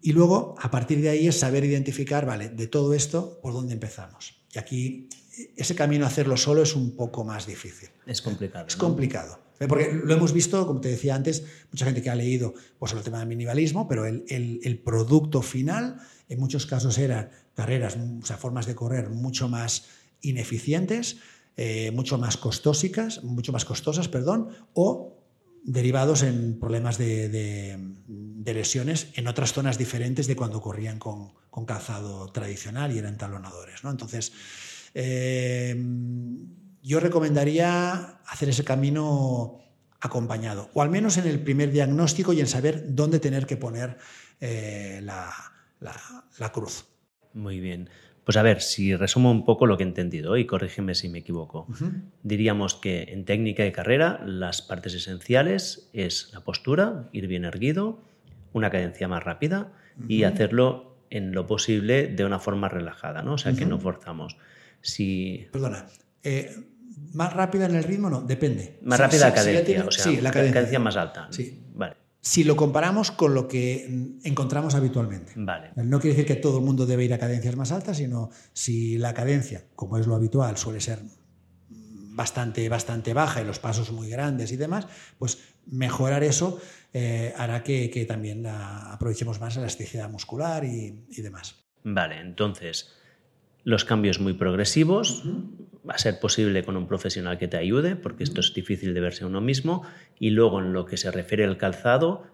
y 0.03 0.11
luego 0.11 0.57
a 0.59 0.73
partir 0.73 1.01
de 1.01 1.11
ahí 1.11 1.29
es 1.29 1.39
saber 1.39 1.65
identificar, 1.65 2.27
vale, 2.27 2.49
de 2.49 2.67
todo 2.67 2.95
esto, 2.95 3.39
por 3.43 3.53
dónde 3.53 3.75
empezamos. 3.75 4.35
Y 4.53 4.59
aquí 4.59 5.09
ese 5.57 5.77
camino 5.77 6.05
a 6.05 6.09
hacerlo 6.09 6.37
solo 6.37 6.63
es 6.63 6.75
un 6.75 6.97
poco 6.97 7.23
más 7.23 7.47
difícil. 7.47 7.91
Es 8.07 8.23
complicado. 8.23 8.67
Es 8.67 8.75
complicado. 8.75 9.39
Porque 9.69 9.93
lo 9.93 10.13
hemos 10.15 10.33
visto, 10.33 10.67
como 10.67 10.81
te 10.81 10.89
decía 10.89 11.15
antes, 11.15 11.45
mucha 11.71 11.85
gente 11.85 12.03
que 12.03 12.11
ha 12.11 12.17
leído 12.17 12.55
pues, 12.81 12.91
sobre 12.91 13.03
el 13.03 13.05
tema 13.05 13.21
del 13.21 13.29
minimalismo, 13.29 13.87
pero 13.87 14.05
el, 14.05 14.25
el 14.29 14.79
producto 14.81 15.43
final 15.43 16.01
en 16.29 16.41
muchos 16.41 16.67
casos 16.67 16.99
eran 16.99 17.31
carreras, 17.55 17.97
o 17.97 18.25
sea, 18.25 18.37
formas 18.37 18.67
de 18.67 18.75
correr 18.75 19.11
mucho 19.11 19.49
más 19.49 19.87
ineficientes, 20.21 21.19
eh, 21.57 21.91
mucho 21.93 22.19
más 22.19 22.37
costosas, 22.37 23.23
mucho 23.23 23.53
más 23.53 23.65
costosas, 23.65 24.09
perdón, 24.09 24.49
o 24.75 25.19
derivados 25.65 26.23
en 26.23 26.59
problemas 26.59 26.99
de, 26.99 27.79
lesiones 28.45 29.09
en 29.15 29.27
otras 29.27 29.53
zonas 29.53 29.79
diferentes 29.79 30.27
de 30.27 30.37
cuando 30.37 30.61
corrían 30.61 30.99
con, 30.99 31.33
calzado 31.67 32.31
tradicional 32.33 32.93
y 32.93 32.99
eran 32.99 33.17
talonadores. 33.17 33.83
¿no? 33.83 33.91
Entonces, 33.91 34.33
eh, 34.95 35.75
yo 36.83 37.01
recomendaría 37.01 38.21
hacer 38.27 38.51
ese 38.51 38.65
camino 38.65 39.61
acompañado, 40.01 40.71
o 40.75 40.83
al 40.83 40.91
menos 40.91 41.17
en 41.17 41.27
el 41.27 41.41
primer 41.43 41.73
diagnóstico 41.73 42.35
y 42.35 42.41
en 42.41 42.47
saber 42.47 42.95
dónde 42.95 43.21
tener 43.21 43.47
que 43.47 43.57
poner 43.57 43.97
eh, 44.39 45.01
la, 45.03 45.33
cruz. 46.53 46.85
Muy 47.35 47.61
bien. 47.61 47.91
Pues 48.25 48.39
a 48.39 48.43
ver, 48.43 48.63
si 48.63 48.97
resumo 48.97 49.31
un 49.31 49.45
poco 49.45 49.67
lo 49.67 49.77
que 49.77 49.85
he 49.85 49.87
entendido 49.87 50.37
y 50.39 50.47
corrígeme 50.47 50.95
si 50.95 51.11
me 51.11 51.19
equivoco. 51.19 51.67
Diríamos 52.23 52.75
que 52.75 53.03
en 53.11 53.27
técnica 53.27 53.63
de 53.63 53.73
carrera 53.73 54.23
las 54.25 54.63
partes 54.63 54.95
esenciales 54.95 55.91
es 55.93 56.31
la 56.33 56.41
postura, 56.41 57.11
ir 57.13 57.27
bien 57.27 57.45
erguido, 57.45 58.01
una 58.55 58.71
cadencia 58.71 59.09
más 59.09 59.23
rápida 59.23 59.73
y 60.09 60.25
hacerlo 60.25 60.97
en 61.11 61.33
lo 61.33 61.47
posible 61.47 62.07
de 62.07 62.25
una 62.25 62.39
forma 62.39 62.69
relajada, 62.69 63.23
¿no? 63.23 63.35
O 63.35 63.39
sea, 63.39 63.53
que 63.53 63.67
no 63.67 63.79
forzamos. 63.79 64.39
Si... 64.81 65.47
Perdona, 65.53 65.87
eh, 66.23 66.57
¿más 67.13 67.33
rápida 67.33 67.67
en 67.67 67.75
el 67.75 67.85
ritmo? 67.85 68.09
No, 68.09 68.23
depende. 68.23 68.79
Más 68.83 68.99
rápida 68.99 69.29
la 69.29 69.35
cadencia, 69.35 69.85
o 69.87 69.91
sea, 69.91 70.21
la 70.23 70.31
cadencia. 70.31 70.79
más 70.79 70.97
alta. 70.97 71.29
Sí. 71.31 71.64
Si 72.25 72.43
lo 72.43 72.57
comparamos 72.57 73.11
con 73.11 73.35
lo 73.35 73.47
que 73.47 74.17
encontramos 74.25 74.75
habitualmente. 74.75 75.35
Vale. 75.37 75.73
No 75.77 76.01
quiere 76.01 76.17
decir 76.17 76.27
que 76.27 76.41
todo 76.41 76.59
el 76.59 76.65
mundo 76.65 76.87
debe 76.87 77.05
ir 77.05 77.13
a 77.13 77.19
cadencias 77.19 77.55
más 77.55 77.71
altas, 77.71 77.99
sino 77.99 78.31
si 78.55 78.97
la 78.97 79.13
cadencia, 79.13 79.65
como 79.77 79.99
es 79.99 80.07
lo 80.07 80.15
habitual, 80.15 80.57
suele 80.57 80.81
ser 80.81 81.01
bastante, 81.69 82.67
bastante 82.71 83.13
baja 83.13 83.43
y 83.43 83.45
los 83.45 83.59
pasos 83.59 83.93
muy 83.93 84.09
grandes 84.09 84.53
y 84.53 84.57
demás, 84.57 84.87
pues 85.19 85.39
mejorar 85.67 86.25
eso 86.25 86.59
eh, 86.95 87.35
hará 87.37 87.63
que, 87.63 88.07
también 88.09 88.47
aprovechemos 88.47 89.39
más 89.39 89.57
la 89.57 89.63
elasticidad 89.63 90.09
muscular 90.09 90.65
y, 90.65 91.05
demás. 91.21 91.57
Vale, 91.83 92.21
entonces 92.21 92.91
los 93.65 93.85
cambios 93.85 94.19
muy 94.19 94.33
progresivos, 94.33 95.25
va 95.89 95.95
a 95.95 95.99
ser 95.99 96.19
posible 96.19 96.65
con 96.65 96.77
un 96.77 96.87
profesional 96.87 97.39
que 97.39 97.49
te 97.49 97.57
ayude, 97.57 97.97
porque 97.97 98.25
esto 98.25 98.41
es 98.41 98.55
difícil 98.55 98.95
de 98.95 99.01
verse 99.01 99.25
uno 99.25 99.41
mismo. 99.41 99.85
Y 100.19 100.31
luego, 100.31 100.61
en 100.61 100.73
lo 100.73 100.87
que 100.87 100.97
se 100.97 101.11
refiere 101.11 101.45
al 101.45 101.57
calzado, 101.57 102.25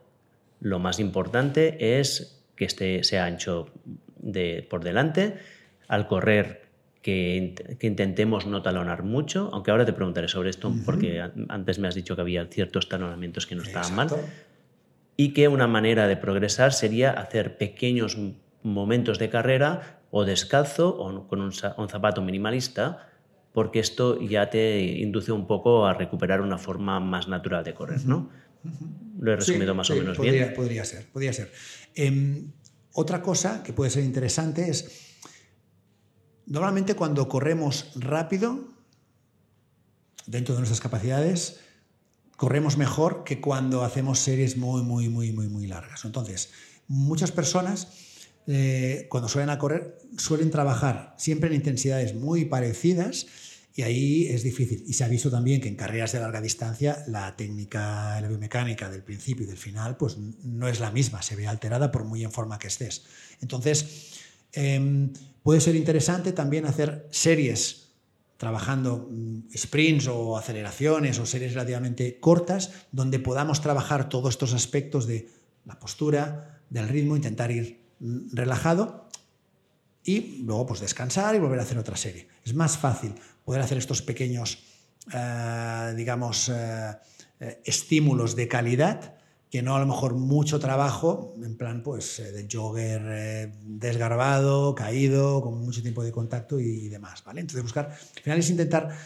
lo 0.60 0.78
más 0.78 1.00
importante 1.00 1.98
es 1.98 2.44
que 2.56 2.64
este 2.64 3.02
sea 3.04 3.24
ancho 3.24 3.68
de, 4.18 4.66
por 4.68 4.84
delante. 4.84 5.38
Al 5.88 6.06
correr, 6.06 6.70
que, 7.02 7.54
intentemos 7.80 8.46
no 8.46 8.62
talonar 8.62 9.02
mucho, 9.02 9.50
aunque 9.52 9.70
ahora 9.70 9.84
te 9.84 9.92
preguntaré 9.92 10.28
sobre 10.28 10.50
esto, 10.50 10.72
porque 10.84 11.22
antes 11.48 11.78
me 11.78 11.88
has 11.88 11.94
dicho 11.94 12.14
que 12.14 12.22
había 12.22 12.46
ciertos 12.46 12.88
talonamientos 12.88 13.46
que 13.46 13.54
no 13.54 13.62
estaban 13.62 13.94
mal. 13.94 14.08
Y 15.16 15.32
que 15.32 15.48
una 15.48 15.66
manera 15.66 16.06
de 16.06 16.16
progresar 16.16 16.72
sería 16.72 17.10
hacer 17.10 17.56
pequeños 17.58 18.16
momentos 18.62 19.18
de 19.18 19.28
carrera 19.28 20.00
o 20.10 20.24
descalzo 20.24 20.88
o 20.88 21.28
con 21.28 21.40
un, 21.40 21.52
zapato 21.52 22.22
minimalista, 22.22 23.09
porque 23.52 23.80
esto 23.80 24.20
ya 24.20 24.50
te 24.50 24.80
induce 24.80 25.32
un 25.32 25.46
poco 25.46 25.86
a 25.86 25.94
recuperar 25.94 26.40
una 26.40 26.58
forma 26.58 27.00
más 27.00 27.28
natural 27.28 27.64
de 27.64 27.74
correr, 27.74 28.04
¿no? 28.06 28.30
Lo 29.18 29.32
he 29.32 29.36
resumido 29.36 29.74
más 29.74 29.90
o 29.90 29.96
menos 29.96 30.18
bien. 30.18 30.54
Podría 30.54 30.84
ser, 30.84 31.06
podría 31.10 31.32
ser. 31.32 31.52
Em, 31.94 32.52
otra 32.92 33.22
cosa 33.22 33.62
que 33.62 33.72
puede 33.72 33.90
ser 33.90 34.04
interesante 34.04 34.68
es, 34.70 35.16
normalmente 36.46 36.94
cuando 36.94 37.28
corremos 37.28 37.92
rápido, 37.96 38.68
dentro 40.26 40.54
de 40.54 40.60
nuestras 40.60 40.80
capacidades, 40.80 41.60
corremos 42.36 42.76
mejor 42.76 43.24
que 43.24 43.40
cuando 43.40 43.82
hacemos 43.84 44.20
series 44.20 44.56
muy, 44.56 44.82
muy, 44.82 45.08
muy, 45.08 45.32
muy, 45.32 45.48
muy 45.48 45.66
largas. 45.66 46.04
Entonces, 46.04 46.52
muchas 46.86 47.32
personas 47.32 48.09
eh, 48.52 49.06
cuando 49.08 49.28
suelen 49.28 49.50
a 49.50 49.58
correr 49.58 49.96
suelen 50.18 50.50
trabajar 50.50 51.14
siempre 51.16 51.50
en 51.50 51.54
intensidades 51.54 52.16
muy 52.16 52.46
parecidas 52.46 53.26
y 53.76 53.82
ahí 53.82 54.26
es 54.26 54.42
difícil. 54.42 54.82
Y 54.88 54.94
se 54.94 55.04
ha 55.04 55.08
visto 55.08 55.30
también 55.30 55.60
que 55.60 55.68
en 55.68 55.76
carreras 55.76 56.10
de 56.10 56.18
larga 56.18 56.40
distancia 56.40 57.04
la 57.06 57.36
técnica, 57.36 58.20
la 58.20 58.26
biomecánica 58.26 58.90
del 58.90 59.04
principio 59.04 59.44
y 59.44 59.46
del 59.46 59.56
final, 59.56 59.96
pues 59.96 60.18
no 60.18 60.66
es 60.66 60.80
la 60.80 60.90
misma, 60.90 61.22
se 61.22 61.36
ve 61.36 61.46
alterada 61.46 61.92
por 61.92 62.04
muy 62.04 62.24
en 62.24 62.32
forma 62.32 62.58
que 62.58 62.66
estés. 62.66 63.04
Entonces, 63.40 64.18
em, 64.52 65.12
puede 65.44 65.60
ser 65.60 65.76
interesante 65.76 66.32
también 66.32 66.66
hacer 66.66 67.06
series 67.12 67.92
trabajando 68.36 69.08
mm, 69.10 69.56
sprints 69.56 70.08
o 70.08 70.36
aceleraciones 70.36 71.20
o 71.20 71.26
series 71.26 71.54
relativamente 71.54 72.18
cortas, 72.18 72.72
donde 72.90 73.20
podamos 73.20 73.60
trabajar 73.60 74.08
todos 74.08 74.30
estos 74.30 74.54
aspectos 74.54 75.06
de 75.06 75.28
la 75.64 75.78
postura, 75.78 76.60
del 76.68 76.88
ritmo, 76.88 77.14
intentar 77.14 77.52
ir 77.52 77.79
relajado 78.00 79.08
y 80.04 80.42
luego 80.42 80.66
pues 80.66 80.80
descansar 80.80 81.34
y 81.34 81.38
volver 81.38 81.60
a 81.60 81.62
hacer 81.62 81.78
otra 81.78 81.96
serie. 81.96 82.28
Es 82.44 82.54
más 82.54 82.78
fácil 82.78 83.14
poder 83.44 83.62
hacer 83.62 83.78
estos 83.78 84.02
pequeños, 84.02 84.58
eh, 85.12 85.94
digamos, 85.96 86.48
eh, 86.48 86.92
eh, 87.40 87.60
estímulos 87.64 88.36
de 88.36 88.48
calidad 88.48 89.16
que 89.50 89.62
no 89.62 89.74
a 89.74 89.80
lo 89.80 89.86
mejor 89.86 90.14
mucho 90.14 90.60
trabajo, 90.60 91.34
en 91.42 91.56
plan 91.56 91.82
pues 91.82 92.18
de 92.18 92.46
jogger 92.48 93.52
desgarbado, 93.64 94.76
caído, 94.76 95.42
con 95.42 95.58
mucho 95.64 95.82
tiempo 95.82 96.04
de 96.04 96.12
contacto 96.12 96.60
y, 96.60 96.88
demás, 96.88 97.24
¿vale? 97.24 97.40
Entonces 97.40 97.64
buscar, 97.64 97.86
al 97.86 98.22
final 98.22 98.38
es 98.38 98.48
intentar 98.48 98.96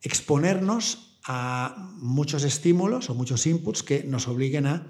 exponernos 0.00 1.18
a 1.26 1.90
muchos 1.96 2.44
estímulos 2.44 3.10
o 3.10 3.14
muchos 3.14 3.46
inputs 3.46 3.82
que 3.82 4.04
nos 4.04 4.26
obliguen 4.26 4.66
a 4.66 4.86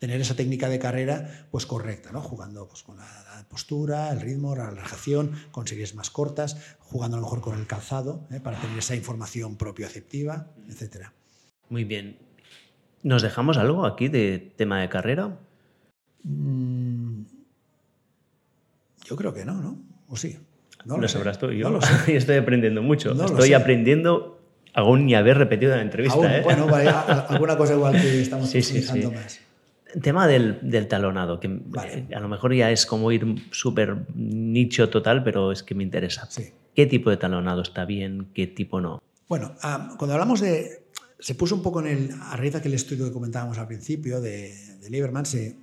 tener 0.00 0.20
esa 0.20 0.34
técnica 0.34 0.68
de 0.68 0.80
carrera 0.80 1.46
pues 1.52 1.66
correcta, 1.66 2.10
¿no? 2.10 2.20
Jugando 2.20 2.66
pues, 2.66 2.82
con 2.82 2.96
la 2.96 3.46
postura, 3.48 4.10
el 4.10 4.20
ritmo, 4.20 4.56
la 4.56 4.70
relajación, 4.70 5.32
con 5.52 5.68
series 5.68 5.94
más 5.94 6.10
cortas, 6.10 6.56
jugando 6.80 7.16
a 7.16 7.20
lo 7.20 7.26
mejor 7.26 7.42
con 7.42 7.58
el 7.58 7.66
calzado, 7.66 8.26
¿eh? 8.32 8.40
para 8.40 8.58
tener 8.58 8.78
esa 8.78 8.96
información 8.96 9.56
propioaceptiva, 9.56 10.48
etc. 10.68 11.08
Muy 11.68 11.84
bien. 11.84 12.18
¿Nos 13.02 13.22
dejamos 13.22 13.58
algo 13.58 13.86
aquí 13.86 14.08
de 14.08 14.52
tema 14.56 14.80
de 14.80 14.88
carrera? 14.88 15.38
Mm, 16.24 17.22
yo 19.04 19.16
creo 19.16 19.34
que 19.34 19.44
no, 19.44 19.54
¿no? 19.54 19.78
¿O 20.08 20.16
sí? 20.16 20.38
No 20.84 20.96
lo, 20.96 21.08
sabrás 21.08 21.38
tú. 21.38 21.50
Yo 21.52 21.68
no 21.68 21.78
estoy 22.06 22.36
aprendiendo 22.36 22.82
mucho. 22.82 23.12
estoy 23.12 23.52
aprendiendo 23.52 24.40
aún 24.72 25.04
ni 25.04 25.14
haber 25.14 25.36
repetido 25.36 25.76
la 25.76 25.82
entrevista. 25.82 26.38
¿eh? 26.38 26.42
Bueno, 26.42 26.66
alguna 27.28 27.56
cosa 27.58 27.74
igual 27.74 28.00
que 28.00 28.22
estamos 28.22 28.48
sí, 28.48 28.58
más. 29.12 29.40
Tema 30.02 30.26
del, 30.26 30.88
talonado, 30.88 31.40
que 31.40 31.48
eh, 31.48 32.14
a 32.14 32.20
lo 32.20 32.28
mejor 32.28 32.54
ya 32.54 32.70
es 32.70 32.86
como 32.86 33.10
ir 33.12 33.26
súper 33.50 34.06
nicho 34.14 34.88
total, 34.88 35.24
pero 35.24 35.52
es 35.52 35.62
que 35.62 35.74
me 35.74 35.82
interesa. 35.82 36.28
¿Qué 36.74 36.86
tipo 36.86 37.10
de 37.10 37.16
talonado 37.16 37.62
está 37.62 37.84
bien? 37.84 38.28
¿Qué 38.34 38.46
tipo 38.46 38.80
no? 38.80 39.02
Bueno, 39.28 39.54
cuando 39.96 40.12
hablamos 40.12 40.40
de... 40.40 40.84
Se 41.18 41.34
puso 41.34 41.54
un 41.54 41.62
poco 41.62 41.80
en 41.80 41.86
el... 41.86 42.10
A 42.22 42.36
raíz 42.36 42.52
de 42.52 42.58
aquel 42.58 42.74
estudio 42.74 43.04
que 43.04 43.12
comentábamos 43.12 43.58
al 43.58 43.66
principio 43.66 44.20
de, 44.20 44.54
de 44.80 44.90
Lieberman, 44.90 45.26
se, 45.26 45.56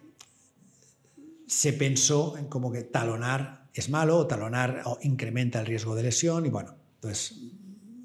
se 1.48 1.74
pensó 1.74 2.38
en 2.38 2.46
como 2.46 2.72
que 2.72 2.84
talonar 2.84 3.68
es 3.74 3.90
malo 3.90 4.18
o 4.18 4.28
talonar 4.28 4.84
incrementa 5.04 5.60
el 5.60 5.66
riesgo 5.66 5.96
de 5.96 6.04
lesión 6.04 6.46
y 6.46 6.50
bueno, 6.50 6.74
entonces 6.96 7.36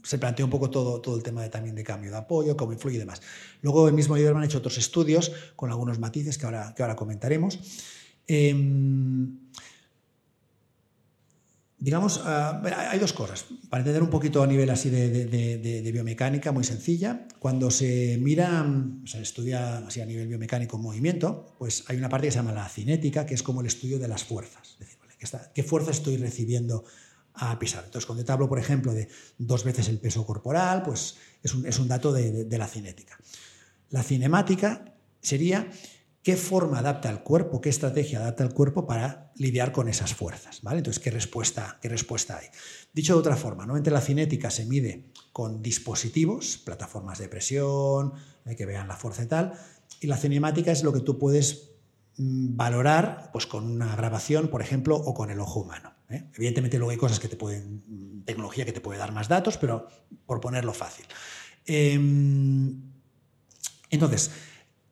se 0.02 0.18
planteó 0.18 0.44
un 0.44 0.50
poco 0.50 0.70
todo, 0.70 1.00
todo 1.00 1.16
el 1.16 1.22
tema 1.22 1.42
de, 1.42 1.48
también 1.48 1.74
de 1.74 1.84
cambio 1.84 2.10
de 2.10 2.16
apoyo, 2.16 2.56
cómo 2.56 2.72
influye 2.72 2.96
y 2.96 2.98
demás. 2.98 3.22
Luego 3.60 3.88
el 3.88 3.94
mismo 3.94 4.16
Lieberman 4.16 4.42
ha 4.42 4.46
hecho 4.46 4.58
otros 4.58 4.78
estudios 4.78 5.32
con 5.56 5.70
algunos 5.70 5.98
matices 5.98 6.38
que 6.38 6.46
ahora, 6.46 6.74
que 6.76 6.82
ahora 6.82 6.96
comentaremos. 6.96 7.58
Em, 8.26 9.38
digamos, 11.78 12.20
ah, 12.24 12.62
hay 12.90 12.98
dos 12.98 13.12
cosas. 13.12 13.44
Para 13.68 13.80
entender 13.80 14.02
un 14.02 14.10
poquito 14.10 14.42
a 14.42 14.46
nivel 14.46 14.70
así 14.70 14.88
de, 14.90 15.90
biomecánica, 15.92 16.52
muy 16.52 16.64
sencilla, 16.64 17.26
cuando 17.38 17.70
se 17.70 18.18
mira, 18.20 18.64
se 19.04 19.20
estudia 19.20 19.78
así 19.78 20.00
a 20.00 20.06
nivel 20.06 20.28
biomecánico 20.28 20.78
movimiento, 20.78 21.54
pues 21.58 21.84
hay 21.88 21.96
una 21.96 22.08
parte 22.08 22.28
que 22.28 22.32
se 22.32 22.38
llama 22.38 22.52
la 22.52 22.68
cinética, 22.68 23.26
que 23.26 23.34
es 23.34 23.42
como 23.42 23.60
el 23.60 23.66
estudio 23.66 23.98
de 23.98 24.08
las 24.08 24.24
fuerzas. 24.24 24.76
Es 24.78 24.78
decir, 24.78 24.98
¿qué 25.54 25.62
fuerza 25.62 25.90
estoy 25.90 26.16
recibiendo 26.16 26.84
a 27.34 27.58
pisar. 27.58 27.84
Entonces, 27.84 28.06
cuando 28.06 28.24
te 28.24 28.32
hablo, 28.32 28.48
por 28.48 28.58
ejemplo, 28.58 28.92
de 28.92 29.08
dos 29.38 29.64
veces 29.64 29.88
el 29.88 29.98
peso 29.98 30.26
corporal, 30.26 30.82
pues 30.82 31.16
es 31.42 31.78
un, 31.78 31.88
dato 31.88 32.12
de, 32.12 32.46
la 32.58 32.68
cinética. 32.68 33.18
La 33.90 34.02
cinemática 34.02 34.94
sería 35.20 35.70
qué 36.22 36.36
forma 36.36 36.78
adapta 36.78 37.10
el 37.10 37.20
cuerpo, 37.20 37.60
qué 37.60 37.68
estrategia 37.68 38.20
adapta 38.20 38.44
el 38.44 38.52
cuerpo 38.52 38.86
para 38.86 39.32
lidiar 39.36 39.72
con 39.72 39.88
esas 39.88 40.14
fuerzas. 40.14 40.62
¿vale? 40.62 40.78
Entonces, 40.78 41.02
¿qué 41.02 41.10
respuesta, 41.10 41.78
qué 41.80 41.88
respuesta 41.88 42.38
hay? 42.38 42.46
Dicho 42.92 43.14
de 43.14 43.20
otra 43.20 43.36
forma, 43.36 43.66
¿no? 43.66 43.76
entre 43.76 43.92
la 43.92 44.00
cinética 44.00 44.50
se 44.50 44.66
mide 44.66 45.10
con 45.32 45.62
dispositivos, 45.62 46.58
plataformas 46.58 47.18
de 47.18 47.28
presión, 47.28 48.12
eh, 48.44 48.54
que 48.54 48.66
vean 48.66 48.88
la 48.88 48.96
fuerza 48.96 49.24
y 49.24 49.26
tal, 49.26 49.52
y 50.00 50.06
la 50.06 50.16
cinemática 50.16 50.70
es 50.70 50.84
lo 50.84 50.92
que 50.92 51.00
tú 51.00 51.18
puedes 51.18 51.70
mm, 52.18 52.56
valorar 52.56 53.30
pues, 53.32 53.46
con 53.46 53.64
una 53.64 53.96
grabación, 53.96 54.48
por 54.48 54.62
ejemplo, 54.62 54.96
o 54.96 55.14
con 55.14 55.30
el 55.30 55.40
ojo 55.40 55.60
humano. 55.60 55.91
¿Eh? 56.12 56.30
Evidentemente 56.34 56.78
luego 56.78 56.90
hay 56.90 56.96
cosas 56.96 57.20
que 57.20 57.28
te 57.28 57.36
pueden, 57.36 58.22
tecnología 58.24 58.64
que 58.64 58.72
te 58.72 58.80
puede 58.80 58.98
dar 58.98 59.12
más 59.12 59.28
datos, 59.28 59.56
pero 59.56 59.88
por 60.26 60.40
ponerlo 60.40 60.72
fácil. 60.72 61.06
Em, 61.66 62.80
entonces, 63.90 64.30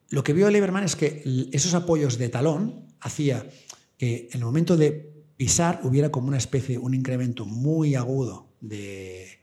lo 0.09 0.23
que 0.23 0.33
vio 0.33 0.49
Lieberman 0.49 0.83
es 0.83 0.95
que 0.95 1.23
esos 1.51 1.73
apoyos 1.73 2.17
de 2.17 2.29
talón 2.29 2.87
hacía 2.99 3.49
que 3.97 4.29
en 4.31 4.39
el 4.39 4.45
momento 4.45 4.77
de 4.77 5.11
pisar 5.37 5.81
hubiera 5.83 6.11
como 6.11 6.27
una 6.27 6.37
especie, 6.37 6.77
un 6.77 6.93
incremento 6.93 7.45
muy 7.45 7.95
agudo 7.95 8.49
de, 8.61 9.39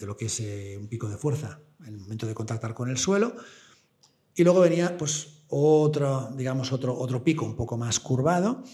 lo 0.00 0.16
que 0.16 0.26
es 0.26 0.40
eh, 0.40 0.76
un 0.78 0.88
pico 0.88 1.08
de 1.08 1.16
fuerza 1.16 1.60
en 1.80 1.94
el 1.94 2.00
momento 2.00 2.26
de 2.26 2.34
contactar 2.34 2.74
con 2.74 2.90
el 2.90 2.98
suelo, 2.98 3.36
y 4.34 4.44
luego 4.44 4.60
venía 4.60 4.96
pues 4.96 5.44
otro, 5.48 6.30
digamos, 6.36 6.72
otro, 6.72 6.98
otro 6.98 7.22
pico 7.22 7.44
un 7.44 7.54
poco 7.54 7.76
más 7.76 8.00
curvado, 8.00 8.64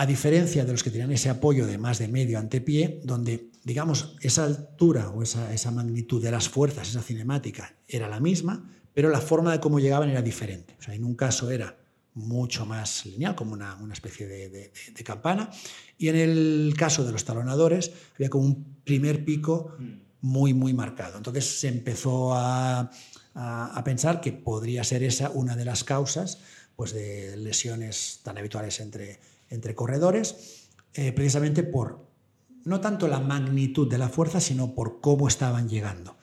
a 0.00 0.06
diferencia 0.06 0.64
de 0.64 0.72
los 0.72 0.82
que 0.82 0.90
tenían 0.90 1.12
ese 1.12 1.28
apoyo 1.28 1.66
de 1.66 1.76
más 1.76 1.98
de 1.98 2.08
medio 2.08 2.38
antepié, 2.38 3.02
donde, 3.04 3.50
digamos, 3.64 4.16
esa 4.22 4.44
altura 4.44 5.10
o 5.10 5.22
esa, 5.22 5.52
esa 5.52 5.70
magnitud 5.70 6.22
de 6.22 6.30
las 6.30 6.48
fuerzas, 6.48 6.88
esa 6.88 7.02
cinemática, 7.02 7.76
era 7.86 8.08
la 8.08 8.18
misma, 8.18 8.66
pero 8.94 9.10
la 9.10 9.20
forma 9.20 9.52
de 9.52 9.60
cómo 9.60 9.78
llegaban 9.78 10.08
era 10.08 10.22
diferente. 10.22 10.74
O 10.78 10.82
sea, 10.82 10.94
en 10.94 11.04
un 11.04 11.14
caso 11.16 11.50
era 11.50 11.76
mucho 12.14 12.64
más 12.64 13.04
lineal, 13.04 13.34
como 13.34 13.52
una, 13.52 13.74
una 13.76 13.92
especie 13.92 14.26
de, 14.26 14.48
de, 14.48 15.04
campana, 15.04 15.50
y 15.98 16.08
en 16.08 16.16
el 16.16 16.72
caso 16.78 17.04
de 17.04 17.12
los 17.12 17.26
talonadores 17.26 17.92
había 18.14 18.30
como 18.30 18.46
un 18.46 18.76
primer 18.82 19.22
pico 19.26 19.76
muy, 20.22 20.54
muy 20.54 20.72
marcado. 20.72 21.18
Entonces 21.18 21.60
se 21.60 21.68
empezó 21.68 22.32
a, 22.32 22.90
a, 23.34 23.66
a 23.66 23.84
pensar 23.84 24.22
que 24.22 24.32
podría 24.32 24.82
ser 24.82 25.02
esa 25.02 25.28
una 25.28 25.56
de 25.56 25.66
las 25.66 25.84
causas 25.84 26.38
pues, 26.74 26.94
de 26.94 27.36
lesiones 27.36 28.20
tan 28.22 28.38
habituales 28.38 28.80
entre 28.80 29.20
entre 29.50 29.74
corredores, 29.74 30.68
eh, 30.94 31.12
precisamente 31.12 31.62
por 31.62 32.08
no 32.64 32.80
tanto 32.80 33.08
la 33.08 33.20
magnitud 33.20 33.88
de 33.90 33.98
la 33.98 34.08
fuerza, 34.08 34.40
sino 34.40 34.74
por 34.74 35.00
cómo 35.00 35.28
estaban 35.28 35.68
llegando. 35.68 36.16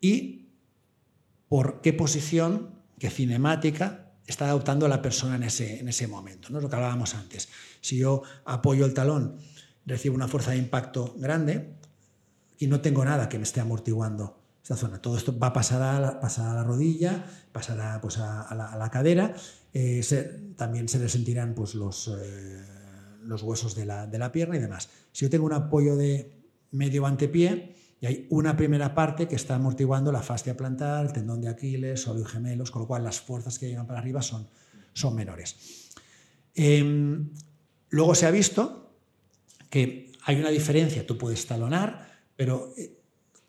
Y 0.00 0.48
por 1.48 1.80
qué 1.80 1.92
posición, 1.92 2.74
qué 2.98 3.10
cinemática 3.10 4.12
está 4.26 4.48
adoptando 4.48 4.86
la 4.88 5.02
persona 5.02 5.36
en 5.36 5.44
ese, 5.44 5.80
en 5.80 5.88
ese 5.88 6.06
momento. 6.06 6.48
¿no? 6.50 6.60
Lo 6.60 6.68
que 6.68 6.76
hablábamos 6.76 7.14
antes. 7.14 7.48
Si 7.80 7.96
yo 7.96 8.22
apoyo 8.44 8.84
el 8.84 8.94
talón, 8.94 9.38
recibo 9.86 10.14
una 10.14 10.28
fuerza 10.28 10.50
de 10.50 10.58
impacto 10.58 11.14
grande 11.18 11.74
y 12.58 12.66
no 12.66 12.80
tengo 12.80 13.04
nada 13.04 13.28
que 13.28 13.38
me 13.38 13.44
esté 13.44 13.60
amortiguando 13.60 14.38
esta 14.62 14.76
zona. 14.76 15.00
Todo 15.00 15.16
esto 15.16 15.38
va 15.38 15.48
a 15.48 15.52
pasar 15.54 15.80
a 15.80 15.98
la, 15.98 16.08
a 16.08 16.54
la 16.54 16.64
rodilla, 16.64 17.24
pasará 17.52 18.00
pues, 18.02 18.18
a, 18.18 18.54
la, 18.54 18.90
cadera. 18.90 19.34
Eh, 19.80 20.02
también 20.56 20.88
se 20.88 20.98
resentirán 20.98 21.54
pues, 21.54 21.76
los, 21.76 22.08
eh, 22.08 22.60
los 23.22 23.44
huesos 23.44 23.76
de 23.76 23.86
la, 23.86 24.08
de 24.08 24.18
la, 24.18 24.32
pierna 24.32 24.56
y 24.56 24.58
demás. 24.58 24.88
Si 25.12 25.24
yo 25.24 25.30
tengo 25.30 25.46
un 25.46 25.52
apoyo 25.52 25.94
de 25.94 26.32
medio 26.72 27.06
antepié 27.06 27.76
y 28.00 28.06
hay 28.06 28.26
una 28.30 28.56
primera 28.56 28.92
parte 28.92 29.28
que 29.28 29.36
está 29.36 29.54
amortiguando 29.54 30.10
la 30.10 30.20
fascia 30.20 30.56
plantar, 30.56 31.06
el 31.06 31.12
tendón 31.12 31.40
de 31.40 31.48
Aquiles, 31.48 32.02
sólido 32.02 32.26
gemelos, 32.26 32.72
con 32.72 32.82
lo 32.82 32.88
cual 32.88 33.04
las 33.04 33.20
fuerzas 33.20 33.56
que 33.60 33.68
llegan 33.68 33.86
para 33.86 34.00
arriba 34.00 34.20
son, 34.20 34.48
son 34.94 35.14
menores. 35.14 35.54
Em, 36.56 37.30
luego 37.90 38.16
se 38.16 38.26
ha 38.26 38.32
visto 38.32 38.96
que 39.70 40.10
hay 40.24 40.40
una 40.40 40.50
diferencia, 40.50 41.06
tú 41.06 41.16
puedes 41.16 41.46
talonar, 41.46 42.24
pero 42.34 42.74
eh, 42.76 42.98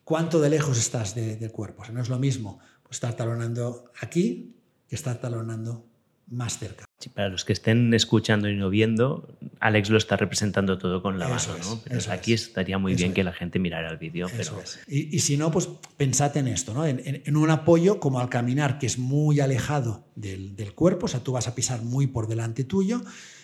¿cuánto 0.04 0.40
de 0.40 0.52
lejos 0.52 0.78
estás 0.78 1.16
del 1.16 1.52
cuerpo? 1.52 1.82
O 1.82 1.92
no 1.92 2.04
es 2.04 2.10
lo 2.10 2.20
mismo 2.20 2.60
estar 2.92 3.16
talonando 3.16 3.92
aquí 4.00 4.56
que 4.88 4.96
estar 4.96 5.20
talonando 5.20 5.89
más 6.32 6.60
cerca. 6.60 6.86
para 7.14 7.30
los 7.30 7.44
que 7.44 7.54
estén 7.54 7.94
escuchando 7.94 8.50
y 8.50 8.56
no 8.56 8.70
viendo, 8.70 9.36
Alex 9.60 9.90
lo 9.90 9.98
está 9.98 10.16
representando 10.16 10.78
todo 10.78 11.02
con 11.02 11.18
la 11.18 11.28
mano, 11.28 11.58
¿no? 11.64 11.82
Pero 11.84 12.12
aquí 12.12 12.34
estaría 12.34 12.78
muy 12.78 12.96
bien 12.96 13.14
que 13.14 13.24
la 13.24 13.34
gente 13.34 13.58
mirara 13.60 13.90
el 13.90 13.98
vídeo. 13.98 14.28
Pero... 14.36 14.62
Y, 14.88 15.20
si 15.20 15.38
no, 15.38 15.52
pues 15.52 15.70
pensad 15.98 16.36
en 16.38 16.48
esto, 16.48 16.74
¿no? 16.74 16.86
En, 16.86 17.36
un 17.36 17.50
apoyo 17.50 18.00
como 18.00 18.20
al 18.20 18.30
caminar, 18.30 18.78
que 18.78 18.86
es 18.86 18.98
muy 18.98 19.40
alejado 19.40 20.08
del, 20.16 20.74
cuerpo, 20.76 21.06
o 21.06 21.10
sea, 21.10 21.22
tú 21.22 21.32
vas 21.32 21.48
a 21.48 21.56
pisar 21.56 21.82
muy 21.82 22.08
por 22.08 22.28
delante 22.28 22.64
tuyo, 22.64 23.02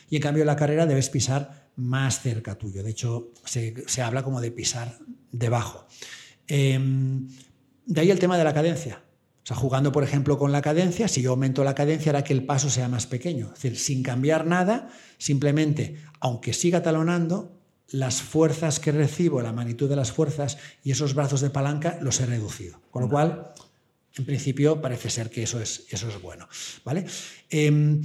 y 0.10 0.18
en 0.18 0.22
cambio 0.22 0.44
en 0.44 0.48
la 0.48 0.56
carrera 0.56 0.86
debes 0.86 1.10
pisar 1.10 1.70
más 1.76 2.22
cerca 2.22 2.56
tuyo. 2.56 2.84
De 2.84 2.92
hecho, 2.92 3.32
se, 3.46 4.02
habla 4.02 4.24
como 4.24 4.42
de 4.42 4.52
pisar 4.52 5.00
debajo. 5.32 5.88
Em, 6.48 7.28
de 7.86 8.02
ahí 8.02 8.12
el 8.12 8.20
tema 8.20 8.38
de 8.38 8.44
la 8.44 8.54
cadencia. 8.54 9.05
O 9.46 9.48
sea, 9.48 9.56
jugando, 9.56 9.92
por 9.92 10.04
ejemplo, 10.04 10.40
con 10.40 10.52
la 10.52 10.64
cadencia, 10.64 11.08
si 11.08 11.22
yo 11.22 11.30
aumento 11.30 11.64
la 11.64 11.76
cadencia 11.76 12.10
hará 12.10 12.24
que 12.24 12.34
el 12.34 12.48
paso 12.48 12.72
sea 12.72 12.90
más 12.90 13.06
pequeño. 13.06 13.52
Es 13.54 13.62
decir, 13.62 13.78
sin 13.78 14.02
cambiar 14.02 14.48
nada, 14.48 14.90
simplemente, 15.20 16.02
aunque 16.20 16.52
siga 16.52 16.82
talonando, 16.82 17.56
las 17.90 18.24
fuerzas 18.24 18.80
que 18.80 18.92
recibo, 18.92 19.44
la 19.44 19.54
magnitud 19.54 19.88
de 19.88 19.96
las 19.96 20.12
fuerzas 20.12 20.58
y 20.84 20.90
esos 20.90 21.14
brazos 21.14 21.42
de 21.42 21.52
palanca 21.52 22.00
los 22.02 22.20
he 22.22 22.26
reducido. 22.26 22.82
Con 22.90 23.04
lo 23.04 23.10
cual, 23.10 23.54
en 24.18 24.26
principio, 24.26 24.82
parece 24.82 25.12
ser 25.12 25.30
que 25.30 25.44
eso 25.44 25.62
es, 25.62 25.86
eso 25.92 26.10
es 26.10 26.20
bueno. 26.20 26.50
¿vale? 26.84 27.06
Em, 27.52 28.02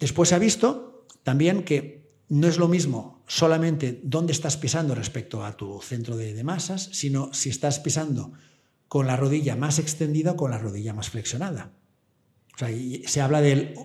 después 0.00 0.30
se 0.30 0.34
ha 0.34 0.40
visto 0.40 1.06
también 1.22 1.62
que 1.62 2.10
no 2.28 2.48
es 2.48 2.58
lo 2.58 2.66
mismo 2.66 3.22
solamente 3.28 4.00
dónde 4.02 4.32
estás 4.32 4.56
pisando 4.56 4.96
respecto 4.96 5.44
a 5.44 5.56
tu 5.56 5.80
centro 5.80 6.16
de, 6.16 6.34
de 6.34 6.42
masas, 6.42 6.88
sino 6.92 7.32
si 7.32 7.50
estás 7.50 7.78
pisando 7.78 8.32
con 8.90 9.06
la 9.06 9.14
rodilla 9.14 9.54
más 9.54 9.78
extendida 9.78 10.32
o 10.32 10.36
con 10.36 10.50
la 10.50 10.58
rodilla 10.58 10.92
más 10.92 11.10
flexionada. 11.10 11.70
O 12.56 12.58
sea, 12.58 12.68
se 13.06 13.20
habla 13.20 13.40
del 13.40 13.76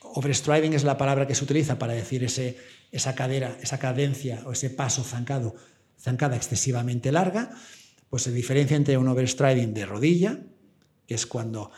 overstriding 0.00 0.72
es 0.72 0.84
la 0.84 0.96
palabra 0.96 1.26
que 1.26 1.34
se 1.34 1.44
utiliza 1.44 1.78
para 1.78 1.92
decir 1.92 2.24
ese, 2.24 2.56
esa 2.90 3.14
cadera, 3.14 3.58
esa 3.60 3.78
cadencia 3.78 4.42
o 4.46 4.52
ese 4.52 4.70
paso 4.70 5.04
zancado, 5.04 5.54
zancada 6.00 6.36
excesivamente 6.36 7.12
larga, 7.12 7.50
pues 8.08 8.22
se 8.22 8.32
diferencia 8.32 8.74
entre 8.74 8.96
un 8.96 9.06
overstriding 9.06 9.74
de 9.74 9.84
rodilla, 9.84 10.38
que 11.06 11.14
es 11.14 11.26
cuando 11.26 11.70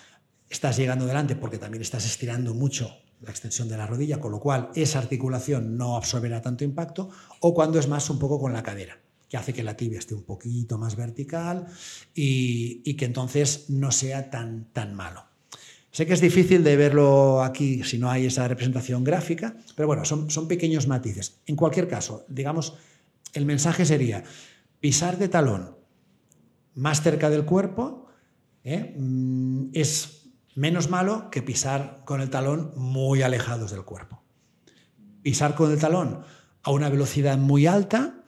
estás 0.48 0.76
llegando 0.76 1.06
delante 1.06 1.34
porque 1.34 1.58
también 1.58 1.82
estás 1.82 2.06
estirando 2.06 2.54
mucho 2.54 2.96
la 3.20 3.30
extensión 3.30 3.68
de 3.68 3.78
la 3.78 3.88
rodilla, 3.88 4.20
con 4.20 4.30
lo 4.30 4.38
cual 4.38 4.70
esa 4.76 5.00
articulación 5.00 5.76
no 5.76 5.96
absorberá 5.96 6.40
tanto 6.40 6.62
impacto, 6.62 7.10
o 7.40 7.52
cuando 7.52 7.80
es 7.80 7.88
más 7.88 8.08
un 8.10 8.20
poco 8.20 8.38
con 8.38 8.52
la 8.52 8.62
cadera 8.62 9.00
que 9.28 9.36
hace 9.36 9.52
que 9.52 9.62
la 9.62 9.76
tibia 9.76 9.98
esté 9.98 10.14
un 10.14 10.22
poquito 10.22 10.78
más 10.78 10.96
vertical 10.96 11.66
y, 12.14 12.94
que 12.94 13.04
entonces 13.04 13.68
no 13.68 13.90
sea 13.90 14.30
tan, 14.30 14.72
tan 14.72 14.94
malo. 14.94 15.24
Sé 15.90 16.06
que 16.06 16.12
es 16.12 16.20
difícil 16.20 16.62
de 16.62 16.76
verlo 16.76 17.42
aquí 17.42 17.82
si 17.82 17.98
no 17.98 18.10
hay 18.10 18.26
esa 18.26 18.46
representación 18.46 19.02
gráfica, 19.02 19.56
pero 19.74 19.86
bueno, 19.86 20.04
son, 20.04 20.30
son 20.30 20.46
pequeños 20.46 20.86
matices. 20.86 21.40
En 21.46 21.56
cualquier 21.56 21.88
caso, 21.88 22.24
digamos, 22.28 22.74
el 23.32 23.46
mensaje 23.46 23.84
sería 23.84 24.22
pisar 24.80 25.18
de 25.18 25.28
talón 25.28 25.76
más 26.74 27.02
cerca 27.02 27.30
del 27.30 27.44
cuerpo 27.44 28.06
¿eh? 28.62 28.94
mm, 28.98 29.70
es 29.72 30.28
menos 30.54 30.90
malo 30.90 31.30
que 31.30 31.42
pisar 31.42 32.02
con 32.04 32.20
el 32.20 32.30
talón 32.30 32.72
muy 32.76 33.22
alejados 33.22 33.70
del 33.70 33.84
cuerpo. 33.84 34.22
Pisar 35.22 35.54
con 35.54 35.72
el 35.72 35.78
talón 35.78 36.22
a 36.62 36.70
una 36.70 36.88
velocidad 36.88 37.38
muy 37.38 37.66
alta 37.66 38.24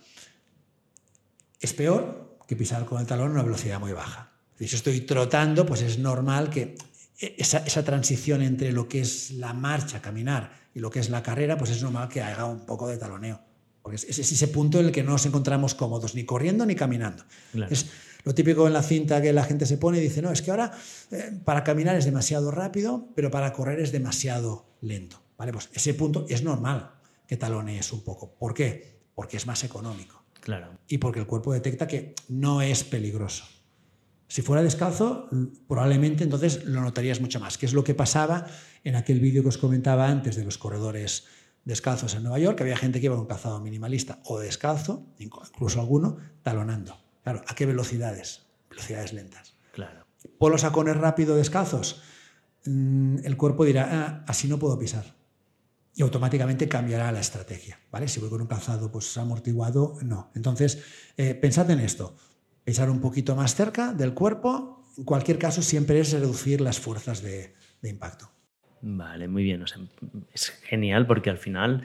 es 1.60 1.72
peor 1.72 2.38
que 2.46 2.56
pisar 2.56 2.84
con 2.86 3.00
el 3.00 3.06
talón 3.06 3.28
a 3.28 3.32
una 3.32 3.42
velocidad 3.42 3.80
muy 3.80 3.92
baja. 3.92 4.32
Si 4.58 4.66
yo 4.66 4.76
estoy 4.76 5.00
trotando, 5.02 5.64
pues 5.66 5.82
es 5.82 5.98
normal 5.98 6.50
que 6.50 6.76
esa, 7.18 7.84
transición 7.84 8.42
entre 8.42 8.72
lo 8.72 8.88
que 8.88 9.00
es 9.00 9.32
la 9.32 9.52
marcha, 9.52 10.00
caminar, 10.00 10.52
y 10.74 10.80
lo 10.80 10.90
que 10.90 11.00
es 11.00 11.10
la 11.10 11.22
carrera, 11.22 11.58
pues 11.58 11.70
es 11.70 11.82
normal 11.82 12.08
que 12.08 12.22
haga 12.22 12.44
un 12.44 12.64
poco 12.64 12.88
de 12.88 12.96
taloneo. 12.96 13.40
Porque 13.82 13.96
es, 13.96 14.18
ese 14.18 14.48
punto 14.48 14.80
en 14.80 14.86
el 14.86 14.92
que 14.92 15.02
no 15.02 15.12
nos 15.12 15.26
encontramos 15.26 15.74
cómodos, 15.74 16.14
ni 16.14 16.24
corriendo 16.24 16.64
ni 16.66 16.74
caminando. 16.74 17.24
Es 17.70 17.86
lo 18.24 18.34
típico 18.34 18.66
en 18.66 18.72
la 18.72 18.82
cinta 18.82 19.22
que 19.22 19.32
la 19.32 19.44
gente 19.44 19.66
se 19.66 19.78
pone 19.78 19.98
y 19.98 20.00
dice, 20.00 20.22
no, 20.22 20.30
es 20.30 20.42
que 20.42 20.50
ahora 20.50 20.72
eh, 21.10 21.32
para 21.44 21.64
caminar 21.64 21.96
es 21.96 22.04
demasiado 22.04 22.50
rápido, 22.50 23.08
pero 23.14 23.30
para 23.30 23.52
correr 23.52 23.80
es 23.80 23.92
demasiado 23.92 24.66
lento. 24.80 25.22
¿Vale? 25.36 25.52
Pues 25.52 25.70
ese 25.72 25.94
punto 25.94 26.26
es 26.28 26.42
normal 26.42 26.90
que 27.26 27.36
talonees 27.36 27.92
un 27.92 28.02
poco. 28.02 28.34
¿Por 28.34 28.54
qué? 28.54 29.02
Porque 29.14 29.36
es 29.36 29.46
más 29.46 29.62
económico. 29.64 30.17
Y 30.88 30.98
porque 30.98 31.20
el 31.20 31.26
cuerpo 31.26 31.52
detecta 31.52 31.86
que 31.86 32.14
no 32.28 32.62
es 32.62 32.84
peligroso. 32.84 33.44
Si 34.28 34.42
fuera 34.42 34.62
descalzo, 34.62 35.28
probablemente 35.66 36.24
entonces 36.24 36.64
lo 36.64 36.80
notarías 36.80 37.20
mucho 37.20 37.40
más, 37.40 37.56
que 37.56 37.66
es 37.66 37.72
lo 37.72 37.84
que 37.84 37.94
pasaba 37.94 38.46
en 38.84 38.94
aquel 38.94 39.20
vídeo 39.20 39.42
que 39.42 39.48
os 39.48 39.58
comentaba 39.58 40.08
antes 40.08 40.36
de 40.36 40.44
los 40.44 40.58
corredores 40.58 41.26
descalzos 41.64 42.14
en 42.14 42.22
Nueva 42.22 42.38
York, 42.38 42.56
que 42.56 42.62
había 42.62 42.76
gente 42.76 43.00
que 43.00 43.06
iba 43.06 43.16
con 43.16 43.26
calzado 43.26 43.60
minimalista 43.60 44.20
o 44.24 44.38
descalzo, 44.38 45.06
incluso 45.18 45.80
alguno, 45.80 46.18
talonando. 46.42 46.98
Claro, 47.22 47.42
¿a 47.46 47.54
qué 47.54 47.66
velocidades? 47.66 48.46
Velocidades 48.70 49.12
lentas. 49.12 49.54
Claro. 49.72 50.06
Polos 50.38 50.62
sacones 50.62 50.96
rápido 50.96 51.36
descalzos, 51.36 52.02
mm, 52.66 53.18
el 53.24 53.36
cuerpo 53.36 53.64
dirá, 53.64 53.88
ah, 53.90 54.24
así 54.26 54.46
no 54.46 54.58
puedo 54.58 54.78
pisar 54.78 55.17
y 55.98 56.02
automáticamente 56.02 56.68
cambiará 56.68 57.10
la 57.10 57.18
estrategia. 57.18 57.80
¿vale? 57.90 58.06
Si 58.06 58.20
voy 58.20 58.30
con 58.30 58.40
un 58.40 58.46
calzado 58.46 58.92
pues, 58.92 59.18
amortiguado, 59.18 59.96
no. 60.02 60.30
Entonces, 60.36 60.84
eh, 61.16 61.34
pensad 61.34 61.68
en 61.72 61.80
esto. 61.80 62.14
Pensar 62.62 62.88
un 62.88 63.00
poquito 63.00 63.34
más 63.34 63.56
cerca 63.56 63.92
del 63.92 64.14
cuerpo. 64.14 64.84
En 64.96 65.02
cualquier 65.02 65.38
caso, 65.38 65.60
siempre 65.60 65.98
es 65.98 66.12
reducir 66.12 66.60
las 66.60 66.78
fuerzas 66.78 67.20
de, 67.20 67.52
impacto. 67.82 68.30
Vale, 68.80 69.26
muy 69.26 69.42
bien. 69.42 69.64
es 70.32 70.50
genial 70.62 71.04
porque 71.08 71.30
al 71.30 71.38
final 71.38 71.82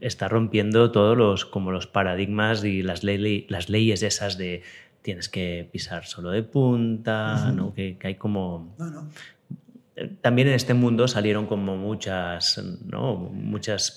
está 0.00 0.28
rompiendo 0.28 0.90
todos 0.90 1.18
los, 1.18 1.44
como 1.44 1.72
los 1.72 1.86
paradigmas 1.86 2.64
y 2.64 2.82
las, 2.82 3.04
las 3.04 3.68
leyes 3.68 4.02
esas 4.02 4.38
de 4.38 4.62
tienes 5.02 5.28
que 5.28 5.68
pisar 5.70 6.06
solo 6.06 6.30
de 6.30 6.42
punta, 6.42 7.52
¿no? 7.52 7.74
que, 7.74 7.98
hay 8.02 8.14
como 8.14 8.74
también 10.20 10.48
en 10.48 10.54
este 10.54 10.74
mundo 10.74 11.06
salieron 11.08 11.46
como 11.46 11.76
muchas, 11.76 12.60
¿no? 12.84 13.16
Muchas, 13.16 13.94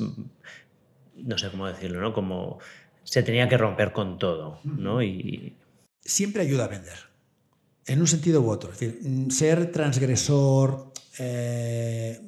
no 1.16 1.38
sé 1.38 1.50
cómo 1.50 1.68
decirlo, 1.68 2.02
¿no? 2.02 2.14
Como 2.14 2.60
se 3.04 3.24
tenía 3.24 3.48
que 3.48 3.58
romper 3.58 3.92
con 3.92 4.18
todo, 4.18 4.60
¿no? 4.64 5.02
Y... 5.02 5.56
Siempre 6.02 6.44
ayuda 6.44 6.66
a 6.66 6.68
vender, 6.68 6.98
en 7.88 8.00
un 8.00 8.08
sentido 8.08 8.42
u 8.42 8.50
otro. 8.50 8.72
Es 8.72 8.80
decir, 8.80 9.00
ser 9.32 9.72
transgresor, 9.72 10.92
eh, 11.18 12.20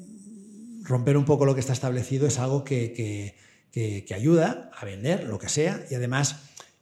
romper 0.84 1.18
un 1.18 1.26
poco 1.26 1.46
lo 1.46 1.54
que 1.54 1.60
está 1.60 1.74
establecido 1.74 2.28
es 2.28 2.40
algo 2.40 2.64
que, 2.64 3.36
que, 3.72 4.14
ayuda 4.16 4.72
a 4.74 4.86
vender, 4.86 5.26
lo 5.26 5.38
que 5.38 5.50
sea, 5.50 5.86
y 5.92 5.96
además 5.96 6.38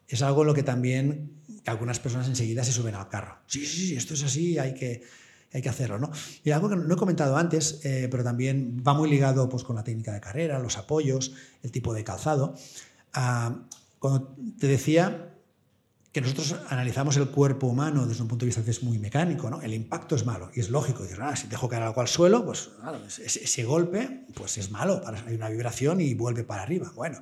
es 0.07 0.21
algo 0.21 0.41
en 0.41 0.47
lo 0.47 0.53
que 0.53 0.63
también 0.63 1.41
algunas 1.65 1.99
personas 1.99 2.27
enseguida 2.27 2.63
se 2.63 2.71
suben 2.71 2.95
al 2.95 3.09
carro. 3.09 3.39
Sí, 3.47 3.65
sí, 3.65 3.87
sí, 3.87 3.95
esto 3.95 4.13
es 4.13 4.23
así, 4.23 4.57
hay 4.57 4.73
que 4.75 5.01
hay 5.55 5.61
que 5.61 5.69
hacerlo. 5.69 5.97
¿no? 5.97 6.11
Y 6.43 6.51
algo 6.51 6.69
que 6.69 6.75
no 6.75 6.93
he 6.93 6.97
comentado 6.97 7.37
antes, 7.37 7.79
eh, 7.83 8.07
pero 8.11 8.23
también 8.23 8.83
va 8.85 8.93
muy 8.93 9.09
ligado 9.09 9.47
pues, 9.47 9.63
con 9.63 9.75
la 9.77 9.83
técnica 9.83 10.13
de 10.13 10.19
carrera, 10.19 10.59
los 10.59 10.77
apoyos, 10.77 11.31
el 11.63 11.71
tipo 11.71 11.93
de 11.93 12.03
calzado. 12.03 12.55
Ah, 13.13 13.55
cuando 13.99 14.35
te 14.59 14.67
decía 14.67 15.31
que 16.11 16.21
nosotros 16.21 16.55
analizamos 16.69 17.17
el 17.17 17.29
cuerpo 17.29 17.67
humano 17.67 18.05
desde 18.05 18.21
un 18.21 18.27
punto 18.27 18.45
de 18.45 18.47
vista 18.53 18.69
es 18.69 18.83
muy 18.83 18.99
mecánico, 18.99 19.49
¿no? 19.49 19.61
el 19.61 19.73
impacto 19.73 20.15
es 20.15 20.25
malo 20.25 20.51
y 20.53 20.59
es 20.59 20.69
lógico. 20.69 21.03
Decir, 21.03 21.19
ah, 21.21 21.35
si 21.35 21.47
dejo 21.47 21.67
caer 21.69 21.83
algo 21.83 22.01
al 22.01 22.07
suelo, 22.07 22.45
pues 22.45 22.69
ese, 23.19 23.63
golpe 23.63 24.25
pues 24.33 24.57
es 24.57 24.71
malo, 24.71 25.01
hay 25.25 25.35
una 25.35 25.49
vibración 25.49 26.01
y 26.01 26.13
vuelve 26.13 26.43
para 26.43 26.63
arriba. 26.63 26.91
Bueno, 26.95 27.21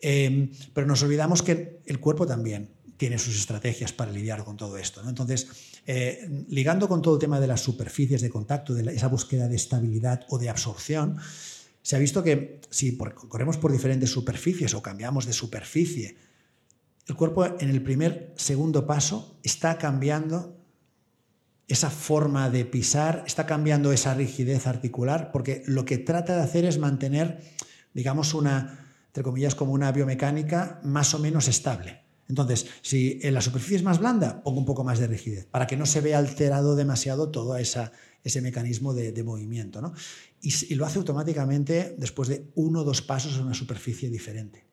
em, 0.00 0.50
pero 0.72 0.86
nos 0.86 1.02
olvidamos 1.02 1.42
que 1.42 1.80
el 1.86 2.00
cuerpo 2.00 2.26
también 2.26 2.73
tiene 2.96 3.18
sus 3.18 3.38
estrategias 3.38 3.92
para 3.92 4.12
lidiar 4.12 4.44
con 4.44 4.56
todo 4.56 4.78
esto. 4.78 5.06
Entonces, 5.08 5.48
eh, 5.86 6.28
ligando 6.48 6.88
con 6.88 7.02
todo 7.02 7.14
el 7.14 7.20
tema 7.20 7.40
de 7.40 7.46
las 7.46 7.60
superficies 7.60 8.22
de 8.22 8.30
contacto, 8.30 8.74
de 8.74 8.94
esa 8.94 9.08
búsqueda 9.08 9.48
de 9.48 9.56
estabilidad 9.56 10.24
o 10.28 10.38
de 10.38 10.48
absorción, 10.48 11.18
se 11.82 11.96
ha 11.96 11.98
visto 11.98 12.22
que 12.22 12.60
si 12.70 12.96
corremos 12.96 13.58
por 13.58 13.70
diferentes 13.70 14.10
superficies 14.10 14.72
o 14.74 14.82
cambiamos 14.82 15.26
de 15.26 15.32
superficie, 15.32 16.16
el 17.06 17.14
cuerpo 17.14 17.44
en 17.44 17.68
el 17.68 17.82
primer, 17.82 18.32
segundo 18.36 18.86
paso 18.86 19.38
está 19.42 19.76
cambiando 19.76 20.56
esa 21.68 21.90
forma 21.90 22.48
de 22.48 22.64
pisar, 22.64 23.24
está 23.26 23.46
cambiando 23.46 23.92
esa 23.92 24.14
rigidez 24.14 24.66
articular, 24.66 25.30
porque 25.32 25.62
lo 25.66 25.84
que 25.84 25.98
trata 25.98 26.36
de 26.36 26.42
hacer 26.42 26.64
es 26.64 26.78
mantener, 26.78 27.42
digamos, 27.92 28.32
una, 28.32 28.86
entre 29.08 29.22
comillas, 29.22 29.54
como 29.54 29.72
una 29.72 29.92
biomecánica 29.92 30.80
más 30.84 31.12
o 31.14 31.18
menos 31.18 31.48
estable. 31.48 32.03
Entonces, 32.28 32.66
si 32.82 33.18
en 33.22 33.34
la 33.34 33.40
superficie 33.40 33.76
es 33.76 33.82
más 33.82 33.98
blanda, 33.98 34.42
pongo 34.42 34.58
un 34.58 34.64
poco 34.64 34.84
más 34.84 34.98
de 34.98 35.06
rigidez, 35.06 35.46
para 35.46 35.66
que 35.66 35.76
no 35.76 35.86
se 35.86 36.00
vea 36.00 36.18
alterado 36.18 36.74
demasiado 36.74 37.30
todo 37.30 37.56
esa, 37.56 37.92
ese 38.22 38.40
mecanismo 38.40 38.94
de, 38.94 39.22
movimiento. 39.22 39.82
¿no? 39.82 39.92
Y, 40.40 40.52
y, 40.72 40.74
lo 40.74 40.86
hace 40.86 40.98
automáticamente 40.98 41.94
después 41.98 42.28
de 42.28 42.46
uno 42.54 42.80
o 42.80 42.84
dos 42.84 43.02
pasos 43.02 43.36
en 43.36 43.44
una 43.44 43.54
superficie 43.54 44.08
diferente. 44.08 44.64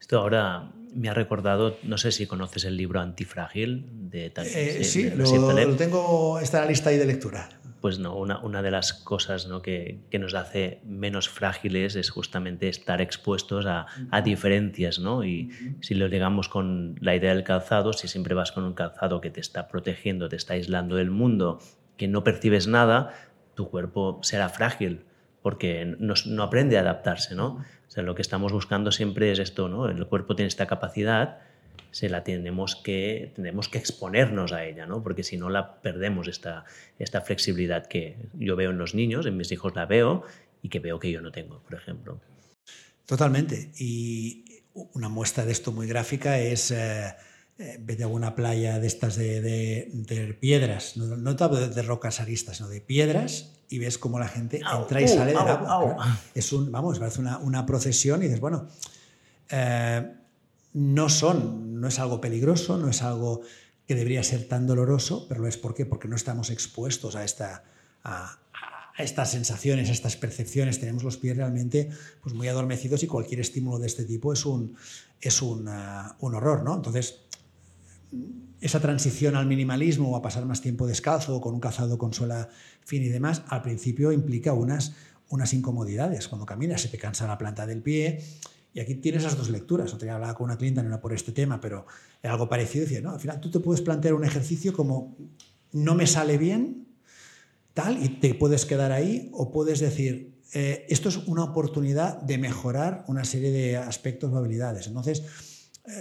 Esto 0.00 0.18
ahora 0.18 0.72
me 0.94 1.08
ha 1.08 1.14
recordado, 1.14 1.76
no 1.82 1.98
sé 1.98 2.12
si 2.12 2.26
conoces 2.26 2.64
el 2.64 2.76
libro 2.76 3.00
Antifrágil 3.00 4.10
de 4.10 4.30
Tal. 4.30 4.46
Eh, 4.46 4.84
sí, 4.84 5.10
lo, 5.10 5.76
tengo, 5.76 6.40
está 6.40 6.58
en 6.58 6.64
la 6.64 6.70
lista 6.70 6.90
ahí 6.90 6.96
de 6.96 7.06
lectura. 7.06 7.48
Pues 7.80 7.98
no, 7.98 8.14
una, 8.14 8.38
una 8.40 8.60
de 8.62 8.70
las 8.70 8.92
cosas 8.92 9.46
¿no? 9.46 9.62
que, 9.62 10.00
que, 10.10 10.18
nos 10.18 10.34
hace 10.34 10.80
menos 10.84 11.28
frágiles 11.28 11.96
es 11.96 12.10
justamente 12.10 12.68
estar 12.68 13.00
expuestos 13.00 13.64
a, 13.66 13.86
a, 14.10 14.20
diferencias. 14.20 14.98
¿no? 14.98 15.24
Y 15.24 15.50
si 15.80 15.94
lo 15.94 16.08
ligamos 16.08 16.48
con 16.48 16.96
la 17.00 17.16
idea 17.16 17.34
del 17.34 17.44
calzado, 17.44 17.92
si 17.92 18.06
siempre 18.06 18.34
vas 18.34 18.52
con 18.52 18.64
un 18.64 18.74
calzado 18.74 19.20
que 19.20 19.30
te 19.30 19.40
está 19.40 19.68
protegiendo, 19.68 20.28
te 20.28 20.36
está 20.36 20.54
aislando 20.54 20.96
del 20.96 21.10
mundo, 21.10 21.58
que 21.96 22.06
no 22.06 22.22
percibes 22.22 22.66
nada, 22.66 23.14
tu 23.54 23.70
cuerpo 23.70 24.20
será 24.22 24.48
frágil 24.48 25.04
porque 25.42 25.96
no, 25.98 26.14
no 26.26 26.42
aprende 26.42 26.76
a 26.76 26.80
adaptarse. 26.80 27.34
¿no? 27.34 27.64
O 27.90 27.90
sea, 27.90 28.02
lo 28.02 28.14
que 28.14 28.22
estamos 28.22 28.52
buscando 28.52 28.92
siempre 28.92 29.32
es 29.32 29.38
esto, 29.38 29.68
¿no? 29.68 29.88
El 29.88 30.06
cuerpo 30.06 30.36
tiene 30.36 30.48
esta 30.48 30.66
capacidad, 30.66 31.38
se 31.90 32.08
la 32.08 32.22
tenemos 32.22 32.76
que, 32.76 33.32
tenemos 33.34 33.68
que 33.68 33.78
exponernos 33.78 34.52
a 34.52 34.64
ella, 34.64 34.86
¿no? 34.86 35.02
Porque 35.02 35.22
si 35.22 35.36
no 35.36 35.50
la 35.50 35.80
perdemos 35.80 36.28
esta, 36.28 36.64
esta 36.98 37.20
flexibilidad 37.20 37.86
que 37.86 38.16
yo 38.34 38.56
veo 38.56 38.70
en 38.70 38.78
los 38.78 38.94
niños, 38.94 39.26
en 39.26 39.36
mis 39.36 39.50
hijos 39.52 39.74
la 39.74 39.86
veo 39.86 40.22
y 40.62 40.68
que 40.68 40.78
veo 40.78 40.98
que 40.98 41.10
yo 41.10 41.20
no 41.20 41.32
tengo, 41.32 41.60
por 41.60 41.74
ejemplo. 41.74 42.20
Totalmente. 43.06 43.70
Y 43.76 44.44
una 44.72 45.08
muestra 45.08 45.44
de 45.44 45.52
esto 45.52 45.72
muy 45.72 45.86
gráfica 45.86 46.38
es... 46.38 46.70
Eh, 46.70 47.14
eh, 47.58 47.76
vete 47.78 48.04
a 48.04 48.06
una 48.06 48.34
playa 48.34 48.80
de 48.80 48.86
estas 48.86 49.16
de, 49.16 50.36
piedras, 50.40 50.96
no, 50.96 51.18
no 51.18 51.34
de, 51.34 51.82
rocas 51.82 52.18
aristas, 52.18 52.56
sino 52.56 52.70
de 52.70 52.80
piedras, 52.80 53.52
y 53.68 53.78
ves 53.78 53.98
cómo 53.98 54.18
la 54.18 54.28
gente 54.28 54.62
entra 54.62 55.02
y 55.02 55.06
sale 55.06 55.32
del 55.32 55.36
agua. 55.36 56.18
Es 56.34 56.54
un, 56.54 56.72
vamos, 56.72 56.98
parece 56.98 57.20
una, 57.20 57.36
una, 57.36 57.66
procesión 57.66 58.22
y 58.22 58.28
dices, 58.28 58.40
bueno, 58.40 58.66
eh, 59.50 60.10
no 60.72 61.08
son, 61.08 61.80
no 61.80 61.88
es 61.88 61.98
algo 61.98 62.20
peligroso, 62.20 62.78
no 62.78 62.88
es 62.88 63.02
algo 63.02 63.42
que 63.86 63.94
debería 63.94 64.22
ser 64.22 64.46
tan 64.46 64.66
doloroso, 64.66 65.26
pero 65.28 65.40
lo 65.40 65.48
es 65.48 65.56
¿por 65.56 65.74
qué? 65.74 65.84
Porque 65.84 66.06
no 66.06 66.16
estamos 66.16 66.50
expuestos 66.50 67.16
a 67.16 67.24
esta, 67.24 67.64
a, 68.04 68.38
estas 68.98 69.32
sensaciones, 69.32 69.88
a 69.88 69.92
estas 69.92 70.16
percepciones. 70.16 70.78
Tenemos 70.78 71.02
los 71.02 71.16
pies 71.16 71.36
realmente 71.36 71.90
pues, 72.22 72.34
muy 72.34 72.46
adormecidos 72.48 73.02
y 73.02 73.06
cualquier 73.06 73.40
estímulo 73.40 73.78
de 73.78 73.88
este 73.88 74.04
tipo 74.04 74.32
es 74.32 74.46
un, 74.46 74.76
es 75.20 75.42
un, 75.42 75.68
un 76.20 76.34
horror, 76.34 76.62
¿no? 76.62 76.76
Entonces, 76.76 77.22
esa 78.60 78.80
transición 78.80 79.36
al 79.36 79.46
minimalismo 79.46 80.10
o 80.10 80.16
a 80.16 80.22
pasar 80.22 80.44
más 80.44 80.60
tiempo 80.60 80.86
descalzo 80.86 81.36
o 81.36 81.40
con 81.40 81.54
un 81.54 81.60
calzado 81.60 81.98
con 81.98 82.12
suela 82.12 82.48
fina 82.84 83.06
y 83.06 83.08
demás, 83.08 83.42
al 83.48 83.62
principio 83.62 84.12
implica 84.12 84.52
unas, 84.52 84.92
unas 85.30 85.52
incomodidades. 85.54 86.28
Cuando 86.28 86.46
caminas 86.46 86.82
se 86.82 86.88
te 86.88 86.98
cansa 86.98 87.26
la 87.26 87.38
planta 87.38 87.66
del 87.66 87.82
pie. 87.82 88.22
Y 88.72 88.80
aquí 88.80 88.94
tienes 88.96 89.22
esas 89.22 89.36
dos 89.36 89.50
lecturas. 89.50 89.92
Otra 89.92 90.06
vez 90.06 90.14
hablaba 90.14 90.34
con 90.34 90.44
una 90.44 90.56
clienta, 90.56 90.82
no 90.82 90.88
era 90.88 91.00
por 91.00 91.12
este 91.12 91.32
tema, 91.32 91.60
pero 91.60 91.86
era 92.22 92.32
algo 92.32 92.48
parecido. 92.48 92.84
Decía, 92.84 93.00
no, 93.00 93.10
al 93.10 93.20
final 93.20 93.40
tú 93.40 93.50
te 93.50 93.60
puedes 93.60 93.82
plantear 93.82 94.14
un 94.14 94.24
ejercicio 94.24 94.72
como 94.72 95.16
no 95.72 95.94
me 95.94 96.06
sale 96.06 96.38
bien, 96.38 96.86
tal, 97.74 98.02
y 98.02 98.08
te 98.20 98.34
puedes 98.34 98.66
quedar 98.66 98.92
ahí, 98.92 99.30
o 99.32 99.52
puedes 99.52 99.80
decir, 99.80 100.34
eh, 100.52 100.86
esto 100.88 101.08
es 101.08 101.16
una 101.16 101.44
oportunidad 101.44 102.20
de 102.22 102.38
mejorar 102.38 103.04
una 103.06 103.24
serie 103.24 103.50
de 103.50 103.76
aspectos 103.76 104.32
o 104.32 104.36
habilidades. 104.36 104.86
Entonces, 104.88 105.22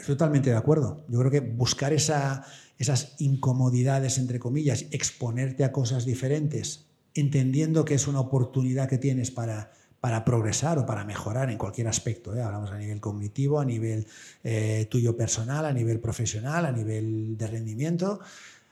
totalmente 0.06 0.50
de 0.50 0.56
acuerdo. 0.56 1.06
Yo 1.10 1.20
creo 1.20 1.32
que 1.32 1.40
buscar 1.40 1.94
esa, 1.94 2.46
esas 2.78 3.16
incomodidades, 3.20 4.18
entre 4.18 4.40
comillas, 4.40 4.86
exponerte 4.92 5.64
a 5.64 5.72
cosas 5.72 6.06
diferentes, 6.06 6.88
entendiendo 7.14 7.86
que 7.86 7.96
es 7.96 8.08
una 8.08 8.20
oportunidad 8.20 8.90
que 8.90 8.98
tienes 8.98 9.32
para, 9.32 9.72
para 10.02 10.24
progresar 10.24 10.80
o 10.80 10.86
para 10.86 11.04
mejorar 11.04 11.50
en 11.50 11.58
cualquier 11.58 11.88
aspecto. 11.88 12.36
¿eh? 12.36 12.42
Hablamos 12.42 12.72
a 12.72 12.78
nivel 12.78 13.00
cognitivo, 13.00 13.60
a 13.60 13.66
nivel 13.66 14.08
eh, 14.44 14.88
tuyo 14.90 15.18
personal, 15.18 15.66
a 15.66 15.74
nivel 15.74 16.00
profesional, 16.00 16.66
a 16.66 16.72
nivel 16.72 17.38
de 17.38 17.48
rendimiento, 17.48 18.20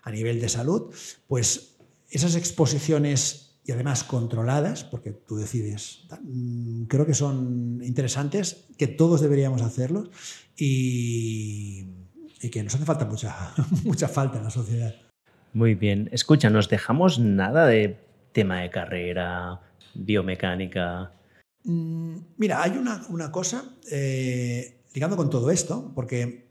a 0.04 0.12
nivel 0.12 0.40
de 0.40 0.50
salud. 0.50 0.94
Pues 1.28 1.76
esas 2.10 2.36
exposiciones 2.36 3.48
y 3.66 3.74
además 3.74 4.06
controladas, 4.06 4.86
porque 4.86 5.12
tú 5.12 5.36
decides, 5.36 6.08
mm, 6.24 6.84
creo 6.84 7.06
que 7.06 7.14
son 7.14 7.82
interesantes, 7.84 8.66
que 8.78 8.88
todos 8.88 9.20
deberíamos 9.20 9.62
hacerlos 9.62 10.10
y, 10.56 11.86
que 12.50 12.64
nos 12.64 12.76
hace 12.76 12.86
falta 12.86 13.04
mucha, 13.04 13.54
mucha 13.84 14.08
falta 14.08 14.38
en 14.38 14.46
la 14.46 14.50
sociedad. 14.50 14.96
Muy 15.52 15.76
bien. 15.76 16.08
Escucha, 16.14 16.50
¿nos 16.50 16.70
dejamos 16.70 17.20
nada 17.20 17.66
de 17.66 18.00
tema 18.32 18.62
de 18.62 18.70
carrera, 18.70 19.60
biomecánica? 19.96 21.12
Mm, 21.68 22.20
mira, 22.38 22.64
hay 22.64 22.72
una, 22.78 23.30
cosa, 23.30 23.76
eh, 23.92 24.86
ligando 24.94 25.18
con 25.18 25.30
todo 25.30 25.52
esto, 25.52 25.92
porque 25.94 26.48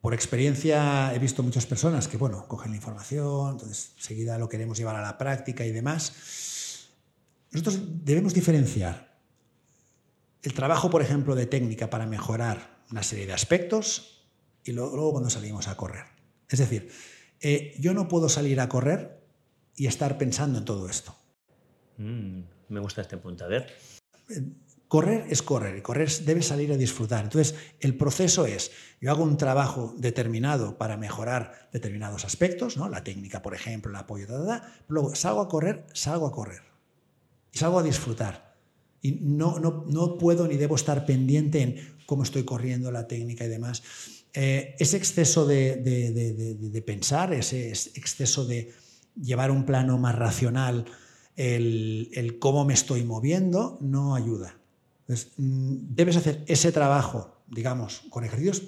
por 0.00 0.14
experiencia 0.14 1.12
he 1.12 1.18
visto 1.18 1.42
muchas 1.42 1.66
personas 1.66 2.06
que, 2.06 2.16
bueno, 2.16 2.46
cogen 2.46 2.70
la 2.70 2.76
información, 2.76 3.50
entonces 3.50 3.94
enseguida 3.96 4.38
lo 4.38 4.48
queremos 4.48 4.78
llevar 4.78 4.94
a 4.94 5.02
la 5.02 5.18
práctica 5.18 5.66
y 5.66 5.72
demás. 5.72 6.88
Nosotros 7.50 7.80
debemos 8.04 8.32
diferenciar 8.32 9.18
el 10.42 10.54
trabajo, 10.54 10.88
por 10.88 11.02
ejemplo, 11.02 11.34
de 11.34 11.46
técnica 11.46 11.90
para 11.90 12.06
mejorar 12.06 12.84
una 12.92 13.02
serie 13.02 13.26
de 13.26 13.32
aspectos 13.32 14.22
y 14.62 14.70
luego, 14.70 15.10
cuando 15.10 15.30
salimos 15.30 15.66
a 15.66 15.76
correr. 15.76 16.04
Es 16.48 16.60
decir, 16.60 16.92
eh, 17.40 17.74
yo 17.80 17.92
no 17.92 18.06
puedo 18.06 18.28
salir 18.28 18.60
a 18.60 18.68
correr 18.68 19.20
y 19.74 19.88
estar 19.88 20.16
pensando 20.16 20.60
en 20.60 20.64
todo 20.64 20.88
esto. 20.88 21.12
Mm, 21.96 22.42
me 22.68 22.78
gusta 22.78 23.00
este 23.00 23.16
punto. 23.16 23.44
A 23.44 23.48
ver. 23.48 23.97
Correr 24.88 25.26
es 25.28 25.42
correr 25.42 25.76
y 25.76 25.82
correr 25.82 26.10
debe 26.24 26.40
salir 26.42 26.72
a 26.72 26.76
disfrutar. 26.76 27.24
Entonces, 27.24 27.54
el 27.80 27.94
proceso 27.96 28.46
es, 28.46 28.70
yo 29.02 29.10
hago 29.10 29.22
un 29.22 29.36
trabajo 29.36 29.94
determinado 29.98 30.78
para 30.78 30.96
mejorar 30.96 31.68
determinados 31.72 32.24
aspectos, 32.24 32.78
¿no? 32.78 32.88
la 32.88 33.04
técnica, 33.04 33.42
por 33.42 33.54
ejemplo, 33.54 33.90
el 33.90 33.96
apoyo, 33.96 34.26
luego 34.88 35.14
salgo 35.14 35.42
a 35.42 35.48
correr, 35.48 35.84
salgo 35.92 36.26
a 36.26 36.32
correr 36.32 36.62
y 37.52 37.58
salgo 37.58 37.78
a 37.78 37.82
disfrutar. 37.82 38.56
Y 39.02 39.12
no, 39.20 39.58
no, 39.58 39.84
no 39.88 40.16
puedo 40.16 40.48
ni 40.48 40.56
debo 40.56 40.74
estar 40.74 41.04
pendiente 41.04 41.60
en 41.60 41.76
cómo 42.06 42.22
estoy 42.22 42.44
corriendo, 42.44 42.90
la 42.90 43.06
técnica 43.06 43.44
y 43.44 43.48
demás. 43.48 43.82
Eh, 44.32 44.74
ese 44.78 44.96
exceso 44.96 45.46
de, 45.46 45.76
de, 45.76 46.82
pensar, 46.82 47.32
ese 47.32 47.68
exceso 47.70 48.46
de 48.46 48.72
llevar 49.14 49.50
un 49.50 49.64
plano 49.64 49.98
más 49.98 50.14
racional, 50.14 50.86
el, 51.38 52.36
cómo 52.40 52.64
me 52.64 52.74
estoy 52.74 53.04
moviendo, 53.04 53.78
no 53.80 54.16
ayuda. 54.16 54.58
Entonces, 55.02 55.32
mm, 55.36 55.94
debes 55.94 56.16
hacer 56.16 56.42
ese 56.48 56.72
trabajo, 56.72 57.42
digamos, 57.46 58.02
con 58.10 58.24
ejercicios. 58.24 58.62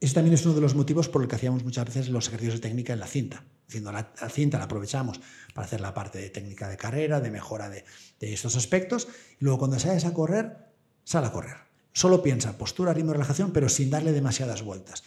Ese 0.00 0.14
también 0.14 0.34
es 0.34 0.44
uno 0.44 0.56
de 0.56 0.62
los 0.62 0.74
motivos 0.74 1.08
por 1.08 1.22
el 1.22 1.28
que 1.28 1.36
hacíamos 1.36 1.62
muchas 1.62 1.84
veces 1.86 2.08
los 2.08 2.26
ejercicios 2.26 2.54
de 2.56 2.60
técnica 2.60 2.92
en 2.92 2.98
la 2.98 3.06
cinta. 3.06 3.44
Diciendo, 3.68 3.92
la, 3.92 4.12
cinta 4.28 4.58
la 4.58 4.64
aprovechamos 4.64 5.20
para 5.54 5.66
hacer 5.66 5.80
la 5.80 5.94
parte 5.94 6.18
de 6.18 6.30
técnica 6.30 6.68
de 6.68 6.76
carrera, 6.76 7.20
de 7.20 7.30
mejora 7.30 7.70
de, 7.70 7.84
estos 8.18 8.56
aspectos. 8.56 9.06
Y 9.38 9.44
luego 9.44 9.60
cuando 9.60 9.78
sales 9.78 10.04
a 10.04 10.12
correr, 10.12 10.56
sal 11.04 11.24
a 11.24 11.30
correr. 11.30 11.56
Solo 11.92 12.20
piensa 12.20 12.58
postura, 12.58 12.92
ritmo, 12.92 13.12
relajación, 13.12 13.52
pero 13.52 13.68
sin 13.68 13.90
darle 13.90 14.10
demasiadas 14.10 14.62
vueltas. 14.62 15.04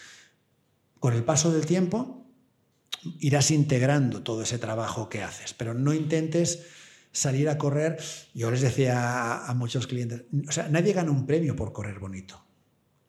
Con 1.00 1.14
el 1.14 1.26
paso 1.26 1.52
del 1.52 1.66
tiempo 1.66 2.23
irás 3.20 3.52
integrando 3.52 4.24
todo 4.24 4.44
ese 4.44 4.58
trabajo 4.58 5.10
que 5.10 5.24
haces, 5.24 5.54
pero 5.54 5.74
no 5.74 5.94
intentes 5.94 6.66
salir 7.12 7.48
a 7.50 7.58
correr, 7.58 7.98
yo 8.34 8.50
les 8.52 8.62
decía 8.62 9.46
a, 9.46 9.54
muchos 9.54 9.88
clientes, 9.88 10.24
o 10.48 10.52
sea, 10.52 10.68
nadie 10.70 10.94
gana 10.94 11.12
un 11.12 11.26
premio 11.26 11.56
por 11.56 11.72
correr 11.72 12.00
bonito. 12.00 12.44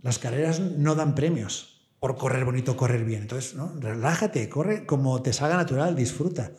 Las 0.02 0.18
carreras 0.18 0.60
no 0.60 0.94
dan 0.94 1.14
premios 1.14 1.88
por 1.98 2.16
correr 2.16 2.44
bonito, 2.44 2.76
correr 2.76 3.04
bien. 3.04 3.22
Entonces, 3.22 3.54
relájate, 3.80 4.48
corre 4.50 4.84
como 4.84 5.22
te 5.22 5.32
salga 5.32 5.56
natural, 5.56 5.96
disfruta. 5.96 6.52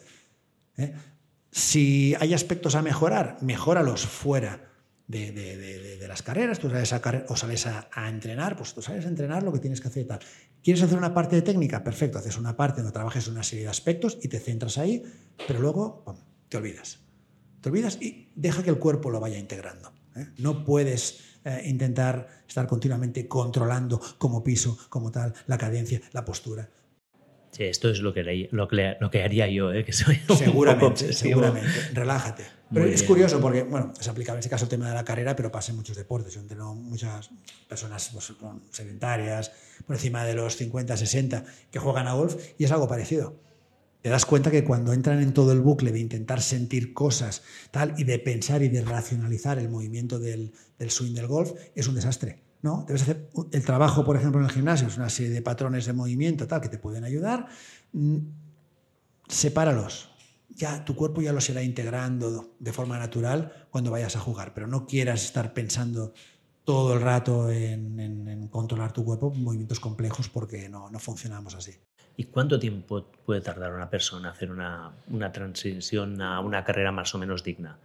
¿eh? 0.75 0.95
Si 1.51 2.15
hay 2.19 2.33
aspectos 2.33 2.73
a 2.73 2.81
mejorar, 2.81 3.37
mejóralos 3.41 4.07
fuera 4.07 4.74
de, 5.07 6.05
las 6.07 6.21
carreras. 6.21 6.59
Tú 6.59 6.69
sales 6.69 6.93
a 6.93 7.25
o 7.29 7.35
sales 7.35 7.67
a, 7.67 8.09
entrenar, 8.09 8.55
pues 8.55 8.73
tú 8.73 8.81
sales 8.81 9.05
a 9.05 9.09
entrenar 9.09 9.43
lo 9.43 9.53
que 9.53 9.59
tienes 9.59 9.81
que 9.81 9.87
hacer 9.87 10.03
y 10.03 10.07
tal. 10.07 10.19
¿Quieres 10.63 10.83
hacer 10.83 10.97
una 10.97 11.13
parte 11.13 11.35
de 11.35 11.41
técnica? 11.41 11.83
Perfecto, 11.83 12.17
haces 12.17 12.37
una 12.37 12.55
parte 12.55 12.81
donde 12.81 12.93
trabajes 12.93 13.27
una 13.27 13.43
serie 13.43 13.65
de 13.65 13.69
aspectos 13.69 14.17
y 14.21 14.27
te 14.27 14.39
centras 14.39 14.77
ahí, 14.77 15.03
pero 15.47 15.59
luego 15.59 16.03
te 16.49 16.57
olvidas. 16.57 16.99
Te 17.61 17.69
olvidas 17.69 17.97
y 18.01 18.31
deja 18.35 18.63
que 18.63 18.69
el 18.69 18.79
cuerpo 18.79 19.09
lo 19.09 19.19
vaya 19.19 19.37
integrando. 19.37 19.93
¿eh? 20.15 20.27
No 20.37 20.63
puedes 20.63 21.37
eh, 21.43 21.61
intentar 21.65 22.43
estar 22.47 22.67
continuamente 22.67 23.27
controlando 23.27 24.01
como 24.17 24.43
piso, 24.43 24.77
como 24.89 25.11
tal, 25.11 25.33
la 25.47 25.57
cadencia, 25.57 26.01
la 26.13 26.25
postura. 26.25 26.69
Sí, 27.51 27.63
esto 27.63 27.89
es 27.89 28.01
lo 28.01 28.13
que, 28.13 28.49
lo 28.51 28.67
lo 28.99 29.09
que 29.09 29.23
haría 29.23 29.47
yo, 29.47 29.71
¿eh? 29.71 29.85
que 29.85 29.93
soy 29.93 30.19
Seguramente, 30.35 31.13
seguramente. 31.13 31.69
Relájate. 31.93 32.43
Pero 32.73 32.85
es 32.85 33.03
curioso 33.03 33.39
porque, 33.39 33.63
bueno, 33.63 33.93
es 33.99 34.07
aplicable 34.07 34.37
en 34.37 34.39
este 34.39 34.49
caso 34.49 34.65
el 34.65 34.69
tema 34.69 34.89
de 34.89 34.95
la 34.95 35.05
carrera, 35.05 35.35
pero 35.35 35.51
pasa 35.51 35.71
en 35.71 35.77
muchos 35.77 35.95
deportes. 35.95 36.33
Yo 36.33 36.41
tengo 36.45 36.73
muchas 36.73 37.29
personas 37.69 38.09
pues, 38.11 38.33
sedentarias, 38.71 39.51
por 39.85 39.95
encima 39.95 40.25
de 40.25 40.33
los 40.33 40.55
50, 40.55 40.97
60, 40.97 41.45
que 41.69 41.79
juegan 41.79 42.07
a 42.07 42.13
golf 42.13 42.35
y 42.57 42.63
es 42.63 42.71
algo 42.71 42.87
parecido 42.87 43.45
te 44.05 44.11
das 44.11 44.27
cuenta 44.27 44.51
que 44.51 44.63
cuando 44.63 44.93
entran 44.93 45.19
en 45.19 45.33
todo 45.33 45.51
el 45.51 45.61
bucle 45.61 45.91
de 45.91 45.99
intentar 45.99 46.39
sentir 46.39 46.93
cosas 46.93 47.41
tal 47.71 47.95
y 47.97 48.03
de 48.03 48.19
pensar 48.19 48.61
y 48.61 48.69
de 48.69 48.81
racionalizar 48.83 49.57
el 49.57 49.67
movimiento 49.67 50.19
del, 50.19 50.53
swing 50.89 51.15
del 51.15 51.25
golf, 51.25 51.53
es 51.73 51.87
un 51.87 51.95
desastre. 51.95 52.43
¿no? 52.61 52.85
Debes 52.87 53.01
hacer 53.01 53.31
el 53.51 53.65
trabajo, 53.65 54.05
por 54.05 54.15
ejemplo, 54.15 54.39
en 54.39 54.45
el 54.45 54.51
gimnasio, 54.51 54.89
es 54.89 54.97
una 54.97 55.09
serie 55.09 55.31
de 55.31 55.41
patrones 55.41 55.87
de 55.87 55.93
movimiento 55.93 56.45
tal 56.45 56.61
que 56.61 56.69
te 56.69 56.77
pueden 56.77 57.03
ayudar. 57.03 57.47
Mm, 57.93 58.17
sepáralos. 59.27 60.14
Ya 60.55 60.85
tu 60.85 60.95
cuerpo 60.95 61.21
ya 61.21 61.33
lo 61.33 61.41
será 61.41 61.61
integrando 61.61 62.55
de 62.59 62.73
forma 62.73 62.97
natural 62.97 63.67
cuando 63.69 63.91
vayas 63.91 64.15
a 64.15 64.19
jugar, 64.19 64.53
pero 64.53 64.67
no 64.67 64.85
quieras 64.87 65.23
estar 65.23 65.53
pensando 65.53 66.13
todo 66.63 66.95
el 66.95 67.01
rato 67.01 67.51
en, 67.51 68.47
controlar 68.49 68.91
tu 68.91 69.03
cuerpo, 69.05 69.31
movimientos 69.31 69.79
complejos, 69.79 70.29
porque 70.29 70.67
no, 70.67 70.89
no, 70.89 70.99
funcionamos 70.99 71.55
así. 71.55 71.73
¿Y 72.17 72.23
cuánto 72.25 72.57
tiempo 72.57 73.11
puede 73.25 73.41
tardar 73.41 73.73
una 73.73 73.89
persona 73.89 74.31
hacer 74.31 74.49
una, 74.49 74.93
una 75.09 75.31
transición 75.31 76.21
a 76.21 76.39
una 76.39 76.63
carrera 76.63 76.91
más 76.91 77.13
o 77.13 77.17
menos 77.17 77.43
digna? 77.43 77.77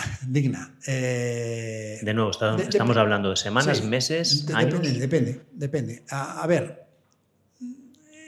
digna. 0.26 0.74
Eh, 0.86 1.98
de 2.02 2.14
nuevo, 2.14 2.30
estamos 2.30 2.96
hablando 2.96 3.30
de 3.30 3.36
semanas, 3.36 3.82
meses, 3.84 4.46
años. 4.54 4.74
Depende, 4.74 4.98
depende. 4.98 5.40
depende. 5.52 6.04
A, 6.10 6.46
ver, 6.46 6.89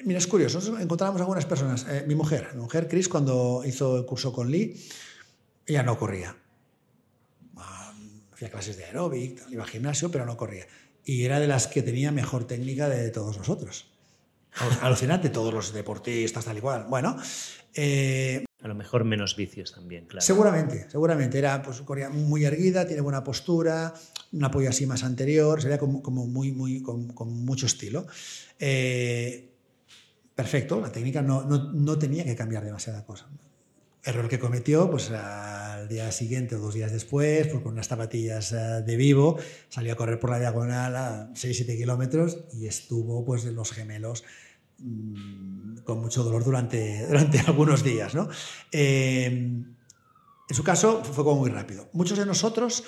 mira, 0.04 0.18
es 0.18 0.26
curioso. 0.26 0.78
encontramos 0.78 1.20
algunas 1.20 1.46
personas. 1.46 1.86
Eh, 1.88 2.04
mi 2.06 2.14
mujer, 2.14 2.48
mi 2.54 2.60
mujer, 2.60 2.88
Chris, 2.88 3.08
cuando 3.08 3.62
hizo 3.64 3.98
el 3.98 4.04
curso 4.04 4.32
con 4.32 4.50
Lee, 4.50 4.76
ella 5.66 5.82
no 5.82 5.98
corría. 5.98 6.36
Ah, 7.56 7.94
hacía 8.32 8.50
clases 8.50 8.76
de 8.76 8.84
aeróbic, 8.84 9.42
iba 9.50 9.62
al 9.62 9.68
gimnasio, 9.68 10.10
pero 10.10 10.26
no 10.26 10.36
corría. 10.36 10.66
Y 11.04 11.24
era 11.24 11.40
de 11.40 11.48
las 11.48 11.66
que 11.66 11.82
tenía 11.82 12.12
mejor 12.12 12.46
técnica 12.46 12.88
de 12.88 13.10
todos 13.10 13.38
nosotros. 13.38 13.86
Alucinante, 14.82 15.30
todos 15.30 15.52
los 15.52 15.72
deportistas, 15.72 16.44
tal 16.44 16.58
y 16.58 16.60
cual. 16.60 16.86
Bueno, 16.88 17.16
eh, 17.74 18.44
a 18.62 18.68
lo 18.68 18.74
mejor 18.74 19.04
menos 19.04 19.34
vicios 19.34 19.72
también, 19.72 20.06
claro. 20.06 20.24
Seguramente, 20.24 20.86
seguramente. 20.88 21.38
Era 21.38 21.62
pues, 21.62 21.82
muy 22.12 22.44
erguida, 22.44 22.86
tiene 22.86 23.00
buena 23.00 23.24
postura, 23.24 23.94
un 24.32 24.44
apoyo 24.44 24.68
así 24.68 24.86
más 24.86 25.02
anterior, 25.02 25.60
sería 25.60 25.78
como, 25.78 26.26
muy, 26.26 26.52
muy, 26.52 26.82
con, 26.82 27.12
mucho 27.44 27.66
estilo. 27.66 28.06
Eh, 28.58 29.51
perfecto, 30.42 30.80
la 30.80 30.90
técnica 30.90 31.22
no, 31.22 31.44
no, 31.44 31.98
tenía 31.98 32.24
que 32.24 32.36
cambiar 32.36 32.64
demasiada 32.64 33.04
cosa. 33.04 33.28
Error 34.04 34.28
que 34.28 34.38
cometió, 34.38 34.90
pues 34.90 35.10
al 35.10 35.88
día 35.88 36.10
siguiente 36.10 36.56
o 36.56 36.58
dos 36.58 36.74
días 36.74 36.90
después, 36.90 37.46
pues, 37.46 37.62
con 37.62 37.74
unas 37.74 37.86
zapatillas 37.86 38.52
eh, 38.52 38.82
de 38.84 38.96
vivo, 38.96 39.38
salió 39.68 39.92
a 39.92 39.96
correr 39.96 40.18
por 40.18 40.30
la 40.30 40.40
diagonal 40.40 40.96
a 40.96 41.30
6-7 41.34 41.76
kilómetros 41.76 42.38
y 42.52 42.66
estuvo 42.66 43.24
pues 43.24 43.44
de 43.44 43.52
los 43.52 43.70
gemelos 43.70 44.24
Mm, 44.82 45.78
con 45.84 46.00
mucho 46.00 46.24
dolor 46.24 46.42
durante, 46.44 47.06
durante 47.08 47.38
algunos 47.40 47.82
días. 47.82 48.14
¿no? 48.14 48.28
Eh, 48.70 49.26
en 49.26 50.56
su 50.56 50.64
caso 50.64 51.04
fue 51.04 51.24
como 51.24 51.40
muy 51.40 51.50
rápido. 51.50 51.88
Muchos 51.92 52.18
de 52.18 52.26
nosotros, 52.26 52.84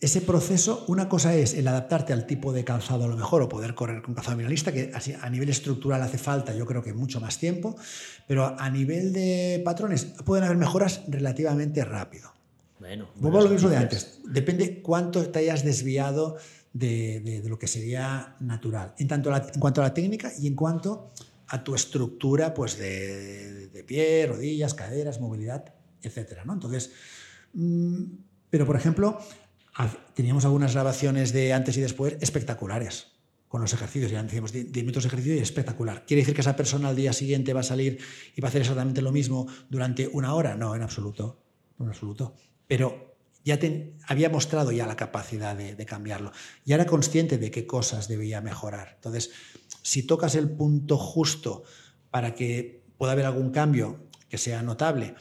ese 0.00 0.20
proceso, 0.20 0.84
una 0.86 1.08
cosa 1.08 1.34
es 1.34 1.54
el 1.54 1.66
adaptarte 1.66 2.12
al 2.12 2.24
tipo 2.24 2.52
de 2.52 2.64
calzado 2.64 3.04
a 3.04 3.08
lo 3.08 3.16
mejor 3.16 3.42
o 3.42 3.48
poder 3.48 3.74
correr 3.74 4.00
con 4.00 4.14
calzado 4.14 4.36
minimalista, 4.36 4.70
que 4.70 4.92
a 5.20 5.30
nivel 5.30 5.48
estructural 5.48 6.00
hace 6.02 6.18
falta 6.18 6.54
yo 6.54 6.66
creo 6.66 6.82
que 6.82 6.92
mucho 6.92 7.20
más 7.20 7.38
tiempo, 7.38 7.76
pero 8.28 8.58
a 8.58 8.70
nivel 8.70 9.12
de 9.12 9.60
patrones 9.64 10.04
pueden 10.24 10.44
haber 10.44 10.56
mejoras 10.56 11.02
relativamente 11.08 11.84
rápido. 11.84 12.32
Bueno, 12.78 13.08
Vuelvo 13.16 13.40
a 13.40 13.42
lo 13.42 13.50
mismo 13.50 13.68
de 13.68 13.76
antes. 13.76 14.20
Depende 14.24 14.80
cuánto 14.82 15.28
te 15.30 15.40
hayas 15.40 15.64
desviado 15.64 16.36
de, 16.72 17.42
lo 17.44 17.58
que 17.58 17.66
sería 17.66 18.36
natural, 18.38 18.94
en, 18.98 19.08
tanto 19.08 19.34
en 19.34 19.60
cuanto 19.60 19.80
a 19.80 19.84
la 19.84 19.94
técnica 19.94 20.30
y 20.38 20.46
en 20.46 20.54
cuanto 20.54 21.10
a 21.48 21.64
tu 21.64 21.74
estructura 21.74 22.54
pues 22.54 22.78
de, 22.78 23.84
pie, 23.84 24.26
rodillas, 24.28 24.74
caderas, 24.74 25.20
movilidad, 25.20 25.74
etc. 26.02 26.44
¿no? 26.44 26.52
Entonces, 26.52 26.92
mm, 27.54 28.04
pero 28.48 28.64
por 28.64 28.76
ejemplo, 28.76 29.18
teníamos 30.14 30.44
algunas 30.44 30.74
grabaciones 30.74 31.32
de 31.32 31.52
antes 31.52 31.76
y 31.76 31.80
después 31.80 32.16
espectaculares 32.20 33.18
con 33.48 33.62
los 33.62 33.72
ejercicios, 33.72 34.10
ya 34.10 34.22
decíamos 34.22 34.52
10 34.52 34.72
minutos 34.74 35.04
de 35.04 35.08
ejercicio 35.08 35.34
y 35.34 35.38
espectacular. 35.38 36.04
¿Quiere 36.06 36.20
decir 36.20 36.34
que 36.34 36.42
esa 36.42 36.54
persona 36.54 36.90
al 36.90 36.96
día 36.96 37.14
siguiente 37.14 37.54
va 37.54 37.60
a 37.60 37.64
salir 37.64 37.98
y 38.36 38.40
va 38.40 38.48
a 38.48 38.50
hacer 38.50 38.60
exactamente 38.60 39.00
lo 39.00 39.10
mismo 39.10 39.46
durante 39.70 40.06
una 40.06 40.34
hora? 40.34 40.54
No, 40.54 40.74
en 40.74 40.82
absoluto, 40.82 41.40
en 41.80 41.88
absoluto. 41.88 42.34
Pero 42.66 43.16
ya 43.44 43.58
había 44.06 44.28
mostrado 44.28 44.70
ya 44.70 44.86
la 44.86 44.96
capacidad 44.96 45.56
de, 45.56 45.86
cambiarlo. 45.86 46.32
Ya 46.66 46.74
era 46.74 46.84
consciente 46.84 47.38
de 47.38 47.50
qué 47.50 47.66
cosas 47.66 48.06
debía 48.06 48.42
mejorar. 48.42 48.92
Entonces, 48.96 49.30
si 49.82 50.02
tocas 50.02 50.34
el 50.34 50.50
punto 50.50 50.98
justo 50.98 51.62
para 52.10 52.34
que 52.34 52.84
pueda 52.98 53.12
haber 53.12 53.24
algún 53.24 53.50
cambio 53.50 54.08
que 54.28 54.36
sea 54.36 54.62
notable, 54.62 55.14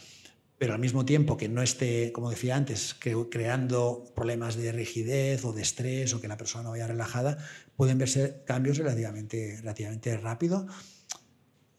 pero 0.57 0.73
al 0.73 0.79
mismo 0.79 1.05
tiempo 1.05 1.37
que 1.37 1.49
no 1.49 1.61
esté, 1.61 2.11
como 2.11 2.29
decía 2.29 2.55
antes, 2.55 2.95
creando 3.29 4.05
problemas 4.15 4.55
de 4.55 4.71
rigidez 4.71 5.45
o 5.45 5.53
de 5.53 5.61
estrés 5.61 6.13
o 6.13 6.21
que 6.21 6.27
la 6.27 6.37
persona 6.37 6.63
no 6.63 6.71
vaya 6.71 6.87
relajada, 6.87 7.37
pueden 7.75 7.97
verse 7.97 8.41
cambios 8.45 8.77
relativamente, 8.77 9.57
relativamente 9.59 10.17
rápido 10.17 10.65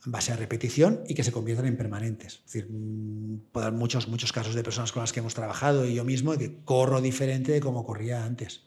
en 0.06 0.12
base 0.12 0.32
a 0.32 0.36
repetición 0.36 1.02
y 1.08 1.14
que 1.14 1.24
se 1.24 1.32
conviertan 1.32 1.66
en 1.66 1.76
permanentes. 1.76 2.34
Es 2.46 2.52
decir, 2.52 2.68
mm, 2.70 3.50
puedo 3.50 3.64
dar 3.64 3.72
muchos, 3.72 4.06
muchos 4.06 4.32
casos 4.32 4.54
de 4.54 4.62
personas 4.62 4.92
con 4.92 5.02
las 5.02 5.12
que 5.12 5.20
hemos 5.20 5.34
trabajado 5.34 5.84
y 5.84 5.94
yo 5.94 6.04
mismo 6.04 6.36
que 6.36 6.62
corro 6.64 7.00
diferente 7.00 7.50
de 7.50 7.60
como 7.60 7.84
corría 7.84 8.24
antes. 8.24 8.62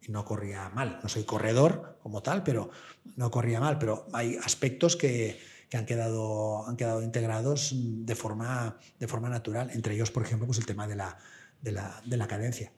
Y 0.00 0.10
no 0.10 0.24
corría 0.24 0.70
mal. 0.70 0.98
No 1.02 1.08
soy 1.08 1.24
corredor 1.24 1.98
como 2.02 2.22
tal, 2.22 2.42
pero 2.42 2.70
no 3.16 3.30
corría 3.30 3.60
mal. 3.60 3.78
Pero 3.78 4.06
hay 4.12 4.36
aspectos 4.42 4.96
que, 4.96 5.38
que 5.72 5.78
han, 5.78 5.86
quedado, 5.86 6.68
han 6.68 6.76
quedado 6.76 7.02
integrados 7.02 7.72
de 7.74 8.14
forma, 8.14 8.76
de 8.98 9.08
forma 9.08 9.30
natural. 9.30 9.70
Entre 9.72 9.94
ellos, 9.94 10.10
por 10.10 10.22
ejemplo, 10.22 10.46
pues 10.46 10.58
el 10.58 10.66
tema 10.66 10.86
de 10.86 10.96
la, 10.96 11.16
de 11.62 11.72
la, 11.72 11.98
de 12.04 12.18
la 12.18 12.26
cadencia. 12.26 12.70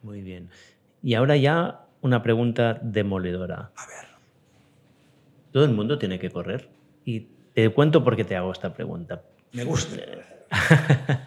Muy 0.00 0.22
bien. 0.22 0.48
Y 1.02 1.12
ahora 1.12 1.36
ya 1.36 1.84
una 2.00 2.22
pregunta 2.22 2.80
demoledora. 2.82 3.72
A 3.76 3.86
ver. 3.86 4.08
¿Todo 5.52 5.66
el 5.66 5.72
mundo 5.72 5.98
tiene 5.98 6.18
que 6.18 6.30
correr? 6.30 6.70
Y 7.04 7.28
te 7.52 7.68
cuento 7.74 8.02
por 8.02 8.16
qué 8.16 8.24
te 8.24 8.36
hago 8.36 8.52
esta 8.52 8.72
pregunta. 8.72 9.22
Me 9.52 9.64
gusta. 9.64 9.98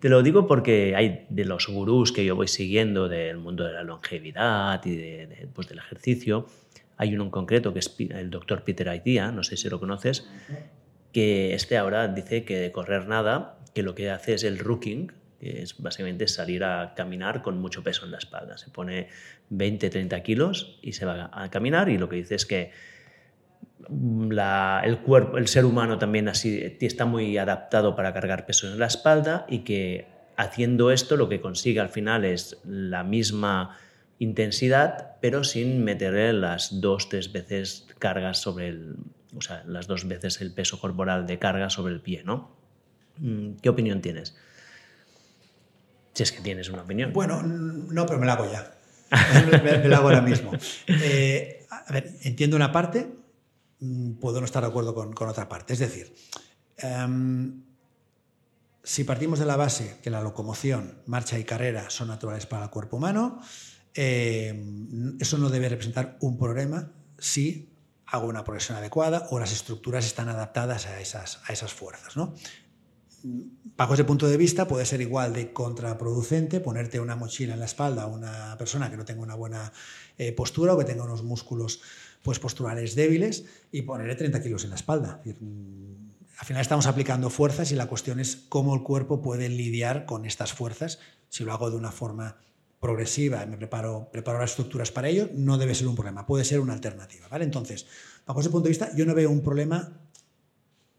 te 0.00 0.08
lo 0.08 0.22
digo 0.22 0.46
porque 0.46 0.96
hay 0.96 1.26
de 1.28 1.44
los 1.44 1.66
gurús 1.68 2.12
que 2.12 2.24
yo 2.24 2.34
voy 2.34 2.48
siguiendo 2.48 3.10
del 3.10 3.36
mundo 3.36 3.64
de 3.64 3.74
la 3.74 3.82
longevidad 3.82 4.82
y 4.86 4.96
de, 4.96 5.48
pues 5.52 5.68
del 5.68 5.80
ejercicio, 5.80 6.46
hay 6.96 7.14
uno 7.14 7.24
en 7.24 7.30
concreto 7.30 7.72
que 7.72 7.80
es 7.80 7.94
el 7.98 8.30
doctor 8.30 8.62
Peter 8.64 8.88
Aitia, 8.88 9.32
no 9.32 9.42
sé 9.42 9.56
si 9.56 9.68
lo 9.68 9.80
conoces, 9.80 10.28
que 11.12 11.54
este 11.54 11.76
ahora 11.76 12.08
dice 12.08 12.44
que 12.44 12.58
de 12.58 12.72
correr 12.72 13.06
nada, 13.08 13.58
que 13.74 13.82
lo 13.82 13.94
que 13.94 14.10
hace 14.10 14.34
es 14.34 14.44
el 14.44 14.58
rooking, 14.58 15.12
que 15.40 15.62
es 15.62 15.78
básicamente 15.78 16.28
salir 16.28 16.64
a 16.64 16.94
caminar 16.94 17.42
con 17.42 17.58
mucho 17.58 17.82
peso 17.82 18.04
en 18.04 18.12
la 18.12 18.18
espalda. 18.18 18.56
Se 18.58 18.70
pone 18.70 19.08
20, 19.50 19.90
30 19.90 20.22
kilos 20.22 20.78
y 20.82 20.92
se 20.92 21.04
va 21.04 21.30
a 21.32 21.50
caminar 21.50 21.88
y 21.88 21.98
lo 21.98 22.08
que 22.08 22.16
dice 22.16 22.34
es 22.36 22.46
que 22.46 22.72
el 23.88 24.98
cuerpo, 24.98 25.36
el 25.36 25.48
ser 25.48 25.64
humano 25.64 25.98
también 25.98 26.28
así 26.28 26.76
está 26.80 27.04
muy 27.04 27.36
adaptado 27.36 27.94
para 27.94 28.12
cargar 28.12 28.46
peso 28.46 28.66
en 28.72 28.78
la 28.78 28.86
espalda 28.86 29.44
y 29.48 29.58
que 29.58 30.06
haciendo 30.36 30.90
esto 30.90 31.16
lo 31.16 31.28
que 31.28 31.40
consigue 31.40 31.80
al 31.80 31.90
final 31.90 32.24
es 32.24 32.58
la 32.64 33.04
misma 33.04 33.76
intensidad, 34.18 35.16
pero 35.20 35.44
sin 35.44 35.84
meterle 35.84 36.32
las 36.32 36.80
dos, 36.80 37.08
tres 37.08 37.32
veces 37.32 37.86
cargas 37.98 38.38
sobre 38.38 38.68
el, 38.68 38.96
o 39.36 39.40
sea, 39.40 39.64
las 39.66 39.86
dos 39.86 40.06
veces 40.06 40.40
el 40.40 40.52
peso 40.52 40.80
corporal 40.80 41.26
de 41.26 41.38
carga 41.38 41.70
sobre 41.70 41.94
el 41.94 42.00
pie, 42.00 42.22
¿no? 42.24 42.50
Mm, 43.18 43.54
¿Qué 43.62 43.68
opinión 43.68 44.00
tienes? 44.00 44.36
Si 46.12 46.22
es 46.22 46.32
que 46.32 46.42
tienes 46.42 46.68
una 46.68 46.82
opinión. 46.82 47.12
Bueno, 47.12 47.42
no, 47.42 48.06
pero 48.06 48.18
me 48.18 48.26
la 48.26 48.34
hago 48.34 48.50
ya. 48.50 48.72
me, 49.64 49.88
la 49.88 49.96
hago 49.96 50.08
ahora 50.08 50.22
mismo. 50.22 50.52
Eh, 50.86 51.66
a 51.70 51.92
ver, 51.92 52.12
entiendo 52.22 52.56
una 52.56 52.72
parte, 52.72 53.08
Mm, 53.84 54.14
puedo 54.14 54.40
no 54.40 54.46
estar 54.46 54.62
de 54.62 54.68
acuerdo 54.68 54.94
con, 54.94 55.28
otra 55.28 55.48
parte. 55.48 55.74
Es 55.74 55.78
decir, 55.78 56.14
em, 56.78 57.62
si 58.82 59.04
partimos 59.04 59.38
de 59.38 59.44
la 59.44 59.56
base 59.56 59.98
que 60.02 60.10
la 60.10 60.22
locomoción, 60.22 61.02
marcha 61.06 61.38
y 61.38 61.44
carrera 61.44 61.90
son 61.90 62.08
naturales 62.08 62.46
para 62.46 62.64
el 62.64 62.70
cuerpo 62.70 62.96
humano, 62.96 63.40
em, 63.94 65.16
eso 65.20 65.38
no 65.38 65.48
debe 65.48 65.68
representar 65.68 66.18
un 66.20 66.36
problema 66.36 66.92
si 67.18 67.70
hago 68.06 68.28
una 68.28 68.44
progresión 68.44 68.76
adecuada 68.78 69.26
o 69.30 69.38
las 69.38 69.52
estructuras 69.52 70.04
están 70.06 70.28
adaptadas 70.28 70.86
a 70.86 71.00
esas, 71.00 71.40
a 71.46 71.52
esas 71.52 71.72
fuerzas. 71.72 72.16
¿no? 72.16 72.34
Bajo 73.76 73.94
ese 73.94 74.04
punto 74.04 74.28
de 74.28 74.36
vista 74.36 74.68
puede 74.68 74.84
ser 74.84 75.00
igual 75.00 75.32
de 75.32 75.52
contraproducente 75.52 76.60
ponerte 76.60 77.00
una 77.00 77.16
mochila 77.16 77.54
en 77.54 77.60
la 77.60 77.66
espalda 77.66 78.02
a 78.02 78.06
una 78.06 78.56
persona 78.58 78.90
que 78.90 78.96
no 78.96 79.04
tenga 79.04 79.22
una 79.22 79.34
buena 79.34 79.72
eh, 80.18 80.32
postura 80.32 80.74
o 80.74 80.78
que 80.78 80.84
tenga 80.84 81.04
unos 81.04 81.22
músculos 81.22 81.80
pues, 82.22 82.38
posturales 82.38 82.94
débiles 82.94 83.46
y 83.72 83.82
ponerle 83.82 84.14
30 84.14 84.42
kilos 84.42 84.64
en 84.64 84.70
la 84.70 84.76
espalda. 84.76 85.22
Mm, 85.24 86.04
al 86.38 86.46
final 86.46 86.60
estamos 86.60 86.86
aplicando 86.86 87.30
fuerzas 87.30 87.72
y 87.72 87.74
la 87.74 87.86
cuestión 87.86 88.20
es 88.20 88.36
cómo 88.36 88.74
el 88.74 88.82
cuerpo 88.82 89.22
puede 89.22 89.48
lidiar 89.48 90.04
con 90.04 90.26
estas 90.26 90.52
fuerzas. 90.52 90.98
Si 91.30 91.44
lo 91.44 91.52
hago 91.52 91.70
de 91.70 91.76
una 91.76 91.92
forma 91.92 92.36
progresiva 92.84 93.46
me 93.46 93.56
preparo, 93.56 94.10
preparo 94.12 94.38
las 94.38 94.50
estructuras 94.50 94.92
para 94.92 95.08
ello, 95.08 95.30
no 95.32 95.56
debe 95.56 95.74
ser 95.74 95.88
un 95.88 95.94
problema, 95.94 96.26
puede 96.26 96.44
ser 96.44 96.60
una 96.60 96.74
alternativa. 96.74 97.26
¿vale? 97.28 97.46
Entonces, 97.46 97.86
bajo 98.26 98.40
ese 98.40 98.50
punto 98.50 98.64
de 98.64 98.72
vista, 98.72 98.94
yo 98.94 99.06
no 99.06 99.14
veo 99.14 99.30
un 99.30 99.40
problema 99.40 100.02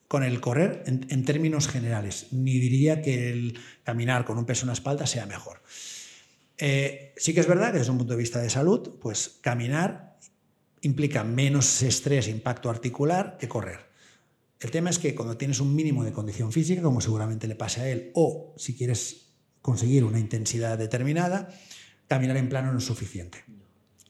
con 0.07 0.23
el 0.23 0.41
correr 0.41 0.81
en, 0.87 1.05
en, 1.11 1.25
términos 1.25 1.67
generales, 1.67 2.29
ni 2.31 2.57
diría 2.57 3.03
que 3.03 3.29
el 3.29 3.59
caminar 3.83 4.25
con 4.25 4.39
un 4.39 4.45
peso 4.45 4.63
en 4.63 4.67
la 4.67 4.73
espalda 4.73 5.05
sea 5.05 5.27
mejor. 5.27 5.61
Eh, 6.57 7.13
sí 7.17 7.35
que 7.35 7.41
es 7.41 7.47
verdad 7.47 7.71
que 7.71 7.77
desde 7.77 7.91
un 7.91 7.99
punto 7.99 8.13
de 8.13 8.19
vista 8.19 8.41
de 8.41 8.49
salud, 8.49 8.97
pues 8.99 9.37
caminar 9.41 10.17
implica 10.81 11.23
menos 11.23 11.83
estrés, 11.83 12.27
impacto 12.27 12.71
articular 12.71 13.37
que 13.39 13.47
correr. 13.47 13.91
El 14.59 14.71
tema 14.71 14.89
es 14.89 14.97
que 14.97 15.13
cuando 15.13 15.37
tienes 15.37 15.59
un 15.59 15.75
mínimo 15.75 16.03
de 16.03 16.13
condición 16.13 16.51
física, 16.51 16.81
como 16.81 16.99
seguramente 16.99 17.47
le 17.47 17.55
pase 17.55 17.81
a 17.81 17.89
él, 17.89 18.09
o 18.15 18.55
si 18.57 18.75
quieres 18.75 19.27
conseguir 19.61 20.03
una 20.03 20.19
intensidad 20.19 20.79
determinada, 20.79 21.49
caminar 22.07 22.37
en 22.37 22.49
plano 22.49 22.71
no 22.71 22.79
es 22.79 22.85
suficiente. 22.85 23.43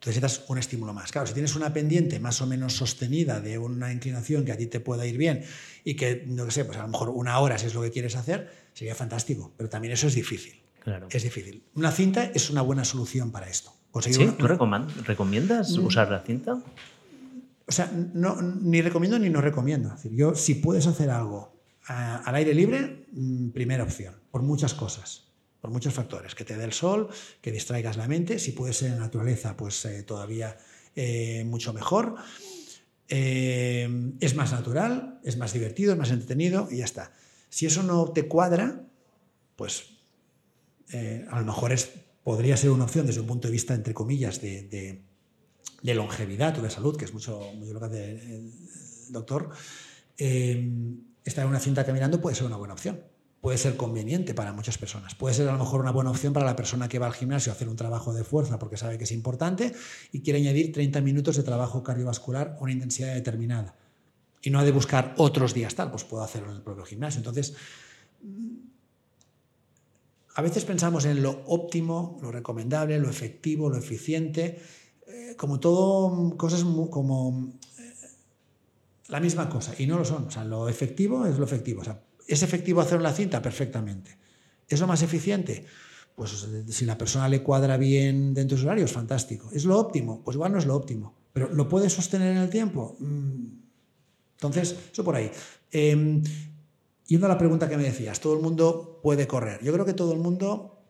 Entonces 0.05 0.21
necesitas 0.21 0.49
un 0.49 0.57
estímulo 0.59 0.93
más. 0.93 1.11
Claro, 1.11 1.25
si 1.25 1.33
tienes 1.33 1.55
una 1.55 1.73
pendiente 1.73 2.19
más 2.19 2.39
o 2.41 2.45
menos 2.45 2.73
sostenida 2.73 3.41
de 3.41 3.57
una 3.57 3.91
inclinación 3.91 4.45
que 4.45 4.51
a 4.51 4.57
ti 4.57 4.67
te 4.67 4.79
pueda 4.79 5.05
ir 5.07 5.17
bien 5.17 5.43
y 5.83 5.95
que, 5.95 6.25
no 6.27 6.49
sé, 6.51 6.63
pues 6.63 6.77
a 6.77 6.83
lo 6.83 6.89
mejor 6.89 7.09
una 7.09 7.39
hora 7.39 7.57
si 7.57 7.65
es 7.65 7.73
lo 7.73 7.81
que 7.81 7.89
quieres 7.89 8.15
hacer, 8.15 8.51
sería 8.73 8.93
fantástico. 8.93 9.53
Pero 9.57 9.67
también 9.67 9.93
eso 9.93 10.05
es 10.05 10.13
difícil. 10.13 10.61
Claro. 10.83 11.07
Es 11.09 11.23
difícil. 11.23 11.63
Una 11.73 11.91
cinta 11.91 12.25
es 12.25 12.51
una 12.51 12.61
buena 12.61 12.85
solución 12.85 13.31
para 13.31 13.49
esto. 13.49 13.73
¿Sí? 14.01 14.23
Una... 14.23 14.37
¿Tú 14.37 14.45
recomiendas 15.05 15.75
mm. 15.75 15.85
usar 15.85 16.11
la 16.11 16.21
cinta? 16.21 16.61
O 17.67 17.71
sea, 17.71 17.91
no, 18.13 18.39
ni 18.41 18.81
recomiendo 18.81 19.17
ni 19.17 19.31
no 19.31 19.41
recomiendo. 19.41 19.89
Es 19.89 20.03
decir, 20.03 20.11
yo, 20.15 20.35
si 20.35 20.55
puedes 20.55 20.85
hacer 20.85 21.09
algo 21.09 21.55
al 21.87 22.35
aire 22.35 22.53
libre, 22.53 23.07
mm, 23.11 23.49
primera 23.49 23.83
opción, 23.83 24.13
por 24.29 24.43
muchas 24.43 24.75
cosas 24.75 25.24
por 25.65 25.73
muchos 25.73 25.95
factores, 25.95 26.35
que 26.35 26.45
te 26.45 26.55
dé 26.55 26.63
el 26.63 26.73
sol, 26.73 27.09
que 27.41 27.51
distraigas 27.51 27.97
la 27.97 28.07
mente, 28.07 28.37
si 28.37 28.51
puede 28.51 28.71
ser 28.71 28.91
en 28.91 28.99
naturaleza, 28.99 29.57
pues 29.57 29.83
eh, 29.85 30.03
todavía 30.03 30.59
eh, 30.95 31.43
mucho 31.43 31.73
mejor. 31.73 32.17
Eh, 33.09 34.13
es 34.19 34.35
más 34.35 34.51
natural, 34.51 35.19
es 35.23 35.37
más 35.37 35.53
divertido, 35.53 35.93
es 35.93 35.97
más 35.97 36.11
entretenido 36.11 36.67
y 36.69 36.77
ya 36.77 36.85
está. 36.85 37.13
Si 37.49 37.65
eso 37.65 37.81
no 37.81 38.11
te 38.11 38.27
cuadra, 38.27 38.83
pues 39.55 39.85
a 41.31 41.39
lo 41.39 41.45
mejor 41.47 41.71
es, 41.71 41.89
podría 42.23 42.57
ser 42.57 42.69
una 42.69 42.83
opción 42.83 43.07
desde 43.07 43.21
un 43.21 43.27
punto 43.27 43.47
de 43.47 43.53
vista, 43.53 43.73
entre 43.73 43.95
comillas, 43.95 44.39
de, 44.41 45.01
longevidad 45.81 46.59
o 46.59 46.61
de 46.61 46.69
salud, 46.69 46.95
que 46.95 47.05
es 47.05 47.13
mucho, 47.13 47.41
lo 47.59 47.79
que 47.79 47.85
hace 47.87 48.11
el 48.11 48.51
doctor. 49.09 49.49
estar 50.15 51.43
en 51.43 51.49
una 51.49 51.59
cinta 51.59 51.83
caminando 51.83 52.21
puede 52.21 52.35
ser 52.35 52.45
una 52.45 52.57
buena 52.57 52.75
opción 52.75 53.14
puede 53.45 53.59
ser 53.59 53.77
conveniente 53.77 54.33
para 54.33 54.53
muchas 54.53 54.79
personas. 54.79 55.13
Puede 55.13 55.35
ser 55.35 55.47
a 55.47 55.51
lo 55.51 55.59
mejor 55.59 55.79
una 55.79 55.91
buena 55.91 56.09
opción 56.09 56.33
para 56.33 56.47
la 56.47 56.55
persona 56.55 56.87
que 56.87 56.97
va 56.97 57.05
al 57.05 57.13
gimnasio 57.13 57.51
a 57.51 57.55
hacer 57.55 57.69
un 57.69 57.75
trabajo 57.75 58.11
de 58.11 58.23
fuerza 58.23 58.57
porque 58.57 58.75
sabe 58.75 58.97
que 58.97 59.03
es 59.03 59.11
importante 59.11 59.71
y 60.11 60.21
quiere 60.21 60.39
añadir 60.39 60.73
30 60.73 60.99
minutos 61.01 61.35
de 61.35 61.43
trabajo 61.43 61.83
cardiovascular 61.83 62.57
a 62.59 62.63
una 62.63 62.71
intensidad 62.71 63.13
determinada. 63.13 63.75
Y 64.41 64.49
no 64.49 64.57
ha 64.57 64.63
de 64.63 64.71
buscar 64.71 65.13
otros 65.17 65.53
días 65.53 65.75
tal, 65.75 65.91
pues 65.91 66.03
puedo 66.03 66.23
hacerlo 66.23 66.49
en 66.49 66.55
el 66.55 66.63
propio 66.63 66.85
gimnasio. 66.85 67.19
Entonces, 67.19 67.53
a 70.33 70.41
veces 70.41 70.65
pensamos 70.65 71.05
en 71.05 71.21
lo 71.21 71.43
óptimo, 71.45 72.17
lo 72.23 72.31
recomendable, 72.31 72.97
lo 72.97 73.11
efectivo, 73.11 73.69
lo 73.69 73.77
eficiente, 73.77 74.59
eh, 75.05 75.35
como 75.37 75.59
todo, 75.59 76.35
cosas 76.35 76.63
como 76.63 77.53
eh, 77.77 77.93
la 79.09 79.19
misma 79.19 79.47
cosa, 79.49 79.75
y 79.77 79.85
no 79.85 79.99
lo 79.99 80.03
son. 80.03 80.29
O 80.29 80.31
sea, 80.31 80.43
lo 80.43 80.67
efectivo 80.67 81.27
es 81.27 81.37
lo 81.37 81.45
efectivo. 81.45 81.81
O 81.81 81.83
sea, 81.83 82.04
¿Es 82.27 82.43
efectivo 82.43 82.81
hacer 82.81 83.01
la 83.01 83.13
cinta? 83.13 83.41
Perfectamente. 83.41 84.17
¿Es 84.67 84.79
lo 84.79 84.87
más 84.87 85.01
eficiente? 85.01 85.65
Pues 86.15 86.47
si 86.69 86.85
la 86.85 86.97
persona 86.97 87.27
le 87.29 87.43
cuadra 87.43 87.77
bien 87.77 88.33
dentro 88.33 88.55
de 88.55 88.61
su 88.61 88.67
horario, 88.67 88.85
es 88.85 88.91
fantástico. 88.91 89.49
¿Es 89.51 89.65
lo 89.65 89.77
óptimo? 89.77 90.23
Pues 90.23 90.35
igual 90.35 90.53
no 90.53 90.59
es 90.59 90.65
lo 90.65 90.75
óptimo. 90.75 91.13
¿Pero 91.33 91.53
lo 91.53 91.67
puede 91.67 91.89
sostener 91.89 92.31
en 92.31 92.37
el 92.37 92.49
tiempo? 92.49 92.95
Mm. 92.99 93.45
Entonces, 94.35 94.75
eso 94.91 95.03
por 95.03 95.15
ahí. 95.15 95.29
Eh, 95.71 96.21
yendo 97.07 97.25
a 97.25 97.29
la 97.29 97.37
pregunta 97.37 97.67
que 97.67 97.77
me 97.77 97.83
decías, 97.83 98.19
¿todo 98.19 98.33
el 98.35 98.41
mundo 98.41 98.99
puede 99.03 99.27
correr? 99.27 99.63
Yo 99.63 99.73
creo 99.73 99.85
que 99.85 99.93
todo 99.93 100.13
el 100.13 100.19
mundo, 100.19 100.81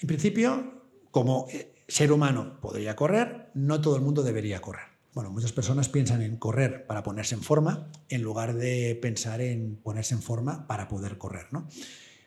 en 0.00 0.06
principio, 0.06 0.82
como 1.10 1.46
eh, 1.50 1.74
ser 1.88 2.12
humano 2.12 2.60
podría 2.60 2.96
correr, 2.96 3.50
no 3.54 3.80
todo 3.80 3.96
el 3.96 4.02
mundo 4.02 4.22
debería 4.22 4.60
correr. 4.60 4.91
Bueno, 5.14 5.30
muchas 5.30 5.52
personas 5.52 5.90
piensan 5.90 6.22
en 6.22 6.36
correr 6.36 6.86
para 6.86 7.02
ponerse 7.02 7.34
en 7.34 7.42
forma 7.42 7.90
en 8.08 8.22
lugar 8.22 8.54
de 8.54 8.98
pensar 9.00 9.42
en 9.42 9.76
ponerse 9.76 10.14
en 10.14 10.22
forma 10.22 10.66
para 10.66 10.88
poder 10.88 11.18
correr. 11.18 11.48
¿no? 11.50 11.68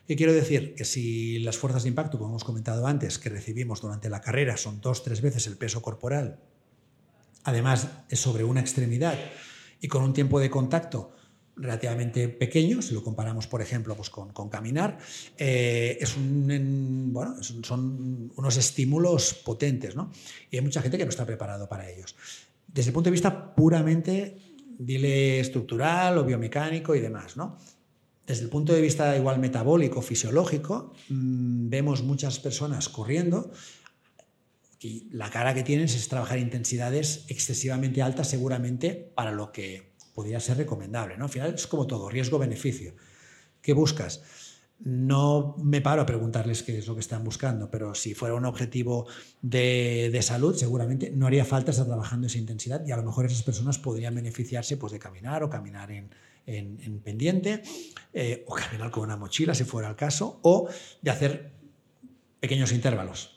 ¿Qué 0.06 0.14
quiero 0.14 0.32
decir? 0.32 0.74
Que 0.76 0.84
si 0.84 1.40
las 1.40 1.58
fuerzas 1.58 1.82
de 1.82 1.88
impacto, 1.88 2.16
como 2.16 2.30
hemos 2.30 2.44
comentado 2.44 2.86
antes, 2.86 3.18
que 3.18 3.28
recibimos 3.28 3.80
durante 3.80 4.08
la 4.08 4.20
carrera 4.20 4.56
son 4.56 4.80
dos, 4.80 5.02
tres 5.02 5.20
veces 5.20 5.48
el 5.48 5.56
peso 5.56 5.82
corporal, 5.82 6.38
además 7.42 7.88
es 8.08 8.20
sobre 8.20 8.44
una 8.44 8.60
extremidad 8.60 9.18
y 9.80 9.88
con 9.88 10.04
un 10.04 10.12
tiempo 10.12 10.38
de 10.38 10.48
contacto 10.48 11.12
relativamente 11.56 12.28
pequeño, 12.28 12.82
si 12.82 12.94
lo 12.94 13.02
comparamos, 13.02 13.48
por 13.48 13.62
ejemplo, 13.62 13.96
pues 13.96 14.10
con, 14.10 14.48
caminar, 14.50 14.98
eh, 15.38 15.96
es 16.00 16.14
bueno, 16.18 17.42
son 17.42 18.30
unos 18.36 18.56
estímulos 18.58 19.34
potentes, 19.34 19.96
¿no? 19.96 20.12
Y 20.50 20.58
hay 20.58 20.62
mucha 20.62 20.82
gente 20.82 20.98
que 20.98 21.04
no 21.04 21.10
está 21.10 21.24
preparado 21.24 21.66
para 21.66 21.90
ellos 21.90 22.14
desde 22.66 22.90
el 22.90 22.94
punto 22.94 23.08
de 23.08 23.12
vista 23.12 23.54
puramente, 23.54 24.36
dile 24.78 25.40
estructural 25.40 26.18
o 26.18 26.24
biomecánico 26.24 26.94
y 26.94 27.00
demás, 27.00 27.36
¿no? 27.36 27.58
Desde 28.26 28.42
el 28.42 28.50
punto 28.50 28.72
de 28.72 28.80
vista 28.80 29.16
igual 29.16 29.38
metabólico, 29.38 30.02
fisiológico, 30.02 30.92
mm, 31.08 31.68
vemos 31.68 32.02
muchas 32.02 32.40
personas 32.40 32.88
corriendo 32.88 33.52
y 34.80 35.08
la 35.12 35.30
cara 35.30 35.54
que 35.54 35.62
tienen 35.62 35.86
es 35.86 36.08
trabajar 36.08 36.38
intensidades 36.38 37.24
excesivamente 37.28 38.02
altas 38.02 38.28
seguramente 38.28 39.12
para 39.14 39.30
lo 39.30 39.52
que 39.52 39.94
podría 40.14 40.40
ser 40.40 40.56
recomendable. 40.58 41.16
¿no? 41.16 41.24
Al 41.24 41.30
final 41.30 41.54
es 41.54 41.66
como 41.66 41.86
todo, 41.86 42.08
riesgo-beneficio. 42.08 42.94
¿Qué 43.62 43.72
buscas? 43.72 44.22
No 44.78 45.56
me 45.62 45.80
paro 45.80 46.02
a 46.02 46.06
preguntarles 46.06 46.62
qué 46.62 46.78
es 46.78 46.86
lo 46.86 46.94
que 46.94 47.00
están 47.00 47.24
buscando, 47.24 47.70
pero 47.70 47.94
si 47.94 48.14
fuera 48.14 48.34
un 48.34 48.44
objetivo 48.44 49.06
de, 49.40 50.18
salud, 50.22 50.54
seguramente 50.54 51.10
no 51.10 51.26
haría 51.26 51.46
falta 51.46 51.70
estar 51.70 51.86
trabajando 51.86 52.26
esa 52.26 52.38
intensidad 52.38 52.86
y 52.86 52.92
a 52.92 52.96
lo 52.96 53.02
mejor 53.02 53.24
esas 53.24 53.42
personas 53.42 53.78
podrían 53.78 54.14
beneficiarse 54.14 54.76
pues, 54.76 54.92
de 54.92 54.98
caminar 54.98 55.42
o 55.42 55.48
caminar 55.48 55.90
en, 55.90 56.10
pendiente 57.02 57.62
eh, 58.12 58.44
o 58.46 58.54
caminar 58.54 58.90
con 58.90 59.04
una 59.04 59.16
mochila 59.16 59.54
si 59.54 59.64
fuera 59.64 59.88
el 59.88 59.96
caso 59.96 60.38
o 60.42 60.68
de 61.00 61.10
hacer 61.10 61.52
pequeños 62.38 62.70
intervalos. 62.72 63.32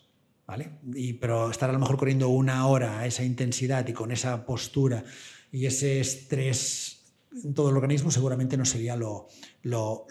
¿Vale? 0.45 0.72
Y, 0.95 1.14
pero 1.14 1.52
estar 1.52 1.70
a 1.70 1.74
lo 1.74 1.80
mejor 1.80 1.98
corriendo 1.98 2.30
una 2.30 2.66
hora 2.66 2.99
a 2.99 3.06
esa 3.06 3.24
intensidad 3.24 3.88
y 3.88 3.94
con 3.94 4.11
esa 4.11 4.45
postura 4.48 5.03
y 5.52 5.68
ese 5.68 5.99
estrés 5.99 6.98
en 7.31 7.53
todo 7.53 7.69
el 7.69 7.77
organismo 7.77 8.11
seguramente 8.11 8.57
no 8.57 8.65
sería 8.65 8.95
lo, 8.95 9.27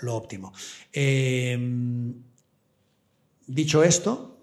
óptimo. 0.06 0.52
Em, 0.92 2.14
dicho 3.46 3.82
esto, 3.82 4.38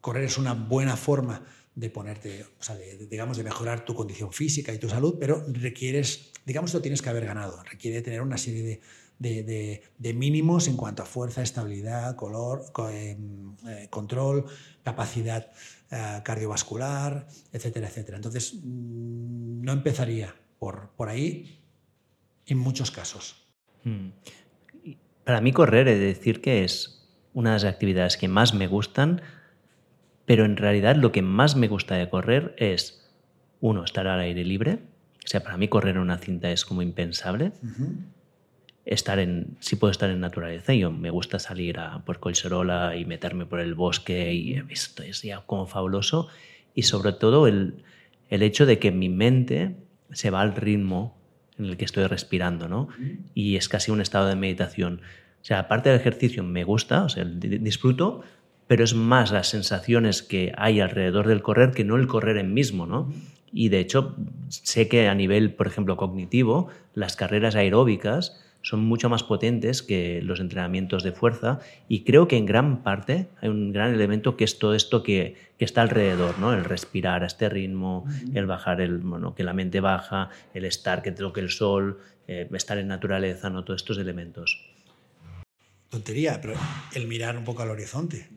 correr 0.00 0.24
es 0.24 0.38
una 0.38 0.54
buena 0.54 0.96
forma 0.96 1.44
de 1.74 1.90
ponerte, 1.90 2.44
o 2.58 2.62
sea, 2.62 2.74
de, 2.74 3.06
digamos, 3.06 3.36
de 3.36 3.44
mejorar 3.44 3.84
tu 3.84 3.94
condición 3.94 4.32
física 4.32 4.72
y 4.72 4.78
tu 4.78 4.88
salud, 4.88 5.16
pero 5.20 5.44
requieres, 5.46 6.32
digamos, 6.46 6.72
lo 6.72 6.80
tienes 6.80 7.02
que 7.02 7.10
haber 7.10 7.26
ganado, 7.26 7.62
requiere 7.64 8.00
tener 8.02 8.22
una 8.22 8.38
serie 8.38 8.80
de, 9.18 10.14
mínimos 10.14 10.68
en 10.68 10.76
cuanto 10.76 11.02
a 11.02 11.06
fuerza, 11.06 11.42
estabilidad, 11.42 12.16
color, 12.16 12.64
em, 12.90 13.54
eh, 13.68 13.88
control, 13.90 14.46
capacidad 14.82 15.50
eh, 15.90 16.20
cardiovascular, 16.24 17.28
etcétera, 17.52 17.88
etcétera. 17.88 18.16
Entonces, 18.16 18.54
mm, 18.54 19.62
no 19.62 19.72
empezaría 19.72 20.34
por, 20.58 20.90
por 20.96 21.08
ahí, 21.08 21.65
en 22.46 22.58
muchos 22.58 22.90
casos. 22.90 23.36
Hmm. 23.84 24.10
Para 25.24 25.40
mí 25.40 25.52
correr 25.52 25.88
es 25.88 25.98
decir 25.98 26.40
que 26.40 26.64
es 26.64 26.96
una 27.34 27.50
de 27.50 27.56
las 27.56 27.64
actividades 27.64 28.16
que 28.16 28.28
más 28.28 28.54
me 28.54 28.66
gustan, 28.66 29.20
pero 30.24 30.44
en 30.44 30.56
realidad 30.56 30.96
lo 30.96 31.12
que 31.12 31.22
más 31.22 31.56
me 31.56 31.68
gusta 31.68 31.96
de 31.96 32.08
correr 32.08 32.54
es, 32.58 33.10
uno, 33.60 33.84
estar 33.84 34.06
al 34.06 34.20
aire 34.20 34.44
libre. 34.44 34.78
O 35.24 35.28
sea, 35.28 35.42
para 35.42 35.56
mí 35.56 35.68
correr 35.68 35.96
en 35.96 36.02
una 36.02 36.18
cinta 36.18 36.50
es 36.50 36.64
como 36.64 36.82
impensable. 36.82 37.52
Estar 38.84 39.18
en, 39.18 39.56
sí 39.58 39.74
puedo 39.74 39.90
estar 39.90 40.08
en 40.08 40.20
naturaleza, 40.20 40.72
yo 40.72 40.92
me 40.92 41.10
gusta 41.10 41.40
salir 41.40 41.80
a 41.80 42.04
por 42.04 42.20
Colserola 42.20 42.96
y 42.96 43.04
meterme 43.04 43.44
por 43.44 43.58
el 43.58 43.74
bosque 43.74 44.32
y 44.32 44.62
esto 44.70 45.02
es 45.02 45.22
ya 45.22 45.40
como 45.40 45.66
fabuloso. 45.66 46.28
Y 46.74 46.82
sobre 46.82 47.12
todo 47.12 47.48
el, 47.48 47.82
el 48.30 48.42
hecho 48.42 48.66
de 48.66 48.78
que 48.78 48.92
mi 48.92 49.08
mente 49.08 49.74
se 50.12 50.30
va 50.30 50.40
al 50.40 50.54
ritmo 50.54 51.15
en 51.58 51.66
el 51.66 51.76
que 51.76 51.84
estoy 51.84 52.06
respirando, 52.06 52.68
¿no? 52.68 52.88
Y 53.34 53.56
es 53.56 53.68
casi 53.68 53.90
un 53.90 54.00
estado 54.00 54.28
de 54.28 54.36
meditación. 54.36 55.00
O 55.42 55.44
sea, 55.44 55.60
aparte 55.60 55.90
del 55.90 56.00
ejercicio 56.00 56.42
me 56.42 56.64
gusta, 56.64 57.04
o 57.04 57.08
sea, 57.08 57.24
disfruto, 57.24 58.22
pero 58.66 58.84
es 58.84 58.94
más 58.94 59.30
las 59.30 59.48
sensaciones 59.48 60.22
que 60.22 60.52
hay 60.56 60.80
alrededor 60.80 61.26
del 61.28 61.42
correr 61.42 61.72
que 61.72 61.84
no 61.84 61.96
el 61.96 62.06
correr 62.06 62.36
en 62.36 62.52
mismo, 62.52 62.86
¿no? 62.86 63.12
Y 63.52 63.68
de 63.68 63.78
hecho, 63.78 64.16
sé 64.48 64.88
que 64.88 65.08
a 65.08 65.14
nivel, 65.14 65.52
por 65.54 65.66
ejemplo, 65.66 65.96
cognitivo, 65.96 66.68
las 66.94 67.16
carreras 67.16 67.54
aeróbicas 67.54 68.42
son 68.66 68.80
mucho 68.80 69.08
más 69.08 69.22
potentes 69.22 69.80
que 69.80 70.20
los 70.22 70.40
entrenamientos 70.40 71.04
de 71.04 71.12
fuerza 71.12 71.60
y 71.88 72.02
creo 72.02 72.26
que 72.26 72.36
en 72.36 72.46
gran 72.46 72.82
parte 72.82 73.28
hay 73.40 73.48
un 73.48 73.70
gran 73.70 73.94
elemento 73.94 74.36
que 74.36 74.42
es 74.42 74.58
todo 74.58 74.74
esto 74.74 75.04
que, 75.04 75.36
que 75.56 75.64
está 75.64 75.82
alrededor, 75.82 76.40
¿no? 76.40 76.52
el 76.52 76.64
respirar 76.64 77.22
a 77.22 77.26
este 77.26 77.48
ritmo, 77.48 78.04
el 78.34 78.46
bajar, 78.46 78.80
el, 78.80 78.98
bueno, 78.98 79.36
que 79.36 79.44
la 79.44 79.52
mente 79.52 79.78
baja, 79.78 80.30
el 80.52 80.64
estar, 80.64 81.00
que 81.02 81.12
toque 81.12 81.38
el 81.38 81.50
sol, 81.50 82.00
eh, 82.26 82.48
estar 82.54 82.76
en 82.78 82.88
naturaleza, 82.88 83.50
¿no? 83.50 83.62
todos 83.62 83.82
estos 83.82 83.98
elementos. 83.98 84.60
Tontería, 85.88 86.40
pero 86.40 86.54
el 86.92 87.06
mirar 87.06 87.38
un 87.38 87.44
poco 87.44 87.62
al 87.62 87.70
horizonte. 87.70 88.28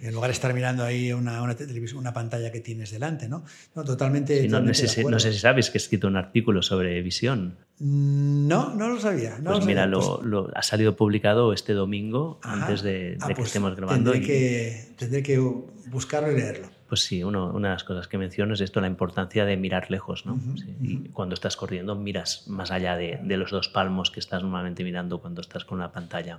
En 0.00 0.12
lugar 0.12 0.28
de 0.28 0.32
estar 0.32 0.52
mirando 0.54 0.84
ahí 0.84 1.12
una, 1.12 1.42
una, 1.42 1.56
una 1.94 2.12
pantalla 2.12 2.50
que 2.50 2.60
tienes 2.60 2.90
delante, 2.90 3.28
¿no? 3.28 3.44
totalmente. 3.74 4.48
no, 4.48 4.74
sé 4.74 4.88
si, 4.88 5.04
no, 5.04 5.18
sé 5.20 5.32
si, 5.32 5.38
sabes 5.38 5.70
que 5.70 5.78
he 5.78 5.80
escrito 5.80 6.08
un 6.08 6.16
artículo 6.16 6.62
sobre 6.62 7.00
visión. 7.02 7.56
Mm, 7.78 8.48
no, 8.48 8.74
no 8.74 8.88
lo 8.88 9.00
sabía. 9.00 9.38
pues 9.44 9.64
mira, 9.64 9.86
Lo, 9.86 10.20
lo, 10.22 10.50
ha 10.54 10.62
salido 10.62 10.96
publicado 10.96 11.52
este 11.52 11.74
domingo, 11.74 12.40
antes 12.42 12.82
de, 12.82 13.18
ah, 13.20 13.28
que 13.28 13.34
pues 13.34 13.48
estemos 13.48 13.76
grabando. 13.76 14.12
Tendré, 14.12 14.26
que, 14.26 14.84
tendré 14.96 15.22
que 15.22 15.38
buscarlo 15.86 16.32
y 16.32 16.36
leerlo. 16.36 16.68
Pues 16.88 17.02
sí, 17.02 17.22
uno, 17.22 17.52
una 17.52 17.68
de 17.68 17.74
las 17.74 17.84
cosas 17.84 18.08
que 18.08 18.16
menciono 18.16 18.54
es 18.54 18.62
esto, 18.62 18.80
la 18.80 18.86
importancia 18.86 19.44
de 19.44 19.56
mirar 19.58 19.90
lejos, 19.90 20.24
¿no? 20.24 20.40
sí, 20.56 20.74
Y 20.80 20.96
cuando 21.10 21.34
estás 21.34 21.54
corriendo 21.56 21.94
miras 21.94 22.48
más 22.48 22.70
allá 22.70 22.96
de, 22.96 23.20
de, 23.22 23.36
los 23.36 23.50
dos 23.50 23.68
palmos 23.68 24.10
que 24.10 24.20
estás 24.20 24.42
normalmente 24.42 24.82
mirando 24.84 25.20
cuando 25.20 25.42
estás 25.42 25.66
con 25.66 25.78
la 25.78 25.92
pantalla. 25.92 26.38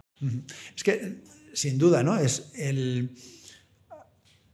Es 0.75 0.83
que, 0.83 1.19
sin 1.53 1.77
duda, 1.77 2.03
¿no? 2.03 2.17
Es 2.17 2.51
el... 2.55 3.15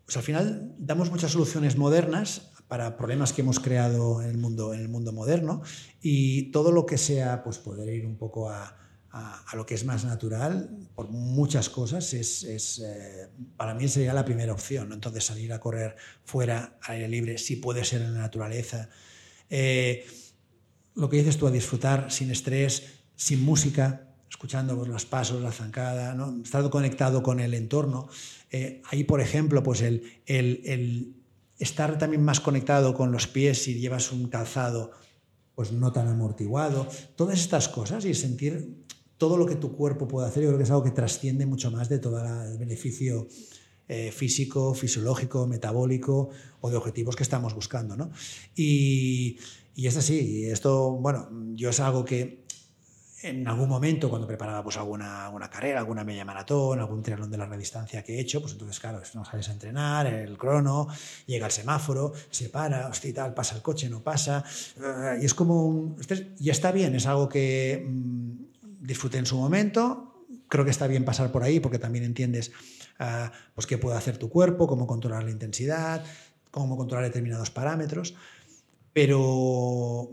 Pues 0.05 0.17
al 0.17 0.23
final 0.23 0.75
damos 0.77 1.09
muchas 1.09 1.31
soluciones 1.31 1.77
modernas 1.77 2.51
para 2.67 2.97
problemas 2.97 3.33
que 3.33 3.41
hemos 3.41 3.59
creado 3.59 4.21
en 4.21 4.29
el 4.29 4.37
mundo, 4.37 4.73
en 4.73 4.81
el 4.81 4.89
mundo 4.89 5.11
moderno 5.11 5.61
y 6.01 6.51
todo 6.51 6.71
lo 6.71 6.85
que 6.85 6.97
sea 6.97 7.43
pues 7.43 7.57
poder 7.57 7.89
ir 7.89 8.05
un 8.05 8.17
poco 8.17 8.49
a, 8.49 8.75
a, 9.15 9.55
lo 9.55 9.65
que 9.65 9.75
es 9.75 9.85
más 9.85 10.03
natural 10.03 10.69
por 10.93 11.09
muchas 11.09 11.69
cosas 11.69 12.13
es, 12.13 12.43
es 12.43 12.79
eh, 12.79 13.29
para 13.55 13.73
mí 13.73 13.87
sería 13.87 14.13
la 14.13 14.25
primera 14.25 14.51
opción. 14.51 14.89
¿no? 14.89 14.95
Entonces 14.95 15.23
salir 15.23 15.53
a 15.53 15.59
correr 15.59 15.95
fuera, 16.25 16.77
al 16.81 16.95
aire 16.95 17.07
libre, 17.07 17.37
si 17.37 17.55
puede 17.55 17.85
ser 17.85 18.01
en 18.01 18.13
la 18.13 18.19
naturaleza. 18.19 18.89
Eh, 19.49 20.05
lo 20.95 21.09
que 21.09 21.17
dices 21.17 21.37
tú, 21.37 21.47
a 21.47 21.51
disfrutar 21.51 22.11
sin 22.11 22.29
estrés, 22.29 22.83
sin 23.15 23.41
música, 23.41 24.04
escuchando 24.35 24.75
pues, 24.75 24.89
los 24.89 25.05
pasos, 25.05 25.41
la 25.41 25.53
zancada, 25.53 26.13
¿no? 26.13 26.41
estar 26.43 26.69
conectado 26.69 27.23
con 27.23 27.39
el 27.39 27.53
entorno. 27.53 28.09
Eh, 28.51 28.81
ahí, 28.91 29.05
por 29.05 29.21
ejemplo, 29.21 29.63
pues 29.63 29.81
el, 29.81 30.03
el, 30.25 30.61
el 30.65 31.15
estar 31.57 31.97
también 31.97 32.21
más 32.21 32.41
conectado 32.41 32.93
con 32.93 33.13
los 33.13 33.27
pies 33.27 33.63
si 33.63 33.79
llevas 33.79 34.11
un 34.11 34.27
calzado 34.27 34.91
pues 35.55 35.71
no 35.71 35.93
tan 35.93 36.09
amortiguado, 36.09 36.85
todas 37.15 37.39
estas 37.39 37.69
cosas 37.69 38.03
y 38.03 38.13
sentir 38.13 38.83
todo 39.17 39.37
lo 39.37 39.45
que 39.45 39.55
tu 39.55 39.73
cuerpo 39.73 40.05
puede 40.05 40.27
hacer, 40.27 40.43
yo 40.43 40.49
creo 40.49 40.57
que 40.57 40.65
es 40.65 40.69
algo 40.69 40.83
que 40.83 40.91
trasciende 40.91 41.45
mucho 41.45 41.71
más 41.71 41.87
de 41.87 41.99
todo 41.99 42.21
el 42.43 42.57
beneficio 42.57 43.29
eh, 43.87 44.11
físico, 44.11 44.73
fisiológico, 44.73 45.47
metabólico 45.47 46.29
o 46.59 46.69
de 46.69 46.75
objetivos 46.75 47.15
que 47.15 47.23
estamos 47.23 47.55
buscando. 47.55 47.95
¿no? 47.95 48.11
Y, 48.53 49.37
y 49.75 49.87
es 49.87 49.95
así, 49.95 50.43
esto, 50.43 50.91
bueno, 50.91 51.29
yo 51.55 51.69
es 51.69 51.79
algo 51.79 52.03
que 52.03 52.43
en 53.29 53.47
algún 53.47 53.67
momento, 53.67 54.09
cuando 54.09 54.27
preparaba 54.27 54.63
pues, 54.63 54.77
alguna, 54.77 55.25
alguna 55.25 55.49
carrera, 55.49 55.79
alguna 55.79 56.03
media 56.03 56.23
maratón, 56.23 56.79
algún 56.79 57.01
triatlón 57.01 57.31
de 57.31 57.37
larga 57.37 57.57
distancia 57.57 58.03
que 58.03 58.15
he 58.15 58.19
hecho, 58.19 58.39
pues 58.41 58.53
entonces, 58.53 58.79
claro, 58.79 59.01
no 59.13 59.25
sales 59.25 59.49
a 59.49 59.51
entrenar, 59.51 60.07
el 60.07 60.37
crono, 60.37 60.87
llega 61.25 61.47
el 61.47 61.51
semáforo, 61.51 62.13
se 62.29 62.49
para, 62.49 62.87
hostia, 62.87 63.13
tal, 63.13 63.33
pasa 63.33 63.55
el 63.55 63.61
coche, 63.61 63.89
no 63.89 64.01
pasa. 64.01 64.43
y 65.21 65.25
es 65.25 65.33
como 65.33 65.65
un. 65.65 65.97
Y 66.39 66.49
está 66.49 66.71
bien, 66.71 66.95
es 66.95 67.07
algo 67.07 67.27
que 67.27 67.85
mmm, 67.87 68.31
disfruté 68.81 69.17
en 69.17 69.25
su 69.25 69.37
momento. 69.37 70.25
Creo 70.47 70.63
que 70.63 70.71
está 70.71 70.87
bien 70.87 71.05
pasar 71.05 71.31
por 71.31 71.43
ahí 71.43 71.59
porque 71.59 71.79
también 71.79 72.05
entiendes 72.05 72.51
uh, 72.99 73.29
pues 73.53 73.65
qué 73.65 73.77
puede 73.77 73.97
hacer 73.97 74.17
tu 74.17 74.29
cuerpo, 74.29 74.67
cómo 74.67 74.85
controlar 74.85 75.23
la 75.23 75.31
intensidad, 75.31 76.03
cómo 76.51 76.77
controlar 76.77 77.05
determinados 77.05 77.49
parámetros. 77.49 78.15
Pero 78.93 80.11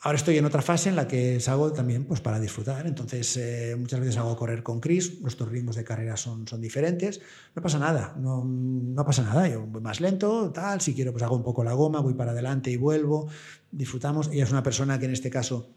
ahora 0.00 0.16
estoy 0.16 0.36
en 0.38 0.44
otra 0.44 0.62
fase 0.62 0.88
en 0.88 0.96
la 0.96 1.08
que 1.08 1.36
es 1.36 1.48
algo 1.48 1.72
también 1.72 2.04
pues, 2.04 2.20
para 2.20 2.38
disfrutar. 2.38 2.86
Entonces, 2.86 3.36
eh, 3.36 3.76
muchas 3.78 4.00
veces 4.00 4.16
hago 4.16 4.36
correr 4.36 4.62
con 4.62 4.80
Chris, 4.80 5.20
nuestros 5.20 5.50
ritmos 5.50 5.76
de 5.76 5.84
carrera 5.84 6.16
son, 6.16 6.44
diferentes. 6.60 7.20
No 7.54 7.62
pasa 7.62 7.78
nada, 7.78 8.14
no, 8.18 8.44
no, 8.44 9.04
pasa 9.04 9.22
nada. 9.22 9.48
Yo 9.48 9.66
voy 9.66 9.80
más 9.80 10.00
lento, 10.00 10.50
tal. 10.52 10.80
Si 10.80 10.94
quiero, 10.94 11.12
pues 11.12 11.22
hago 11.22 11.36
un 11.36 11.42
poco 11.42 11.64
la 11.64 11.72
goma, 11.72 12.00
voy 12.00 12.14
para 12.14 12.32
adelante 12.32 12.70
y 12.70 12.76
vuelvo. 12.76 13.28
Disfrutamos. 13.70 14.28
Ella 14.28 14.44
es 14.44 14.50
una 14.50 14.62
persona 14.62 14.98
que 14.98 15.06
en 15.06 15.12
este 15.12 15.30
caso. 15.30 15.70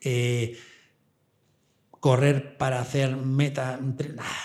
Eh, 0.00 0.56
correr 2.00 2.56
para 2.56 2.80
hacer 2.80 3.16
meta, 3.16 3.80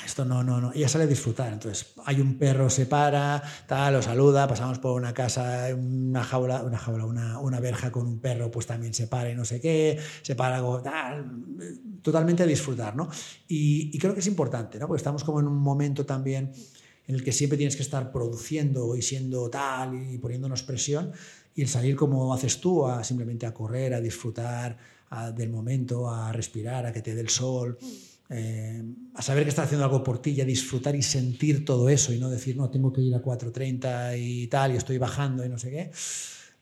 esto 0.05 0.25
no, 0.25 0.43
no, 0.43 0.59
no, 0.61 0.71
ella 0.73 0.87
sale 0.87 1.03
a 1.03 1.07
disfrutar. 1.07 1.51
Entonces, 1.53 1.93
hay 2.05 2.21
un 2.21 2.37
perro, 2.37 2.69
se 2.69 2.85
para, 2.85 3.41
tal, 3.67 3.93
lo 3.93 4.01
saluda, 4.01 4.47
pasamos 4.47 4.79
por 4.79 4.93
una 4.93 5.13
casa, 5.13 5.67
una 5.75 6.23
jaula, 6.23 6.63
una 6.63 6.77
jaula, 6.77 7.05
una, 7.05 7.39
una 7.39 7.59
verja 7.59 7.91
con 7.91 8.07
un 8.07 8.19
perro, 8.19 8.49
pues 8.49 8.65
también 8.65 8.93
se 8.93 9.07
para 9.07 9.29
y 9.29 9.35
no 9.35 9.45
sé 9.45 9.59
qué, 9.59 9.99
se 10.21 10.35
para 10.35 10.57
algo, 10.57 10.81
tal, 10.81 11.25
totalmente 12.01 12.43
a 12.43 12.45
disfrutar, 12.45 12.95
¿no? 12.95 13.09
Y, 13.47 13.91
y, 13.93 13.99
creo 13.99 14.13
que 14.13 14.21
es 14.21 14.27
importante, 14.27 14.79
¿no? 14.79 14.87
Porque 14.87 14.99
estamos 14.99 15.23
como 15.23 15.39
en 15.39 15.47
un 15.47 15.57
momento 15.57 16.05
también 16.05 16.51
en 17.07 17.15
el 17.15 17.23
que 17.23 17.31
siempre 17.31 17.57
tienes 17.57 17.75
que 17.75 17.81
estar 17.83 18.11
produciendo 18.11 18.95
y 18.95 19.01
siendo 19.01 19.49
tal 19.49 19.95
y 19.95 20.17
poniéndonos 20.17 20.63
presión 20.63 21.11
y 21.53 21.61
el 21.63 21.67
salir 21.67 21.95
como 21.95 22.33
haces 22.33 22.61
tú, 22.61 22.87
a 22.87 23.03
simplemente 23.03 23.45
a 23.45 23.53
correr, 23.53 23.93
a 23.93 24.01
disfrutar, 24.01 24.77
a, 25.11 25.31
del 25.31 25.49
momento, 25.49 26.09
a 26.09 26.31
respirar, 26.31 26.85
a 26.85 26.91
que 26.91 27.01
te 27.01 27.13
dé 27.13 27.21
el 27.21 27.29
sol, 27.29 27.77
eh, 28.29 28.81
a 29.13 29.21
saber 29.21 29.43
que 29.43 29.49
estás 29.49 29.65
haciendo 29.65 29.83
algo 29.83 30.03
por 30.03 30.21
ti 30.21 30.31
y 30.31 30.41
a 30.41 30.45
disfrutar 30.45 30.95
y 30.95 31.01
sentir 31.01 31.65
todo 31.65 31.89
eso 31.89 32.13
y 32.13 32.19
no 32.19 32.29
decir, 32.29 32.55
no, 32.55 32.69
tengo 32.69 32.91
que 32.91 33.01
ir 33.01 33.13
a 33.13 33.21
4.30 33.21 34.17
y 34.17 34.47
tal, 34.47 34.73
y 34.73 34.77
estoy 34.77 34.97
bajando 34.97 35.45
y 35.45 35.49
no 35.49 35.57
sé 35.57 35.69
qué. 35.69 35.91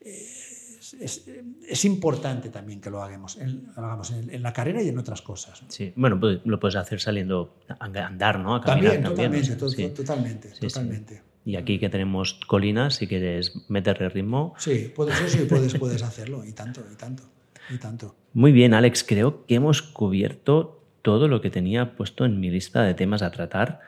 Es, 0.02 0.94
es, 1.00 1.26
es 1.68 1.86
importante 1.86 2.50
también 2.50 2.82
que 2.82 2.90
lo 2.90 3.04
hagamos, 3.04 3.38
en, 3.38 3.72
lo 3.76 3.86
hagamos 3.86 4.10
en, 4.12 4.34
en, 4.34 4.42
la 4.42 4.52
carrera 4.52 4.82
y 4.82 4.90
en 4.90 4.98
otras 4.98 5.22
cosas. 5.22 5.62
Sí, 5.68 5.94
bueno, 5.96 6.20
pues 6.20 6.40
lo 6.44 6.60
puedes 6.60 6.76
hacer 6.76 7.00
saliendo 7.00 7.56
a 7.68 7.86
andar, 7.86 8.40
¿no? 8.40 8.56
A 8.56 8.62
caminar 8.62 8.94
también, 8.94 9.04
también. 9.04 9.44
Totalmente, 9.44 9.56
to, 9.56 9.70
sí. 9.70 9.90
totalmente, 9.90 10.56
sí, 10.56 10.62
totalmente. 10.62 11.16
Sí. 11.18 11.52
Y 11.52 11.56
aquí 11.56 11.78
que 11.78 11.90
tenemos 11.90 12.34
colinas, 12.48 12.96
si 12.96 13.06
quieres 13.06 13.54
meterle 13.70 14.10
ritmo. 14.10 14.56
Sí, 14.58 14.92
puedes, 14.96 15.16
sí, 15.32 15.46
puedes, 15.48 15.76
puedes 15.76 16.02
hacerlo, 16.02 16.44
y 16.44 16.54
tanto, 16.54 16.84
y 16.92 16.96
tanto. 16.96 17.24
Y 17.70 17.78
tanto. 17.78 18.16
Muy 18.34 18.52
bien, 18.52 18.74
Alex, 18.74 19.04
creo 19.04 19.46
que 19.46 19.56
hemos 19.56 19.82
cubierto 19.82 20.84
todo 21.02 21.28
lo 21.28 21.42
que 21.42 21.50
tenía 21.50 21.96
puesto 21.96 22.26
en 22.26 22.40
mi 22.40 22.50
lista 22.50 22.84
de 22.84 22.94
temas 22.94 23.22
a 23.22 23.32
tratar. 23.32 23.80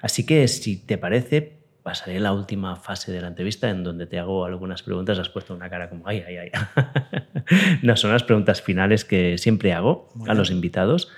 Así 0.00 0.26
que, 0.26 0.46
si 0.48 0.76
te 0.76 0.98
parece, 0.98 1.56
pasaré 1.82 2.16
a 2.16 2.20
la 2.20 2.32
última 2.32 2.76
fase 2.76 3.12
de 3.12 3.20
la 3.20 3.28
entrevista 3.28 3.70
en 3.70 3.84
donde 3.84 4.06
te 4.06 4.18
hago 4.18 4.44
algunas 4.44 4.82
preguntas. 4.82 5.18
Has 5.18 5.28
puesto 5.28 5.54
una 5.54 5.70
cara 5.70 5.88
como, 5.88 6.06
ay, 6.06 6.22
ay, 6.26 6.36
ay. 6.36 6.50
no, 7.82 7.96
son 7.96 8.12
las 8.12 8.24
preguntas 8.24 8.60
finales 8.60 9.04
que 9.04 9.38
siempre 9.38 9.72
hago 9.72 10.08
Muy 10.14 10.28
a 10.28 10.32
bien. 10.32 10.38
los 10.38 10.50
invitados. 10.50 11.08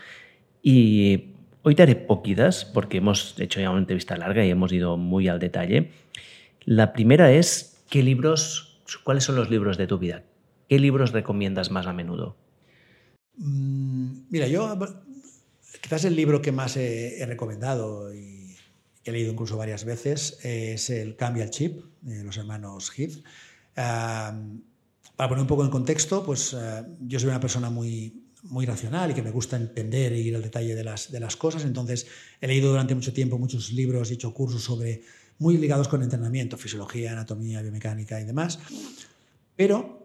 Y 0.62 1.34
hoy 1.62 1.74
te 1.74 1.82
haré 1.82 1.96
poquitas 1.96 2.64
porque 2.64 2.98
hemos 2.98 3.38
hecho 3.40 3.60
ya 3.60 3.70
una 3.70 3.80
entrevista 3.80 4.16
larga 4.16 4.44
y 4.44 4.50
hemos 4.50 4.72
ido 4.72 4.96
muy 4.96 5.28
al 5.28 5.38
detalle. 5.38 5.90
La 6.64 6.92
primera 6.92 7.32
es, 7.32 7.82
¿qué 7.88 8.02
libros, 8.02 8.78
cuáles 9.04 9.24
son 9.24 9.36
los 9.36 9.48
libros 9.50 9.78
de 9.78 9.86
tu 9.86 9.98
vida? 9.98 10.22
¿Qué 10.68 10.78
libros 10.78 11.12
recomiendas 11.12 11.70
más 11.70 11.86
a 11.86 11.92
menudo? 11.92 12.36
Mm, 13.36 14.26
mira, 14.28 14.46
yo 14.46 14.78
quizás 15.80 16.04
el 16.04 16.14
libro 16.14 16.42
que 16.42 16.52
más 16.52 16.76
he, 16.76 17.20
he 17.20 17.26
recomendado 17.26 18.14
y 18.14 18.56
que 19.02 19.10
he 19.10 19.12
leído 19.12 19.32
incluso 19.32 19.56
varias 19.56 19.84
veces 19.84 20.38
es 20.44 20.90
el 20.90 21.16
Cambia 21.16 21.44
el 21.44 21.50
Chip 21.50 21.82
de 22.02 22.22
los 22.22 22.36
hermanos 22.36 22.90
Heath. 22.96 23.24
Uh, 23.76 24.60
para 25.16 25.28
poner 25.28 25.42
un 25.42 25.46
poco 25.46 25.64
en 25.64 25.70
contexto, 25.70 26.22
pues 26.24 26.52
uh, 26.52 26.84
yo 27.00 27.18
soy 27.18 27.30
una 27.30 27.40
persona 27.40 27.70
muy, 27.70 28.28
muy 28.42 28.66
racional 28.66 29.10
y 29.10 29.14
que 29.14 29.22
me 29.22 29.30
gusta 29.30 29.56
entender 29.56 30.12
e 30.12 30.18
ir 30.18 30.36
al 30.36 30.42
detalle 30.42 30.74
de 30.74 30.84
las, 30.84 31.10
de 31.10 31.20
las 31.20 31.36
cosas. 31.36 31.64
Entonces, 31.64 32.06
he 32.40 32.46
leído 32.46 32.70
durante 32.70 32.94
mucho 32.94 33.12
tiempo 33.12 33.38
muchos 33.38 33.72
libros, 33.72 34.10
he 34.10 34.14
hecho 34.14 34.34
cursos 34.34 34.62
sobre 34.62 35.02
muy 35.38 35.56
ligados 35.56 35.88
con 35.88 36.02
entrenamiento, 36.02 36.56
fisiología, 36.56 37.12
anatomía, 37.12 37.62
biomecánica 37.62 38.20
y 38.20 38.24
demás. 38.24 38.58
Pero 39.56 39.97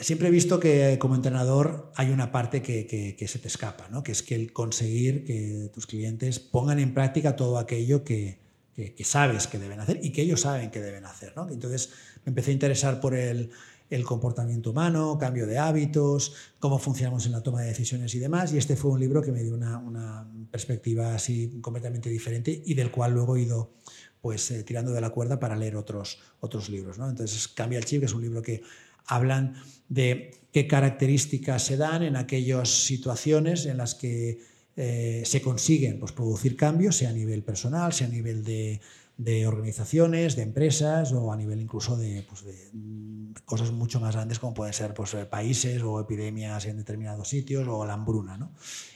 siempre 0.00 0.28
he 0.28 0.30
visto 0.30 0.60
que 0.60 0.98
como 0.98 1.14
entrenador 1.14 1.90
hay 1.96 2.10
una 2.10 2.32
parte 2.32 2.62
que, 2.62 2.86
que, 2.86 3.16
que, 3.16 3.28
se 3.28 3.38
te 3.38 3.48
escapa, 3.48 3.88
¿no? 3.88 4.02
que 4.02 4.12
es 4.12 4.22
que 4.22 4.34
el 4.34 4.52
conseguir 4.52 5.24
que 5.24 5.70
tus 5.72 5.86
clientes 5.86 6.38
pongan 6.38 6.78
en 6.78 6.92
práctica 6.92 7.36
todo 7.36 7.58
aquello 7.58 8.04
que, 8.04 8.40
que, 8.74 9.04
sabes 9.04 9.46
que 9.46 9.58
deben 9.58 9.80
hacer 9.80 10.00
y 10.02 10.12
que 10.12 10.22
ellos 10.22 10.42
saben 10.42 10.70
que 10.70 10.80
deben 10.80 11.04
hacer. 11.06 11.32
¿no? 11.36 11.48
Entonces 11.48 11.90
me 12.24 12.30
empecé 12.30 12.50
a 12.50 12.54
interesar 12.54 13.00
por 13.00 13.14
el, 13.14 13.50
el, 13.88 14.04
comportamiento 14.04 14.70
humano, 14.70 15.16
cambio 15.18 15.46
de 15.46 15.58
hábitos, 15.58 16.34
cómo 16.58 16.78
funcionamos 16.78 17.26
en 17.26 17.32
la 17.32 17.42
toma 17.42 17.62
de 17.62 17.68
decisiones 17.68 18.14
y 18.14 18.18
demás. 18.18 18.52
Y 18.52 18.58
este 18.58 18.76
fue 18.76 18.90
un 18.90 19.00
libro 19.00 19.22
que 19.22 19.32
me 19.32 19.42
dio 19.42 19.54
una, 19.54 19.78
una 19.78 20.30
perspectiva 20.50 21.14
así 21.14 21.58
completamente 21.60 22.10
diferente 22.10 22.62
y 22.64 22.74
del 22.74 22.90
cual 22.90 23.12
luego 23.12 23.36
he 23.36 23.42
ido 23.42 23.72
pues 24.20 24.50
eh, 24.50 24.62
tirando 24.62 24.92
de 24.92 25.00
la 25.00 25.10
cuerda 25.10 25.40
para 25.40 25.56
leer 25.56 25.76
otros, 25.76 26.18
otros 26.40 26.68
libros. 26.68 26.98
¿no? 26.98 27.08
Entonces 27.08 27.48
Cambia 27.48 27.78
el 27.78 27.86
chip, 27.86 28.00
que 28.00 28.06
es 28.06 28.12
un 28.12 28.20
libro 28.20 28.42
que 28.42 28.62
hablan 29.10 29.54
de 29.88 30.30
qué 30.52 30.66
características 30.66 31.64
se 31.64 31.76
dan 31.76 32.02
en 32.02 32.16
aquellas 32.16 32.68
situaciones 32.68 33.66
en 33.66 33.76
las 33.76 33.94
que 33.94 34.38
eh, 34.76 35.22
se 35.26 35.42
consiguen 35.42 35.98
pues, 35.98 36.12
producir 36.12 36.56
cambios, 36.56 36.96
sea 36.96 37.10
a 37.10 37.12
nivel 37.12 37.42
personal, 37.42 37.92
sea 37.92 38.06
a 38.06 38.10
nivel 38.10 38.44
de, 38.44 38.80
de 39.20 39.46
organizaciones, 39.46 40.34
de 40.34 40.42
empresas 40.42 41.12
o 41.12 41.30
a 41.30 41.36
nivel 41.36 41.60
incluso 41.60 41.96
de, 41.96 42.22
pues, 42.22 42.42
de 42.42 42.70
mm, 42.72 43.32
cosas 43.44 43.70
mucho 43.70 44.00
más 44.00 44.14
grandes 44.14 44.38
como 44.38 44.54
pueden 44.54 44.72
ser 44.72 44.94
pues, 44.94 45.14
países 45.28 45.82
o 45.82 46.00
epidemias 46.00 46.64
en 46.64 46.78
determinados 46.78 47.28
sitios 47.28 47.68
o 47.68 47.84
la 47.84 47.92
hambruna. 47.92 48.38
¿no? 48.38 48.52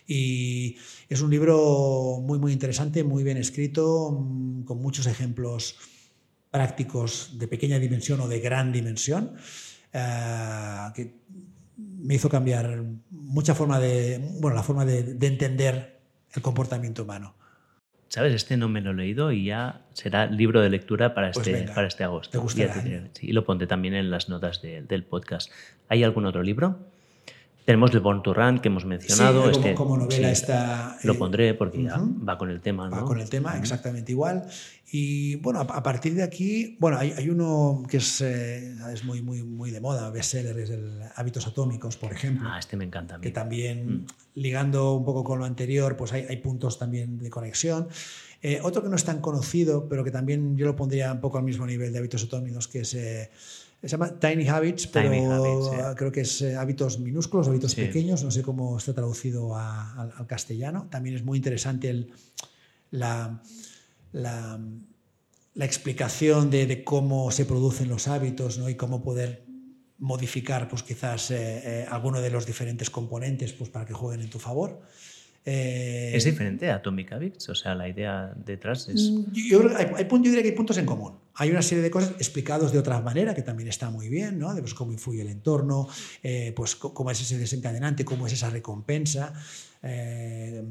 Y 0.06 0.76
es 1.10 1.20
un 1.20 1.30
libro 1.30 2.20
muy, 2.22 2.38
muy 2.38 2.52
interesante, 2.52 3.04
muy 3.04 3.22
bien 3.22 3.36
escrito, 3.36 4.12
mm, 4.12 4.62
con 4.62 4.80
muchos 4.80 5.06
ejemplos 5.06 5.76
prácticos 6.50 7.32
de 7.38 7.46
pequeña 7.46 7.78
dimensión 7.78 8.20
o 8.20 8.28
de 8.28 8.40
gran 8.40 8.72
dimensión, 8.72 9.34
eh, 9.94 10.90
que 10.94 11.14
me 11.76 12.14
hizo 12.14 12.28
cambiar 12.28 12.82
mucha 13.10 13.54
forma 13.54 13.80
de, 13.80 14.20
bueno, 14.40 14.54
la 14.56 14.62
forma 14.62 14.84
de, 14.84 15.14
de 15.14 15.26
entender 15.26 16.00
el 16.34 16.42
comportamiento 16.42 17.04
humano. 17.04 17.34
¿Sabes? 18.08 18.34
Este 18.34 18.56
no 18.56 18.68
me 18.68 18.80
lo 18.80 18.90
he 18.90 18.94
leído 18.94 19.32
y 19.32 19.46
ya 19.46 19.80
será 19.92 20.26
libro 20.26 20.60
de 20.60 20.68
lectura 20.70 21.14
para, 21.14 21.32
Pues 21.32 21.46
este, 21.46 21.60
venga, 21.60 21.74
para 21.74 21.86
este 21.88 22.04
agosto. 22.04 22.30
te 22.32 22.38
gustará, 22.38 22.80
te 22.82 22.94
¿eh? 22.96 23.10
Sí, 23.14 23.28
y 23.28 23.32
lo 23.32 23.44
pondré 23.44 23.66
también 23.66 23.94
en 23.94 24.10
las 24.10 24.28
notas 24.28 24.60
de- 24.62 24.82
del 24.82 25.04
podcast. 25.04 25.50
¿Hay 25.88 26.04
algún 26.04 26.26
otro 26.26 26.42
libro? 26.42 26.78
Tenemos 27.64 27.90
The 27.90 27.98
Born 27.98 28.22
to 28.22 28.34
Run 28.34 28.58
que 28.58 28.68
hemos 28.68 28.84
mencionado. 28.84 29.44
Sí, 29.44 29.50
este, 29.52 29.74
como, 29.74 29.96
novela 29.96 30.28
sí, 30.28 30.32
está... 30.32 30.98
Lo 31.02 31.14
eh, 31.14 31.16
pondré 31.16 31.54
porque 31.54 31.82
ya 31.84 31.96
va 31.96 32.36
con 32.36 32.50
el 32.50 32.60
tema. 32.60 32.90
Va 32.90 33.00
¿no? 33.00 33.04
con 33.06 33.18
el 33.20 33.30
tema 33.30 33.56
exactamente 33.56 34.12
igual. 34.12 34.44
Y 34.92 35.36
bueno, 35.36 35.60
a, 35.60 35.62
a 35.62 35.82
partir 35.82 36.14
de 36.14 36.22
aquí, 36.22 36.76
bueno, 36.78 36.98
hay, 36.98 37.12
hay 37.16 37.30
uno 37.30 37.82
que 37.88 37.96
es, 37.96 38.20
eh, 38.20 38.76
es 38.92 39.04
muy, 39.04 39.22
muy, 39.22 39.42
muy 39.42 39.70
de 39.70 39.80
moda, 39.80 40.10
bestseller, 40.10 40.58
es 40.58 40.70
el 40.70 41.00
Hábitos 41.16 41.46
Atómicos, 41.46 41.96
por 41.96 42.12
ejemplo. 42.12 42.48
Ah, 42.52 42.58
este 42.58 42.76
me 42.76 42.84
encanta 42.84 43.14
a 43.14 43.18
mí. 43.18 43.22
que 43.22 43.30
también, 43.30 43.84
Mm. 43.84 44.06
ligando 44.36 44.94
un 44.94 45.04
poco 45.04 45.24
con 45.24 45.38
lo 45.38 45.46
anterior, 45.46 45.96
pues 45.96 46.12
hay, 46.12 46.26
hay 46.28 46.36
puntos 46.36 46.78
también 46.78 47.18
de 47.18 47.30
conexión. 47.30 47.88
Eh, 48.42 48.60
otro 48.62 48.82
que 48.82 48.90
no 48.90 48.96
es 48.96 49.04
tan 49.04 49.20
conocido, 49.22 49.88
pero 49.88 50.04
que 50.04 50.10
también 50.10 50.56
yo 50.56 50.66
lo 50.66 50.76
pondría 50.76 51.12
un 51.12 51.20
poco 51.20 51.38
al 51.38 51.44
mismo 51.44 51.66
nivel 51.66 51.92
de 51.92 51.98
hábitos 51.98 52.24
atómicos, 52.24 52.68
que 52.68 52.80
es, 52.80 52.92
eh, 52.94 53.30
se 53.88 53.92
llama 53.92 54.18
Tiny 54.18 54.48
Habits, 54.48 54.86
pero 54.88 55.10
Tiny 55.10 55.24
Habits, 55.24 55.96
creo 55.96 56.12
que 56.12 56.20
es 56.22 56.42
eh, 56.42 56.56
hábitos 56.56 56.98
minúsculos, 56.98 57.48
hábitos 57.48 57.72
Sí. 57.72 57.82
pequeños, 57.82 58.22
no 58.24 58.30
sé 58.30 58.42
cómo 58.42 58.76
está 58.78 58.92
traducido 58.94 59.54
a- 59.56 59.94
al, 60.00 60.12
al 60.16 60.26
castellano. 60.26 60.88
También 60.90 61.16
es 61.16 61.24
muy 61.24 61.38
interesante 61.38 61.90
el, 61.90 62.10
la, 62.90 63.42
la, 64.12 64.58
la 65.54 65.64
explicación 65.64 66.50
de, 66.50 66.66
de 66.66 66.84
cómo 66.84 67.30
se 67.30 67.44
producen 67.44 67.88
los 67.88 68.08
hábitos 68.08 68.58
¿no? 68.58 68.68
y 68.68 68.74
cómo 68.74 69.02
poder 69.02 69.44
modificar 69.98 70.68
pues 70.68 70.82
quizás 70.82 71.30
eh, 71.30 71.36
eh, 71.38 71.86
alguno 71.88 72.20
de 72.20 72.30
los 72.30 72.46
diferentes 72.46 72.90
componentes 72.90 73.52
pues, 73.52 73.70
para 73.70 73.86
que 73.86 73.94
jueguen 73.94 74.22
en 74.22 74.30
tu 74.30 74.38
favor. 74.38 74.80
Eh, 75.46 76.12
¿Es 76.14 76.24
diferente 76.24 76.70
a 76.70 76.76
Atomic 76.76 77.12
Habits? 77.12 77.48
O 77.50 77.54
sea, 77.54 77.74
la 77.74 77.88
idea 77.88 78.32
detrás 78.44 78.88
es... 78.88 79.12
Yo, 79.32 79.68
que 79.68 79.76
hay, 79.76 79.86
hay 79.96 80.08
yo 80.10 80.18
diría 80.18 80.42
que 80.42 80.48
hay 80.48 80.54
puntos 80.54 80.78
en 80.78 80.86
común. 80.86 81.12
Hay 81.36 81.50
una 81.50 81.62
serie 81.62 81.82
de 81.82 81.90
cosas 81.90 82.10
explicados 82.12 82.72
de 82.72 82.78
otra 82.78 83.00
manera 83.00 83.34
que 83.34 83.42
también 83.42 83.68
está 83.68 83.90
muy 83.90 84.08
bien, 84.08 84.38
¿no? 84.38 84.54
De 84.54 84.60
pues, 84.62 84.72
cómo 84.74 84.92
influye 84.92 85.22
el 85.22 85.28
entorno, 85.28 85.88
eh, 86.22 86.52
pues 86.54 86.76
cómo 86.76 87.10
es 87.10 87.20
ese 87.20 87.38
desencadenante, 87.38 88.04
cómo 88.04 88.26
es 88.26 88.32
esa 88.34 88.50
recompensa. 88.50 89.32
Eh, 89.82 90.62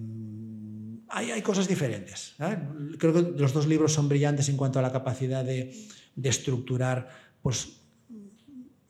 hay, 1.09 1.31
hay 1.31 1.41
cosas 1.41 1.67
diferentes. 1.67 2.35
¿eh? 2.39 2.57
Creo 2.97 3.13
que 3.13 3.21
los 3.39 3.51
dos 3.53 3.67
libros 3.67 3.93
son 3.93 4.07
brillantes 4.09 4.47
en 4.49 4.57
cuanto 4.57 4.79
a 4.79 4.81
la 4.81 4.91
capacidad 4.91 5.43
de, 5.43 5.75
de 6.15 6.29
estructurar, 6.29 7.09
pues 7.41 7.79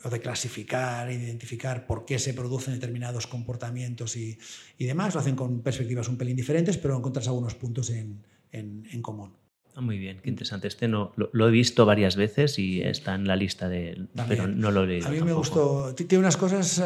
o 0.05 0.09
de 0.09 0.19
clasificar, 0.19 1.09
identificar 1.11 1.87
por 1.87 2.05
qué 2.05 2.19
se 2.19 2.33
producen 2.33 2.73
determinados 2.73 3.25
comportamientos 3.25 4.15
y, 4.17 4.37
y 4.77 4.85
demás. 4.85 5.13
Lo 5.15 5.21
hacen 5.21 5.35
con 5.35 5.61
perspectivas 5.61 6.09
un 6.09 6.17
pelín 6.17 6.35
diferentes, 6.35 6.77
pero 6.77 6.97
encuentras 6.97 7.27
algunos 7.27 7.55
puntos 7.55 7.89
en, 7.89 8.21
en- 8.51 8.85
en 8.91 9.01
común. 9.01 9.31
Ah, 9.75 9.81
muy 9.81 9.97
bien, 9.97 10.19
qué 10.21 10.29
interesante. 10.29 10.67
Este 10.67 10.87
no, 10.87 11.13
lo, 11.15 11.29
lo 11.33 11.47
he 11.47 11.51
visto 11.51 11.85
varias 11.85 12.15
veces 12.15 12.59
y 12.59 12.81
está 12.81 13.15
en 13.15 13.27
la 13.27 13.35
lista 13.35 13.67
de... 13.69 14.07
También. 14.15 14.27
Pero 14.43 14.47
no 14.47 14.69
lo 14.71 14.83
he 14.83 14.87
leído 14.87 15.07
A 15.07 15.11
mí 15.11 15.21
me 15.21 15.33
gustó. 15.33 15.93
Ti- 15.95 16.05
Tiene 16.05 16.19
unas 16.23 16.37
cosas 16.37 16.79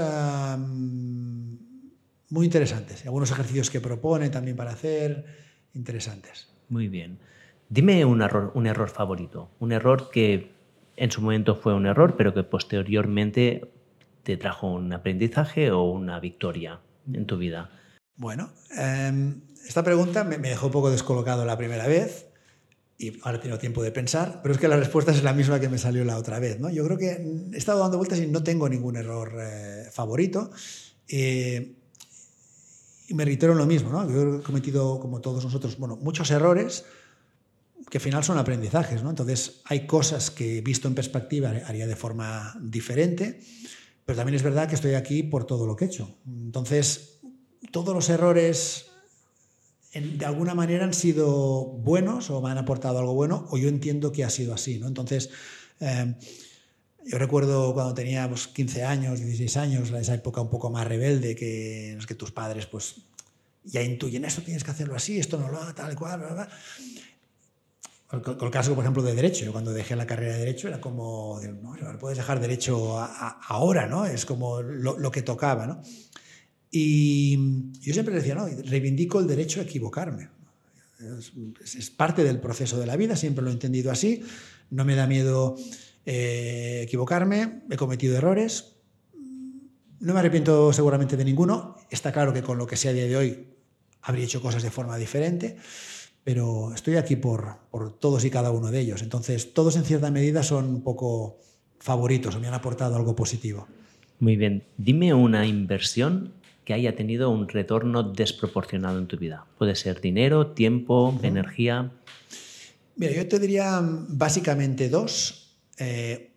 muy 2.30 2.46
interesantes. 2.46 3.06
Algunos 3.06 3.32
ejercicios 3.32 3.70
que 3.70 3.82
propone 3.82 4.30
también 4.30 4.56
para 4.58 4.72
hacer, 4.72 5.26
interesantes. 5.74 6.50
Muy 6.70 6.88
bien. 6.88 7.20
Dime 7.70 8.06
un 8.06 8.22
error, 8.22 8.52
un 8.56 8.68
error 8.68 8.90
favorito. 8.90 9.50
Un 9.60 9.72
error 9.72 10.10
que 10.12 10.52
en 10.96 11.12
su 11.12 11.22
momento 11.22 11.56
fue 11.56 11.74
un 11.74 11.86
error, 11.86 12.16
pero 12.18 12.34
que 12.34 12.44
posteriormente 12.44 13.70
te 14.24 14.38
trajo 14.38 14.68
un 14.68 14.92
aprendizaje 14.94 15.72
o 15.72 15.84
una 15.84 16.20
victoria 16.20 16.80
en 17.14 17.26
tu 17.26 17.38
vida. 17.38 17.70
Bueno, 18.16 18.50
em, 18.78 19.42
esta 19.68 19.84
pregunta 19.84 20.24
me, 20.24 20.38
me 20.38 20.50
dejó 20.50 20.68
un 20.68 20.72
poco 20.72 20.90
descolocado 20.90 21.46
la 21.46 21.58
primera 21.58 21.88
vez 21.88 22.27
y 23.00 23.20
ahora 23.22 23.40
tengo 23.40 23.60
tiempo 23.60 23.84
de 23.84 23.92
pensar, 23.92 24.40
pero 24.42 24.56
es 24.56 24.60
que 24.60 24.68
la 24.68 24.78
respuesta 24.78 25.12
es 25.12 25.24
la 25.24 25.34
misma 25.34 25.60
que 25.60 25.70
me 25.70 25.78
salió 25.78 26.04
la 26.04 26.18
otra 26.18 26.40
vez. 26.40 26.60
¿no? 26.60 26.70
Yo 26.70 26.84
creo 26.86 26.98
que 26.98 27.12
he 27.54 27.58
estado 27.58 27.80
dando 27.80 27.98
vueltas 27.98 28.20
y 28.20 28.28
no 28.28 28.44
tengo 28.44 28.68
ningún 28.68 28.96
error 28.96 29.34
eh, 29.40 29.88
favorito. 29.92 30.50
Eh, 31.08 31.76
y 33.08 33.14
me 33.14 33.24
reitero 33.24 33.54
en 33.54 33.60
lo 33.60 33.66
mismo, 33.66 33.90
¿no? 33.90 34.10
Yo 34.10 34.40
he 34.40 34.42
cometido, 34.42 35.00
como 35.00 35.22
todos 35.22 35.44
nosotros, 35.44 35.78
bueno, 35.78 35.96
muchos 35.96 36.30
errores 36.30 36.84
que 37.90 38.00
al 38.00 38.02
final 38.02 38.24
son 38.24 38.38
aprendizajes, 38.38 39.02
¿no? 39.02 39.12
Entonces, 39.12 39.62
hay 39.66 39.88
cosas 39.88 40.30
que 40.30 40.60
visto 40.60 40.90
en 40.90 40.96
perspectiva 40.96 41.54
haría 41.66 41.88
de 41.88 41.96
forma 41.96 42.58
diferente, 42.62 43.40
pero 44.06 44.18
también 44.18 44.36
es 44.36 44.44
verdad 44.44 44.68
que 44.68 44.76
estoy 44.76 44.96
aquí 44.96 45.24
por 45.24 45.46
todo 45.46 45.66
lo 45.66 45.76
que 45.76 45.86
he 45.86 45.88
hecho. 45.88 46.18
Entonces, 46.26 47.20
todos 47.72 47.96
los 47.96 48.10
errores 48.10 48.87
en- 49.94 50.18
de 50.18 50.26
alguna 50.26 50.54
manera 50.54 50.84
han 50.86 50.94
sido 50.94 51.64
buenos 51.66 52.30
o 52.30 52.42
me 52.42 52.50
han 52.52 52.58
aportado 52.58 53.00
algo 53.00 53.14
bueno, 53.14 53.48
o 53.50 53.58
yo 53.58 53.70
entiendo 53.70 54.12
que 54.12 54.24
ha 54.24 54.30
sido 54.30 54.54
así, 54.54 54.80
¿no? 54.80 54.88
Entonces, 54.88 55.30
eh, 55.80 56.16
yo 57.06 57.18
recuerdo 57.18 57.74
cuando 57.74 57.94
tenía 57.94 58.28
pues, 58.28 58.48
15 58.48 58.84
años, 58.84 59.20
16 59.20 59.56
años, 59.58 59.92
esa 59.92 60.14
época 60.14 60.42
un 60.42 60.50
poco 60.50 60.70
más 60.70 60.86
rebelde, 60.88 61.36
que, 61.36 61.92
en 61.94 62.00
que 62.00 62.16
tus 62.16 62.32
padres 62.32 62.66
pues, 62.66 62.96
ya 63.64 63.82
intuyen 63.82 64.26
esto 64.26 64.42
tienes 64.42 64.64
que 64.64 64.72
hacerlo 64.72 64.96
así, 64.96 65.18
esto 65.20 65.38
no 65.38 65.50
lo 65.50 65.58
haga, 65.58 65.74
tal 65.74 65.94
y 65.94 65.96
cual, 65.96 66.20
bla, 66.20 66.34
bla. 66.34 66.50
Con, 68.08 68.22
con 68.22 68.42
el 68.46 68.52
caso, 68.52 68.74
por 68.74 68.84
ejemplo, 68.86 69.04
de 69.04 69.14
Derecho. 69.14 69.44
Yo 69.44 69.52
cuando 69.52 69.74
dejé 69.74 69.96
la 69.98 70.06
carrera 70.08 70.34
de 70.34 70.40
Derecho 70.40 70.70
era 70.70 70.80
como, 70.80 71.42
no 71.62 71.76
puedes 72.00 72.18
dejar 72.18 72.40
Derecho 72.40 72.98
a- 72.98 73.06
a- 73.06 73.40
ahora, 73.50 73.88
¿no? 73.88 74.06
Es 74.06 74.26
como 74.26 74.62
lo, 74.62 74.98
lo 74.98 75.12
que 75.12 75.22
tocaba, 75.24 75.68
¿no? 75.68 75.82
Y 76.80 77.72
yo 77.82 77.92
siempre 77.92 78.14
decía, 78.14 78.36
no, 78.36 78.46
reivindico 78.46 79.20
el 79.20 79.26
derecho 79.26 79.60
a 79.60 79.64
equivocarme. 79.64 80.30
Es, 81.64 81.76
es 81.76 81.90
parte 81.90 82.24
del 82.24 82.40
proceso 82.40 82.80
de 82.80 82.86
la 82.86 82.96
vida, 82.96 83.16
siempre 83.16 83.44
lo 83.44 83.50
he 83.50 83.54
entendido 83.54 83.92
así. 83.92 84.22
No 84.70 84.86
me 84.86 84.94
da 84.94 85.08
miedo 85.08 85.56
eh, 86.06 86.82
equivocarme, 86.84 87.64
he 87.68 87.78
cometido 87.78 88.16
errores. 88.16 88.76
No 90.00 90.14
me 90.14 90.20
arrepiento 90.20 90.72
seguramente 90.72 91.18
de 91.18 91.26
ninguno. 91.26 91.78
Está 91.90 92.12
claro 92.12 92.32
que 92.32 92.44
con 92.44 92.60
lo 92.60 92.68
que 92.68 92.78
sea 92.78 92.92
a 92.92 92.94
día 92.94 93.08
de 93.08 93.18
hoy 93.18 93.48
habría 94.04 94.26
hecho 94.26 94.40
cosas 94.40 94.62
de 94.62 94.70
forma 94.70 94.98
diferente, 94.98 95.58
pero 96.24 96.76
estoy 96.76 96.98
aquí 96.98 97.16
por, 97.16 97.58
por 97.72 97.98
todos 97.98 98.24
y 98.24 98.30
cada 98.30 98.52
uno 98.52 98.70
de 98.70 98.82
ellos. 98.82 99.02
Entonces, 99.02 99.52
todos 99.56 99.78
en 99.78 99.84
cierta 99.84 100.12
medida 100.12 100.44
son 100.44 100.66
un 100.66 100.84
poco 100.84 101.40
favoritos 101.80 102.36
o 102.36 102.40
me 102.40 102.48
han 102.48 102.54
aportado 102.54 102.96
algo 102.96 103.16
positivo. 103.16 103.68
Muy 104.20 104.36
bien. 104.36 104.64
Dime 104.78 105.14
una 105.14 105.46
inversión 105.46 106.34
que 106.68 106.74
haya 106.74 106.98
tenido 106.98 107.30
un 107.30 107.48
retorno 107.48 108.04
desproporcionado 108.04 109.00
en 109.00 109.08
tu 109.08 109.16
vida. 109.18 109.46
Puede 109.58 109.74
ser 109.74 110.02
dinero, 110.02 110.48
tiempo, 110.48 111.18
energía. 111.24 111.94
Mira, 112.98 113.14
yo 113.14 113.26
te 113.26 113.40
diría 113.40 113.80
mm, 113.80 114.18
básicamente 114.18 114.90
dos. 114.90 115.56
Eh, 115.78 116.30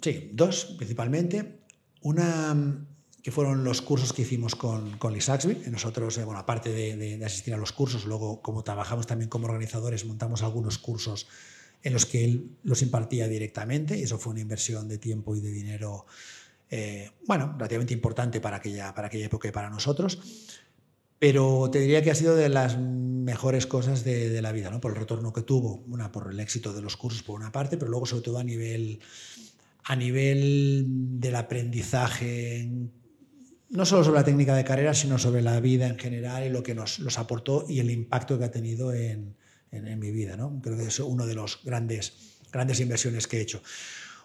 sí, 0.00 0.30
dos 0.32 0.76
principalmente. 0.78 1.58
Una 2.02 2.54
mm, 2.54 2.86
que 3.24 3.32
fueron 3.32 3.64
los 3.64 3.82
cursos 3.82 4.12
que 4.12 4.22
hicimos 4.22 4.54
con, 4.54 4.96
con 4.98 5.12
Lee 5.12 5.20
Saxby. 5.20 5.62
Nosotros, 5.68 6.16
eh, 6.18 6.24
bueno, 6.24 6.38
aparte 6.38 6.70
de, 6.70 6.96
de- 6.96 7.18
de 7.18 7.24
asistir 7.24 7.54
a 7.54 7.56
los 7.56 7.72
cursos, 7.72 8.04
luego 8.06 8.40
como 8.40 8.62
trabajamos 8.62 9.08
también 9.08 9.28
como 9.28 9.46
organizadores, 9.48 10.04
montamos 10.04 10.44
algunos 10.44 10.78
cursos 10.78 11.26
en 11.82 11.92
los 11.92 12.06
que 12.06 12.24
él 12.24 12.50
los 12.62 12.82
impartía 12.82 13.26
directamente 13.26 13.98
y 13.98 14.02
eso 14.04 14.16
fue 14.18 14.30
una 14.30 14.42
inversión 14.42 14.86
de 14.86 14.98
tiempo 14.98 15.34
y 15.34 15.40
de 15.40 15.50
dinero, 15.50 16.06
eh, 16.70 17.10
bueno, 17.26 17.52
relativamente 17.56 17.94
importante 17.94 18.40
para 18.40 18.56
aquella, 18.56 18.94
para 18.94 19.08
aquella 19.08 19.26
época 19.26 19.48
y 19.48 19.52
para 19.52 19.70
nosotros. 19.70 20.18
Pero 21.18 21.70
te 21.70 21.80
diría 21.80 22.02
que 22.02 22.10
ha 22.10 22.14
sido 22.14 22.36
de 22.36 22.48
las 22.48 22.78
mejores 22.78 23.66
cosas 23.66 24.04
de, 24.04 24.28
de 24.28 24.42
la 24.42 24.52
vida, 24.52 24.70
¿no? 24.70 24.80
por 24.80 24.92
el 24.92 24.98
retorno 24.98 25.32
que 25.32 25.42
tuvo, 25.42 25.84
una 25.88 26.12
por 26.12 26.30
el 26.30 26.40
éxito 26.40 26.72
de 26.72 26.82
los 26.82 26.96
cursos 26.96 27.22
por 27.22 27.36
una 27.36 27.52
parte, 27.52 27.78
pero 27.78 27.90
luego 27.90 28.06
sobre 28.06 28.22
todo 28.22 28.38
a 28.38 28.44
nivel, 28.44 29.00
a 29.84 29.96
nivel 29.96 30.84
del 31.18 31.36
aprendizaje, 31.36 32.68
no 33.70 33.86
solo 33.86 34.04
sobre 34.04 34.18
la 34.20 34.24
técnica 34.24 34.54
de 34.54 34.64
carrera, 34.64 34.92
sino 34.92 35.18
sobre 35.18 35.40
la 35.40 35.58
vida 35.60 35.86
en 35.86 35.98
general 35.98 36.44
y 36.44 36.50
lo 36.50 36.62
que 36.62 36.74
nos, 36.74 37.00
nos 37.00 37.18
aportó 37.18 37.64
y 37.66 37.80
el 37.80 37.90
impacto 37.90 38.38
que 38.38 38.44
ha 38.44 38.50
tenido 38.50 38.92
en, 38.92 39.36
en, 39.70 39.88
en 39.88 39.98
mi 39.98 40.10
vida. 40.10 40.36
¿no? 40.36 40.60
Creo 40.62 40.76
que 40.76 40.84
es 40.84 41.00
uno 41.00 41.26
de 41.26 41.34
los 41.34 41.60
grandes, 41.64 42.12
grandes 42.52 42.78
inversiones 42.80 43.26
que 43.26 43.38
he 43.38 43.40
hecho. 43.40 43.62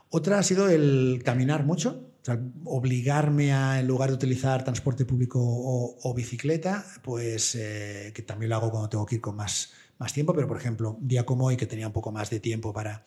Otra 0.09 0.39
ha 0.39 0.43
sido 0.43 0.69
el 0.69 1.21
caminar 1.23 1.65
mucho, 1.65 2.10
o 2.21 2.25
sea, 2.25 2.39
obligarme 2.65 3.51
a, 3.51 3.79
en 3.79 3.87
lugar 3.87 4.09
de 4.09 4.15
utilizar 4.15 4.63
transporte 4.63 5.05
público 5.05 5.39
o, 5.41 6.13
bicicleta, 6.13 6.85
pues 7.01 7.55
eh, 7.55 8.11
que 8.13 8.21
también 8.21 8.49
lo 8.49 8.57
hago 8.57 8.69
cuando 8.69 8.89
tengo 8.89 9.05
que 9.05 9.15
ir 9.15 9.21
con 9.21 9.35
más, 9.35 9.71
más 9.97 10.13
tiempo, 10.13 10.33
pero 10.33 10.47
por 10.47 10.57
ejemplo, 10.57 10.97
un 11.01 11.07
día 11.07 11.25
como 11.25 11.45
hoy 11.45 11.57
que 11.57 11.65
tenía 11.65 11.87
un 11.87 11.93
poco 11.93 12.11
más 12.11 12.29
de 12.29 12.39
tiempo 12.39 12.73
para, 12.73 13.03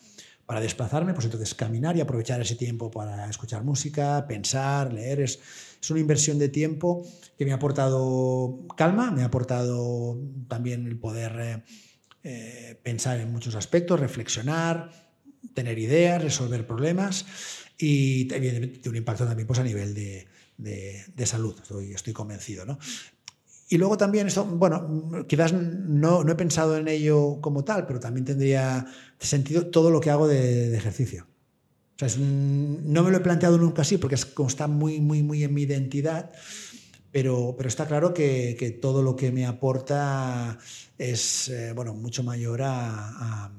para 0.47 0.61
desplazarme, 0.61 1.15
pues 1.15 1.27
entonces 1.27 1.55
caminar 1.55 1.97
y 1.97 2.01
aprovechar 2.01 2.41
ese 2.41 2.57
tiempo 2.57 2.91
para 2.91 3.31
escuchar 3.31 3.62
música, 3.62 4.27
pensar, 4.27 4.93
leer. 4.93 5.20
Es, 5.20 5.39
es 5.81 5.91
una 5.91 6.01
inversión 6.01 6.39
de 6.39 6.49
tiempo 6.49 7.07
que 7.39 7.45
me 7.45 7.53
ha 7.53 7.57
aportado 7.57 8.66
calma, 8.77 9.11
me 9.11 9.23
ha 9.23 9.27
aportado 9.27 10.19
también 10.49 10.86
el 10.86 10.99
poder 10.99 11.39
eh, 11.41 11.65
eh, 12.24 12.81
pensar 12.82 13.20
en 13.20 13.31
muchos 13.31 13.55
aspectos, 13.55 14.01
reflexionar, 14.01 14.91
tener 15.53 15.79
ideas, 15.79 16.23
resolver 16.23 16.66
problemas 16.66 17.27
y 17.77 18.27
tiene 18.27 18.81
un 18.87 18.97
impacto 18.97 19.27
también 19.27 19.47
pues, 19.47 19.59
a 19.59 19.65
nivel 19.65 19.95
de, 19.95 20.27
de, 20.57 21.27
salud, 21.27 21.55
estoy, 21.61 21.93
estoy 21.93 22.12
convencido. 22.12 22.65
¿no? 22.65 22.79
Y 23.69 23.79
luego 23.79 23.97
también 23.97 24.27
esto, 24.27 24.45
bueno, 24.45 25.27
quizás 25.27 25.53
no, 25.53 26.23
no, 26.23 26.33
he 26.33 26.37
pensado 26.37 26.77
en 26.77 26.89
ello 26.89 27.39
como 27.41 27.65
tal, 27.65 27.87
pero 27.87 28.01
también 28.01 28.25
tendría 28.25 28.87
sentido 29.19 29.66
todo 29.66 29.91
lo 29.91 30.01
que 30.01 30.11
hago 30.11 30.29
de, 30.29 30.75
ejercicio. 30.77 31.27
O 31.97 31.99
sea, 31.99 32.09
es 32.09 32.19
no 32.19 33.03
me 33.03 33.11
lo 33.11 33.16
he 33.16 33.21
planteado 33.21 33.57
nunca 33.57 33.83
así 33.83 33.99
porque 33.99 34.16
es 34.16 34.27
como 34.27 34.49
está 34.49 34.66
muy, 34.66 35.01
muy, 35.01 35.23
muy 35.23 35.45
en 35.45 35.55
mi 35.55 35.62
identidad, 35.62 36.33
pero, 37.11 37.55
pero 37.57 37.69
está 37.69 37.87
claro 37.87 38.12
que, 38.12 38.57
que 38.59 38.71
todo 38.71 39.03
lo 39.03 39.15
que 39.16 39.31
me 39.31 39.47
aporta 39.47 40.59
es, 40.99 41.49
eh, 41.49 41.73
bueno, 41.73 41.95
mucho 41.95 42.23
mayor 42.23 42.62
a, 42.62 43.51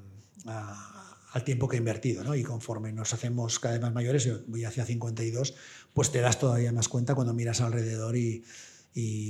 a 0.45 0.95
al 1.36 1.44
tiempo 1.44 1.68
que 1.68 1.76
he 1.76 1.80
invertido. 1.80 2.24
¿no? 2.24 2.34
Y 2.34 2.44
conforme 2.44 2.94
nos 2.94 3.14
hacemos 3.14 3.60
cada 3.60 3.74
vez 3.74 3.82
más 3.82 3.94
mayores, 3.94 4.24
yo 4.24 4.40
voy 4.48 4.64
hacia 4.64 4.86
52, 4.86 5.53
pues 5.94 6.10
te 6.10 6.22
das 6.22 6.40
todavía 6.40 6.72
más 6.72 6.88
cuenta 6.88 7.14
cuando 7.14 7.34
miras 7.34 7.60
alrededor 7.60 8.16
y, 8.16 8.44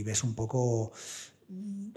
ves 0.04 0.24
un 0.24 0.36
poco 0.36 0.92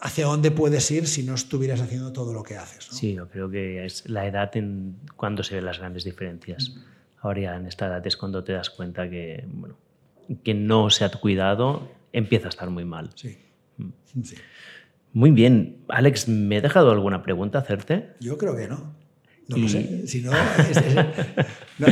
hacia 0.01 0.25
dónde 0.25 0.51
puedes 0.51 0.91
ir 0.91 1.07
si 1.07 1.23
no 1.25 1.35
estuvieras 1.35 1.83
haciendo 1.83 2.11
todo 2.15 2.33
lo 2.33 2.43
que 2.43 2.57
haces. 2.57 2.87
Sí, 2.91 3.13
yo 3.13 3.29
creo 3.29 3.51
que 3.51 3.85
es 3.85 4.09
la 4.09 4.27
edad 4.27 4.57
en 4.57 4.97
cuando 5.15 5.43
se 5.43 5.57
ven 5.57 5.67
las 5.67 5.79
grandes 5.79 6.05
diferencias. 6.05 6.75
Ahora 7.21 7.43
ya 7.43 7.57
en 7.57 7.67
esta 7.67 7.89
edad 7.89 8.07
es 8.07 8.17
cuando 8.17 8.43
te 8.43 8.55
das 8.55 8.71
cuenta 8.71 9.11
que, 9.11 9.45
bueno, 9.47 9.77
que 10.43 10.55
no 10.55 10.89
se 10.89 11.05
ha 11.05 11.11
cuidado 11.11 11.87
empieza 12.15 12.47
a 12.47 12.49
estar 12.49 12.71
muy 12.71 12.87
mal. 12.87 13.11
Sí. 13.15 13.37
Mm. 13.77 13.91
sí. 14.23 14.37
Muy 15.13 15.33
bien. 15.33 15.85
Alex, 15.89 16.29
¿me 16.29 16.57
he 16.57 16.61
dejado 16.63 16.93
alguna 16.93 17.23
pregunta 17.23 17.59
hacerte? 17.59 18.15
Yo 18.21 18.39
creo 18.39 18.57
que 18.57 18.69
no. 18.69 18.95
No 19.49 19.57
y... 19.57 19.63
lo 19.63 19.69
sé. 19.69 20.07
Si 20.07 20.21
no, 20.23 20.31
no, 21.79 21.87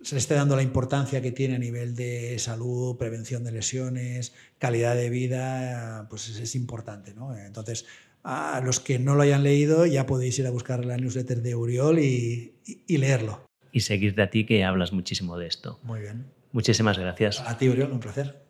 se 0.00 0.14
le 0.14 0.20
esté 0.20 0.34
dando 0.34 0.56
la 0.56 0.62
importancia 0.62 1.20
que 1.20 1.32
tiene 1.32 1.56
a 1.56 1.58
nivel 1.58 1.94
de 1.94 2.38
salud, 2.38 2.96
prevención 2.96 3.44
de 3.44 3.52
lesiones, 3.52 4.32
calidad 4.58 4.94
de 4.94 5.10
vida, 5.10 6.06
pues 6.08 6.28
es, 6.28 6.38
es 6.38 6.54
importante, 6.54 7.12
¿no? 7.12 7.36
Entonces, 7.36 7.86
a 8.22 8.60
los 8.64 8.80
que 8.80 8.98
no 8.98 9.14
lo 9.14 9.22
hayan 9.22 9.42
leído, 9.42 9.84
ya 9.86 10.06
podéis 10.06 10.38
ir 10.38 10.46
a 10.46 10.50
buscar 10.50 10.84
la 10.84 10.96
newsletter 10.96 11.42
de 11.42 11.54
Uriol 11.54 11.98
y, 11.98 12.54
y, 12.64 12.82
y 12.86 12.96
leerlo. 12.98 13.44
Y 13.72 13.80
seguirte 13.80 14.22
a 14.22 14.30
ti, 14.30 14.46
que 14.46 14.64
hablas 14.64 14.92
muchísimo 14.92 15.38
de 15.38 15.46
esto. 15.46 15.78
Muy 15.82 16.00
bien. 16.00 16.26
Muchísimas 16.52 16.98
gracias. 16.98 17.40
A 17.40 17.56
ti, 17.56 17.68
Uriol, 17.68 17.92
un 17.92 18.00
placer. 18.00 18.49